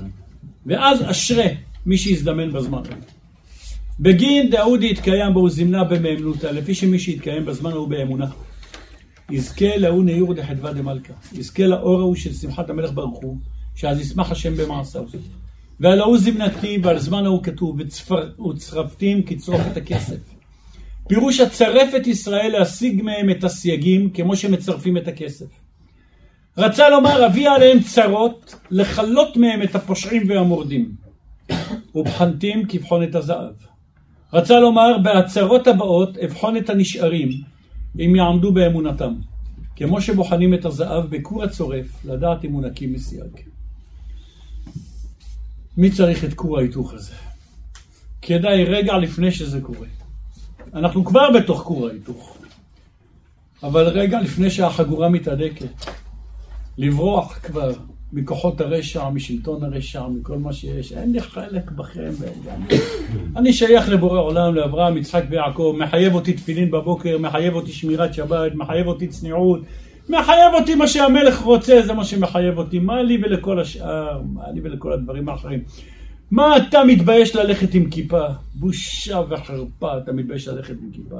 ואז 0.65 0.99
אשרי 1.11 1.55
מי 1.85 1.97
שיזדמן 1.97 2.53
בזמן. 2.53 2.81
בגין 3.99 4.49
דאודי 4.49 4.89
יתקיים 4.91 5.33
בו 5.33 5.49
זמנה 5.49 5.83
במאמנותא, 5.83 6.47
לפי 6.47 6.75
שמי 6.75 6.99
שיתקיים 6.99 7.45
בזמן 7.45 7.71
ההוא 7.71 7.87
באמונה. 7.87 8.25
יזכה 9.31 9.77
להוא 9.77 10.03
נעיר 10.03 10.33
דחדווה 10.33 10.73
דמלכה. 10.73 11.13
יזכה 11.33 11.67
לאור 11.67 11.99
ההוא 11.99 12.15
של 12.15 12.33
שמחת 12.33 12.69
המלך 12.69 12.91
ברוך 12.93 13.19
הוא, 13.23 13.37
שאז 13.75 13.99
ישמח 13.99 14.31
השם 14.31 14.57
במעשיו. 14.57 15.03
ועל 15.79 15.99
ההוא 15.99 16.17
זמנתי 16.17 16.77
ועל 16.83 16.99
זמן 16.99 17.25
ההוא 17.25 17.43
כתוב, 17.43 17.79
וצרפתים 17.79 19.23
כצרוף 19.23 19.61
את 19.71 19.77
הכסף. 19.77 20.34
פירוש 21.07 21.39
הצרף 21.39 21.95
את 21.95 22.07
ישראל 22.07 22.51
להשיג 22.51 23.01
מהם 23.01 23.29
את 23.29 23.43
הסייגים 23.43 24.09
כמו 24.09 24.35
שמצרפים 24.35 24.97
את 24.97 25.07
הכסף. 25.07 25.45
רצה 26.57 26.89
לומר, 26.89 27.25
אביא 27.25 27.49
עליהם 27.49 27.79
צרות, 27.79 28.55
לכלות 28.71 29.37
מהם 29.37 29.63
את 29.63 29.75
הפושעים 29.75 30.29
והמורדים. 30.29 30.91
ובחנתים 31.95 32.65
כבחון 32.67 33.03
את 33.03 33.15
הזהב. 33.15 33.53
רצה 34.33 34.59
לומר, 34.59 34.97
בהצרות 35.03 35.67
הבאות 35.67 36.17
אבחון 36.17 36.57
את 36.57 36.69
הנשארים, 36.69 37.29
אם 37.99 38.15
יעמדו 38.15 38.53
באמונתם. 38.53 39.13
כמו 39.75 40.01
שבוחנים 40.01 40.53
את 40.53 40.65
הזהב 40.65 41.05
בכור 41.05 41.43
הצורף, 41.43 42.05
לדעת 42.05 42.45
אם 42.45 42.51
הוא 42.51 42.63
נקי 42.63 42.87
מסייג. 42.87 43.39
מי 45.77 45.91
צריך 45.91 46.25
את 46.25 46.33
כור 46.33 46.57
ההיתוך 46.57 46.93
הזה? 46.93 47.13
כדאי 48.21 48.63
רגע 48.63 48.97
לפני 48.97 49.31
שזה 49.31 49.61
קורה. 49.61 49.87
אנחנו 50.75 51.05
כבר 51.05 51.31
בתוך 51.31 51.61
כור 51.61 51.87
ההיתוך. 51.87 52.37
אבל 53.63 53.87
רגע 53.87 54.21
לפני 54.21 54.49
שהחגורה 54.49 55.09
מתהדקת, 55.09 55.85
לברוח 56.77 57.39
כבר 57.43 57.71
מכוחות 58.13 58.61
הרשע, 58.61 59.09
משלטון 59.09 59.63
הרשע, 59.63 60.07
מכל 60.07 60.37
מה 60.37 60.53
שיש. 60.53 60.93
אין 60.93 61.11
לי 61.11 61.21
חלק 61.21 61.71
בכם. 61.71 62.11
אני, 63.35 63.53
שייך 63.53 63.89
לבורא 63.89 64.19
עולם, 64.19 64.55
לאברהם, 64.55 64.97
יצחק 64.97 65.23
ויעקב, 65.29 65.75
מחייב 65.79 66.15
אותי 66.15 66.33
תפילין 66.33 66.71
בבוקר, 66.71 67.17
מחייב 67.17 67.53
אותי 67.53 67.71
שמירת 67.71 68.13
שבת, 68.13 68.55
מחייב 68.55 68.87
אותי 68.87 69.07
צניעות, 69.07 69.59
מחייב 70.09 70.53
אותי 70.59 70.75
מה 70.75 70.87
שהמלך 70.87 71.39
רוצה, 71.39 71.81
זה 71.85 71.93
מה 71.93 72.05
שמחייב 72.05 72.57
אותי. 72.57 72.79
מה 72.79 73.01
לי 73.01 73.17
ולכל 73.23 73.59
השאר? 73.59 74.21
מה 74.33 74.43
לי 74.53 74.61
ולכל 74.63 74.93
הדברים 74.93 75.29
האחרים? 75.29 75.59
מה 76.31 76.57
אתה 76.57 76.83
מתבייש 76.83 77.35
ללכת 77.35 77.73
עם 77.73 77.89
כיפה? 77.89 78.25
בושה 78.55 79.21
וחרפה, 79.29 79.97
אתה 79.97 80.11
מתבייש 80.11 80.47
ללכת 80.47 80.75
עם 80.81 80.91
כיפה. 80.93 81.19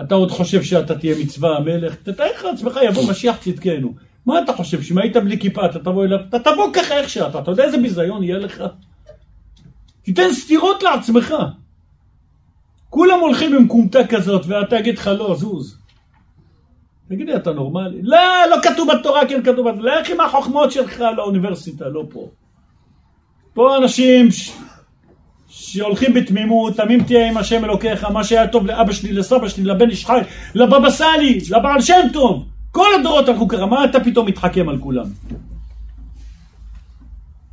אתה 0.00 0.14
עוד 0.14 0.30
חושב 0.30 0.62
שאתה 0.62 0.98
תהיה 0.98 1.18
מצווה 1.18 1.56
המלך? 1.56 1.94
תתאר 1.94 2.26
לעצמך, 2.44 2.78
יבוא 2.88 3.10
משיח 3.10 3.36
צדקנו. 3.36 3.94
מה 4.26 4.42
אתה 4.42 4.52
חושב, 4.52 4.82
שאם 4.82 4.98
היית 4.98 5.16
בלי 5.16 5.38
כיפה 5.38 5.66
אתה 5.66 5.78
תבוא 5.78 6.04
אליו? 6.04 6.18
אתה 6.28 6.38
תבוא 6.38 6.72
ככה 6.72 6.94
איך 6.94 7.08
שאתה, 7.08 7.38
אתה 7.38 7.50
יודע 7.50 7.64
איזה 7.64 7.78
ביזיון 7.78 8.22
יהיה 8.22 8.38
לך? 8.38 8.62
תיתן 10.02 10.32
סטירות 10.32 10.82
לעצמך. 10.82 11.34
כולם 12.90 13.20
הולכים 13.20 13.56
עם 13.56 13.68
כומתה 13.68 14.06
כזאת, 14.06 14.46
ואתה 14.46 14.76
תגיד 14.78 14.98
לך 14.98 15.10
לא, 15.18 15.34
זוז. 15.34 15.78
תגיד 17.08 17.26
לי, 17.26 17.36
אתה 17.36 17.52
נורמלי? 17.52 18.02
לא, 18.02 18.18
לא 18.50 18.56
כתוב 18.62 18.88
בתורה, 18.92 19.28
כן 19.28 19.42
כתוב 19.42 19.70
בתורה. 19.70 20.00
לך 20.00 20.10
עם 20.10 20.20
החוכמות 20.20 20.72
שלך 20.72 21.00
לאוניברסיטה, 21.16 21.88
לא 21.88 22.04
פה. 22.10 22.28
פה 23.54 23.76
אנשים 23.76 24.30
ש... 24.30 24.52
שהולכים 25.48 26.14
בתמימות, 26.14 26.76
תמים 26.76 27.04
תהיה 27.04 27.28
עם 27.28 27.36
השם 27.36 27.64
אלוקיך, 27.64 28.04
מה 28.04 28.24
שהיה 28.24 28.48
טוב 28.48 28.66
לאבא 28.66 28.92
שלי, 28.92 29.12
לסבא 29.12 29.48
שלי, 29.48 29.64
לבן 29.64 29.90
איש 29.90 30.06
חי, 30.06 30.20
לבבא 30.54 30.90
סאלי, 30.90 31.38
לבעל 31.50 31.80
שם 31.80 32.00
טוב. 32.12 32.48
כל 32.70 32.86
הדורות 33.00 33.28
הלכו 33.28 33.48
ככה, 33.48 33.66
מה 33.66 33.84
אתה 33.84 34.00
פתאום 34.00 34.26
מתחכם 34.26 34.68
על 34.68 34.78
כולם? 34.78 35.04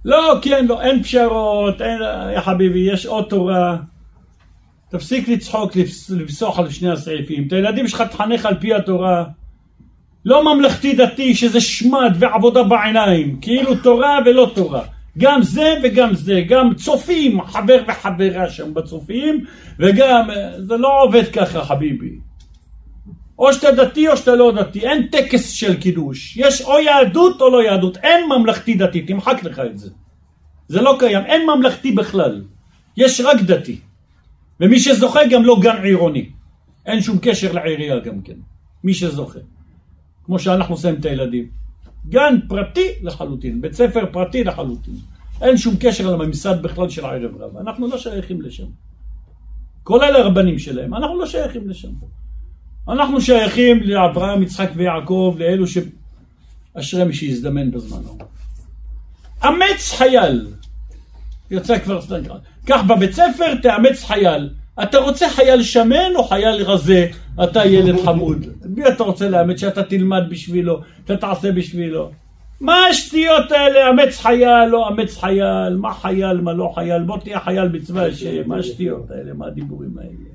לא, 0.05 0.35
כן, 0.41 0.65
לא, 0.65 0.81
אין 0.81 1.03
פשרות, 1.03 1.81
אין, 1.81 1.99
יא 2.35 2.41
חביבי, 2.41 2.79
יש 2.79 3.05
עוד 3.05 3.25
תורה. 3.29 3.77
תפסיק 4.89 5.27
לצחוק, 5.27 5.71
לפסוח 6.09 6.59
על 6.59 6.69
שני 6.69 6.91
הסעיפים. 6.91 7.47
את 7.47 7.53
הילדים 7.53 7.87
שלך 7.87 8.01
תחנך 8.01 8.45
על 8.45 8.55
פי 8.59 8.73
התורה. 8.73 9.23
לא 10.25 10.55
ממלכתי 10.55 10.95
דתי 10.95 11.35
שזה 11.35 11.61
שמד 11.61 12.15
ועבודה 12.19 12.63
בעיניים, 12.63 13.37
כאילו 13.41 13.75
תורה 13.75 14.19
ולא 14.25 14.51
תורה. 14.55 14.83
גם 15.19 15.41
זה 15.41 15.73
וגם 15.83 16.13
זה, 16.13 16.41
גם 16.47 16.73
צופים, 16.75 17.45
חבר 17.45 17.83
וחברה 17.87 18.49
שם 18.49 18.73
בצופים, 18.73 19.45
וגם, 19.79 20.27
זה 20.57 20.77
לא 20.77 21.03
עובד 21.03 21.23
ככה 21.33 21.63
חביבי. 21.63 22.19
או 23.39 23.53
שאתה 23.53 23.71
דתי 23.71 24.07
או 24.07 24.17
שאתה 24.17 24.35
לא 24.35 24.51
דתי, 24.51 24.79
אין 24.79 25.07
טקס 25.07 25.49
של 25.49 25.79
קידוש. 25.79 26.37
יש 26.37 26.61
או 26.61 26.79
יהדות 26.79 27.41
או 27.41 27.49
לא 27.49 27.63
יהדות, 27.63 27.97
אין 27.97 28.29
ממלכתי 28.29 28.73
דתי, 28.73 29.01
תמחק 29.01 29.43
לך 29.43 29.59
את 29.59 29.77
זה. 29.77 29.89
זה 30.67 30.81
לא 30.81 30.95
קיים, 30.99 31.25
אין 31.25 31.41
ממלכתי 31.45 31.91
בכלל. 31.91 32.41
יש 32.97 33.21
רק 33.21 33.41
דתי. 33.41 33.79
ומי 34.59 34.79
שזוכה 34.79 35.19
גם 35.31 35.43
לא 35.43 35.57
גן 35.61 35.83
עירוני. 35.83 36.29
אין 36.85 37.01
שום 37.01 37.17
קשר 37.21 37.51
לעירייה 37.51 37.99
גם 37.99 38.21
כן. 38.21 38.33
מי 38.83 38.93
שזוכה. 38.93 39.39
כמו 40.25 40.39
שאנחנו 40.39 40.77
שמים 40.77 40.95
את 40.95 41.05
הילדים. 41.05 41.47
גן 42.09 42.39
פרטי 42.47 42.87
לחלוטין, 43.01 43.61
בית 43.61 43.73
ספר 43.73 44.05
פרטי 44.11 44.43
לחלוטין. 44.43 44.93
אין 45.41 45.57
שום 45.57 45.75
קשר 45.79 46.11
לממסד 46.11 46.61
בכלל 46.61 46.89
של 46.89 47.05
הערב 47.05 47.41
רב. 47.41 47.57
אנחנו 47.57 47.87
לא 47.87 47.97
שייכים 47.97 48.41
לשם. 48.41 48.65
כל 49.83 50.03
אלה 50.03 50.19
הרבנים 50.19 50.59
שלהם, 50.59 50.95
אנחנו 50.95 51.19
לא 51.19 51.25
שייכים 51.25 51.69
לשם. 51.69 51.89
אנחנו 52.89 53.21
שייכים 53.21 53.83
לאברהם, 53.83 54.43
יצחק 54.43 54.69
ויעקב, 54.75 55.35
לאלו 55.39 55.67
ש... 55.67 55.77
אשרי 56.73 57.03
מי 57.03 57.13
שיזדמן 57.13 57.71
בזמנו. 57.71 58.17
אמץ 59.45 59.93
חייל. 59.97 60.47
יוצא 61.51 61.79
כבר 61.79 62.01
סטנקר. 62.01 62.35
קח 62.65 62.81
בבית 62.87 63.11
ספר, 63.11 63.55
תאמץ 63.61 64.03
חייל. 64.03 64.49
אתה 64.83 64.97
רוצה 64.97 65.29
חייל 65.29 65.63
שמן 65.63 66.15
או 66.15 66.23
חייל 66.23 66.63
רזה? 66.63 67.07
אתה 67.43 67.65
ילד 67.65 67.95
חמוד. 68.05 68.45
מי 68.65 68.87
אתה 68.87 69.03
רוצה 69.03 69.29
לאמץ 69.29 69.59
שאתה 69.59 69.83
תלמד 69.83 70.21
בשבילו, 70.29 70.81
אתה 71.05 71.17
תעשה 71.17 71.51
בשבילו? 71.51 72.11
מה 72.61 72.85
השטויות 72.85 73.51
האלה, 73.51 73.89
אמץ 73.89 74.19
חייל, 74.19 74.65
לא 74.65 74.89
אמץ 74.89 75.17
חייל, 75.17 75.75
מה 75.77 75.93
חייל, 75.93 76.41
מה 76.41 76.53
לא 76.53 76.71
חייל, 76.75 77.03
בוא 77.03 77.17
תהיה 77.17 77.39
חייל 77.39 77.67
בצבא 77.67 78.01
השם, 78.01 78.47
מה 78.47 78.57
השטויות 78.57 79.11
האלה, 79.11 79.33
מה 79.33 79.47
הדיבורים 79.47 79.97
האלה? 79.97 80.29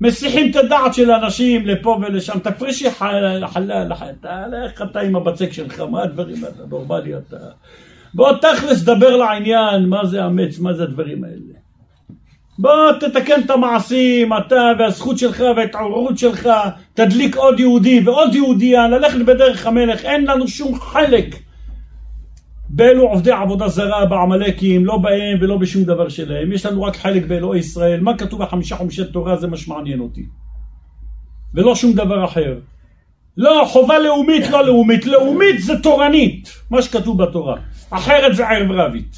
מסיחים 0.00 0.50
את 0.50 0.56
הדעת 0.56 0.94
של 0.94 1.10
האנשים 1.10 1.66
לפה 1.66 1.98
ולשם, 2.02 2.38
תפרישי 2.38 2.90
חלל, 2.90 3.46
חלל, 3.46 3.92
תלך 4.20 4.82
אתה 4.82 5.00
עם 5.00 5.16
הבצק 5.16 5.52
שלך, 5.52 5.80
מה 5.80 6.02
הדברים 6.02 6.44
האלה, 6.44 6.66
נורמלי 6.70 7.16
אתה. 7.16 7.36
בוא 8.14 8.32
תכלס 8.32 8.82
דבר 8.82 9.16
לעניין, 9.16 9.86
מה 9.86 10.06
זה 10.06 10.26
אמץ, 10.26 10.58
מה 10.58 10.72
זה 10.72 10.82
הדברים 10.82 11.24
האלה. 11.24 11.54
בוא 12.58 12.92
תתקן 13.00 13.40
את 13.40 13.50
המעשים, 13.50 14.32
אתה 14.32 14.72
והזכות 14.78 15.18
שלך 15.18 15.44
וההתעוררות 15.56 16.18
שלך, 16.18 16.48
תדליק 16.94 17.36
עוד 17.36 17.60
יהודי 17.60 18.00
ועוד 18.04 18.34
יהודייה, 18.34 18.88
ללכת 18.88 19.18
בדרך 19.26 19.66
המלך, 19.66 20.04
אין 20.04 20.26
לנו 20.26 20.48
שום 20.48 20.80
חלק 20.80 21.36
באלו 22.68 23.08
עובדי 23.08 23.30
עבודה 23.30 23.68
זרה, 23.68 24.06
בעמלקים, 24.06 24.86
לא 24.86 24.98
בהם 24.98 25.38
ולא 25.40 25.56
בשום 25.58 25.82
דבר 25.82 26.08
שלהם. 26.08 26.52
יש 26.52 26.66
לנו 26.66 26.82
רק 26.82 26.96
חלק 26.96 27.26
באלוהי 27.26 27.60
ישראל. 27.60 28.00
מה 28.00 28.16
כתוב 28.18 28.42
בחמישה 28.42 28.76
חומשי 28.76 29.04
תורה 29.04 29.36
זה 29.36 29.46
מה 29.46 29.56
שמעניין 29.56 30.00
אותי. 30.00 30.26
ולא 31.54 31.74
שום 31.74 31.92
דבר 31.92 32.24
אחר. 32.24 32.58
לא, 33.36 33.64
חובה 33.68 33.98
לאומית, 33.98 34.50
לא 34.50 34.66
לאומית. 34.66 35.06
לאומית 35.06 35.62
זה 35.62 35.72
תורנית, 35.82 36.48
מה 36.70 36.82
שכתוב 36.82 37.22
בתורה. 37.22 37.56
אחרת 37.90 38.36
זה 38.36 38.48
ערב 38.48 38.70
רבית. 38.70 39.16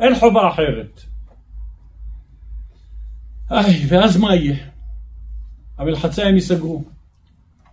אין 0.00 0.14
חובה 0.14 0.48
אחרת. 0.48 1.00
איי, 3.50 3.86
ואז 3.88 4.16
מה 4.16 4.34
יהיה? 4.34 4.56
המלחצה 5.78 6.26
הם 6.26 6.34
ייסגרו. 6.34 6.82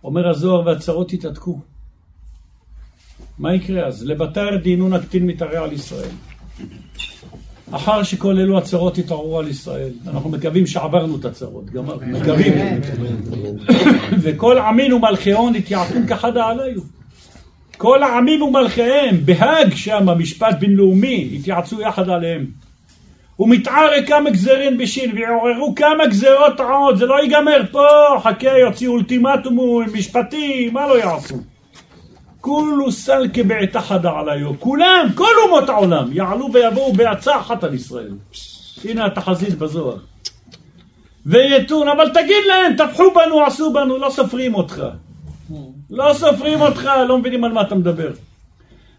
אומר 0.04 0.28
הזוהר 0.28 0.66
והצרות 0.66 1.12
יתעתקו. 1.12 1.60
מה 3.38 3.54
יקרה 3.54 3.86
אז? 3.86 4.06
לבתר 4.06 4.56
דינון 4.56 4.92
הקטין 4.92 5.26
מתערע 5.26 5.64
על 5.64 5.72
ישראל. 5.72 6.10
אחר 7.70 8.02
שכל 8.02 8.38
אלו 8.38 8.58
הצרות 8.58 8.98
יתעוררו 8.98 9.38
על 9.38 9.48
ישראל, 9.48 9.90
אנחנו 10.06 10.30
מקווים 10.30 10.66
שעברנו 10.66 11.16
את 11.16 11.24
הצרות, 11.24 11.70
גמרנו, 11.70 12.18
מקווים. 12.18 12.52
וכל 14.22 14.58
עמין 14.58 14.92
ומלכיון 14.92 15.54
יתייעפון 15.54 16.06
כחדה 16.06 16.46
עליו. 16.46 16.82
כל 17.76 18.02
העמים 18.02 18.42
ומלכיהם, 18.42 19.16
בהאג 19.24 19.74
שם, 19.74 20.06
משפט 20.18 20.56
בינלאומי, 20.60 21.30
התייעצו 21.34 21.80
יחד 21.80 22.08
עליהם. 22.08 22.46
ומתערה 23.38 24.02
כמה 24.06 24.30
גזרין 24.30 24.78
בשין, 24.78 25.12
ויעוררו 25.14 25.74
כמה 25.74 26.06
גזרות 26.06 26.60
עוד, 26.60 26.96
זה 26.96 27.06
לא 27.06 27.22
ייגמר 27.22 27.62
פה, 27.70 27.86
חכה, 28.22 28.58
יוציאו 28.58 28.92
אולטימטום, 28.92 29.58
משפטים, 29.92 30.74
מה 30.74 30.86
לא 30.86 30.98
יעשו? 30.98 31.36
כולו 32.40 32.92
סלקה 32.92 33.42
בעתה 33.42 33.80
חדה 33.80 34.12
עליו, 34.18 34.60
כולם, 34.60 35.06
כל 35.14 35.32
אומות 35.44 35.68
העולם, 35.68 36.12
יעלו 36.12 36.52
ויבואו 36.52 36.92
בעצה 36.92 37.38
אחת 37.38 37.64
על 37.64 37.74
ישראל. 37.74 38.12
הנה 38.84 39.06
התחזית 39.06 39.58
בזוהר. 39.58 39.98
ויתון, 41.26 41.88
אבל 41.88 42.08
תגיד 42.08 42.44
להם, 42.48 42.76
טפחו 42.76 43.04
בנו, 43.14 43.46
עשו 43.46 43.72
בנו, 43.72 43.98
לא 43.98 44.10
סופרים 44.10 44.54
אותך. 44.54 44.82
לא 45.90 46.14
סופרים 46.14 46.60
אותך, 46.60 46.90
לא 47.08 47.18
מבינים 47.18 47.44
על 47.44 47.52
מה 47.52 47.62
אתה 47.62 47.74
מדבר. 47.74 48.10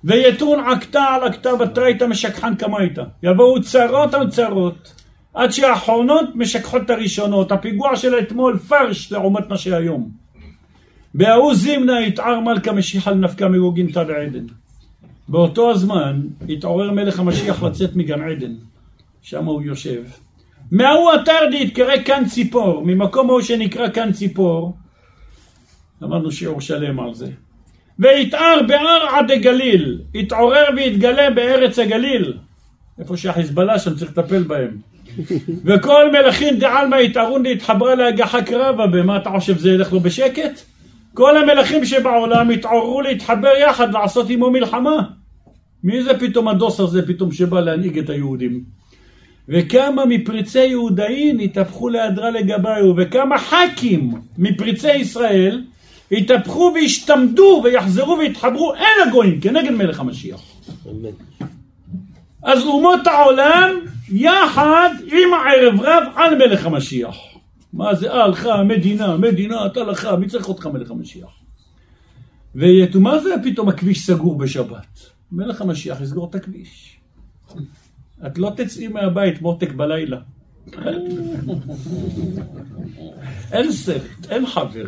ויתון 0.03 0.59
עקתה 0.59 1.03
על 1.03 1.23
עקתה 1.23 1.55
בתרייתא 1.55 2.03
משכחן 2.03 2.55
קמייתא. 2.55 3.03
יבואו 3.23 3.61
צרות 3.61 4.13
על 4.13 4.29
צרות, 4.29 4.93
עד 5.33 5.51
שהאחרונות 5.51 6.29
משכחות 6.35 6.81
את 6.81 6.89
הראשונות. 6.89 7.51
הפיגוע 7.51 7.95
של 7.95 8.19
אתמול 8.19 8.57
פרש 8.57 9.11
לעומת 9.11 9.49
מה 9.49 9.57
שהיום. 9.57 10.09
בההוא 11.13 11.55
זימנה 11.55 12.01
יתער 12.01 12.39
מלכה 12.39 12.71
משיח 12.71 13.07
על 13.07 13.15
נפקא 13.15 13.47
מגוגין 13.47 13.87
תד 13.87 14.11
עדן. 14.11 14.45
באותו 15.27 15.71
הזמן 15.71 16.21
התעורר 16.49 16.91
מלך 16.91 17.19
המשיח 17.19 17.63
לצאת 17.63 17.95
מגן 17.95 18.21
עדן, 18.21 18.53
שם 19.21 19.45
הוא 19.45 19.61
יושב. 19.61 20.03
מההוא 20.71 21.11
אתר 21.15 21.53
יתקרא 21.53 21.93
כאן 22.05 22.23
ציפור, 22.25 22.83
ממקום 22.85 23.29
ההוא 23.29 23.41
שנקרא 23.41 23.89
כאן 23.89 24.11
ציפור, 24.11 24.77
למדנו 26.01 26.31
שיעור 26.31 26.61
שלם 26.61 26.99
על 26.99 27.13
זה. 27.13 27.31
ויתער 27.99 28.59
בהר 28.67 29.07
עד 29.09 29.31
הגליל, 29.31 29.99
יתעורר 30.13 30.65
ויתגלה 30.75 31.29
בארץ 31.29 31.79
הגליל, 31.79 32.33
איפה 32.99 33.17
שהחיזבאללה 33.17 33.79
שם 33.79 33.95
צריך 33.95 34.11
לטפל 34.17 34.43
בהם. 34.43 34.77
וכל 35.65 36.11
מלכים 36.11 36.59
דעלמא 36.59 36.95
יתערון 36.95 37.43
להתחברה 37.43 37.95
להגחה 37.95 38.41
קרבה, 38.41 38.87
במה 38.87 39.17
אתה 39.17 39.29
חושב 39.29 39.57
זה 39.57 39.71
ילך 39.71 39.93
לו 39.93 39.99
בשקט? 39.99 40.61
כל 41.13 41.37
המלכים 41.37 41.85
שבעולם 41.85 42.49
התעוררו 42.49 43.01
להתחבר 43.01 43.51
יחד 43.69 43.93
לעשות 43.93 44.29
עמו 44.29 44.51
מלחמה. 44.51 45.01
מי 45.83 46.03
זה 46.03 46.19
פתאום 46.19 46.47
הדוס 46.47 46.79
הזה 46.79 47.07
פתאום 47.07 47.31
שבא 47.31 47.59
להנהיג 47.59 47.97
את 47.97 48.09
היהודים? 48.09 48.63
וכמה 49.49 50.05
מפריצי 50.05 50.65
יהודאין 50.65 51.39
התהפכו 51.39 51.89
להדרה 51.89 52.29
לגביו, 52.31 52.93
וכמה 52.97 53.37
ח"כים 53.37 54.13
מפריצי 54.37 54.95
ישראל 54.95 55.61
יתהפכו 56.11 56.71
וישתמדו 56.75 57.61
ויחזרו 57.63 58.17
ויתחברו 58.19 58.73
אל 58.75 59.07
הגויים 59.07 59.41
כנגד 59.41 59.71
מלך 59.71 59.99
המשיח. 59.99 60.41
אז 62.43 62.63
אומות 62.63 63.07
העולם 63.07 63.69
יחד 64.09 64.89
עם 65.05 65.33
הערב 65.33 65.81
רב 65.81 66.03
על 66.15 66.35
מלך 66.35 66.65
המשיח. 66.65 67.15
מה 67.73 67.95
זה 67.95 68.11
אה 68.11 68.27
לך 68.27 68.47
מדינה, 68.65 69.17
מדינה, 69.17 69.65
אתה 69.65 69.79
לך, 69.79 70.07
מי 70.19 70.27
צריך 70.27 70.49
אותך 70.49 70.65
מלך 70.65 70.91
המשיח? 70.91 71.29
ומה 72.55 73.19
זה 73.19 73.29
פתאום 73.43 73.69
הכביש 73.69 74.05
סגור 74.05 74.37
בשבת? 74.37 74.99
מלך 75.31 75.61
המשיח 75.61 76.01
יסגור 76.01 76.29
את 76.29 76.35
הכביש. 76.35 76.99
את 78.25 78.37
לא 78.37 78.51
תצאי 78.57 78.87
מהבית 78.87 79.41
מותק 79.41 79.71
בלילה. 79.71 80.17
אין 83.53 83.71
סרט, 83.71 84.25
אין 84.29 84.45
חבר. 84.45 84.85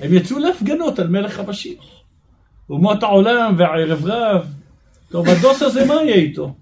הם 0.00 0.14
יצאו 0.14 0.38
להפגנות 0.38 0.98
על 0.98 1.08
מלך 1.08 1.38
המשיח. 1.38 1.84
אומות 2.70 3.02
העולם 3.02 3.54
והערב 3.58 4.06
רב. 4.06 4.46
טוב, 5.10 5.28
הדוס 5.28 5.62
הזה 5.62 5.86
מה 5.86 5.94
יהיה 5.94 6.14
איתו? 6.14 6.54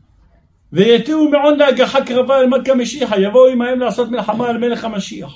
ויתיעו 0.72 1.30
מעון 1.30 1.58
להגחה 1.58 2.04
קרבה 2.04 2.40
אל 2.40 2.46
מכה 2.46 2.74
משיחה, 2.74 3.20
יבואו 3.20 3.52
עמהם 3.52 3.80
לעשות 3.80 4.10
מלחמה 4.10 4.48
על 4.48 4.58
מלך 4.58 4.84
המשיח. 4.84 5.32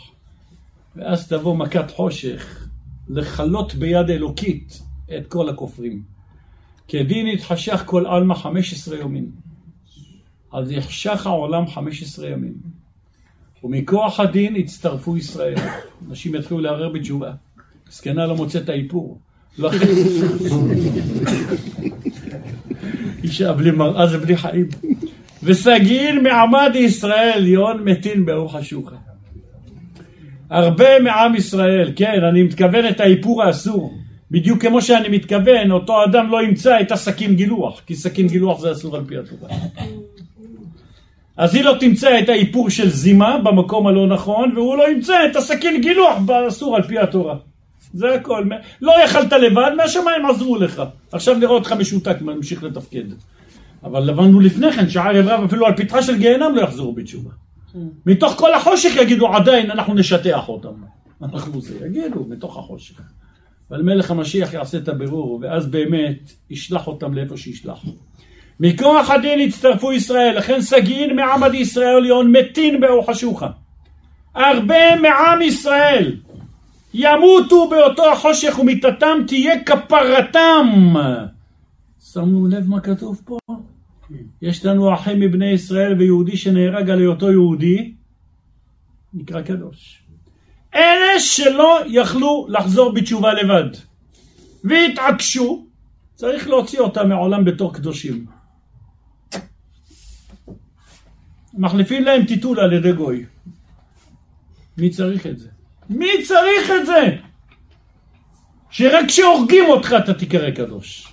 ואז 0.97 1.29
תבוא 1.29 1.57
מכת 1.57 1.91
חושך, 1.91 2.69
לכלות 3.09 3.75
ביד 3.75 4.11
אלוקית 4.11 4.83
את 5.17 5.27
כל 5.27 5.49
הכופרים. 5.49 6.03
כדין 6.89 7.27
יתחשך 7.27 7.83
כל 7.87 8.07
עלמא 8.07 8.35
חמש 8.35 8.73
עשרה 8.73 8.99
יומים. 8.99 9.31
אז 10.53 10.71
יחשך 10.71 11.27
העולם 11.27 11.67
חמש 11.67 12.03
עשרה 12.03 12.29
ימים. 12.29 12.55
ומכוח 13.65 14.21
הדין 14.21 14.57
יצטרפו 14.57 15.17
ישראל. 15.17 15.55
אנשים 16.09 16.35
יתחילו 16.35 16.61
לערער 16.61 16.89
בתשובה. 16.89 17.33
זקנה 17.91 18.27
לא 18.27 18.37
מוצאת 18.37 18.69
האיפור. 18.69 19.19
לא- 19.59 19.71
אישה 23.23 23.53
בלי 23.53 23.71
מראה 23.71 24.07
זה 24.07 24.19
בלי 24.19 24.37
חיים. 24.37 24.69
וסגין 25.43 26.23
מעמד 26.23 26.71
ישראל, 26.75 27.47
יון 27.47 27.85
מתין 27.85 28.25
ברוך 28.25 28.55
השוקה. 28.55 28.97
הרבה 30.51 31.01
מעם 31.01 31.35
ישראל, 31.35 31.93
כן, 31.97 32.25
אני 32.31 32.43
מתכוון 32.43 32.89
את 32.89 33.01
האיפור 33.01 33.43
האסור. 33.43 33.95
בדיוק 34.31 34.63
כמו 34.63 34.83
שאני 34.83 35.09
מתכוון, 35.09 35.71
אותו 35.71 36.05
אדם 36.05 36.31
לא 36.31 36.43
ימצא 36.43 36.81
את 36.81 36.93
הסכין 36.93 37.37
גילוח, 37.37 37.81
כי 37.87 37.95
סכין 37.95 38.29
גילוח 38.29 38.61
זה 38.61 38.73
אסור 38.73 38.97
על 38.97 39.05
פי 39.05 39.19
התורה. 39.19 39.49
אז 41.37 41.55
היא 41.55 41.65
לא 41.65 41.77
תמצא 41.81 42.19
את 42.19 42.29
האיפור 42.29 42.71
של 42.71 42.89
זימה 42.89 43.39
במקום 43.39 43.87
הלא 43.87 44.07
נכון, 44.07 44.53
והוא 44.57 44.77
לא 44.77 44.91
ימצא 44.91 45.27
את 45.31 45.37
הסכין 45.37 45.81
גילוח 45.81 46.19
באסור 46.19 46.77
על 46.77 46.83
פי 46.83 46.99
התורה. 46.99 47.37
זה 47.95 48.15
הכל. 48.15 48.45
לא 48.81 48.93
יכלת 49.05 49.33
לבד, 49.33 49.71
מהשמיים 49.77 50.27
עזרו 50.27 50.57
לך. 50.57 50.83
עכשיו 51.13 51.39
נראה 51.39 51.51
אותך 51.51 51.73
משותק, 51.73 52.17
ממשיך 52.21 52.63
לתפקד. 52.63 53.05
אבל 53.85 54.03
לבנו 54.03 54.41
לפני 54.41 54.73
כן, 54.73 54.89
שערב 54.89 55.29
רב 55.29 55.45
אפילו 55.45 55.67
על 55.67 55.77
פתחה 55.77 56.03
של 56.03 56.19
גיהנם 56.19 56.57
לא 56.57 56.63
יחזרו 56.63 56.93
בתשובה. 56.93 57.31
מתוך 58.07 58.33
כל 58.33 58.55
החושך 58.55 58.97
יגידו 58.97 59.29
עדיין 59.29 59.71
אנחנו 59.71 59.95
נשטח 59.95 60.49
אותם. 60.49 60.75
אנחנו 61.23 61.61
זה, 61.61 61.87
יגידו, 61.87 62.27
מתוך 62.29 62.59
החושך. 62.59 63.01
אבל 63.71 63.83
מלך 63.83 64.11
המשיח 64.11 64.53
יעשה 64.55 64.79
את 64.79 64.89
הבירור, 64.89 65.39
ואז 65.43 65.67
באמת 65.67 66.33
ישלח 66.51 66.87
אותם 66.87 67.15
לאיפה 67.15 67.37
שישלח. 67.37 67.85
מכוח 68.61 69.11
הדין 69.11 69.41
הצטרפו 69.41 69.93
ישראל, 69.93 70.39
לכן 70.39 70.61
סגין 70.61 71.17
מעמד 71.17 71.55
ישראל 71.55 71.99
ליון 72.03 72.33
מתין 72.33 72.81
באור 72.81 73.07
חשוכה. 73.07 73.49
הרבה 74.35 74.97
מעם 74.97 75.43
ישראל 75.43 76.17
ימותו 76.95 77.69
באותו 77.69 78.13
החושך 78.13 78.59
ומיתתם 78.59 79.19
תהיה 79.27 79.65
כפרתם. 79.65 80.95
שמנו 82.01 82.47
לב 82.47 82.69
מה 82.69 82.81
כתוב 82.81 83.23
פה? 83.25 83.39
יש 84.43 84.65
לנו 84.65 84.95
אחים 84.95 85.21
מבני 85.21 85.51
ישראל 85.51 85.99
ויהודי 85.99 86.37
שנהרג 86.37 86.91
על 86.91 86.99
היותו 86.99 87.31
יהודי, 87.31 87.95
נקרא 89.15 89.43
קדוש. 89.43 90.03
אלה 90.75 91.21
שלא 91.21 91.81
יכלו 91.87 92.47
לחזור 92.49 92.95
בתשובה 92.95 93.35
לבד 93.35 93.71
והתעקשו, 94.65 95.67
צריך 96.15 96.49
להוציא 96.49 96.81
אותם 96.81 97.09
מעולם 97.09 97.45
בתור 97.45 97.75
קדושים. 97.75 98.27
מחליפים 101.55 102.05
להם 102.05 102.25
טיטול 102.25 102.61
על 102.61 102.73
ידי 102.73 102.93
גוי. 102.93 103.25
מי 104.79 104.91
צריך 104.91 105.27
את 105.27 105.39
זה? 105.39 105.54
מי 105.91 106.23
צריך 106.23 106.71
את 106.81 106.87
זה? 106.87 107.17
שרק 108.71 109.05
כשהורגים 109.07 109.65
אותך 109.69 109.95
אתה 110.05 110.15
תיקרא 110.15 110.51
קדוש. 110.51 111.09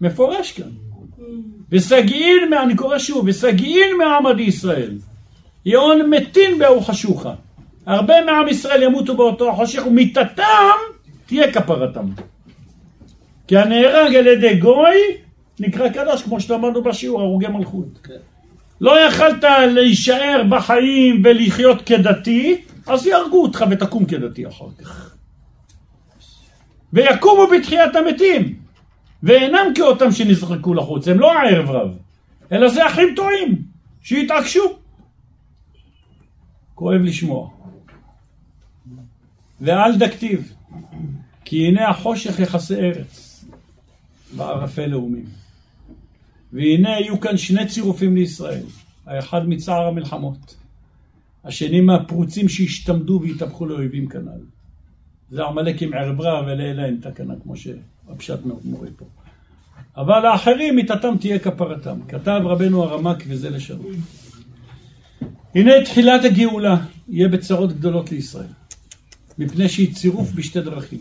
מפורש 0.00 0.52
כאן. 0.52 0.70
וסגעין, 1.70 2.52
אני 2.52 2.76
קורא 2.76 2.98
שוב, 2.98 3.24
וסגעין 3.28 3.96
מעמד 3.98 4.40
ישראל. 4.40 4.98
יאון 5.66 6.10
מתין 6.10 6.58
באו 6.58 6.80
חשוכה. 6.80 7.34
הרבה 7.86 8.24
מעם 8.24 8.48
ישראל 8.48 8.82
ימותו 8.82 9.16
באותו 9.16 9.50
החושך, 9.50 9.86
ומיתתם 9.86 10.76
תהיה 11.26 11.52
כפרתם. 11.52 12.06
כי 13.46 13.56
הנהרג 13.56 14.14
על 14.14 14.26
ידי 14.26 14.56
גוי 14.56 14.96
נקרא 15.60 15.88
קדוש, 15.88 16.22
כמו 16.22 16.40
שלמדנו 16.40 16.82
בשיעור, 16.82 17.20
הרוגי 17.20 17.46
מלכות. 17.46 18.08
לא 18.84 19.00
יכלת 19.00 19.44
להישאר 19.74 20.42
בחיים 20.50 21.22
ולחיות 21.24 21.82
כדתי, 21.86 22.64
אז 22.86 23.06
יהרגו 23.06 23.42
אותך 23.42 23.64
ותקום 23.70 24.04
כדתי 24.04 24.48
אחר 24.48 24.66
כך. 24.78 25.14
ויקומו 26.92 27.46
בתחיית 27.46 27.96
המתים, 27.96 28.58
ואינם 29.22 29.72
כאותם 29.74 30.12
שנזרקו 30.12 30.74
לחוץ, 30.74 31.08
הם 31.08 31.20
לא 31.20 31.32
הערב 31.32 31.70
רב, 31.70 31.98
אלא 32.52 32.68
זה 32.68 32.86
אחים 32.86 33.14
טועים, 33.16 33.62
שיתעקשו. 34.02 34.78
כואב 36.74 37.00
לשמוע. 37.00 37.50
ואל 39.60 39.96
דכתיב, 39.98 40.52
כי 41.44 41.66
הנה 41.66 41.88
החושך 41.88 42.38
יכסה 42.38 42.74
ארץ, 42.74 43.44
בערפי 44.36 44.86
לאומים. 44.86 45.43
והנה 46.54 46.96
היו 46.96 47.20
כאן 47.20 47.36
שני 47.36 47.66
צירופים 47.66 48.14
לישראל, 48.14 48.62
האחד 49.06 49.48
מצער 49.48 49.86
המלחמות, 49.86 50.56
השני 51.44 51.80
מהפרוצים 51.80 52.48
שהשתמדו 52.48 53.20
והתהפכו 53.22 53.66
לאויבים 53.66 54.08
כנ"ל. 54.08 54.40
זה 55.30 55.44
עמלק 55.44 55.82
עם 55.82 55.94
ערב 55.94 56.20
רב 56.20 56.44
ולאלה 56.46 56.84
אין 56.84 57.00
תקנה, 57.02 57.34
כמו 57.42 57.54
שהפשט 57.56 58.38
מורה 58.64 58.88
פה. 58.96 59.04
אבל 59.96 60.26
האחרים 60.26 60.76
מיתתם 60.76 61.14
תהיה 61.20 61.38
כפרתם. 61.38 61.98
כתב 62.08 62.40
רבנו 62.44 62.82
הרמק 62.82 63.24
וזה 63.28 63.50
לשלום. 63.50 63.92
הנה 65.54 65.72
תחילת 65.84 66.24
הגאולה 66.24 66.76
יהיה 67.08 67.28
בצרות 67.28 67.72
גדולות 67.72 68.12
לישראל. 68.12 68.46
מפני 69.38 69.68
שהיא 69.68 69.94
צירוף 69.94 70.32
בשתי 70.32 70.60
דרכים. 70.60 70.98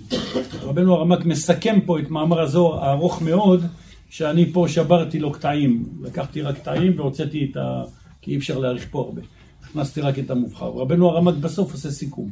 רבנו 0.61 0.93
הרמק 0.93 1.25
מסכם 1.25 1.79
פה 1.85 1.99
את 1.99 2.09
מאמר 2.09 2.41
הזוהר 2.41 2.85
הארוך 2.85 3.21
מאוד, 3.21 3.65
שאני 4.13 4.51
פה 4.53 4.65
שברתי 4.67 5.19
לו 5.19 5.31
קטעים. 5.31 5.85
לקחתי 6.01 6.41
רק 6.41 6.55
קטעים 6.55 6.99
והוצאתי 6.99 7.47
את 7.51 7.57
ה... 7.57 7.83
כי 8.21 8.31
אי 8.31 8.37
אפשר 8.37 8.59
להאריך 8.59 8.87
פה 8.91 8.99
הרבה. 8.99 9.21
הכנסתי 9.63 10.01
רק 10.01 10.19
את 10.19 10.31
המובחר. 10.31 10.69
רבנו 10.69 11.09
הרמק 11.09 11.35
בסוף 11.35 11.71
עושה 11.71 11.91
סיכום. 11.91 12.31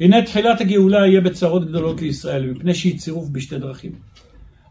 הנה 0.00 0.22
תחילת 0.22 0.60
הגאולה 0.60 1.06
יהיה 1.06 1.20
בצרות 1.20 1.68
גדולות 1.68 2.02
לישראל, 2.02 2.50
מפני 2.50 2.74
שהיא 2.74 2.98
צירוף 2.98 3.28
בשתי 3.28 3.58
דרכים. 3.58 3.92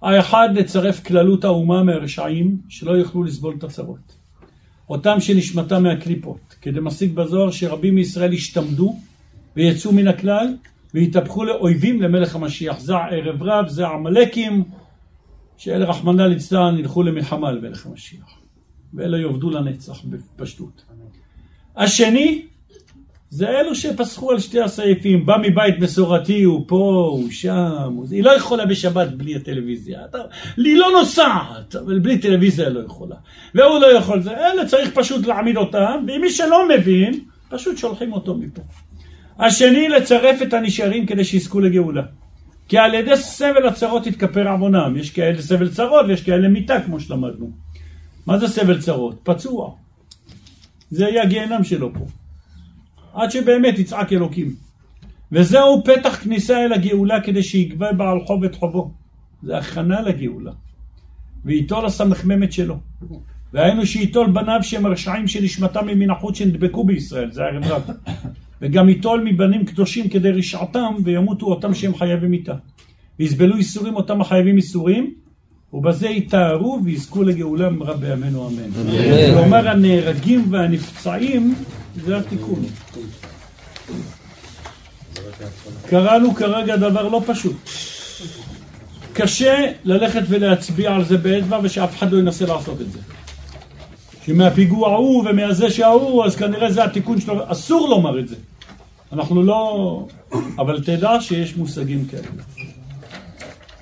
האחד, 0.02 0.50
לצרף 0.54 1.04
כללות 1.04 1.44
האומה 1.44 1.84
מהרשעים, 1.84 2.58
שלא 2.70 2.92
יוכלו 2.92 3.24
לסבול 3.24 3.56
את 3.58 3.64
הצרות. 3.64 4.16
אותם 4.90 5.20
שנשמתם 5.20 5.84
מהקליפות, 5.84 6.56
כדי 6.62 6.80
משיג 6.82 7.14
בזוהר 7.14 7.52
שרבים 7.52 7.96
מישראל 7.96 8.34
ישתמדו 8.34 8.96
ויצאו 9.56 9.92
מן 9.92 10.08
הכלל 10.08 10.48
והתהפכו 10.94 11.44
לאויבים 11.44 12.02
למלך 12.02 12.36
המשיח. 12.36 12.80
זה 12.80 12.94
ערב 12.96 13.44
רב, 13.44 13.68
זה 13.68 13.88
עמלקים, 13.88 14.64
שאלה 15.58 15.86
רחמנא 15.86 16.22
ליצלן 16.22 16.80
ילכו 16.80 17.04
למלחמה 17.04 17.52
למלך 17.52 17.86
המשיח. 17.86 18.40
ואלה 18.94 19.18
יאבדו 19.18 19.50
לנצח 19.50 20.02
בפשטות. 20.06 20.86
השני, 21.78 22.46
זה 23.30 23.50
אלו 23.50 23.76
שפסחו 23.76 24.32
על 24.32 24.40
שתי 24.40 24.62
הסעיפים, 24.62 25.26
בא 25.26 25.38
מבית 25.42 25.80
מסורתי, 25.80 26.44
הוא 26.44 26.66
פה, 26.68 27.10
הוא 27.12 27.32
שם, 27.32 27.72
הוא... 27.96 28.06
היא 28.12 28.24
לא 28.24 28.32
יכולה 28.32 28.66
בשבת 28.66 29.08
בלי 29.08 29.36
הטלוויזיה, 29.36 30.06
אתה... 30.10 30.18
היא 30.58 30.78
לא 30.78 30.88
נוסעת, 31.00 31.76
אבל 31.76 32.00
בלי 32.00 32.18
טלוויזיה 32.18 32.70
לא 32.70 32.80
יכולה, 32.80 33.16
והוא 33.56 33.80
לא 33.80 33.98
יכול, 33.98 34.22
זה, 34.22 34.32
אלה 34.32 34.66
צריך 34.66 34.90
פשוט 34.94 35.26
להעמיד 35.26 35.58
אותם, 35.58 36.06
ומי 36.08 36.30
שלא 36.30 36.68
מבין, 36.70 37.20
פשוט 37.50 37.78
שולחים 37.78 38.14
אותו 38.14 38.36
מפה. 38.36 38.62
השני, 39.40 39.90
לצרף 39.90 40.42
את 40.42 40.54
הנשארים 40.54 41.06
כדי 41.06 41.24
שיזכו 41.24 41.60
לגאולה. 41.60 42.04
כי 42.68 42.78
על 42.78 42.94
ידי 42.94 43.18
סבל 43.18 43.68
הצרות 43.68 44.08
יתכפר 44.08 44.48
עוונם. 44.48 44.98
יש 44.98 45.12
כאלה 45.12 45.42
סבל 45.42 45.70
צרות 45.70 46.06
ויש 46.08 46.24
כאלה 46.24 46.48
מיתה, 46.48 46.82
כמו 46.86 47.00
שלמדנו. 47.00 47.52
מה 48.26 48.38
זה 48.38 48.48
סבל 48.48 48.82
צרות? 48.82 49.20
פצוע. 49.24 49.76
זה 50.92 51.04
יהיה 51.04 51.24
הגיהנם 51.24 51.64
שלו 51.64 51.94
פה. 51.94 52.06
עד 53.14 53.32
שבאמת 53.32 53.80
יצעק 53.80 54.14
אלוקים. 54.14 54.56
וזהו 55.32 55.84
פתח 55.84 56.24
כניסה 56.24 56.66
אל 56.66 56.74
הגאולה 56.74 57.22
כדי 57.22 57.44
שיגבה 57.44 57.94
בעל 57.94 58.20
חוב 58.26 58.44
את 58.44 58.56
חובו. 58.56 58.92
זה 59.44 59.58
הכנה 59.58 60.02
לגאולה. 60.02 60.52
וייטול 61.46 61.86
הסמ"מת 61.86 62.52
שלו. 62.52 62.80
והיינו 63.54 63.86
שייטול 63.86 64.32
בניו 64.32 64.60
שהם 64.62 64.86
הרשעים 64.86 65.28
שנשמתם 65.28 65.88
ממין 65.88 66.10
החוץ 66.10 66.38
שנדבקו 66.38 66.84
בישראל, 66.84 67.32
זה 67.32 67.44
רב. 67.64 67.90
וגם 68.62 68.90
ייטול 68.90 69.22
מבנים 69.26 69.66
קדושים 69.66 70.10
כדי 70.10 70.32
רשעתם 70.32 70.94
וימותו 71.04 71.46
אותם 71.46 71.74
שהם 71.74 71.96
חייבים 71.96 72.32
מיתה. 72.32 72.54
ויסבלו 73.20 73.58
ייסורים 73.58 73.96
אותם 73.96 74.22
החייבים 74.22 74.56
ייסורים, 74.56 75.14
ובזה 75.74 76.08
יתארו 76.08 76.80
ויזכו 76.84 77.24
לגאולה 77.24 77.70
במהרה 77.70 77.94
בימינו 77.98 78.50
אמן. 78.50 78.72
כלומר 79.34 79.70
הנהרגים 79.70 80.46
והנפצעים 80.50 81.56
זה 82.06 82.18
התיקון. 82.18 82.66
קראנו 85.88 86.36
כרגע 86.36 86.76
דבר 86.76 87.08
לא 87.08 87.22
פשוט. 87.26 87.56
קשה 89.14 89.72
ללכת 89.84 90.22
ולהצביע 90.28 90.96
על 90.96 91.04
זה 91.04 91.18
באצבע 91.18 91.60
ושאף 91.64 91.98
אחד 91.98 92.12
לא 92.12 92.20
ינסה 92.20 92.46
לעשות 92.46 92.82
את 92.82 92.92
זה. 92.92 93.00
שמהפיגוע 94.26 94.92
ההוא 94.92 95.30
ומהזה 95.30 95.70
שההוא, 95.70 96.26
אז 96.26 96.36
כנראה 96.36 96.72
זה 96.72 96.84
התיקון 96.84 97.22
שלו, 97.22 97.52
אסור 97.52 97.90
לומר 97.90 98.20
את 98.20 98.28
זה. 98.28 98.36
אנחנו 99.12 99.44
לא... 99.44 100.08
אבל 100.60 100.84
תדע 100.84 101.22
שיש 101.22 101.56
מושגים 101.56 102.06
כאלה. 102.06 102.28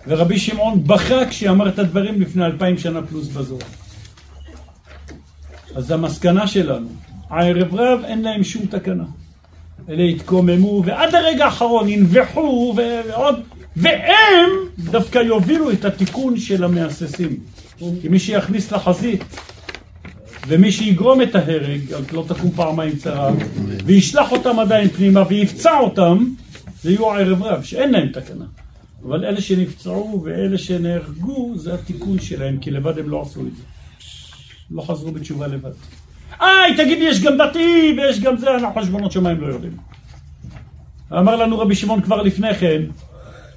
ורבי 0.08 0.40
שמעון 0.40 0.84
בכה 0.84 1.26
כשאמר 1.30 1.70
את 1.70 1.80
הדברים 1.80 2.22
לפני 2.22 2.46
אלפיים 2.46 2.78
שנה 2.78 3.02
פלוס 3.02 3.28
בזוהר. 3.28 3.62
אז 5.76 5.92
המסקנה 5.92 6.48
שלנו, 6.48 6.88
הערב 7.30 7.76
רב 7.76 8.00
אין 8.06 8.22
להם 8.22 8.44
שום 8.44 8.66
תקנה. 8.66 9.04
אלה 9.90 10.04
התקוממו, 10.04 10.84
ועד 10.86 11.16
הרגע 11.16 11.46
האחרון 11.46 11.90
ינבחו, 11.90 12.76
ועוד, 12.78 13.36
והם 13.76 14.50
דווקא 14.80 15.20
יובילו 15.20 15.72
את 15.72 15.86
התיקון 15.86 16.38
של 16.38 16.64
המהססים. 16.64 17.38
כי 17.78 18.10
מי 18.10 18.20
שיכניס 18.20 18.72
לחזית 18.72 19.24
ומי 20.48 20.72
שיגרום 20.72 21.22
את 21.22 21.36
ההרג, 21.36 21.82
לא 22.12 22.26
תקום 22.28 22.52
פעמיים 22.52 22.96
צרה, 22.96 23.32
וישלח 23.86 24.32
אותם 24.32 24.60
עדיין 24.60 24.90
פנימה 24.90 25.24
ויפצע 25.30 25.80
אותם, 25.80 26.26
זה 26.82 26.92
יהיו 26.92 27.12
ערב 27.12 27.44
רב, 27.44 27.64
שאין 27.64 27.92
להם 27.92 28.08
תקנה. 28.08 28.46
אבל 29.08 29.26
אלה 29.26 29.42
שנפצעו 29.42 30.24
ואלה 30.26 30.58
שנהרגו, 30.58 31.54
זה 31.56 31.74
התיקון 31.74 32.20
שלהם, 32.20 32.58
כי 32.58 32.72
לבד 32.72 33.00
הם 33.00 33.10
לא 33.10 33.22
עשו 33.22 33.42
את 33.42 33.56
זה. 33.56 33.64
לא 34.72 34.82
חזרו 34.82 35.12
בתשובה 35.12 35.48
לבד. 35.48 35.72
איי, 36.42 36.78
תגיד 36.78 37.00
לי, 37.00 37.06
יש 37.06 37.22
גם 37.22 37.38
דתי 37.38 37.96
ויש 37.98 38.20
גם 38.20 38.38
זה, 38.38 38.56
אנחנו 38.56 38.82
חשבונות 38.82 39.12
שמיים 39.12 39.42
לא 39.42 39.48
יודעים. 39.48 39.74
אמר 41.12 41.36
לנו 41.36 41.60
רבי 41.60 41.76
שמעון 41.76 42.02
כבר 42.02 42.22
לפני 42.22 42.56
כן, 42.56 42.82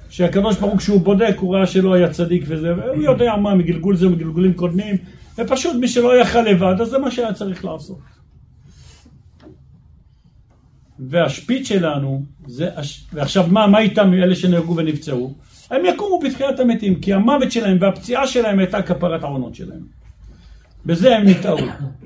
שהקדוש 0.09 0.55
ברוך 0.57 0.71
הוא 0.71 0.79
כשהוא 0.79 1.01
בודק 1.01 1.35
הוא 1.39 1.55
ראה 1.55 1.67
שלא 1.67 1.93
היה 1.93 2.09
צדיק 2.09 2.43
וזה, 2.47 2.73
והוא 2.75 3.03
יודע 3.03 3.35
מה 3.35 3.55
מגלגול 3.55 3.95
זה 3.95 4.07
ומגלגולים 4.07 4.53
קודמים, 4.53 4.95
ופשוט 5.37 5.75
מי 5.75 5.87
שלא 5.87 6.21
יכל 6.21 6.41
לבד, 6.41 6.81
אז 6.81 6.87
זה 6.87 6.97
מה 6.97 7.11
שהיה 7.11 7.33
צריך 7.33 7.65
לעשות. 7.65 7.99
והשפיץ 10.99 11.67
שלנו, 11.67 12.23
זה, 12.47 12.69
ועכשיו 13.13 13.47
מה, 13.47 13.67
מה 13.67 13.79
איתם 13.79 14.13
אלה 14.13 14.35
שנהרגו 14.35 14.75
ונפצעו? 14.75 15.33
הם 15.71 15.85
יקומו 15.85 16.19
בתחילת 16.19 16.59
המתים, 16.59 17.01
כי 17.01 17.13
המוות 17.13 17.51
שלהם 17.51 17.77
והפציעה 17.81 18.27
שלהם 18.27 18.59
הייתה 18.59 18.81
כפרת 18.81 19.23
העונות 19.23 19.55
שלהם. 19.55 19.81
בזה 20.85 21.15
הם 21.15 21.27
נטעו, 21.27 21.57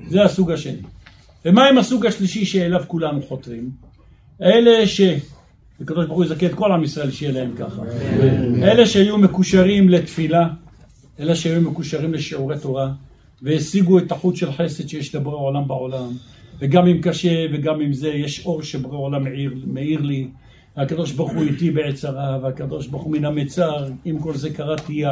זה 0.08 0.24
הסוג 0.24 0.50
השני. 0.50 0.82
ומה 1.44 1.66
עם 1.68 1.78
הסוג 1.78 2.06
השלישי 2.06 2.44
שאליו 2.44 2.82
כולנו 2.86 3.22
חותרים? 3.22 3.70
אלה 4.42 4.86
ש... 4.86 5.00
הקדוש 5.80 6.06
ברוך 6.06 6.16
הוא 6.16 6.24
יזכה 6.24 6.46
את 6.46 6.54
כל 6.54 6.72
עם 6.72 6.84
ישראל 6.84 7.10
שיהיה 7.10 7.32
להם 7.32 7.54
ככה. 7.56 7.82
אלה 8.62 8.86
שהיו 8.86 9.18
מקושרים 9.18 9.88
לתפילה, 9.88 10.48
אלה 11.20 11.34
שהיו 11.34 11.60
מקושרים 11.60 12.14
לשיעורי 12.14 12.58
תורה, 12.58 12.92
והשיגו 13.42 13.98
את 13.98 14.12
החוט 14.12 14.36
של 14.36 14.52
חסד 14.52 14.88
שיש 14.88 15.14
לבורא 15.14 15.36
עולם 15.36 15.68
בעולם, 15.68 16.08
וגם 16.58 16.86
אם 16.86 16.98
קשה 17.02 17.46
וגם 17.52 17.80
אם 17.80 17.92
זה, 17.92 18.08
יש 18.08 18.46
אור 18.46 18.62
שבורא 18.62 18.96
עולם 18.96 19.24
מאיר, 19.24 19.54
מאיר 19.66 20.00
לי, 20.00 20.28
הקדוש 20.76 21.12
ברוך 21.12 21.32
הוא 21.32 21.42
איתי 21.42 21.70
בעת 21.70 21.94
צרה, 21.94 22.38
והקדוש 22.42 22.86
ברוך 22.86 23.02
הוא 23.02 23.12
מן 23.12 23.24
המצר, 23.24 23.86
עם 24.04 24.18
כל 24.18 24.34
זה 24.34 24.50
קראתי 24.50 25.02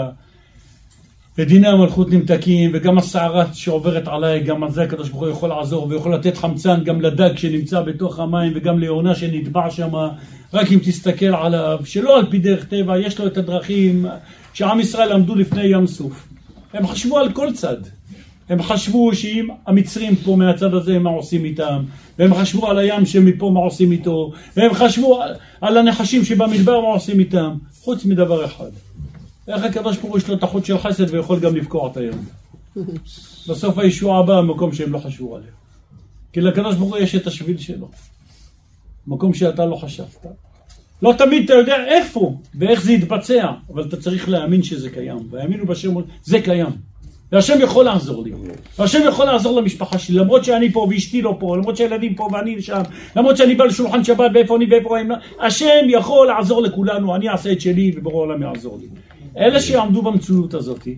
ודיני 1.38 1.68
המלכות 1.68 2.10
נמתקים, 2.10 2.70
וגם 2.74 2.98
הסערה 2.98 3.54
שעוברת 3.54 4.08
עליי, 4.08 4.42
גם 4.42 4.64
על 4.64 4.70
זה 4.70 4.82
הקדוש 4.82 5.08
ברוך 5.08 5.22
הוא 5.22 5.30
יכול 5.30 5.48
לעזור, 5.48 5.88
ויכול 5.88 6.14
לתת 6.14 6.36
חמצן 6.36 6.84
גם 6.84 7.00
לדג 7.00 7.36
שנמצא 7.36 7.82
בתוך 7.82 8.18
המים, 8.18 8.52
וגם 8.54 8.78
ליונה 8.78 9.14
שנטבע 9.14 9.70
שם, 9.70 9.90
רק 10.54 10.72
אם 10.72 10.78
תסתכל 10.78 11.34
עליו, 11.34 11.78
שלא 11.84 12.18
על 12.18 12.30
פי 12.30 12.38
דרך 12.38 12.64
טבע, 12.64 12.98
יש 12.98 13.20
לו 13.20 13.26
את 13.26 13.36
הדרכים 13.36 14.06
שעם 14.54 14.80
ישראל 14.80 15.12
עמדו 15.12 15.34
לפני 15.34 15.64
ים 15.64 15.86
סוף. 15.86 16.28
הם 16.72 16.86
חשבו 16.86 17.18
על 17.18 17.32
כל 17.32 17.52
צד. 17.52 17.76
הם 18.50 18.62
חשבו 18.62 19.14
שאם 19.14 19.48
המצרים 19.66 20.16
פה 20.16 20.36
מהצד 20.36 20.74
הזה, 20.74 20.98
מה 20.98 21.10
עושים 21.10 21.44
איתם, 21.44 21.84
והם 22.18 22.34
חשבו 22.34 22.66
על 22.66 22.78
הים 22.78 23.06
שמפה 23.06 23.50
מה 23.50 23.60
עושים 23.60 23.92
איתו, 23.92 24.32
והם 24.56 24.74
חשבו 24.74 25.22
על, 25.60 25.76
הנחשים 25.76 26.24
שבמדבר 26.24 26.80
מה 26.80 26.88
עושים 26.88 27.20
איתם, 27.20 27.56
חוץ 27.80 28.04
מדבר 28.04 28.44
אחד. 28.44 28.70
איך 29.48 29.64
הקדוש 29.64 29.96
ברוך 29.96 30.10
הוא 30.10 30.18
יש 30.18 30.28
לו 30.28 30.34
את 30.34 30.42
החוט 30.42 30.64
של 30.64 30.78
חסד 30.78 31.14
ויכול 31.14 31.40
גם 31.40 31.56
לבקוע 31.56 31.90
את 31.90 31.96
הים. 31.96 32.12
בסוף 33.48 33.78
הישועה 33.78 34.22
באה 34.22 34.42
במקום 34.42 34.72
שהם 34.72 34.92
לא 34.92 34.98
חשבו 34.98 35.36
עליה. 35.36 35.50
כי 36.32 36.40
לקדוש 36.40 36.76
ברוך 36.76 36.90
הוא 36.90 36.98
יש 36.98 37.14
את 37.14 37.26
השביל 37.26 37.58
שלו. 37.58 37.88
מקום 39.06 39.34
שאתה 39.34 39.66
לא 39.66 39.76
חשבת. 39.76 40.26
לא 41.02 41.14
תמיד 41.18 41.44
אתה 41.44 41.54
יודע 41.54 41.84
איפה 41.86 42.38
ואיך 42.54 42.82
זה 42.82 42.92
יתבצע, 42.92 43.50
אבל 43.72 43.84
אתה 43.88 43.96
צריך 43.96 44.28
להאמין 44.28 44.62
שזה 44.62 44.90
קיים. 44.90 45.28
והאמינו 45.30 45.66
בשם, 45.66 45.94
זה 46.22 46.40
קיים. 46.40 46.89
והשם 47.32 47.58
יכול 47.62 47.84
לעזור 47.84 48.24
לי. 48.24 48.32
והשם 48.78 48.98
יכול 49.08 49.26
לעזור 49.26 49.60
למשפחה 49.60 49.98
שלי, 49.98 50.16
למרות 50.16 50.44
שאני 50.44 50.72
פה 50.72 50.86
ואשתי 50.90 51.22
לא 51.22 51.36
פה, 51.40 51.56
למרות 51.56 51.76
שהילדים 51.76 52.14
פה 52.14 52.28
ואני 52.32 52.62
שם, 52.62 52.82
למרות 53.16 53.36
שאני 53.36 53.54
בא 53.54 53.64
לשולחן 53.64 54.04
שבת 54.04 54.30
ואיפה 54.34 54.56
אני 54.56 54.66
ואיפה 54.70 54.98
הם... 54.98 55.08
השם 55.40 55.86
יכול 55.88 56.26
לעזור 56.26 56.62
לכולנו, 56.62 57.16
אני 57.16 57.28
אעשה 57.28 57.52
את 57.52 57.60
שלי 57.60 57.92
ובורא 57.96 58.14
העולם 58.14 58.42
יעזור 58.42 58.78
לי. 58.80 58.88
אלה 59.36 59.60
שיעמדו 59.60 60.02
במציאות 60.02 60.54
הזאת, 60.54 60.88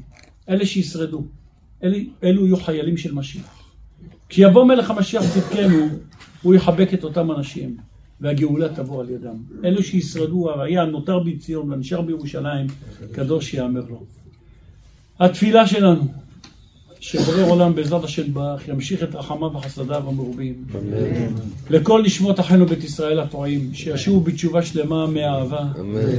אלה 0.49 0.67
שישרדו, 0.67 1.23
אלה, 1.85 1.99
אלו 2.25 2.47
יהיו 2.47 2.57
חיילים 2.57 2.97
של 2.97 3.15
משיח. 3.15 3.63
כשיבוא 4.29 4.65
מלך 4.65 4.91
המשיח 4.91 5.23
צדקנו, 5.35 5.89
הוא 6.43 6.55
יחבק 6.55 6.95
את 6.95 7.05
אותם 7.05 7.33
אנשים, 7.33 7.77
והגאולה 8.21 8.69
תבוא 8.69 9.01
על 9.01 9.11
ידם. 9.11 9.37
אלו 9.65 9.83
שישרדו, 9.83 10.63
היה 10.63 10.85
נותר 10.85 11.19
בציון 11.19 11.73
ונשאר 11.73 12.01
בירושלים, 12.01 12.67
קדוש 13.13 13.55
יאמר 13.55 13.85
לו. 13.91 14.03
התפילה 15.21 15.67
שלנו, 15.67 16.03
שבורא 17.03 17.51
עולם 17.51 17.75
בעזרת 17.75 18.05
השם 18.05 18.35
ברך 18.35 18.69
ימשיך 18.69 19.03
את 19.03 19.15
רחמיו 19.15 19.53
וחסדיו 19.55 20.09
המרובים. 20.09 20.65
לכל 21.71 22.03
נשמות 22.03 22.41
אחינו 22.41 22.67
בית 22.67 22.85
ישראל 22.85 23.21
הטועים, 23.21 23.75
שישובו 23.75 24.21
בתשובה 24.21 24.63
שלמה 24.63 25.07
מאהבה. 25.07 25.65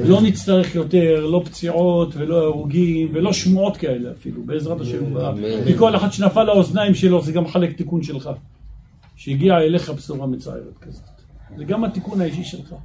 לא 0.06 0.22
נצטרך 0.22 0.76
יותר, 0.76 1.26
לא 1.26 1.42
פציעות 1.46 2.16
ולא 2.16 2.44
הרוגים 2.44 3.10
ולא 3.14 3.34
שמועות 3.34 3.78
כאלה 3.78 4.12
אפילו, 4.12 4.44
בעזרת 4.46 4.82
השם 4.82 5.14
ברך. 5.14 5.36
מכל 5.66 5.96
אחד 5.96 6.12
שנפל 6.12 6.44
לאוזניים 6.44 6.96
שלו 6.96 7.22
זה 7.22 7.32
גם 7.32 7.48
חלק 7.48 7.78
תיקון 7.78 8.04
שלך. 8.04 8.30
שהגיעה 9.16 9.62
אליך 9.62 9.90
בשורה 9.90 10.28
מצערת 10.28 10.78
כזאת. 10.82 11.04
זה 11.58 11.64
גם 11.64 11.84
התיקון 11.84 12.22
האישי 12.22 12.44
שלך. 12.44 12.76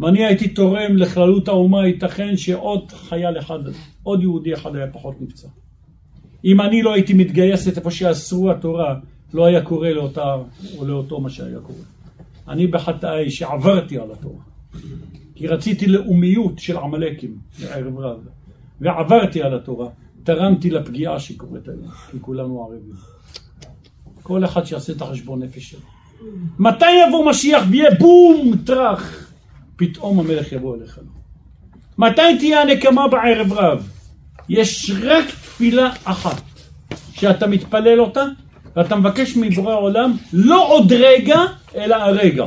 אם 0.00 0.06
אני 0.06 0.24
הייתי 0.24 0.48
תורם 0.48 0.96
לכללות 0.96 1.48
האומה, 1.48 1.86
ייתכן 1.86 2.36
שעוד 2.36 2.92
חייל 2.92 3.38
אחד, 3.38 3.58
עוד 4.02 4.22
יהודי 4.22 4.54
אחד 4.54 4.76
היה 4.76 4.86
פחות 4.86 5.14
נפצע. 5.20 5.48
אם 6.44 6.60
אני 6.60 6.82
לא 6.82 6.92
הייתי 6.94 7.14
מתגייסת 7.14 7.78
איפה 7.78 7.90
שאסרו 7.90 8.50
התורה, 8.50 8.94
לא 9.34 9.46
היה 9.46 9.62
קורה 9.62 9.92
לאותה, 9.92 10.36
או 10.78 10.86
לאותו 10.86 11.20
מה 11.20 11.30
שהיה 11.30 11.58
קורה. 11.58 11.84
אני 12.48 12.66
בחטאי 12.66 13.30
שעברתי 13.30 13.98
על 13.98 14.12
התורה. 14.12 14.42
כי 15.34 15.46
רציתי 15.46 15.86
לאומיות 15.86 16.58
של 16.58 16.76
עמלקים, 16.76 17.38
לערב 17.62 17.98
רב, 17.98 18.18
ועברתי 18.80 19.42
על 19.42 19.54
התורה, 19.54 19.88
תרמתי 20.24 20.70
לפגיעה 20.70 21.20
שקורית 21.20 21.68
היום, 21.68 21.90
כי 22.10 22.16
כולנו 22.20 22.62
ערבים. 22.62 22.92
כל 24.22 24.44
אחד 24.44 24.64
שיעשה 24.64 24.92
את 24.92 25.02
החשבון 25.02 25.42
נפש 25.42 25.70
שלו. 25.70 25.80
מתי 26.58 26.84
יבוא 27.08 27.30
משיח 27.30 27.62
ויהיה 27.70 27.90
בום, 27.98 28.52
טראח, 28.66 29.32
פתאום 29.76 30.20
המלך 30.20 30.52
יבוא 30.52 30.76
אליך. 30.76 31.00
מתי 31.98 32.38
תהיה 32.38 32.62
הנקמה 32.62 33.08
בערב 33.08 33.52
רב? 33.52 33.88
יש 34.48 34.90
רק 35.04 35.24
תפילה 35.60 35.90
אחת, 36.04 36.42
שאתה 37.12 37.46
מתפלל 37.46 38.00
אותה, 38.00 38.24
ואתה 38.76 38.96
מבקש 38.96 39.36
מבורא 39.36 39.72
העולם, 39.72 40.16
לא 40.32 40.68
עוד 40.68 40.92
רגע, 40.92 41.38
אלא 41.74 41.94
הרגע. 41.96 42.44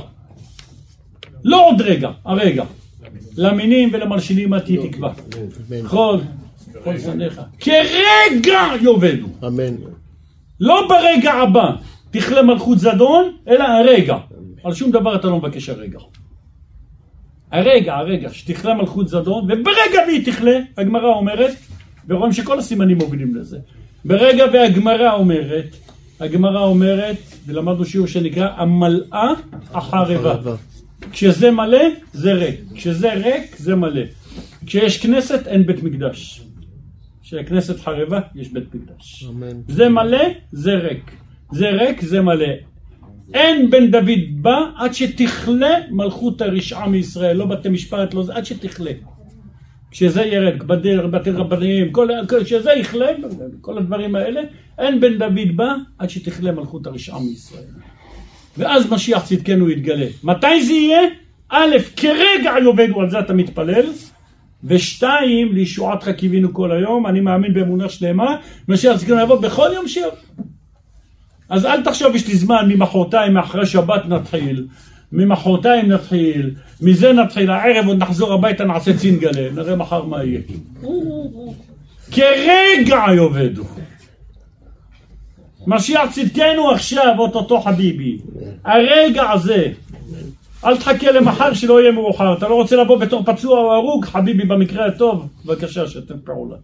לא 1.43 1.67
עוד 1.67 1.81
רגע, 1.81 2.09
הרגע. 2.25 2.63
למינים 3.37 3.89
ולמלשינים 3.93 4.59
תהיה 4.59 4.81
תקווה. 4.89 5.13
כל, 5.87 6.17
כל 6.83 6.99
שניך. 6.99 7.41
כרגע 7.59 8.61
יאבדו. 8.81 9.27
אמן. 9.47 9.75
לא 10.59 10.87
ברגע 10.89 11.33
הבא 11.33 11.71
תכלה 12.11 12.41
מלכות 12.41 12.79
זדון, 12.79 13.31
אלא 13.47 13.63
הרגע. 13.63 14.17
על 14.63 14.73
שום 14.73 14.91
דבר 14.91 15.15
אתה 15.15 15.27
לא 15.27 15.37
מבקש 15.37 15.69
הרגע. 15.69 15.99
הרגע, 17.51 17.95
הרגע, 17.95 18.29
שתכלה 18.33 18.73
מלכות 18.73 19.07
זדון, 19.07 19.43
וברגע 19.43 20.01
והיא 20.07 20.25
תכלה, 20.25 20.59
הגמרא 20.77 21.13
אומרת, 21.13 21.51
ורואים 22.09 22.33
שכל 22.33 22.59
הסימנים 22.59 22.97
מובילים 22.97 23.35
לזה. 23.35 23.57
ברגע 24.05 24.45
והגמרא 24.53 25.13
אומרת, 25.13 25.75
הגמרא 26.19 26.63
אומרת, 26.63 27.17
ולמדנו 27.45 27.85
שיעור 27.85 28.07
שנקרא 28.07 28.49
המלאה 28.55 29.33
החרבה. 29.73 30.55
כשזה 31.11 31.51
מלא, 31.51 31.83
זה 32.13 32.33
ריק. 32.33 32.59
כשזה 32.75 33.13
ריק, 33.13 33.55
זה 33.57 33.75
מלא. 33.75 34.01
כשיש 34.65 34.97
כנסת, 34.97 35.47
אין 35.47 35.65
בית 35.65 35.83
מקדש. 35.83 36.41
כשהכנסת 37.23 37.79
חרבה, 37.79 38.19
יש 38.35 38.49
בית 38.49 38.75
מקדש. 38.75 39.25
אמן. 39.29 39.61
זה 39.67 39.89
מלא, 39.89 40.23
זה 40.51 40.73
ריק. 40.73 41.11
זה 41.51 41.69
ריק, 41.69 42.01
זה 42.01 42.21
מלא. 42.21 42.53
אין 43.33 43.69
בן 43.69 43.91
דוד 43.91 44.19
בא 44.41 44.59
עד 44.77 44.93
שתכלה 44.93 45.75
מלכות 45.91 46.41
הרשעה 46.41 46.89
מישראל, 46.89 47.37
לא 47.37 47.45
בתי 47.45 47.69
משפט, 47.69 48.13
לא 48.13 48.23
זה, 48.23 48.35
עד 48.35 48.45
שתכלה. 48.45 48.91
כשזה 49.93 50.21
ירד, 50.21 50.63
בדיר, 50.63 51.07
בתי 51.07 51.29
רבניים, 51.31 51.91
כל, 51.91 52.07
כשזה 52.43 52.71
יכלה, 52.71 53.05
כל 53.61 53.77
הדברים 53.77 54.15
האלה, 54.15 54.41
אין 54.79 54.99
בן 54.99 55.17
דוד 55.17 55.55
בא 55.55 55.73
עד 55.97 56.09
שתכלה 56.09 56.51
מלכות 56.51 56.87
הרשעה 56.87 57.19
מישראל. 57.19 57.63
ואז 58.57 58.91
משיח 58.91 59.25
צדקנו 59.25 59.69
יתגלה. 59.69 60.05
מתי 60.23 60.63
זה 60.63 60.73
יהיה? 60.73 61.01
א', 61.49 61.75
כרגע 61.95 62.51
יאבדו, 62.65 63.01
על 63.01 63.09
זה 63.09 63.19
אתה 63.19 63.33
מתפלל, 63.33 63.85
ושתיים, 64.63 65.53
לישועתך 65.53 66.09
קיווינו 66.09 66.53
כל 66.53 66.71
היום, 66.71 67.07
אני 67.07 67.19
מאמין 67.19 67.53
באמונה 67.53 67.89
שלמה, 67.89 68.35
משיח 68.67 68.97
צדקנו 68.97 69.19
יבוא 69.19 69.41
בכל 69.41 69.69
יום 69.73 69.87
שיום. 69.87 70.11
אז 71.49 71.65
אל 71.65 71.83
תחשוב, 71.83 72.15
יש 72.15 72.27
לי 72.27 72.35
זמן, 72.35 72.65
ממחרתיים, 72.69 73.33
מאחרי 73.33 73.65
שבת 73.65 74.05
נתחיל. 74.05 74.67
ממחרתיים 75.13 75.91
נתחיל, 75.91 76.55
מזה 76.81 77.13
נתחיל, 77.13 77.51
הערב 77.51 77.87
עוד 77.87 77.97
נחזור 77.97 78.33
הביתה 78.33 78.65
נעשה 78.65 78.97
צינגלה, 78.97 79.51
נראה 79.55 79.75
מחר 79.75 80.05
מה 80.05 80.23
יהיה. 80.23 80.39
כרגע 82.11 83.03
יאבדו. 83.15 83.63
משיח 85.67 86.11
צדקנו 86.11 86.71
עכשיו, 86.71 87.15
אוטוטו 87.17 87.61
חביבי. 87.61 88.17
הרגע 88.65 89.31
הזה. 89.31 89.67
אל 90.65 90.77
תחכה 90.77 91.11
למחר 91.11 91.53
שלא 91.53 91.81
יהיה 91.81 91.91
מאוחר. 91.91 92.33
אתה 92.37 92.47
לא 92.47 92.55
רוצה 92.55 92.75
לבוא 92.75 92.97
בתור 92.97 93.23
פצוע 93.25 93.59
או 93.59 93.73
הרוג, 93.73 94.05
חביבי 94.05 94.45
במקרה 94.45 94.85
הטוב, 94.85 95.27
בבקשה 95.45 95.87
שתן 95.87 96.19
פעולה. 96.23 96.55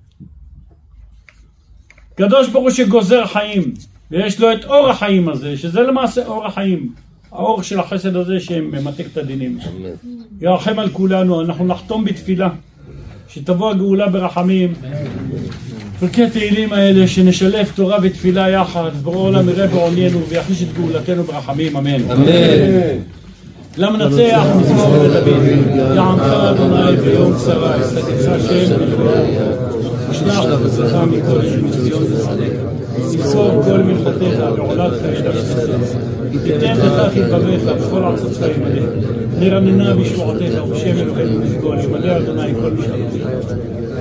קדוש 2.15 2.49
ברוך 2.49 2.63
הוא 2.63 2.71
שגוזר 2.71 3.25
חיים, 3.25 3.73
ויש 4.11 4.39
לו 4.39 4.53
את 4.53 4.65
אור 4.65 4.89
החיים 4.89 5.29
הזה, 5.29 5.57
שזה 5.57 5.81
למעשה 5.81 6.25
אור 6.25 6.45
החיים. 6.45 6.93
האור 7.31 7.63
של 7.63 7.79
החסד 7.79 8.15
הזה 8.15 8.39
שממתק 8.39 9.05
את 9.13 9.17
הדינים. 9.17 9.57
ירחם 10.41 10.79
על 10.79 10.89
כולנו, 10.89 11.41
אנחנו 11.41 11.65
נחתום 11.65 12.05
בתפילה. 12.05 12.49
שתבוא 13.27 13.71
הגאולה 13.71 14.07
ברחמים. 14.07 14.73
פרקי 15.99 16.29
תהילים 16.29 16.73
האלה, 16.73 17.07
שנשלב 17.07 17.71
תורה 17.75 17.97
ותפילה 18.01 18.49
יחד, 18.49 18.91
ברור 19.03 19.25
עולם 19.27 19.49
יראה 19.49 19.67
בעולנו 19.67 20.19
ויחיש 20.29 20.63
את 20.63 20.67
גאולתנו 20.73 21.23
ברחמים, 21.23 21.77
אמן. 21.77 22.11
אמן. 22.11 22.25
למנצח 23.77 24.45
מזמור 24.59 24.97
לדוד, 24.97 25.43
יענך 25.95 26.21
אדוני 26.21 26.97
ביום 26.97 27.33
צרה, 27.37 27.77
יסתתך 27.81 28.27
השם 28.27 28.75
ושלח 30.09 30.45
בצלחה 30.65 31.05
מכל 31.05 31.39
מציון 31.61 32.03
ושדה. 32.03 32.78
יסור 33.13 33.61
כל 33.63 33.77
מלכותיך 33.77 34.39
ועולת 34.55 34.91
חייך 35.01 35.21
תיתן 36.43 36.77
לך 36.77 37.13
כדבריך 37.15 37.63
בכל 37.63 38.03
ארצותך 38.03 38.41
ימלא. 38.57 38.81
נרננה 39.39 39.93
בשבועותיך 39.95 40.63
ובשם 40.63 40.97
אלוהינו 40.97 41.39
נשגול, 41.39 41.79
ימלא 41.79 42.17
אדוני 42.17 42.53
כל 42.61 42.71
משלותיך. 42.71 43.27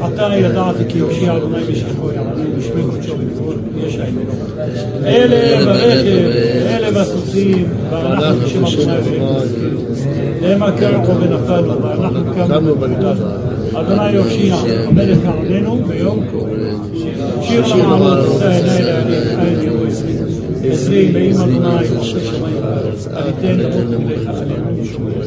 עתה 0.02 0.28
ידעתי 0.36 0.84
כי 0.88 0.98
יושיע 0.98 1.36
אדוני 1.36 1.64
בשכחו 1.64 2.12
יענו 2.12 2.30
בשמי 2.58 2.82
קודשו 2.90 3.14
ובכל 3.18 3.54
ישע 3.76 4.04
עמנו. 4.04 4.32
אלה 5.06 5.64
ברכב, 5.64 6.30
אלה 6.66 6.90
בסוסים, 6.90 7.68
ואנחנו 7.90 8.40
בשם 8.64 8.64
אדוני 8.64 9.18
המה 10.42 10.72
קרחו 10.72 11.16
ונפלנו, 11.20 11.82
ואנחנו 11.82 12.34
קמנו 12.34 12.76
בנתנו. 12.76 13.24
אדוני 13.80 14.10
יושיע, 14.10 14.56
המלך 14.86 15.18
עלינו 15.24 15.82
ביום 15.88 16.20
כה. 16.30 16.38
שיר 17.42 17.76
למעלות, 17.76 18.26
עשה 18.26 18.50
עיני 18.50 18.82
לעלים, 18.82 19.38
עין 19.38 19.62
ירוי. 19.62 19.88
עזרי 20.70 21.12
לאם 21.12 21.36
אדוני, 21.36 21.88
עושה 21.98 22.20
שמיים 22.20 22.56
וארץ, 22.62 23.06
אל 23.06 23.28
יתן 23.28 23.60
אבות 23.60 24.00
אליך, 24.00 24.28
עלינו 24.28 24.82
ושומריך. 24.82 25.26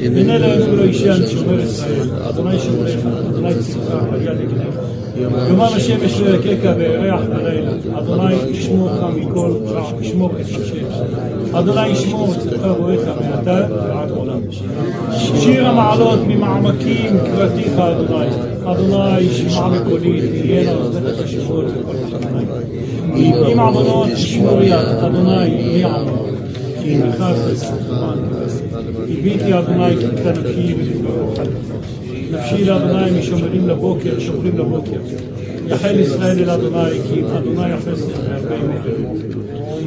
הנה 0.00 0.38
להם 0.38 0.72
ולא 0.72 0.82
אישן 0.82 1.26
שומר 1.26 1.60
ישראל, 1.60 2.08
אדוני 2.28 2.58
שומריך, 2.58 3.00
אדוני 3.28 3.54
צלך, 3.54 3.92
על 4.12 4.22
יד 4.22 4.50
יומם 5.16 5.60
השמש 5.60 6.20
לא 6.20 6.28
יככה 6.28 6.72
וירח 6.76 7.20
בלילה, 7.20 7.70
אדוני 7.98 8.34
ישמור 8.50 8.90
אותך 8.90 9.04
מכל 9.16 9.50
רע, 9.66 9.90
ישמור 10.00 10.30
את 10.30 10.40
נפשך. 10.40 10.84
אדוני 11.52 11.88
ישמור 11.88 12.32
את 12.32 12.38
צלך 12.38 12.62
רואיך 12.78 13.00
מעתה 13.20 13.66
ועד 13.70 14.10
עולם. 14.10 14.40
שיר 15.40 15.68
המעלות 15.68 16.18
ממעמקים 16.26 17.18
קראתיך 17.18 17.72
אדוני, 17.78 18.26
אדוני 18.64 19.28
שמע 19.30 19.68
בקולי, 19.68 20.28
תהיינה 20.28 20.74
אוזניך 20.74 21.22
קשבות 21.24 21.64
לכל 21.64 21.96
חכמי. 22.18 22.44
אם 23.14 23.60
עוונות 23.60 24.08
תשמור 24.14 24.62
יד, 24.62 24.72
אדוני 24.72 25.50
מי. 25.50 25.84
כי 26.82 26.94
עמך 26.94 27.24
עשית 28.46 28.69
הביתי 29.20 29.58
אדוני 29.58 29.96
כי 29.96 30.06
נפשי 30.06 30.74
נפשי 32.30 32.64
לאדוני 32.64 33.18
משומרים 33.18 33.68
לבוקר, 33.68 34.20
שומרים 34.20 34.58
לבוקר. 34.58 35.00
יחל 35.66 36.00
ישראל 36.00 36.38
אל 36.38 36.50
אדוני, 36.50 37.00
כי 37.08 37.22
אדוני 37.38 37.72
יחס 37.72 38.02
ימים 38.02 38.70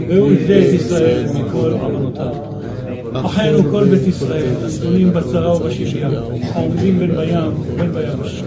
והוא 0.09 0.31
יפדה 0.31 0.59
את 0.59 0.73
ישראל 0.73 1.25
מכל 1.33 1.71
עוונותיו. 1.71 2.33
אחינו 3.13 3.71
כל 3.71 3.85
בית 3.85 4.07
ישראל, 4.07 4.45
הנתונים 4.63 5.13
בצרה 5.13 5.55
ובשביה, 5.55 6.09
העומדים 6.53 6.99
בין 6.99 7.11
בים 7.15 7.51
ובין 7.67 7.91
ביבשה. 7.91 8.45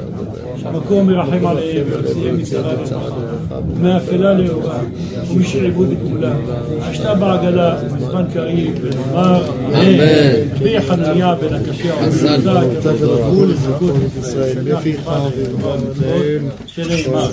המקום 0.65 1.07
מרחם 1.07 1.47
עליהם 1.47 1.87
ויוציאם 1.91 2.39
מצרה 2.39 2.73
לרווחה, 2.73 3.59
ומאפלה 3.77 4.35
לאורה, 4.35 4.79
ומשעבוד 5.31 5.89
לגאולה. 5.91 6.33
השתה 6.81 7.15
בעגלה 7.15 7.77
ובזמן 7.85 8.25
קריב, 8.35 8.75
ונאמר 8.83 9.45
אמן. 9.69 10.59
כבי 10.59 10.81
חניה 10.81 11.35
בן 11.35 11.55
הקשה 11.55 11.95
ובמצא, 12.03 12.61
כבוד 12.81 13.19
גבול 13.21 13.49
לזכות 13.49 13.95
ישראל, 14.21 14.59
לפיך 14.63 15.11
שנאמר. 16.67 17.31